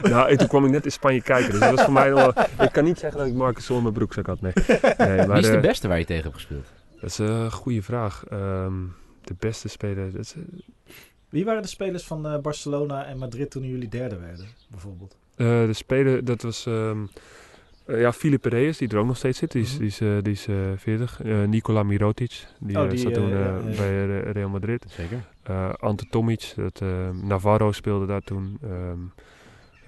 nou, 0.04 0.28
en 0.30 0.38
toen 0.38 0.48
kwam 0.48 0.66
ik 0.66 0.72
net 0.72 0.86
in 0.86 0.92
Spanje 0.92 1.22
kijken. 1.22 1.52
Dus 1.52 1.60
dat 1.60 1.72
was 1.72 1.84
voor 1.84 1.94
mij 1.94 2.14
wel... 2.14 2.30
Ik 2.60 2.72
kan 2.72 2.84
niet 2.84 3.00
zeggen 3.00 3.20
dat 3.20 3.28
ik 3.28 3.34
Marcus 3.34 3.66
Sol 3.66 3.76
in 3.78 3.82
mijn 3.82 3.94
broekzak 3.94 4.26
had. 4.26 4.42
Nee, 4.42 4.54
nee 4.98 5.18
maar 5.18 5.28
Wie 5.28 5.38
is 5.38 5.46
de 5.48 5.56
eh, 5.56 5.62
beste 5.62 5.88
waar 5.88 6.00
je 6.00 6.06
tegen 6.06 6.24
hebt 6.24 6.36
gespeeld? 6.36 6.66
dat 7.02 7.10
is 7.10 7.18
een 7.18 7.52
goede 7.52 7.82
vraag. 7.82 8.24
Ehm, 8.30 8.74
de 9.22 9.36
beste 9.39 9.68
speler... 9.70 10.12
Dat 10.12 10.22
is, 10.22 10.34
eh, 10.36 10.42
Wie 11.32 11.45
waren 11.45 11.61
de 11.61 11.67
spelers 11.67 12.03
van 12.03 12.27
eh, 12.27 12.39
Barcelona 12.39 13.05
en 13.05 13.17
Madrid 13.17 13.51
toen 13.51 13.63
jullie 13.63 13.89
derde 13.89 14.17
werden, 14.19 14.45
bijvoorbeeld? 14.69 15.15
eh, 15.36 15.45
de 15.65 15.73
speler, 15.73 16.25
dat 16.25 16.41
was... 16.41 16.65
ehm 16.65 16.97
eh, 17.86 17.99
ja, 18.01 18.13
Filipe 18.13 18.49
Reyes, 18.49 18.77
die 18.77 18.89
er 18.89 18.97
ook 18.97 19.05
nog 19.05 19.17
steeds 19.17 19.38
zit. 19.39 19.51
Die 19.51 19.61
is, 19.61 19.77
die 19.77 19.88
is, 19.88 19.99
eh, 20.01 20.17
die 20.21 20.32
is 20.34 20.47
eh, 20.47 20.55
40. 20.75 21.21
Eh, 21.23 21.43
Nikola 21.43 21.84
Mirotic, 21.84 22.47
die, 22.59 22.79
Oh, 22.79 22.89
die, 22.89 22.97
zat 22.99 23.13
toen 23.13 23.29
ja, 23.29 23.39
ja. 23.39 23.61
bij 23.61 24.05
Re- 24.05 24.32
Real 24.32 24.49
Madrid. 24.49 24.86
Zeker. 24.88 25.23
Eh 25.43 25.73
Ante 25.79 26.05
Tomic, 26.09 26.53
dat, 26.55 26.82
eh, 26.82 27.09
Navarro 27.09 27.71
speelde 27.71 28.05
daar 28.05 28.21
toen. 28.21 28.57
Ehm, 28.63 28.99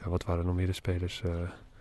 ja, 0.04 0.10
wat 0.10 0.24
waren 0.26 0.40
er 0.42 0.46
nog 0.48 0.56
meer 0.56 0.66
de 0.66 0.74
spelers? 0.74 1.22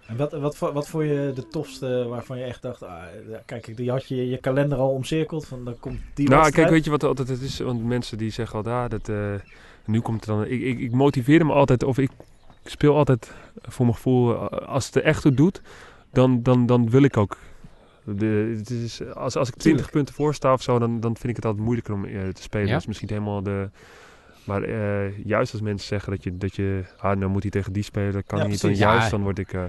En 0.07 0.17
wat, 0.17 0.33
wat, 0.33 0.59
wat 0.59 0.89
vond 0.89 1.05
je 1.05 1.33
de 1.35 1.49
tofste 1.49 2.07
waarvan 2.09 2.39
je 2.39 2.45
echt 2.45 2.63
dacht... 2.63 2.83
Ah, 2.83 3.03
kijk, 3.47 3.77
die 3.77 3.91
had 3.91 4.09
je 4.09 4.29
je 4.29 4.39
kalender 4.39 4.79
al 4.79 4.91
omcirkeld. 4.91 5.47
Van, 5.47 5.65
dan 5.65 5.79
komt 5.79 6.01
die 6.15 6.29
nou, 6.29 6.41
wedstrijd. 6.41 6.55
kijk, 6.55 6.71
weet 6.71 6.85
je 6.85 6.91
wat 6.91 7.05
altijd 7.05 7.29
het 7.29 7.41
is? 7.41 7.59
Want 7.59 7.85
mensen 7.85 8.19
die 8.19 8.31
zeggen 8.31 8.65
al, 8.65 8.73
ah, 8.73 8.91
dat, 8.91 9.09
eh, 9.09 9.35
nu 9.85 10.01
komt 10.01 10.17
het 10.17 10.37
dan... 10.37 10.45
Ik, 10.45 10.63
ik, 10.63 10.79
ik 10.79 10.93
motiveer 10.93 11.47
me 11.47 11.53
altijd, 11.53 11.83
of 11.83 11.99
ik 11.99 12.11
speel 12.65 12.97
altijd 12.97 13.33
voor 13.63 13.85
mijn 13.85 13.97
gevoel... 13.97 14.35
eh, 14.35 14.69
als 14.69 14.87
het 14.87 14.95
er 14.95 15.03
echt 15.03 15.23
toe 15.23 15.35
doet, 15.35 15.63
dan, 16.13 16.43
dan, 16.43 16.67
dan 16.67 16.91
wil 16.91 17.03
ik 17.03 17.17
ook... 17.17 17.37
De, 18.05 18.55
het 18.59 18.71
is, 18.71 19.03
als, 19.15 19.37
als 19.37 19.49
ik 19.49 19.55
20 19.55 19.63
Tuurlijk. 19.63 19.91
punten 19.91 20.15
voor 20.15 20.35
sta 20.35 20.53
of 20.53 20.63
zo, 20.63 20.79
dan, 20.79 21.01
dan 21.01 21.17
vind 21.17 21.29
ik 21.29 21.37
het 21.37 21.45
altijd 21.45 21.65
moeilijker 21.65 21.95
om 21.95 22.05
eh, 22.05 22.29
te 22.29 22.43
spelen. 22.43 22.67
Ja? 22.67 22.73
Dat 22.73 22.81
is 22.81 22.87
misschien 22.87 23.09
helemaal 23.09 23.43
de... 23.43 23.69
Maar 24.45 24.63
eh, 24.63 25.19
juist 25.25 25.53
als 25.53 25.61
mensen 25.63 25.89
zeggen 25.89 26.11
dat 26.13 26.23
je, 26.25 26.37
dat 26.37 26.57
je 26.57 26.83
ah, 26.99 27.17
nou 27.17 27.31
moet 27.31 27.43
hij 27.43 27.51
tegen 27.51 27.73
die 27.73 27.83
spelen, 27.83 28.25
kan 28.25 28.39
Ja, 28.39 28.45
hij 28.45 28.53
niet. 28.53 28.61
Dan 28.61 28.75
juist, 28.75 29.11
dan 29.11 29.23
word 29.23 29.39
ik, 29.39 29.53
eh, 29.53 29.61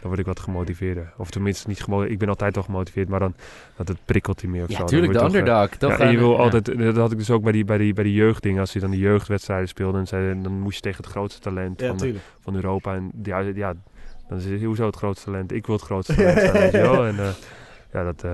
dan 0.00 0.06
word 0.08 0.18
ik 0.18 0.26
wat 0.26 0.40
gemotiveerder. 0.40 1.12
Of 1.16 1.30
tenminste 1.30 1.68
niet 1.68 1.82
gemotiveerd. 1.82 2.12
Ik 2.12 2.18
ben 2.18 2.28
altijd 2.28 2.54
wel 2.54 2.64
gemotiveerd, 2.64 3.08
maar 3.08 3.20
dan 3.20 3.34
dat 3.76 3.88
het 3.88 3.98
prikkelt 4.04 4.40
hij 4.40 4.50
meer 4.50 4.62
of 4.62 4.66
zo. 4.66 4.72
Ja, 4.72 4.78
Dan 4.78 4.88
tuurlijk, 4.88 5.12
de 5.12 5.18
toch, 5.18 5.28
eh, 5.28 5.34
underdog. 5.38 5.68
Toch 5.68 5.90
ja, 5.90 5.98
en 5.98 6.10
je 6.10 6.18
wil 6.18 6.32
ja. 6.32 6.36
altijd, 6.38 6.78
dat 6.78 6.96
had 6.96 7.12
ik 7.12 7.18
dus 7.18 7.30
ook 7.30 7.42
bij 7.42 7.52
die, 7.52 7.64
bij 7.64 7.78
die, 7.78 7.92
bij 7.92 8.04
die 8.04 8.14
jeugddingen. 8.14 8.60
Als 8.60 8.72
je 8.72 8.80
dan 8.80 8.90
de 8.90 8.98
jeugdwedstrijden 8.98 9.68
speelde, 9.68 9.98
en 9.98 10.06
zei, 10.06 10.42
dan 10.42 10.60
moest 10.60 10.74
je 10.76 10.80
tegen 10.82 11.02
het 11.02 11.12
grootste 11.12 11.40
talent 11.40 11.80
Ja, 11.80 11.86
van, 11.88 11.96
de- 11.96 12.14
van 12.40 12.54
Europa. 12.54 12.94
En 12.94 13.10
ja, 13.22 13.38
ja, 13.38 13.74
dan 14.28 14.38
is 14.38 14.44
het 14.44 14.62
hoezo 14.62 14.86
het 14.86 14.96
grootste 14.96 15.24
talent? 15.24 15.52
Ik 15.52 15.66
wil 15.66 15.74
het 15.76 15.84
grootste 15.84 16.14
talent 16.14 16.38
zijn, 16.40 16.52
weet 16.52 16.72
je 16.72 16.78
wel. 16.78 17.06
En 17.10 17.16
ja, 17.92 18.04
dat, 18.12 18.24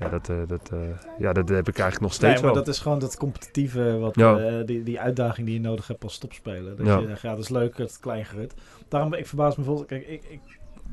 ja, 0.00 0.08
dat, 0.08 0.28
eh, 0.28 0.36
dat, 0.46 0.70
eh, 0.72 0.78
ja, 1.18 1.32
dat 1.32 1.48
heb 1.48 1.68
ik 1.68 1.78
eigenlijk 1.78 2.00
nog 2.00 2.12
steeds 2.12 2.32
Nee, 2.34 2.42
maar 2.42 2.52
wel. 2.54 2.64
dat 2.64 2.74
is 2.74 2.80
gewoon 2.80 2.98
dat 2.98 3.16
competitieve, 3.16 3.98
wat, 3.98 4.14
Ja. 4.16 4.38
eh, 4.38 4.66
die, 4.66 4.82
die 4.82 5.00
uitdaging 5.00 5.46
die 5.46 5.56
je 5.56 5.60
nodig 5.68 5.86
hebt 5.86 6.02
als 6.02 6.18
topspeler. 6.18 6.76
Dat 6.76 6.86
Ja. 6.86 6.98
je 6.98 7.06
zegt, 7.06 7.20
ja, 7.22 7.30
dat 7.30 7.38
is 7.44 7.48
leuk, 7.48 7.78
het 7.78 7.98
kleingerut. 8.00 8.54
Daarom, 8.88 9.14
ik 9.14 9.26
verbaas 9.26 9.56
me 9.56 9.64
bijvoorbeeld, 9.64 9.88
kijk, 9.88 10.06
ik, 10.08 10.22
ik, 10.28 10.40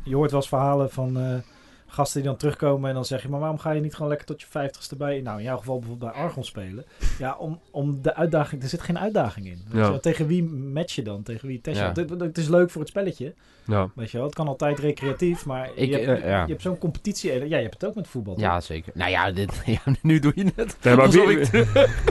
je 0.03 0.15
hoort 0.15 0.31
wel 0.31 0.39
eens 0.39 0.49
verhalen 0.49 0.89
van 0.89 1.17
gasten 1.87 2.21
die 2.21 2.29
dan 2.29 2.37
terugkomen 2.39 2.89
en 2.89 2.95
dan 2.95 3.05
zeg 3.05 3.21
je, 3.21 3.29
maar 3.29 3.39
waarom 3.39 3.57
ga 3.59 3.71
je 3.71 3.81
niet 3.81 3.93
gewoon 3.93 4.07
lekker 4.09 4.27
tot 4.27 4.41
je 4.41 4.47
vijftigste 4.49 4.95
bij, 4.95 5.21
nou 5.21 5.37
in 5.37 5.43
jouw 5.43 5.57
geval 5.57 5.79
bijvoorbeeld 5.79 6.11
bij 6.13 6.21
Argon 6.21 6.43
spelen. 6.43 6.85
Ja, 7.19 7.35
om, 7.39 7.59
om 7.71 8.01
de 8.01 8.15
uitdaging, 8.15 8.63
er 8.63 8.69
zit 8.69 8.81
geen 8.81 8.99
uitdaging 8.99 9.45
in. 9.45 9.61
Weet 9.67 9.73
Ja. 9.79 9.83
je 9.83 9.89
wel. 9.89 9.99
Tegen 9.99 10.27
wie 10.27 10.43
match 10.43 10.95
je 10.95 11.01
dan? 11.03 11.23
Tegen 11.23 11.47
wie 11.47 11.61
test 11.61 11.77
je? 11.77 11.83
Ja. 11.83 11.91
Het, 11.93 12.09
het 12.19 12.37
is 12.37 12.47
leuk 12.47 12.69
voor 12.69 12.81
het 12.81 12.89
spelletje, 12.89 13.33
ja. 13.65 13.89
weet 13.95 14.11
je 14.11 14.17
wel. 14.17 14.25
Het 14.25 14.35
kan 14.35 14.47
altijd 14.47 14.79
recreatief, 14.79 15.45
maar 15.45 15.69
Ik, 15.75 15.89
je, 15.89 15.97
hebt, 15.97 16.21
eh, 16.21 16.29
ja. 16.29 16.41
je 16.41 16.49
hebt 16.49 16.61
zo'n 16.61 16.77
competitie. 16.77 17.33
Ja, 17.33 17.45
je 17.45 17.55
hebt 17.55 17.73
het 17.73 17.85
ook 17.85 17.95
met 17.95 18.07
voetbal. 18.07 18.33
toch? 18.33 18.43
Ja, 18.43 18.61
zeker. 18.61 18.91
Nou 18.95 19.11
ja, 19.11 19.31
dit, 19.31 19.61
ja, 19.65 19.79
nu 20.01 20.19
doe 20.19 20.31
je 20.35 20.51
het. 20.55 20.77
Nee, 20.81 20.95
maar 20.95 21.09
wie- 21.09 21.21
ik- 21.39 21.51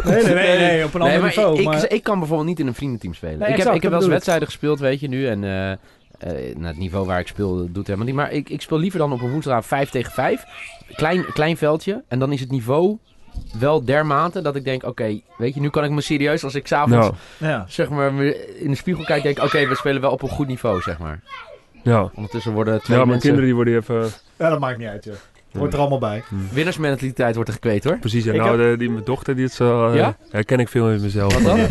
Nee, 0.04 0.22
nee, 0.24 0.34
nee, 0.34 0.58
nee, 0.58 0.84
op 0.84 0.94
een 0.94 1.00
Nee, 1.00 1.08
ander 1.08 1.20
maar 1.20 1.20
niveau. 1.20 1.58
ik, 1.58 1.64
maar... 1.64 1.84
ik, 1.84 1.90
ik 1.92 2.02
kan 2.02 2.18
bijvoorbeeld 2.18 2.48
niet 2.48 2.58
in 2.60 2.66
een 2.66 2.74
vriendenteam 2.74 3.14
spelen. 3.14 3.38
Nee, 3.38 3.48
ik 3.48 3.56
heb, 3.56 3.74
ik 3.74 3.82
heb 3.82 3.90
wel 3.90 4.00
eens 4.00 4.10
wedstrijden 4.10 4.46
gespeeld, 4.46 4.78
weet 4.78 5.00
je 5.00 5.08
nu. 5.08 5.26
En 5.28 5.44
eh, 5.44 5.76
eh, 6.18 6.30
nou, 6.54 6.66
het 6.66 6.78
niveau 6.78 7.06
waar 7.06 7.20
ik 7.20 7.26
speel 7.26 7.72
doet 7.72 7.86
helemaal 7.86 8.06
niet. 8.06 8.14
Maar 8.16 8.32
ik, 8.32 8.48
ik 8.48 8.60
speel 8.60 8.78
liever 8.78 8.98
dan 8.98 9.12
op 9.12 9.20
een 9.20 9.30
woensdag 9.30 9.66
5 9.66 9.90
tegen 9.90 10.12
5. 10.12 10.44
Klein, 10.96 11.24
klein 11.32 11.56
veldje. 11.56 12.02
En 12.08 12.18
dan 12.18 12.32
is 12.32 12.40
het 12.40 12.50
niveau 12.50 12.98
wel 13.58 13.84
dermate 13.84 14.42
dat 14.42 14.56
ik 14.56 14.64
denk, 14.64 14.84
oké, 14.84 15.20
weet 15.38 15.54
je, 15.54 15.60
nu 15.60 15.70
kan 15.70 15.84
ik 15.84 15.90
me 15.90 16.00
serieus 16.00 16.44
als 16.44 16.54
ik 16.54 16.66
s'avonds 16.66 17.08
Ja. 17.38 17.64
zeg 17.68 17.88
maar 17.90 18.22
in 18.58 18.70
de 18.70 18.74
spiegel 18.76 19.04
kijk, 19.04 19.22
denk 19.22 19.36
ik, 19.38 19.44
oké, 19.44 19.66
we 19.68 19.74
spelen 19.74 20.00
wel 20.00 20.10
op 20.10 20.22
een 20.22 20.28
goed 20.28 20.46
niveau, 20.46 20.80
zeg 20.80 20.98
maar. 20.98 21.20
ja. 21.82 22.10
Ondertussen 22.14 22.52
worden 22.52 22.82
twee 22.82 22.98
ja, 22.98 23.04
mijn 23.04 23.08
mensen... 23.08 23.34
kinderen 23.34 23.44
die 23.44 23.54
worden 23.54 23.76
even... 23.76 24.20
ja, 24.36 24.50
dat 24.50 24.58
maakt 24.58 24.78
niet 24.78 24.88
uit, 24.88 25.04
joh. 25.04 25.14
Hoort 25.58 25.72
er 25.72 25.78
allemaal 25.78 25.98
bij. 25.98 26.22
Winnersmentaliteit 26.52 27.34
wordt 27.34 27.48
er 27.48 27.54
gekweet, 27.54 27.84
hoor. 27.84 27.98
Precies, 27.98 28.26
en 28.26 28.34
Ik 28.34 28.40
nou, 28.40 28.56
de, 28.56 28.74
die, 28.78 28.90
mijn 28.90 29.04
dochter, 29.04 29.34
die 29.34 29.44
het 29.44 29.52
zo, 29.52 29.88
eh, 29.88 29.94
Ja? 29.96 30.16
herken 30.30 30.58
ik 30.58 30.68
veel 30.68 30.90
in 30.90 31.00
mezelf. 31.00 31.34
Wat 31.34 31.56
dan? 31.56 31.66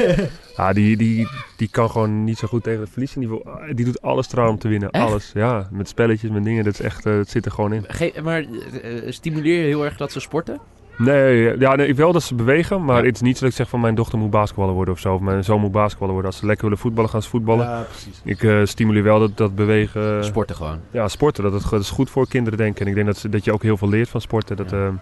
Ja, 0.57 0.73
die, 0.73 0.97
die, 0.97 1.27
die 1.57 1.67
kan 1.71 1.89
gewoon 1.91 2.23
niet 2.23 2.37
zo 2.37 2.47
goed 2.47 2.63
tegen 2.63 2.79
het 2.79 2.89
verliezen. 2.89 3.19
Die, 3.19 3.29
wil- 3.29 3.45
die 3.75 3.85
doet 3.85 4.01
alles 4.01 4.31
eraan 4.31 4.49
om 4.49 4.57
te 4.57 4.67
winnen. 4.67 4.89
Echt? 4.89 5.05
Alles, 5.05 5.31
ja. 5.33 5.67
Met 5.71 5.87
spelletjes, 5.87 6.29
met 6.31 6.43
dingen, 6.43 6.63
dat, 6.63 6.73
is 6.73 6.79
echt, 6.81 7.05
eh, 7.05 7.13
dat 7.15 7.29
zit 7.29 7.45
er 7.45 7.51
gewoon 7.51 7.73
in. 7.73 7.83
Ge- 7.87 8.13
maar 8.23 8.39
eh, 8.81 9.11
stimuleer 9.11 9.59
je 9.59 9.65
heel 9.65 9.85
erg 9.85 9.97
dat 9.97 10.11
ze 10.11 10.19
sporten? 10.19 10.59
Nee, 10.97 11.57
ja, 11.59 11.75
nee, 11.75 11.95
wel 11.95 12.11
dat 12.11 12.23
ze 12.23 12.35
bewegen, 12.35 12.85
maar 12.85 12.99
Ja. 12.99 13.05
het 13.05 13.15
is 13.15 13.21
niet 13.21 13.33
zo 13.37 13.39
dat 13.41 13.49
ik 13.49 13.55
zeg 13.55 13.69
van 13.69 13.79
mijn 13.79 13.95
dochter 13.95 14.17
moet 14.17 14.29
basketballer 14.29 14.73
worden 14.73 14.93
of 14.93 14.99
zo. 14.99 15.13
Of 15.13 15.21
mijn 15.21 15.43
zoon 15.43 15.59
moet 15.61 15.71
basketballer 15.71 16.13
worden. 16.13 16.31
Als 16.31 16.39
ze 16.39 16.45
lekker 16.45 16.63
willen 16.65 16.79
voetballen, 16.79 17.09
gaan 17.09 17.21
ze 17.21 17.29
voetballen. 17.29 17.65
Ja, 17.67 17.81
precies. 17.89 18.21
Ik 18.23 18.43
eh, 18.43 18.59
stimuleer 18.63 19.03
wel 19.03 19.19
dat, 19.19 19.37
dat 19.37 19.55
bewegen, 19.55 20.23
Sporten 20.25 20.55
gewoon. 20.55 20.79
ja, 20.91 21.07
sporten, 21.07 21.43
dat, 21.43 21.53
het, 21.53 21.69
dat 21.69 21.81
is 21.81 21.89
goed 21.89 22.09
voor 22.09 22.27
kinderen 22.27 22.57
denk 22.57 22.71
ik. 22.75 22.81
En 22.81 22.87
ik 22.87 22.93
denk 22.95 23.05
dat, 23.07 23.17
ze, 23.17 23.29
dat 23.29 23.43
je 23.45 23.53
ook 23.53 23.63
heel 23.63 23.77
veel 23.77 23.89
leert 23.89 24.09
van 24.09 24.21
sporten. 24.21 24.55
Dat 24.57 24.69
Ja. 24.69 24.77
eh, 24.85 24.93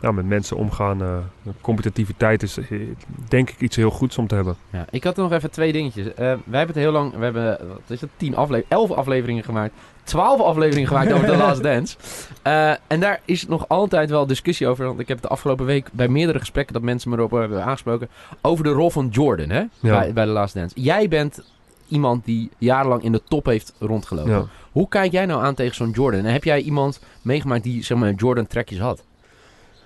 ja, 0.00 0.12
met 0.12 0.26
mensen 0.26 0.56
omgaan, 0.56 1.02
eh, 1.02 1.18
competitiviteit 1.60 2.42
is 2.42 2.58
eh, 2.58 2.80
denk 3.28 3.50
ik 3.50 3.60
iets 3.60 3.76
heel 3.76 3.90
goeds 3.90 4.18
om 4.18 4.26
te 4.26 4.34
hebben. 4.34 4.56
Ja, 4.70 4.86
ik 4.90 5.04
had 5.04 5.16
nog 5.16 5.32
even 5.32 5.50
twee 5.50 5.72
dingetjes. 5.72 6.06
Eh, 6.06 6.14
wij 6.16 6.58
hebben 6.58 6.66
het 6.66 6.76
heel 6.76 6.92
lang, 6.92 7.14
we 7.16 7.24
hebben, 7.24 7.58
wat 7.68 7.80
is 7.86 8.00
het, 8.00 8.10
tien 8.16 8.36
afleveringen, 8.36 8.78
elf 8.78 8.90
afleveringen 8.90 9.44
gemaakt. 9.44 9.72
Twaalf 10.02 10.40
afleveringen 10.40 10.88
gemaakt 10.88 11.12
over 11.12 11.26
The 11.26 11.36
Last 11.36 11.62
Dance. 11.62 11.96
En 12.86 13.00
daar 13.00 13.20
is 13.24 13.46
nog 13.46 13.68
altijd 13.68 14.10
wel 14.10 14.26
discussie 14.26 14.66
over. 14.66 14.86
Want 14.86 15.00
ik 15.00 15.08
heb 15.08 15.20
de 15.20 15.28
afgelopen 15.28 15.66
week 15.66 15.88
bij 15.92 16.08
meerdere 16.08 16.38
gesprekken 16.38 16.74
dat 16.74 16.82
mensen 16.82 17.10
me 17.10 17.16
erop 17.16 17.30
hebben 17.30 17.64
aangesproken. 17.64 18.08
Over 18.40 18.64
de 18.64 18.70
rol 18.70 18.90
van 18.90 19.08
Jordan 19.08 19.50
hè, 19.50 19.64
bij, 19.80 20.12
bij 20.12 20.24
The 20.24 20.30
Last 20.30 20.54
Dance. 20.54 20.80
Jij 20.80 21.08
bent 21.08 21.42
iemand 21.88 22.24
die 22.24 22.50
jarenlang 22.58 23.02
in 23.02 23.12
de 23.12 23.22
top 23.28 23.46
heeft 23.46 23.74
rondgelopen. 23.78 24.32
Ja. 24.32 24.44
Hoe 24.72 24.88
kijk 24.88 25.12
jij 25.12 25.26
nou 25.26 25.42
aan 25.42 25.54
tegen 25.54 25.74
zo'n 25.74 25.90
Jordan? 25.90 26.24
En 26.24 26.32
heb 26.32 26.44
jij 26.44 26.60
iemand 26.60 27.00
meegemaakt 27.22 27.62
die 27.62 27.84
zeg 27.84 27.98
maar 27.98 28.12
Jordan 28.12 28.46
trekjes 28.46 28.78
had? 28.78 29.02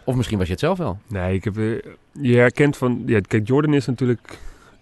Of 0.08 0.14
misschien 0.14 0.38
was 0.38 0.46
je 0.46 0.52
het 0.52 0.62
zelf 0.62 0.78
wel. 0.78 0.98
Nee, 1.06 1.34
ik 1.34 1.44
heb, 1.44 1.58
eh, 1.58 1.64
je 2.12 2.36
herkent 2.36 2.76
van... 2.76 3.02
Ja, 3.06 3.20
kijk, 3.20 3.48
Jordan 3.48 3.74
is 3.74 3.86
natuurlijk 3.86 4.38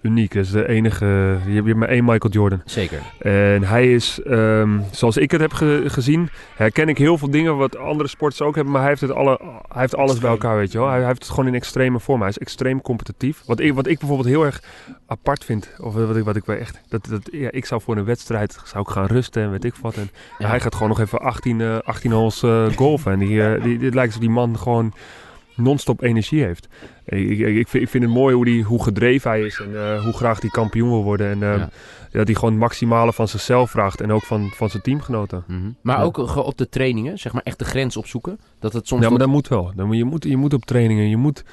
uniek. 0.06 0.34
Dat 0.34 0.44
is 0.44 0.50
de 0.50 0.68
enige... 0.68 1.04
Je 1.46 1.54
hebt, 1.54 1.66
je 1.66 1.74
maar 1.74 1.88
één 1.88 2.04
Michael 2.04 2.32
Jordan. 2.32 2.60
Zeker. 2.64 2.98
En 3.18 3.62
hij 3.62 3.92
is, 3.92 4.20
ehm, 4.22 4.78
zoals 4.90 5.16
ik 5.16 5.30
het 5.30 5.40
heb 5.40 5.52
ge- 5.52 5.82
gezien, 5.86 6.28
herken 6.56 6.88
ik 6.88 6.98
heel 6.98 7.18
veel 7.18 7.30
dingen 7.30 7.56
wat 7.56 7.76
andere 7.76 8.08
sporters 8.08 8.42
ook 8.42 8.54
hebben. 8.54 8.72
Maar 8.72 8.80
hij 8.82 8.90
heeft, 8.90 9.00
het 9.02 9.10
alle, 9.12 9.38
hij 9.68 9.80
heeft 9.80 9.96
alles 9.96 10.18
bij 10.18 10.30
elkaar, 10.30 10.56
weet 10.56 10.72
je 10.72 10.78
wel. 10.78 10.88
Hij, 10.88 10.98
hij 10.98 11.06
heeft 11.06 11.22
het 11.22 11.30
gewoon 11.30 11.46
in 11.46 11.54
extreme 11.54 12.00
vorm. 12.00 12.20
Hij 12.20 12.28
is 12.28 12.38
extreem 12.38 12.80
competitief. 12.82 13.42
Wat 13.46 13.60
ik, 13.60 13.74
wat 13.74 13.86
ik 13.86 13.98
bijvoorbeeld 13.98 14.28
heel 14.28 14.44
erg 14.44 14.62
apart 15.06 15.44
vind, 15.44 15.70
of 15.78 15.94
wat 15.94 16.16
ik, 16.16 16.24
wat 16.24 16.36
ik 16.36 16.44
wel 16.44 16.56
echt... 16.56 16.80
Dat, 16.88 17.06
dat, 17.10 17.28
ja, 17.32 17.50
ik 17.50 17.64
zou 17.66 17.80
voor 17.82 17.96
een 17.96 18.04
wedstrijd 18.04 18.58
zou 18.64 18.82
ik 18.86 18.88
gaan 18.94 19.06
rusten 19.06 19.42
en 19.42 19.50
weet 19.50 19.64
ik 19.64 19.74
wat. 19.80 19.94
En 19.96 20.10
Ja. 20.38 20.48
hij 20.48 20.60
gaat 20.60 20.74
gewoon 20.74 20.88
nog 20.88 21.00
even 21.00 21.18
18, 21.20 21.60
eh 21.60 21.78
18 21.78 22.12
holes 22.12 22.42
eh, 22.42 22.66
golfen. 22.76 23.12
En 23.12 23.18
die, 23.18 23.42
eh, 23.42 23.62
die, 23.62 23.78
dit 23.78 23.94
lijkt 23.94 24.08
alsof 24.14 24.20
die 24.26 24.34
man 24.34 24.58
gewoon 24.58 24.92
non-stop 25.56 26.02
energie 26.02 26.42
heeft. 26.44 26.68
Ik, 27.04 27.28
ik, 27.28 27.38
ik, 27.56 27.68
vind, 27.68 27.82
ik 27.84 27.88
vind 27.88 28.04
het 28.04 28.12
mooi 28.12 28.34
hoe, 28.34 28.44
die, 28.44 28.62
hoe 28.62 28.82
gedreven 28.82 29.30
hij 29.30 29.40
is 29.40 29.60
en 29.60 29.76
eh, 29.76 30.02
hoe 30.04 30.12
graag 30.12 30.40
hij 30.40 30.50
kampioen 30.50 30.88
wil 30.88 31.02
worden. 31.02 31.30
En 31.30 31.42
eh, 31.52 31.58
Ja. 31.58 31.68
dat 32.10 32.26
hij 32.26 32.34
gewoon 32.34 32.50
het 32.50 32.60
maximale 32.60 33.12
van 33.12 33.28
zichzelf 33.28 33.70
vraagt 33.70 34.00
en 34.00 34.12
ook 34.12 34.22
van, 34.22 34.50
van 34.54 34.70
zijn 34.70 34.82
teamgenoten. 34.82 35.44
Mhm. 35.46 35.70
Maar 35.80 35.96
Ja. 35.98 36.02
ook 36.02 36.18
eh, 36.18 36.36
op 36.36 36.58
de 36.58 36.68
trainingen, 36.68 37.18
zeg 37.18 37.32
maar 37.32 37.42
echt 37.44 37.58
de 37.58 37.64
grens 37.64 37.96
opzoeken. 37.96 38.38
Dat 38.58 38.72
het 38.72 38.86
soms 38.88 39.02
Ja, 39.02 39.08
maar 39.10 39.18
dat 39.18 39.28
moet 39.28 39.48
wel. 39.48 39.72
Dan 39.76 39.86
moet, 39.86 39.96
je, 39.96 40.04
moet, 40.04 40.24
je 40.24 40.36
moet 40.36 40.52
op 40.54 40.64
trainingen, 40.64 41.08
je 41.08 41.16
moet... 41.16 41.44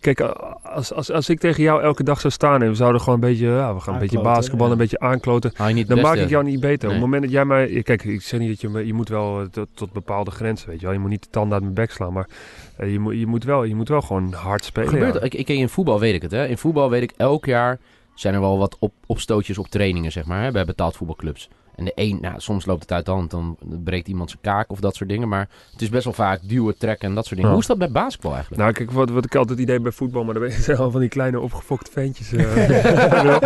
Kijk, 0.00 0.20
als, 0.20 0.92
als, 0.92 1.12
als 1.12 1.28
ik 1.28 1.40
tegen 1.40 1.62
jou 1.62 1.82
elke 1.82 2.02
dag 2.02 2.20
zou 2.20 2.32
staan 2.32 2.62
en 2.62 2.68
we 2.68 2.74
zouden 2.74 3.00
gewoon 3.00 3.14
een 3.14 3.28
beetje, 3.28 3.46
ja, 3.46 3.74
we 3.74 3.80
gaan 3.80 3.94
een 3.94 4.00
beetje 4.00 4.16
Aankloten, 4.16 4.40
basketballen, 4.40 4.66
ja. 4.66 4.72
een 4.72 4.88
beetje 4.88 4.98
aankloten, 4.98 5.52
dan 5.86 6.00
maak 6.00 6.16
ik 6.16 6.28
jou 6.28 6.44
niet 6.44 6.60
beter. 6.60 6.88
Op 6.88 6.94
het 6.94 7.02
moment 7.02 7.22
dat 7.22 7.30
jij 7.30 7.44
mij, 7.44 7.82
kijk, 7.82 8.04
ik 8.04 8.22
zeg 8.22 8.40
niet 8.40 8.60
dat 8.60 8.72
je, 8.72 8.86
je 8.86 8.94
moet 8.94 9.08
wel 9.08 9.40
eh, 9.40 9.46
tot, 9.46 9.68
tot 9.74 9.92
bepaalde 9.92 10.30
grenzen, 10.30 10.68
weet 10.68 10.78
je 10.78 10.84
wel. 10.84 10.94
Je 10.94 11.00
moet 11.00 11.10
niet 11.10 11.22
de 11.22 11.30
tanden 11.30 11.52
uit 11.52 11.62
mijn 11.62 11.74
bek 11.74 11.90
slaan, 11.90 12.12
maar 12.12 12.28
eh, 12.76 12.92
je, 12.92 12.98
moet, 12.98 13.18
je, 13.18 13.26
moet 13.26 13.44
wel, 13.44 13.64
je 13.64 13.74
moet 13.74 13.88
wel 13.88 14.02
gewoon 14.02 14.32
hard 14.32 14.64
spelen. 14.64 14.88
Gebeurt, 14.88 15.14
ja. 15.14 15.20
ik, 15.20 15.34
ik, 15.34 15.48
in 15.48 15.68
voetbal 15.68 16.00
weet 16.00 16.14
ik 16.14 16.22
het. 16.22 16.30
Hè. 16.30 16.46
In 16.46 16.58
voetbal 16.58 16.90
weet 16.90 17.02
ik 17.02 17.12
elk 17.16 17.44
jaar 17.44 17.78
zijn 18.14 18.34
er 18.34 18.40
wel 18.40 18.58
wat 18.58 18.76
op, 18.78 18.92
opstootjes 19.06 19.58
op 19.58 19.66
trainingen, 19.66 20.12
zeg 20.12 20.24
maar, 20.24 20.42
hè, 20.42 20.50
bij 20.50 20.64
betaald 20.64 20.96
voetbalclubs. 20.96 21.48
En 21.78 21.84
de 21.84 21.92
een, 21.94 22.18
nou, 22.20 22.34
soms 22.40 22.66
loopt 22.66 22.80
het 22.80 22.92
uit 22.92 23.04
de 23.04 23.10
hand, 23.10 23.30
dan 23.30 23.56
breekt 23.84 24.08
iemand 24.08 24.30
zijn 24.30 24.42
kaak 24.42 24.70
of 24.70 24.80
dat 24.80 24.94
soort 24.96 25.08
dingen. 25.10 25.28
Maar 25.28 25.48
het 25.72 25.82
is 25.82 25.88
best 25.88 26.04
wel 26.04 26.12
vaak 26.12 26.40
duwen, 26.42 26.78
trekken 26.78 27.08
en 27.08 27.14
dat 27.14 27.24
soort 27.24 27.34
dingen. 27.34 27.46
Ja. 27.48 27.52
Hoe 27.54 27.62
is 27.62 27.68
dat 27.68 27.78
bij 27.78 27.90
basketbal 27.90 28.32
eigenlijk? 28.32 28.62
Nou, 28.62 28.74
kijk, 28.74 28.90
wat, 28.90 29.10
wat 29.10 29.24
ik 29.24 29.34
altijd 29.34 29.58
idee 29.58 29.80
bij 29.80 29.92
voetbal, 29.92 30.24
maar 30.24 30.34
dan 30.34 30.42
ben 30.42 30.52
je 30.52 30.62
zijn 30.68 30.76
al 30.76 30.90
van 30.90 31.00
die 31.00 31.08
kleine 31.08 31.40
opgefokte 31.40 31.90
ventjes. 31.90 32.32
eh. 32.32 33.38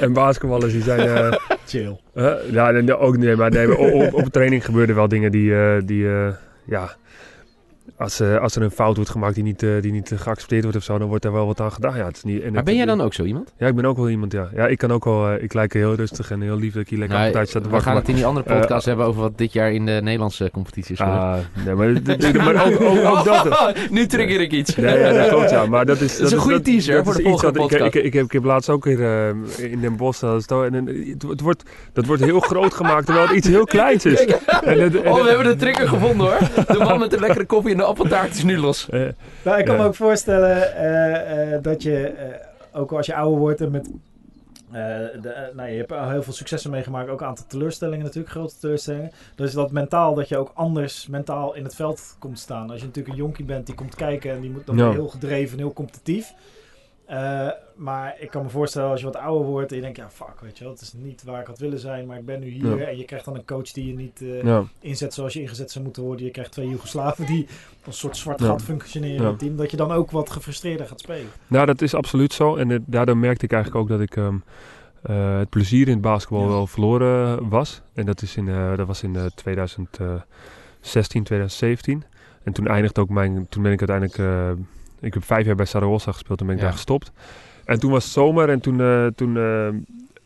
en 0.04 0.12
basketballers 0.12 0.72
die 0.72 0.82
zijn... 0.82 1.00
eh, 1.00 1.32
Chill. 1.66 1.96
Uh, 2.14 2.32
ja, 2.50 2.70
nee, 2.70 2.82
nee, 2.82 2.96
ook 2.98 3.16
nee, 3.16 3.36
maar 3.36 3.50
nee, 3.50 3.78
op, 3.78 3.92
op, 3.92 4.14
op 4.14 4.32
training 4.32 4.64
gebeurden 4.64 4.96
wel 4.96 5.08
dingen 5.08 5.30
die, 5.32 5.54
eh, 5.54 5.76
die 5.84 6.08
eh, 6.08 6.28
ja, 6.64 6.96
als, 8.00 8.20
eh, 8.20 8.36
als 8.36 8.56
er 8.56 8.62
een 8.62 8.70
fout 8.70 8.96
wordt 8.96 9.10
gemaakt 9.10 9.34
die 9.34 9.44
niet, 9.44 9.62
eh, 9.62 9.70
die 9.80 9.92
niet 9.92 10.12
eh, 10.12 10.18
geaccepteerd 10.18 10.62
wordt 10.62 10.76
of 10.78 10.82
zo, 10.82 10.98
dan 10.98 11.08
wordt 11.08 11.24
er 11.24 11.32
wel 11.32 11.46
wat 11.46 11.60
aan 11.60 11.72
gedaan. 11.72 11.96
Ja, 11.96 12.04
het 12.04 12.16
is 12.16 12.22
niet, 12.22 12.42
en 12.42 12.52
maar 12.52 12.62
ben 12.62 12.76
jij 12.76 12.84
dan 12.86 13.00
ook 13.00 13.14
zo 13.14 13.24
iemand? 13.24 13.52
Ja, 13.58 13.66
ik 13.66 13.74
ben 13.74 13.84
ook 13.84 13.96
wel 13.96 14.08
iemand, 14.08 14.32
ja. 14.32 14.48
Ja, 14.54 14.66
ik 14.66 14.78
kan 14.78 14.92
ook 14.92 15.04
wel, 15.04 15.28
eh, 15.28 15.42
ik 15.42 15.52
lijk 15.52 15.72
heel 15.72 15.94
rustig 15.94 16.30
en 16.30 16.40
heel 16.40 16.56
lief 16.56 16.72
dat 16.72 16.82
ik 16.82 16.88
hier 16.88 16.98
lekker 16.98 17.16
Nou, 17.16 17.28
op 17.28 17.34
tijd 17.34 17.48
sta 17.48 17.58
te 17.58 17.64
we 17.64 17.70
wachten. 17.70 17.90
gaan 17.90 18.00
het 18.00 18.08
in 18.08 18.14
die 18.14 18.26
andere 18.26 18.46
podcast 18.58 18.86
hebben 18.86 19.06
over 19.06 19.20
wat 19.20 19.38
dit 19.38 19.52
jaar 19.52 19.72
in 19.72 19.86
de 19.86 20.00
Nederlandse 20.02 20.50
competitie 20.52 20.92
is 20.92 20.98
gebeurd. 21.00 21.18
Ah, 21.18 21.38
nee, 21.64 21.74
maar, 21.74 22.44
maar 22.54 22.66
ook, 22.66 22.80
ook, 22.80 23.16
ook 23.16 23.24
dat. 23.44 23.76
nu 23.90 24.06
trigger 24.06 24.40
ik 24.40 24.52
iets. 24.52 24.76
Nee, 24.76 24.98
ja, 24.98 25.12
dat 25.12 25.28
klopt, 25.28 25.50
ja. 25.50 25.66
Maar 25.66 25.86
dat 25.86 26.00
is, 26.00 26.16
Dat 26.18 26.26
is 26.26 26.32
een 26.32 26.38
goede 26.38 26.60
teaser, 26.60 26.94
dat 26.94 27.04
voor 27.04 27.14
de 27.14 27.22
volgende 27.22 27.48
ik, 27.48 27.54
ik, 27.54 27.60
podcast. 27.60 27.94
ik, 28.04 28.12
heb, 28.12 28.24
ik 28.24 28.32
heb 28.32 28.44
laatst 28.44 28.68
ook 28.68 28.84
weer 28.84 29.34
in 29.56 29.80
Den 29.80 29.96
Bosch 29.96 30.22
en, 30.22 30.88
eh, 30.88 31.12
het, 31.12 31.22
het 31.22 31.40
wordt, 31.40 31.62
dat 31.92 32.06
wordt 32.06 32.24
heel 32.24 32.40
groot 32.40 32.74
gemaakt 32.74 33.04
terwijl 33.06 33.26
het 33.26 33.36
iets 33.36 33.48
heel 33.48 33.64
kleins 33.64 34.04
is. 34.04 34.24
En 34.60 34.80
en 34.80 35.08
Oh, 35.08 35.22
we 35.22 35.28
hebben 35.28 35.46
de 35.46 35.56
trigger 35.56 35.88
gevonden 35.88 36.26
hoor. 36.26 36.38
De 36.66 36.78
man 36.78 36.98
met 36.98 37.10
de 37.10 37.20
lekkere 37.20 37.46
koffie 37.46 37.70
en 37.70 37.76
de 37.76 37.84
appeltaart 37.90 38.30
is 38.34 38.44
nu 38.44 38.58
los. 38.58 38.88
eh, 38.90 39.08
Nou, 39.44 39.58
ik 39.58 39.64
kan 39.64 39.76
me 39.76 39.84
ook 39.84 39.94
voorstellen 39.94 40.74
eh, 40.76 41.54
eh, 41.54 41.62
dat 41.62 41.82
je, 41.82 42.06
eh, 42.06 42.80
ook 42.80 42.92
als 42.92 43.06
je 43.06 43.14
ouder 43.14 43.38
wordt 43.38 43.60
en 43.60 43.70
met... 43.70 43.86
eh, 43.86 44.82
de, 45.22 45.28
eh, 45.28 45.54
nou, 45.54 45.68
je 45.70 45.76
hebt 45.76 45.92
al 45.92 46.10
heel 46.10 46.22
veel 46.22 46.32
successen 46.32 46.70
meegemaakt, 46.70 47.08
ook 47.08 47.20
een 47.20 47.26
aantal 47.26 47.44
teleurstellingen 47.48 48.04
natuurlijk, 48.04 48.32
grote 48.32 48.54
teleurstellingen. 48.60 49.10
Dus 49.34 49.52
dat 49.52 49.70
mentaal, 49.70 50.14
dat 50.14 50.28
je 50.28 50.36
ook 50.36 50.50
anders 50.54 51.06
mentaal 51.06 51.54
in 51.54 51.64
het 51.64 51.74
veld 51.74 52.16
komt 52.18 52.38
staan. 52.38 52.70
Als 52.70 52.80
je 52.80 52.86
natuurlijk 52.86 53.14
een 53.14 53.20
jonkie 53.22 53.44
bent 53.44 53.66
die 53.66 53.74
komt 53.74 53.94
kijken 53.94 54.30
en 54.32 54.40
die 54.40 54.50
moet 54.50 54.66
dan 54.66 54.76
Ja. 54.76 54.90
heel 54.90 55.08
gedreven, 55.08 55.58
heel 55.58 55.72
competitief. 55.72 56.32
Eh, 57.10 57.48
maar 57.74 58.16
ik 58.18 58.30
kan 58.30 58.42
me 58.42 58.48
voorstellen 58.48 58.90
als 58.90 59.00
je 59.00 59.06
wat 59.06 59.16
ouder 59.16 59.46
wordt 59.46 59.70
en 59.70 59.76
je 59.76 59.82
denkt, 59.82 59.96
ja 59.96 60.10
fuck, 60.10 60.40
weet 60.40 60.58
je 60.58 60.64
wel, 60.64 60.72
het 60.72 60.82
is 60.82 60.92
niet 60.92 61.22
waar 61.24 61.40
ik 61.40 61.46
had 61.46 61.58
willen 61.58 61.78
zijn, 61.78 62.06
maar 62.06 62.18
ik 62.18 62.24
ben 62.24 62.40
nu 62.40 62.48
hier. 62.48 62.78
Ja. 62.78 62.84
En 62.86 62.96
je 62.96 63.04
krijgt 63.04 63.24
dan 63.24 63.34
een 63.34 63.44
coach 63.44 63.72
die 63.72 63.86
je 63.86 63.94
niet 63.94 64.22
eh, 64.22 64.42
ja. 64.42 64.64
inzet 64.80 65.14
zoals 65.14 65.32
je 65.32 65.40
ingezet 65.40 65.70
zou 65.70 65.84
moeten 65.84 66.02
worden. 66.02 66.24
Je 66.24 66.30
krijgt 66.30 66.52
twee 66.52 66.68
Joegoslaven 66.68 67.26
die 67.26 67.46
als 67.46 67.86
een 67.86 67.92
soort 67.92 68.16
zwart 68.16 68.40
Ja. 68.40 68.46
gat 68.46 68.62
functioneren 68.62 69.16
in 69.16 69.24
het 69.24 69.38
team. 69.38 69.56
Dat 69.56 69.70
je 69.70 69.76
dan 69.76 69.92
ook 69.92 70.10
wat 70.10 70.30
gefrustreerder 70.30 70.86
gaat 70.86 71.00
spelen. 71.00 71.30
Nou, 71.46 71.66
dat 71.66 71.82
is 71.82 71.94
absoluut 71.94 72.32
zo. 72.32 72.56
En 72.56 72.84
daardoor 72.86 73.16
merkte 73.16 73.44
ik 73.44 73.52
eigenlijk 73.52 73.82
ook 73.82 73.88
dat 73.88 74.00
ik 74.00 74.16
ehm, 74.16 74.36
eh, 75.02 75.38
het 75.38 75.48
plezier 75.48 75.86
in 75.86 75.92
het 75.92 76.02
basketbal 76.02 76.48
wel 76.48 76.66
verloren 76.66 77.48
was. 77.48 77.82
En 77.94 78.06
dat, 78.06 78.22
is 78.22 78.36
in, 78.36 78.46
dat 78.76 78.86
was 78.86 79.02
in 79.02 79.16
eh, 79.16 79.24
2016, 79.34 80.24
2017. 81.24 82.04
En 82.42 82.52
toen 82.52 82.66
eindigde 82.66 83.00
ook 83.00 83.08
mijn... 83.08 83.46
Toen 83.48 83.62
ben 83.62 83.72
ik 83.72 83.88
uiteindelijk... 83.88 84.18
ik 85.00 85.14
heb 85.14 85.24
vijf 85.24 85.46
jaar 85.46 85.54
bij 85.54 85.66
Saragossa 85.66 86.12
gespeeld. 86.12 86.38
Toen 86.38 86.46
ben 86.46 86.56
ik 86.56 86.62
Ja. 86.62 86.68
daar 86.68 86.76
gestopt. 86.76 87.12
En 87.64 87.80
toen 87.80 87.90
was 87.90 88.04
het 88.04 88.12
zomer. 88.12 88.48
En 88.48 88.60
toen, 88.60 88.80
eh, 88.80 89.06
toen, 89.06 89.36
eh, 89.36 89.68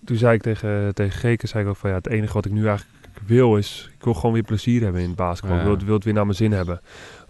toen 0.04 0.16
zei 0.16 0.34
ik 0.34 0.42
tegen, 0.42 0.94
tegen 0.94 1.18
Geken... 1.18 1.48
Zei 1.48 1.62
ik 1.64 1.68
ook 1.70 1.76
van 1.76 1.90
ja, 1.90 1.96
het 1.96 2.06
enige 2.08 2.32
wat 2.32 2.44
ik 2.44 2.52
nu 2.52 2.66
eigenlijk 2.66 2.98
wil 3.26 3.56
is... 3.56 3.90
Ik 3.98 4.04
wil 4.04 4.14
gewoon 4.14 4.32
weer 4.32 4.42
plezier 4.42 4.82
hebben 4.82 5.00
in 5.00 5.06
het 5.06 5.16
basketbal. 5.16 5.52
Ja. 5.56 5.62
Ik 5.62 5.66
wil, 5.68 5.76
het- 5.76 5.84
wil 5.86 5.94
het 5.94 6.04
weer 6.04 6.14
naar 6.14 6.24
mijn 6.24 6.36
zin 6.36 6.52
hebben. 6.52 6.80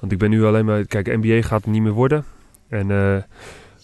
Want 0.01 0.13
ik 0.13 0.19
ben 0.19 0.31
nu 0.31 0.45
alleen 0.45 0.65
maar... 0.65 0.85
Kijk, 0.85 1.07
NBA 1.23 1.43
gaat 1.43 1.63
het 1.65 1.71
niet 1.73 1.83
meer 1.83 1.93
worden. 1.93 2.25
En... 2.69 2.91
eh, 2.91 3.17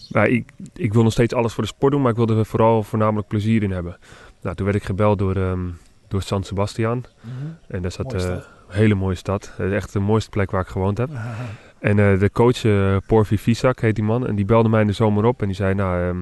maar 0.09 0.27
ik, 0.27 0.49
ik 0.73 0.93
wil 0.93 1.03
nog 1.03 1.11
steeds 1.11 1.33
alles 1.33 1.53
voor 1.53 1.63
de 1.63 1.69
sport 1.69 1.91
doen, 1.91 2.01
maar 2.01 2.11
ik 2.11 2.17
wilde 2.17 2.37
er 2.37 2.45
vooral 2.45 2.83
voornamelijk 2.83 3.27
plezier 3.27 3.63
in 3.63 3.71
hebben. 3.71 3.97
Nou, 4.41 4.55
toen 4.55 4.65
werd 4.65 4.77
ik 4.77 4.83
gebeld 4.83 5.19
door, 5.19 5.35
ehm, 5.35 5.59
door 6.07 6.21
San 6.21 6.43
Sebastian. 6.43 7.05
En 7.67 7.81
daar 7.81 7.91
zat 7.91 8.13
een 8.13 8.41
hele 8.67 8.95
mooie 8.95 9.15
stad. 9.15 9.53
Echt 9.57 9.93
de 9.93 9.99
mooiste 9.99 10.29
plek 10.29 10.51
waar 10.51 10.61
ik 10.61 10.67
gewoond 10.67 10.97
heb. 10.97 11.09
En 11.81 11.99
eh, 11.99 12.19
de 12.19 12.29
coach, 12.31 12.63
eh 12.65 12.97
Porfi 13.07 13.37
Visak 13.37 13.79
heet 13.81 13.95
die 13.95 14.03
man, 14.03 14.27
en 14.27 14.35
die 14.35 14.45
belde 14.45 14.69
mij 14.69 14.81
in 14.81 14.87
de 14.87 14.93
zomer 14.93 15.25
op. 15.25 15.41
En 15.41 15.47
die 15.47 15.55
zei, 15.55 15.73
nou, 15.73 16.01
ehm 16.09 16.19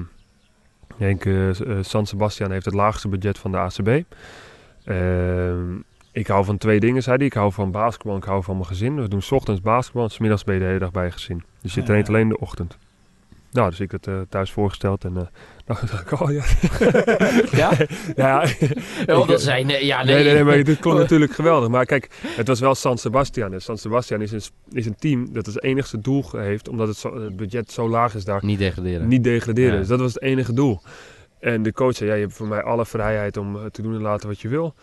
Henk, 0.96 1.24
eh, 1.24 1.48
San 1.80 2.06
Sebastian 2.06 2.50
heeft 2.50 2.64
het 2.64 2.74
laagste 2.74 3.08
budget 3.08 3.38
van 3.38 3.50
de 3.50 3.58
ACB. 3.58 4.04
Ehm, 4.84 5.76
ik 6.12 6.26
hou 6.26 6.44
van 6.44 6.58
twee 6.58 6.80
dingen, 6.80 7.02
zei 7.02 7.16
hij. 7.16 7.26
Ik 7.26 7.32
hou 7.34 7.52
van 7.52 7.70
basketbal 7.70 8.12
en 8.12 8.18
ik 8.18 8.24
hou 8.24 8.42
van 8.42 8.54
mijn 8.54 8.66
gezin. 8.66 9.00
We 9.00 9.08
doen 9.08 9.22
's 9.22 9.30
ochtends 9.32 9.60
basketbal 9.60 10.02
en 10.04 10.10
's 10.10 10.18
middags 10.18 10.44
ben 10.44 10.54
je 10.54 10.60
de 10.60 10.66
hele 10.66 10.78
dag 10.78 10.90
bij 10.90 11.04
je 11.04 11.10
gezin. 11.10 11.42
Dus 11.62 11.74
je 11.74 11.80
Ja. 11.80 11.86
traint 11.86 12.08
alleen 12.08 12.22
in 12.22 12.28
de 12.28 12.38
ochtend. 12.38 12.78
Nou, 13.52 13.70
dus 13.70 13.80
ik 13.80 13.90
het 13.90 14.06
eh, 14.06 14.20
thuis 14.28 14.52
voorgesteld 14.52 15.04
en... 15.04 15.16
eh 15.16 15.22
nou, 15.66 15.80
dacht 15.90 16.10
ik, 16.12 16.20
oh 16.20 16.30
ja. 16.32 16.42
Ja? 17.60 17.70
ja, 18.16 18.42
ik- 18.42 19.06
dat 19.06 19.40
zijn... 19.42 19.66
nee, 19.66 19.86
Ja, 19.86 20.04
Nee, 20.04 20.24
nee, 20.24 20.34
nee, 20.34 20.44
maar 20.44 20.62
dit 20.64 20.78
klonk 20.78 20.98
natuurlijk 20.98 21.32
geweldig. 21.32 21.68
Maar 21.68 21.84
kijk, 21.86 22.08
het 22.26 22.48
was 22.48 22.60
wel 22.60 22.74
San 22.74 22.98
Sebastian. 22.98 23.52
En 23.52 23.60
San 23.62 23.78
Sebastian 23.78 24.20
is 24.22 24.32
een, 24.32 24.42
is 24.72 24.86
een 24.86 24.96
team 24.96 25.32
dat 25.32 25.46
het 25.46 25.62
enigste 25.62 26.00
doel 26.00 26.24
heeft, 26.36 26.68
omdat 26.68 26.88
het, 26.88 26.96
zo, 26.96 27.22
het 27.22 27.36
budget 27.36 27.72
zo 27.72 27.88
laag 27.88 28.14
is 28.14 28.24
daar, 28.24 28.44
Niet 28.44 28.58
degraderen. 28.58 29.08
niet 29.08 29.24
degraderen. 29.24 29.72
Ja. 29.72 29.78
Dus 29.78 29.88
dat 29.88 30.00
was 30.00 30.14
het 30.14 30.22
enige 30.22 30.52
doel. 30.52 30.80
En 31.40 31.62
de 31.62 31.72
coach 31.72 31.94
zei, 31.96 32.10
ja, 32.10 32.14
je 32.16 32.22
hebt 32.22 32.34
voor 32.34 32.48
mij 32.48 32.62
alle 32.62 32.86
vrijheid 32.86 33.36
om 33.36 33.56
eh, 33.56 33.64
te 33.64 33.82
doen 33.82 33.94
en 33.94 34.00
laten 34.00 34.28
wat 34.28 34.40
je 34.40 34.48
wil. 34.48 34.74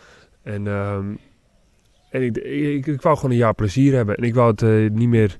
En, 0.42 0.66
ehm, 0.66 1.06
en 2.10 2.22
ik, 2.22 2.36
ik, 2.36 2.86
ik 2.86 3.02
wou 3.02 3.16
gewoon 3.16 3.30
een 3.30 3.36
jaar 3.36 3.54
plezier 3.54 3.94
hebben. 3.94 4.16
En 4.16 4.22
ik 4.24 4.34
wou 4.34 4.50
het 4.50 4.62
eh, 4.62 4.90
niet 4.90 5.08
meer... 5.08 5.36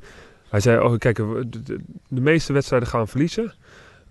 Hij 0.51 0.61
zei, 0.61 0.81
oh, 0.81 0.99
kijk, 0.99 1.17
de, 1.17 1.49
de, 1.63 1.79
de 2.09 2.21
meeste 2.21 2.53
wedstrijden 2.53 2.89
gaan 2.89 3.01
we 3.01 3.07
verliezen. 3.07 3.53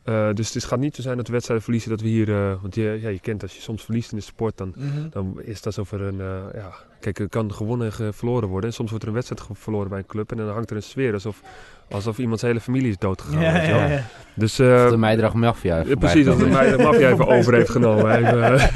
Eh, 0.04 0.34
dus 0.34 0.54
het 0.54 0.64
gaat 0.64 0.80
niet 0.80 0.96
zo 0.96 1.02
zijn 1.02 1.18
dat 1.18 1.26
we 1.26 1.32
wedstrijden 1.32 1.66
verliezen 1.66 1.92
dat 1.92 2.02
we 2.02 2.08
hier... 2.08 2.30
eh, 2.30 2.62
want 2.62 2.76
je, 2.76 2.98
ja, 3.02 3.10
je 3.10 3.20
kent 3.20 3.42
als 3.42 3.56
je 3.56 3.62
soms 3.62 3.84
verliest 3.84 4.12
in 4.12 4.18
de 4.18 4.24
sport, 4.24 4.58
dan 4.58 4.74
Mhm. 4.76 5.10
dan 5.10 5.40
is 5.42 5.56
dat 5.56 5.66
alsof 5.66 5.92
er 5.92 6.02
een, 6.02 6.20
eh, 6.22 6.44
ja, 6.54 6.72
kijk, 7.00 7.20
er 7.20 7.30
kan 7.30 7.54
gewonnen 7.54 7.92
en 8.00 8.14
verloren 8.14 8.50
worden. 8.50 8.70
En 8.70 8.76
soms 8.76 8.90
wordt 8.90 9.04
er 9.04 9.10
een 9.10 9.16
wedstrijd 9.16 9.42
verloren 9.54 9.90
bij 9.90 9.98
een 9.98 10.06
club 10.06 10.32
en 10.32 10.38
dan 10.38 10.50
hangt 10.50 10.70
er 10.70 10.76
een 10.76 10.84
sfeer 10.84 11.14
alsof, 11.14 11.42
alsof 11.90 12.18
iemands 12.18 12.42
hele 12.42 12.60
familie 12.60 12.90
is 12.90 12.98
doodgegaan. 12.98 13.42
Ja, 13.42 13.54
weet 13.54 13.66
je 13.66 13.72
wel. 13.72 13.80
ja, 13.82 13.88
ja. 13.88 14.04
Dus, 14.36 14.60
eh, 14.60 14.84
Of 14.86 14.90
de 14.92 14.98
Meidrag 14.98 15.34
Mafia. 15.34 15.84
precies, 16.00 16.26
dat 16.26 16.40
de 16.40 16.46
mij 16.46 16.72
de 16.78 16.84
maffia 16.84 17.10
even 17.12 17.28
over 17.28 17.54
heeft 17.54 17.70
genomen. 17.70 18.16
Even, 18.18 18.60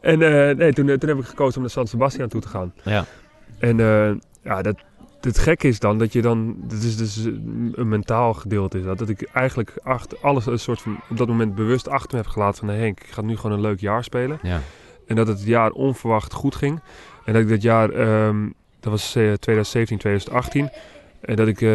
en 0.00 0.22
eh, 0.22 0.56
nee, 0.56 0.72
toen, 0.72 0.86
toen 0.98 1.08
heb 1.08 1.18
ik 1.18 1.24
gekozen 1.24 1.54
om 1.56 1.60
naar 1.62 1.70
San 1.70 1.86
Sebastian 1.86 2.28
toe 2.28 2.40
te 2.40 2.48
gaan. 2.48 2.72
Ja. 2.82 3.04
En 3.58 3.80
eh, 3.80 4.10
ja, 4.42 4.62
dat, 4.62 4.76
het 5.24 5.38
gekke 5.38 5.68
is 5.68 5.78
dan 5.78 5.98
dat 5.98 6.12
je 6.12 6.22
dan, 6.22 6.56
dat 6.58 6.82
is 6.82 6.96
dus 6.96 7.16
een 7.72 7.88
mentaal 7.88 8.34
gedeelte 8.34 8.78
is 8.78 8.84
dat, 8.84 8.98
dat 8.98 9.08
ik 9.08 9.22
eigenlijk 9.32 9.72
achter, 9.82 10.18
alles 10.20 10.46
een 10.46 10.58
soort 10.58 10.80
van, 10.80 11.00
op 11.10 11.16
dat 11.16 11.28
moment 11.28 11.54
bewust 11.54 11.88
achter 11.88 12.16
me 12.16 12.22
heb 12.22 12.32
gelaten 12.32 12.66
van, 12.66 12.68
Henk, 12.74 13.00
ik 13.00 13.10
ga 13.10 13.22
nu 13.22 13.36
gewoon 13.36 13.52
een 13.52 13.62
leuk 13.62 13.80
jaar 13.80 14.04
spelen. 14.04 14.38
Ja. 14.42 14.60
En 15.06 15.16
dat 15.16 15.28
het 15.28 15.44
jaar 15.44 15.70
onverwacht 15.70 16.32
goed 16.32 16.54
ging. 16.54 16.80
En 17.24 17.32
dat 17.32 17.42
ik 17.42 17.48
dat 17.48 17.62
jaar, 17.62 17.90
ehm, 17.90 18.48
dat 18.80 18.92
was 18.92 19.14
eh, 19.14 19.32
2017, 19.32 19.98
2018. 19.98 20.70
En 21.20 21.36
dat 21.36 21.48
ik 21.48 21.56
eh, 21.56 21.68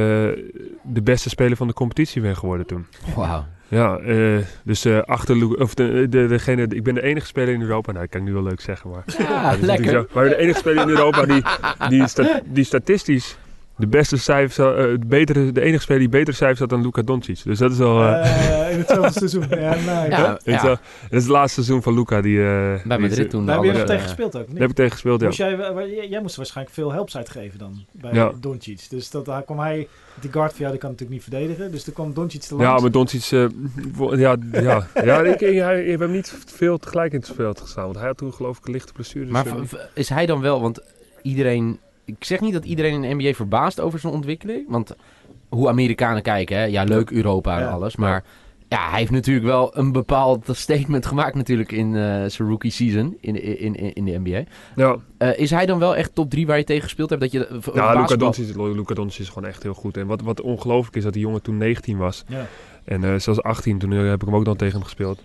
de 0.84 1.02
beste 1.04 1.30
speler 1.30 1.58
van 1.58 1.68
de 1.68 1.74
competitie 1.74 2.22
ben 2.22 2.38
geworden 2.38 2.66
toen. 2.66 2.86
Wauw. 3.16 3.46
Ja, 3.70 3.98
eh, 3.98 4.38
dus 4.64 4.86
eh, 4.86 5.00
achter 5.02 5.58
of 5.60 5.74
de, 5.74 6.06
de, 6.10 6.28
degene, 6.28 6.68
ik 6.70 6.84
ben 6.84 6.94
de 6.94 7.02
enige 7.04 7.26
speler 7.26 7.54
in 7.54 7.62
Europa. 7.62 7.92
Nou, 7.92 8.04
dat 8.04 8.14
kan 8.14 8.22
ik 8.22 8.28
nu 8.28 8.34
wel 8.34 8.44
leuk 8.44 8.62
zeggen, 8.62 8.90
maar. 8.90 9.04
Ja, 9.18 9.42
natuurlijk 9.42 9.62
lekker. 9.80 9.92
zo. 9.92 10.06
Maar 10.14 10.30
de 10.30 10.38
enige 10.38 10.58
speler 10.60 10.82
in 10.84 10.90
Europa 10.90 11.26
die, 11.26 11.42
die, 11.90 12.08
sta- 12.08 12.42
die 12.46 12.64
statistisch 12.64 13.38
de 13.80 13.88
beste 13.88 14.18
cijfers, 14.18 14.58
eh, 14.58 14.76
de, 14.84 15.00
betere, 15.08 15.52
de 15.52 15.62
enige 15.62 15.82
speler 15.82 16.00
die 16.00 16.10
betere 16.10 16.36
cijfers 16.36 16.60
had 16.60 16.70
dan 16.70 16.82
Luka 16.82 17.02
Doncic. 17.02 17.44
Dus 17.44 17.58
dat 17.60 17.72
is 17.72 17.78
wel. 17.78 18.02
eh, 18.04 18.68
Eh, 18.70 18.72
in 18.72 18.78
hetzelfde 18.78 19.12
seizoen. 19.20 19.44
Ja. 19.50 19.76
Ja, 20.10 20.40
ja. 20.44 20.64
Dat 20.64 20.80
is 21.10 21.22
het 21.24 21.28
laatste 21.32 21.64
seizoen 21.64 21.82
van 21.84 21.94
Luca 21.94 22.22
die. 22.22 22.38
eh, 22.40 22.46
Bij 22.46 22.82
die- 22.84 23.00
Madrid 23.08 23.30
toen 23.30 23.46
Daar 23.46 23.56
heb 23.56 23.64
je 23.64 23.70
alles, 23.70 23.82
nog 23.82 23.90
tegen 23.90 24.04
gespeeld 24.08 24.36
ook, 24.36 24.42
niet? 24.42 24.52
Daar 24.52 24.60
heb 24.62 24.70
ik 24.70 24.76
tegen 24.76 24.92
gespeeld, 24.92 25.20
ja. 25.20 25.26
Moest 25.26 25.38
jij, 25.38 26.08
jij, 26.10 26.22
moest 26.22 26.36
waarschijnlijk 26.36 26.76
veel 26.76 26.92
helps 26.92 27.18
uitgeven 27.18 27.60
dan 27.60 27.86
bij 27.92 28.14
Ja. 28.14 28.32
Doncic. 28.42 28.90
Dus 28.90 29.10
dat, 29.10 29.26
daar 29.26 29.44
kwam 29.44 29.60
hij, 29.60 29.88
die 30.22 30.32
guard 30.32 30.50
van 30.52 30.60
jou, 30.60 30.72
die 30.72 30.80
kan 30.82 30.90
natuurlijk 30.92 31.20
niet 31.22 31.30
verdedigen. 31.30 31.72
Dus 31.72 31.84
toen 31.84 31.94
kwam 31.94 32.14
Doncic 32.14 32.42
te 32.42 32.56
Ja, 32.56 32.64
langs. 32.64 32.82
maar 32.82 32.92
Doncic, 32.92 33.32
eh, 33.32 34.20
ja, 34.20 34.36
ja, 34.52 34.88
ja 35.04 35.20
ik, 35.22 35.42
ik, 35.42 35.58
hij- 35.60 35.84
ik 35.84 35.90
heb 35.92 36.00
hem 36.00 36.12
niet 36.12 36.36
veel 36.46 36.78
tegelijk 36.78 37.14
in 37.14 37.20
het 37.20 37.32
veld 37.36 37.62
gestaan. 37.62 37.84
Want 37.84 37.98
hij 37.98 38.08
had 38.08 38.18
toen 38.18 38.34
geloof 38.34 38.58
ik 38.58 38.66
een 38.66 38.72
lichte 38.74 38.94
blessure. 38.94 39.24
dus, 39.26 39.34
Maar 39.34 39.46
v- 39.46 39.70
v- 39.70 39.74
is 39.94 40.10
hij 40.10 40.26
dan 40.26 40.42
wel, 40.42 40.62
want 40.62 40.80
iedereen, 41.22 41.80
ik 42.18 42.24
zeg 42.24 42.40
niet 42.40 42.54
dat 42.54 42.66
iedereen 42.66 43.04
in 43.04 43.18
de 43.18 43.24
NBA 43.24 43.34
verbaast 43.34 43.80
over 43.80 44.00
zijn 44.00 44.14
ontwikkeling, 44.14 44.66
want 44.70 44.96
hoe 45.50 45.68
Amerikanen 45.68 46.22
kijken, 46.22 46.58
hè? 46.58 46.64
ja 46.64 46.84
leuk 46.84 47.12
Europa 47.12 47.56
en 47.58 47.64
Ja. 47.64 47.70
alles, 47.70 47.96
maar 47.96 48.24
ja, 48.68 48.90
hij 48.90 49.00
heeft 49.00 49.12
natuurlijk 49.12 49.46
wel 49.46 49.78
een 49.78 49.92
bepaald 49.92 50.46
statement 50.52 51.06
gemaakt 51.06 51.36
natuurlijk 51.36 51.72
in 51.72 51.96
eh, 51.96 52.02
zijn 52.26 52.48
rookie 52.50 52.72
season 52.72 53.18
in, 53.22 53.44
in, 53.60 53.76
in, 53.76 53.94
in 53.94 54.06
de 54.06 54.18
NBA. 54.24 54.44
ja, 54.76 54.98
Eh, 55.18 55.38
is 55.40 55.50
hij 55.50 55.66
dan 55.66 55.80
wel 55.80 55.96
echt 55.96 56.16
top 56.16 56.30
3 56.30 56.48
waar 56.48 56.58
je 56.58 56.64
tegen 56.64 56.84
gespeeld 56.84 57.10
hebt? 57.10 57.22
Dat 57.22 57.32
je, 57.32 57.48
v- 57.60 57.66
ja 57.74 57.88
Luca, 57.88 57.94
basketbal- 57.94 58.32
Doncic, 58.34 58.56
Luca 58.78 58.94
Doncic 58.94 59.20
is 59.20 59.30
gewoon 59.30 59.50
echt 59.50 59.64
heel 59.64 59.74
goed. 59.74 59.98
En 59.98 60.08
wat, 60.08 60.22
wat 60.22 60.42
ongelooflijk 60.42 60.96
is 60.96 61.04
dat 61.04 61.14
die 61.14 61.22
jongen 61.22 61.42
toen 61.42 61.58
19 61.58 61.98
was. 61.98 62.24
Ja. 62.28 62.46
En 62.86 63.04
eh 63.04 63.14
zelfs 63.20 63.42
18, 63.44 63.78
toen 63.80 63.92
eh, 63.94 64.10
heb 64.10 64.22
ik 64.22 64.28
hem 64.28 64.36
ook 64.36 64.46
dan 64.46 64.56
tegen 64.56 64.74
hem 64.76 64.84
gespeeld. 64.84 65.22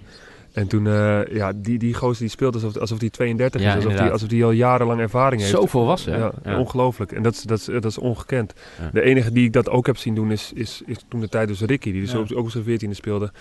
En 0.54 0.66
toen, 0.66 0.86
eh, 0.86 1.26
ja, 1.26 1.52
die, 1.56 1.78
die 1.78 1.94
gozer 1.94 2.20
die 2.20 2.28
speelt 2.28 2.54
alsof, 2.54 2.76
alsof 2.76 3.00
hij 3.00 3.10
32 3.10 3.60
Ja, 3.60 3.68
is. 3.68 3.74
Alsof 3.84 3.98
hij 3.98 4.12
alsof 4.12 4.28
die 4.28 4.44
al 4.44 4.50
jarenlang 4.50 5.00
ervaring 5.00 5.40
heeft. 5.40 5.52
Zo 5.54 5.66
volwassen. 5.66 6.18
Ja, 6.18 6.32
Ja. 6.44 6.58
ongelooflijk. 6.58 7.12
En 7.12 7.22
dat 7.22 7.32
is, 7.32 7.42
dat, 7.42 7.58
is, 7.58 7.64
dat 7.64 7.84
is 7.84 7.98
ongekend. 7.98 8.52
Ja. 8.80 8.90
De 8.92 9.02
enige 9.02 9.32
die 9.32 9.44
ik 9.44 9.52
dat 9.52 9.68
ook 9.70 9.86
heb 9.86 9.96
zien 9.96 10.14
doen 10.14 10.30
is, 10.30 10.52
is, 10.54 10.82
is 10.86 11.04
toen 11.08 11.20
de 11.20 11.28
tijd 11.28 11.48
dus 11.48 11.60
Ricky, 11.60 11.92
die 11.92 12.00
dus 12.00 12.12
Ja. 12.12 12.18
ook, 12.18 12.26
ook 12.36 12.50
zijn 12.50 12.64
14e 12.64 12.90
speelde. 12.90 13.32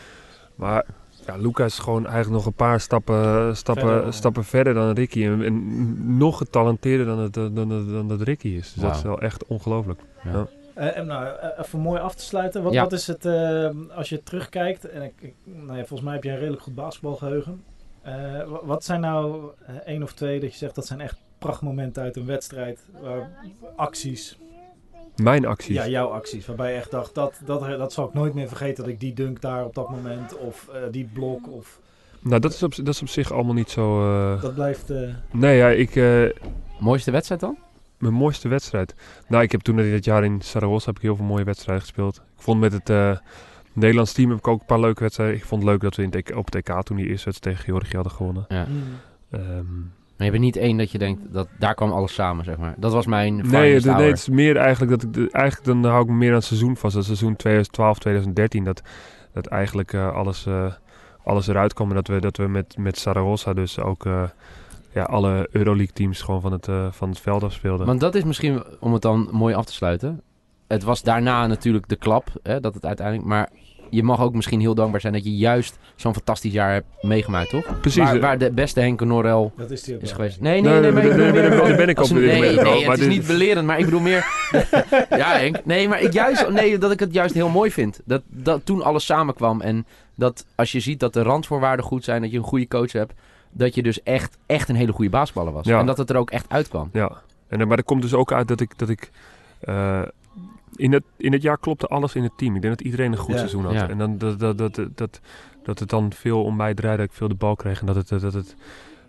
Maar 0.55 0.85
ja, 1.25 1.35
Luca 1.37 1.65
is 1.65 1.79
gewoon 1.79 2.03
eigenlijk 2.05 2.35
nog 2.35 2.45
een 2.45 2.53
paar 2.53 2.79
stappen, 2.79 3.57
stappen, 3.57 3.87
Verder. 3.87 4.13
stappen 4.13 4.43
verder 4.43 4.73
dan 4.73 4.91
Ricky. 4.91 5.23
En, 5.25 5.43
en 5.43 6.17
nog 6.17 6.37
getalenteerder 6.37 7.05
dan, 7.05 7.19
het, 7.19 7.33
dan, 7.33 7.53
dan, 7.55 7.91
dan 7.91 8.07
dat 8.07 8.21
Ricky 8.21 8.47
is. 8.47 8.73
Dus 8.73 8.83
dat 8.83 8.95
is 8.95 9.01
wel 9.01 9.21
echt 9.21 9.45
ongelooflijk. 9.47 9.99
Eh, 10.73 10.97
en 10.97 11.05
nou, 11.05 11.25
eh, 11.37 11.49
even 11.59 11.79
mooi 11.79 11.99
af 12.01 12.15
te 12.15 12.23
sluiten. 12.23 12.63
Wat, 12.63 12.73
Ja. 12.73 12.81
wat 12.83 12.91
is 12.91 13.07
het, 13.07 13.25
eh, 13.25 13.69
als 13.95 14.09
je 14.09 14.23
terugkijkt, 14.23 14.89
en 14.89 15.01
ik, 15.01 15.13
ik- 15.19 15.33
nou 15.43 15.67
ja, 15.77 15.85
volgens 15.85 16.01
mij 16.01 16.13
heb 16.13 16.23
je 16.23 16.29
een 16.29 16.37
redelijk 16.37 16.61
goed 16.61 16.75
basketbalgeheugen. 16.75 17.63
Eh, 18.01 18.13
wa- 18.47 18.65
wat 18.65 18.83
zijn 18.83 18.99
nou 19.01 19.43
één 19.85 20.03
of 20.03 20.13
twee 20.13 20.39
dat 20.39 20.51
je 20.51 20.57
zegt 20.57 20.75
dat 20.75 20.85
zijn 20.85 21.01
echt 21.01 21.17
prachtmomenten 21.37 22.03
uit 22.03 22.15
een 22.15 22.25
wedstrijd? 22.25 22.79
waar- 23.01 23.29
acties, 23.75 24.37
Mijn 25.15 25.45
acties. 25.45 25.75
ja, 25.75 25.87
jouw 25.87 26.07
acties, 26.07 26.45
waarbij 26.45 26.71
je 26.71 26.77
echt 26.77 26.91
dacht, 26.91 27.15
dat, 27.15 27.41
dat, 27.45 27.59
dat 27.59 27.93
zal 27.93 28.07
ik 28.07 28.13
nooit 28.13 28.33
meer 28.33 28.47
vergeten 28.47 28.83
dat 28.83 28.93
ik 28.93 28.99
die 28.99 29.13
dunk 29.13 29.41
daar 29.41 29.65
op 29.65 29.73
dat 29.75 29.89
moment, 29.89 30.37
of 30.37 30.67
eh, 30.73 30.81
die 30.91 31.09
blok, 31.13 31.51
of 31.51 31.79
Nou, 32.19 32.39
dat 32.41 32.53
is, 32.53 32.63
op, 32.63 32.75
dat 32.75 32.87
is 32.87 33.01
op 33.01 33.07
zich 33.07 33.31
allemaal 33.31 33.53
niet 33.53 33.69
zo... 33.69 34.01
eh, 34.35 34.41
dat 34.41 34.53
blijft... 34.53 34.89
eh, 34.89 35.09
Nee, 35.31 35.57
ja, 35.57 35.69
ik... 35.69 35.95
eh, 35.95 36.25
Mooiste 36.79 37.11
wedstrijd 37.11 37.41
dan? 37.41 37.57
Mijn 38.03 38.13
mooiste 38.13 38.47
wedstrijd. 38.47 38.95
Nou, 39.27 39.43
ik 39.43 39.51
heb 39.51 39.61
toen 39.61 39.79
in 39.79 39.91
dat 39.91 40.05
jaar 40.05 40.23
in 40.23 40.41
Saragossa 40.41 40.87
heb 40.87 40.95
ik 40.95 41.01
heel 41.01 41.15
veel 41.15 41.25
mooie 41.25 41.43
wedstrijden 41.43 41.83
gespeeld. 41.83 42.15
Ik 42.15 42.41
vond 42.43 42.59
met 42.59 42.73
het 42.73 42.89
eh, 42.89 43.17
Nederlands 43.73 44.13
team 44.13 44.29
heb 44.29 44.37
ik 44.39 44.47
ook 44.47 44.59
een 44.59 44.65
paar 44.65 44.79
leuke 44.79 45.01
wedstrijden. 45.03 45.35
Ik 45.35 45.45
vond 45.45 45.61
het 45.61 45.71
leuk 45.71 45.81
dat 45.81 45.95
we 45.95 46.01
in 46.03 46.09
het 46.11 46.29
EK 46.29 46.35
op 46.37 46.45
het 46.45 46.55
EK 46.55 46.81
toen 46.83 46.97
die 46.97 47.07
eerste 47.07 47.25
wedstrijd 47.25 47.57
tegen 47.57 47.73
Georgië 47.73 47.95
hadden 47.95 48.13
gewonnen. 48.13 48.45
Ja. 48.47 48.65
mm. 48.69 48.83
Ehm, 49.31 49.79
Maar 50.17 50.25
je 50.25 50.31
bent 50.31 50.43
niet 50.43 50.55
één 50.55 50.77
dat 50.77 50.91
je 50.91 50.97
denkt, 50.97 51.33
dat 51.33 51.47
daar 51.59 51.75
kwam 51.75 51.91
alles 51.91 52.13
samen, 52.13 52.45
zeg 52.45 52.57
maar. 52.57 52.73
Dat 52.77 52.91
was 52.91 53.05
mijn 53.05 53.35
nee, 53.35 53.73
het, 53.73 53.85
nee, 53.85 54.07
het 54.07 54.17
is 54.17 54.29
meer 54.29 54.57
eigenlijk 54.57 54.91
dat 54.91 55.03
ik 55.03 55.13
de- 55.13 55.29
eigenlijk 55.31 55.65
dan 55.81 55.91
hou 55.91 56.03
ik 56.03 56.09
me 56.09 56.15
meer 56.15 56.29
aan 56.29 56.35
het 56.35 56.43
seizoen 56.43 56.77
vast. 56.77 56.95
Dat 56.95 57.05
seizoen 57.05 57.35
2012, 57.35 57.99
2013 57.99 58.63
dat 58.63 58.81
dat 59.33 59.45
eigenlijk 59.47 59.93
eh, 59.93 60.13
alles 60.13 60.45
eh, 60.45 60.73
alles 61.23 61.47
eruit 61.47 61.73
kwam 61.73 61.89
en 61.89 61.95
dat 61.95 62.07
we 62.07 62.19
dat 62.21 62.37
we 62.37 62.47
met 62.47 62.77
met 62.77 62.97
Saragossa 62.97 63.53
dus 63.53 63.79
ook 63.79 64.05
eh, 64.05 64.23
ja 64.93 65.03
alle 65.03 65.47
Euroleague 65.51 65.93
teams 65.93 66.21
gewoon 66.21 66.41
van 66.41 66.51
het 66.51 66.67
eh, 66.67 66.91
van 66.91 67.09
het 67.09 67.19
veld 67.19 67.43
afspeelden. 67.43 67.85
Want 67.85 67.99
dat 67.99 68.15
is 68.15 68.23
misschien, 68.23 68.63
om 68.79 68.93
het 68.93 69.01
dan 69.01 69.29
mooi 69.31 69.55
af 69.55 69.65
te 69.65 69.73
sluiten. 69.73 70.21
Het 70.67 70.83
was 70.83 71.01
daarna 71.01 71.47
natuurlijk 71.47 71.87
de 71.87 71.95
klap, 71.95 72.27
hè, 72.43 72.59
dat 72.59 72.73
het 72.73 72.85
uiteindelijk... 72.85 73.27
Maar 73.27 73.49
je 73.89 74.03
mag 74.03 74.21
ook 74.21 74.33
misschien 74.33 74.59
heel 74.59 74.75
dankbaar 74.75 75.01
zijn 75.01 75.13
dat 75.13 75.23
je 75.23 75.35
juist 75.35 75.77
zo'n 75.95 76.13
fantastisch 76.13 76.51
jaar 76.51 76.71
hebt 76.71 76.87
meegemaakt, 77.01 77.49
toch? 77.49 77.79
Precies. 77.79 78.03
Waar, 78.03 78.15
eh, 78.15 78.21
waar 78.21 78.37
de 78.37 78.51
beste 78.51 78.79
Henke 78.79 79.05
Norel 79.05 79.51
Dat 79.57 79.71
is 79.71 79.83
die 79.83 79.97
geweest. 80.01 80.39
Nee, 80.41 80.61
Nee, 80.61 80.79
nee, 80.79 80.91
nee, 80.91 81.03
nee, 81.03 81.13
nee, 81.13 81.31
nee, 81.31 81.49
nee, 81.49 81.75
ben 81.75 81.89
ik 81.89 81.99
op 81.99 82.09
Nee, 82.09 82.41
nee, 82.41 82.85
maar 82.85 82.91
het 82.91 82.99
is 82.99 83.07
niet 83.07 83.27
belerend, 83.27 83.67
maar 83.67 83.79
ik 83.79 83.85
bedoel 83.85 83.99
meer... 83.99 84.25
ja, 85.09 85.37
Henk. 85.37 85.65
Nee, 85.65 85.87
maar 85.87 86.01
ik 86.01 86.13
juist, 86.13 86.49
nee, 86.49 86.77
dat 86.77 86.91
ik 86.91 86.99
het 86.99 87.13
juist 87.13 87.33
heel 87.33 87.49
mooi 87.49 87.71
vind. 87.71 87.99
Dat, 88.05 88.21
dat 88.27 88.65
toen 88.65 88.81
alles 88.81 89.05
samenkwam 89.05 89.61
en 89.61 89.85
dat 90.15 90.45
als 90.55 90.71
je 90.71 90.79
ziet 90.79 90.99
dat 90.99 91.13
de 91.13 91.21
randvoorwaarden 91.21 91.85
goed 91.85 92.03
zijn, 92.03 92.21
dat 92.21 92.31
je 92.31 92.37
een 92.37 92.43
goede 92.43 92.67
coach 92.67 92.91
hebt, 92.91 93.13
dat 93.53 93.75
je 93.75 93.83
dus 93.83 94.03
echt, 94.03 94.37
echt 94.45 94.69
een 94.69 94.75
hele 94.75 94.91
goede 94.91 95.09
basketballer 95.09 95.53
was. 95.53 95.65
Ja. 95.65 95.79
En 95.79 95.85
dat 95.85 95.97
het 95.97 96.09
er 96.09 96.17
ook 96.17 96.31
echt 96.31 96.49
uitkwam. 96.49 96.89
Ja, 96.93 97.21
en, 97.47 97.61
eh, 97.61 97.67
maar 97.67 97.77
er 97.77 97.83
komt 97.83 98.01
dus 98.01 98.13
ook 98.13 98.31
uit 98.31 98.47
dat 98.47 98.59
ik, 98.59 98.77
dat 98.77 98.89
ik 98.89 99.11
eh, 99.59 100.01
in, 100.75 100.93
het, 100.93 101.03
in 101.17 101.31
het 101.31 101.41
jaar 101.41 101.57
klopte 101.57 101.87
alles 101.87 102.15
in 102.15 102.23
het 102.23 102.37
team. 102.37 102.55
Ik 102.55 102.61
denk 102.61 102.77
dat 102.77 102.85
iedereen 102.85 103.11
een 103.11 103.17
goed 103.17 103.31
Ja. 103.33 103.37
seizoen 103.37 103.63
had. 103.63 103.73
Ja. 103.73 103.89
En 103.89 103.97
dan 103.97 104.17
dat, 104.17 104.39
dat, 104.39 104.57
dat, 104.57 104.79
dat, 104.95 105.19
dat 105.63 105.79
het 105.79 105.89
dan 105.89 106.13
veel 106.13 106.43
om 106.43 106.55
mij 106.55 106.73
draaide, 106.73 107.01
dat 107.01 107.11
ik 107.11 107.17
veel 107.17 107.27
de 107.27 107.35
bal 107.35 107.55
kreeg. 107.55 107.79
En 107.79 107.85
dat 107.85 107.95
het, 107.95 108.09
dat 108.09 108.33
het, 108.33 108.55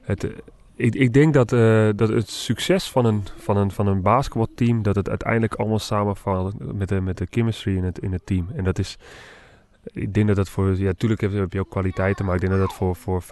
het, 0.03 0.25
eh, 0.25 0.31
ik, 0.77 0.95
ik 0.95 1.13
denk 1.13 1.35
dat, 1.35 1.53
eh, 1.53 1.89
dat 1.97 2.09
het 2.09 2.31
succes 2.31 2.91
van 2.91 3.05
een, 3.05 3.23
van 3.37 3.57
een, 3.57 3.71
van 3.71 3.87
een 3.87 4.03
basketbalteam, 4.03 4.83
dat 4.83 4.97
het 4.97 5.09
uiteindelijk 5.09 5.55
allemaal 5.55 5.79
samenvalt 5.79 6.75
met 6.75 6.89
de, 6.89 7.01
met 7.01 7.19
de 7.19 7.27
chemistry 7.31 7.77
in 7.77 7.85
het, 7.85 7.99
in 7.99 8.13
het 8.13 8.27
team. 8.27 8.49
En 8.55 8.65
dat 8.65 8.79
is, 8.79 8.97
ik 9.93 10.14
denk 10.14 10.26
dat 10.26 10.37
dat 10.37 10.49
voor, 10.49 10.76
ja, 10.78 10.85
natuurlijk 10.85 11.20
heb, 11.20 11.32
heb 11.32 11.53
je 11.53 11.61
ook 11.61 11.70
kwaliteiten, 11.70 12.24
maar 12.24 12.35
ik 12.35 12.41
denk 12.41 12.53
dat 12.53 12.61
dat 12.61 12.74
voor, 12.74 12.97
voor 12.97 13.22
50% 13.22 13.26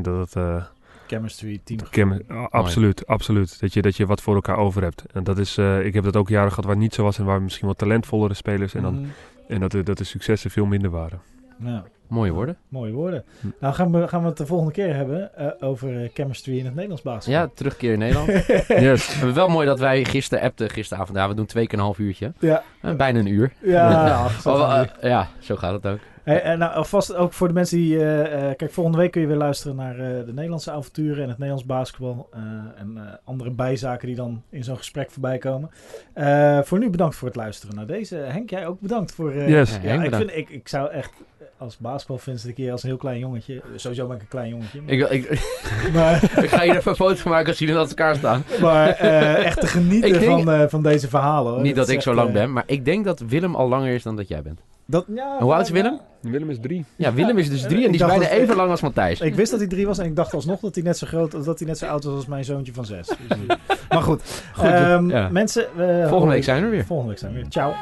dat 0.00 0.18
het... 0.18 0.36
eh, 0.36 0.64
Chemistry, 1.06 1.60
team. 1.64 1.80
Kim, 1.90 2.12
a- 2.30 2.48
absoluut, 2.50 3.06
absoluut. 3.06 3.60
Dat 3.60 3.72
je, 3.72 3.82
dat 3.82 3.96
je 3.96 4.06
wat 4.06 4.22
voor 4.22 4.34
elkaar 4.34 4.56
over 4.56 4.82
hebt. 4.82 5.04
En 5.12 5.24
dat 5.24 5.38
is, 5.38 5.56
eh, 5.58 5.84
ik 5.84 5.94
heb 5.94 6.04
dat 6.04 6.16
ook 6.16 6.28
jaren 6.28 6.48
gehad 6.50 6.64
waar 6.64 6.74
het 6.74 6.82
niet 6.82 6.94
zo 6.94 7.02
was 7.02 7.18
en 7.18 7.24
waar 7.24 7.42
misschien 7.42 7.68
wat 7.68 7.78
talentvollere 7.78 8.34
spelers 8.34 8.74
en, 8.74 8.82
dan, 8.82 8.94
Mhm. 9.00 9.08
en 9.48 9.60
dat, 9.60 9.70
de, 9.70 9.82
dat 9.82 9.98
de 9.98 10.04
successen 10.04 10.50
veel 10.50 10.66
minder 10.66 10.90
waren. 10.90 11.20
Ja. 11.58 11.84
Mooie 12.08 12.32
woorden. 12.32 12.56
Mooie 12.68 12.92
woorden. 12.92 13.24
Nou 13.60 13.74
gaan 13.74 13.92
we, 13.92 14.08
gaan 14.08 14.20
we 14.22 14.28
het 14.28 14.36
de 14.36 14.46
volgende 14.46 14.72
keer 14.72 14.94
hebben 14.94 15.36
eh, 15.36 15.46
over 15.60 16.02
eh, 16.02 16.08
chemistry 16.14 16.58
in 16.58 16.64
het 16.64 16.72
Nederlands 16.74 17.02
basketbal. 17.02 17.42
Ja, 17.42 17.50
terugkeer 17.54 17.92
in 17.92 17.98
Nederland. 17.98 18.26
Yes. 18.68 19.14
Het 19.14 19.28
is 19.28 19.34
wel 19.34 19.48
mooi 19.48 19.66
dat 19.66 19.78
wij 19.78 20.04
gisteren 20.04 20.44
appten, 20.44 20.70
gisteravond. 20.70 21.16
Ja, 21.18 21.28
we 21.28 21.34
doen 21.34 21.46
twee 21.46 21.66
keer 21.66 21.78
een 21.78 21.84
half 21.84 21.98
uurtje. 21.98 22.32
Ja, 22.38 22.62
Eh, 22.80 22.94
bijna 22.94 23.18
een 23.18 23.26
uur. 23.26 23.52
ja, 23.62 24.26
Oh, 24.44 24.82
ja, 25.02 25.28
zo 25.38 25.56
gaat 25.56 25.72
het 25.72 25.86
ook. 25.86 25.98
Hey, 26.28 26.42
en 26.42 26.58
nou, 26.58 26.74
alvast 26.74 27.14
ook 27.14 27.32
voor 27.32 27.48
de 27.48 27.54
mensen 27.54 27.76
die... 27.78 27.98
eh, 27.98 28.50
eh, 28.50 28.56
kijk, 28.56 28.72
volgende 28.72 28.98
week 28.98 29.10
kun 29.10 29.20
je 29.20 29.26
weer 29.26 29.36
luisteren 29.36 29.76
naar 29.76 29.98
eh, 29.98 30.24
de 30.26 30.32
Nederlandse 30.32 30.70
avonturen 30.70 31.22
en 31.22 31.28
het 31.28 31.38
Nederlands 31.38 31.64
basketbal. 31.64 32.28
eh, 32.32 32.40
en 32.80 32.92
eh, 32.96 33.02
andere 33.24 33.50
bijzaken 33.50 34.06
die 34.06 34.16
dan 34.16 34.42
in 34.50 34.64
zo'n 34.64 34.76
gesprek 34.76 35.10
voorbij 35.10 35.38
komen. 35.38 35.70
Eh, 36.12 36.58
voor 36.62 36.78
nu 36.78 36.90
bedankt 36.90 37.16
voor 37.16 37.28
het 37.28 37.36
luisteren 37.36 37.74
naar 37.76 37.86
deze. 37.86 38.16
Henk, 38.16 38.50
jij 38.50 38.66
ook 38.66 38.80
bedankt 38.80 39.12
voor... 39.14 39.30
eh, 39.30 39.48
Yes. 39.48 39.70
Ja, 39.72 39.78
Henk, 39.88 40.04
ik, 40.04 40.14
vind, 40.14 40.36
ik, 40.36 40.48
ik 40.50 40.68
zou 40.68 40.90
echt 40.90 41.10
eh, 41.38 41.46
als 41.58 41.76
basketbalfans 41.78 42.44
een 42.44 42.54
keer 42.54 42.72
als 42.72 42.82
een 42.82 42.88
heel 42.88 42.98
klein 42.98 43.18
jongetje... 43.18 43.62
Sowieso 43.76 44.06
ben 44.06 44.16
ik 44.16 44.22
een 44.22 44.28
klein 44.28 44.48
jongetje. 44.48 44.80
Maar, 44.82 44.92
Ik, 44.92 45.08
ik, 45.10 45.30
maar, 45.94 46.14
ik 46.44 46.48
ga 46.50 46.60
hier 46.62 46.76
even 46.76 46.90
een 46.90 46.96
foto 46.96 47.14
van 47.14 47.30
maken 47.30 47.48
als 47.48 47.58
jullie 47.58 47.74
naast 47.74 47.88
elkaar 47.88 48.16
staan. 48.16 48.42
maar, 48.60 48.88
eh, 48.88 49.44
echt 49.44 49.60
te 49.60 49.66
genieten 49.76 50.12
denk- 50.12 50.24
van, 50.24 50.50
eh, 50.50 50.68
van 50.68 50.82
deze 50.82 51.08
verhalen. 51.08 51.52
hoor. 51.52 51.62
Niet 51.62 51.76
dat 51.76 51.88
ik 51.88 52.00
zo 52.00 52.14
lang 52.14 52.28
eh, 52.28 52.34
ben, 52.34 52.52
maar 52.52 52.64
ik 52.66 52.84
denk 52.84 53.04
dat 53.04 53.20
Willem 53.20 53.54
al 53.54 53.68
langer 53.68 53.94
is 53.94 54.02
dan 54.02 54.16
dat 54.16 54.28
jij 54.28 54.42
bent. 54.42 54.60
Dat, 54.90 55.04
ja, 55.14 55.36
Hoe 55.38 55.52
oud 55.52 55.60
is 55.62 55.68
ja, 55.68 55.72
Willem? 55.74 56.00
Willem 56.20 56.50
is 56.50 56.56
drie. 56.60 56.84
Ja, 56.96 57.12
Willem 57.12 57.38
is 57.38 57.50
dus 57.50 57.62
drie 57.62 57.84
en 57.84 57.92
die 57.92 58.00
is 58.00 58.06
bijna 58.06 58.22
dat- 58.22 58.32
even 58.32 58.56
lang 58.56 58.70
als 58.70 58.80
Matthijs. 58.80 59.20
Ik 59.20 59.34
wist 59.34 59.50
dat 59.50 59.60
hij 59.60 59.68
drie 59.68 59.86
was 59.86 59.98
en 59.98 60.04
ik 60.04 60.16
dacht 60.16 60.34
alsnog 60.34 60.60
dat 60.60 60.74
hij 60.74 60.84
net 60.84 60.98
zo 60.98 61.06
groot, 61.06 61.44
dat 61.44 61.58
hij 61.58 61.68
net 61.68 61.78
zo 61.78 61.86
oud 61.86 62.04
was 62.04 62.14
als 62.14 62.26
mijn 62.26 62.44
zoontje 62.44 62.72
van 62.72 62.84
zes. 62.86 63.06
Dus, 63.06 63.16
eh, 63.28 63.56
maar 63.90 64.02
goed, 64.02 64.22
Goed, 64.54 64.64
Ehm, 64.64 65.10
ja. 65.10 65.28
mensen. 65.28 65.66
we- 65.76 66.06
Volgende 66.08 66.34
week 66.34 66.44
zijn 66.44 66.58
we 66.60 66.64
er 66.64 66.70
weer. 66.70 66.84
Volgende 66.84 67.10
week 67.10 67.20
zijn 67.20 67.32
we 67.32 67.38
weer. 67.40 67.48
Ciao. 67.48 67.72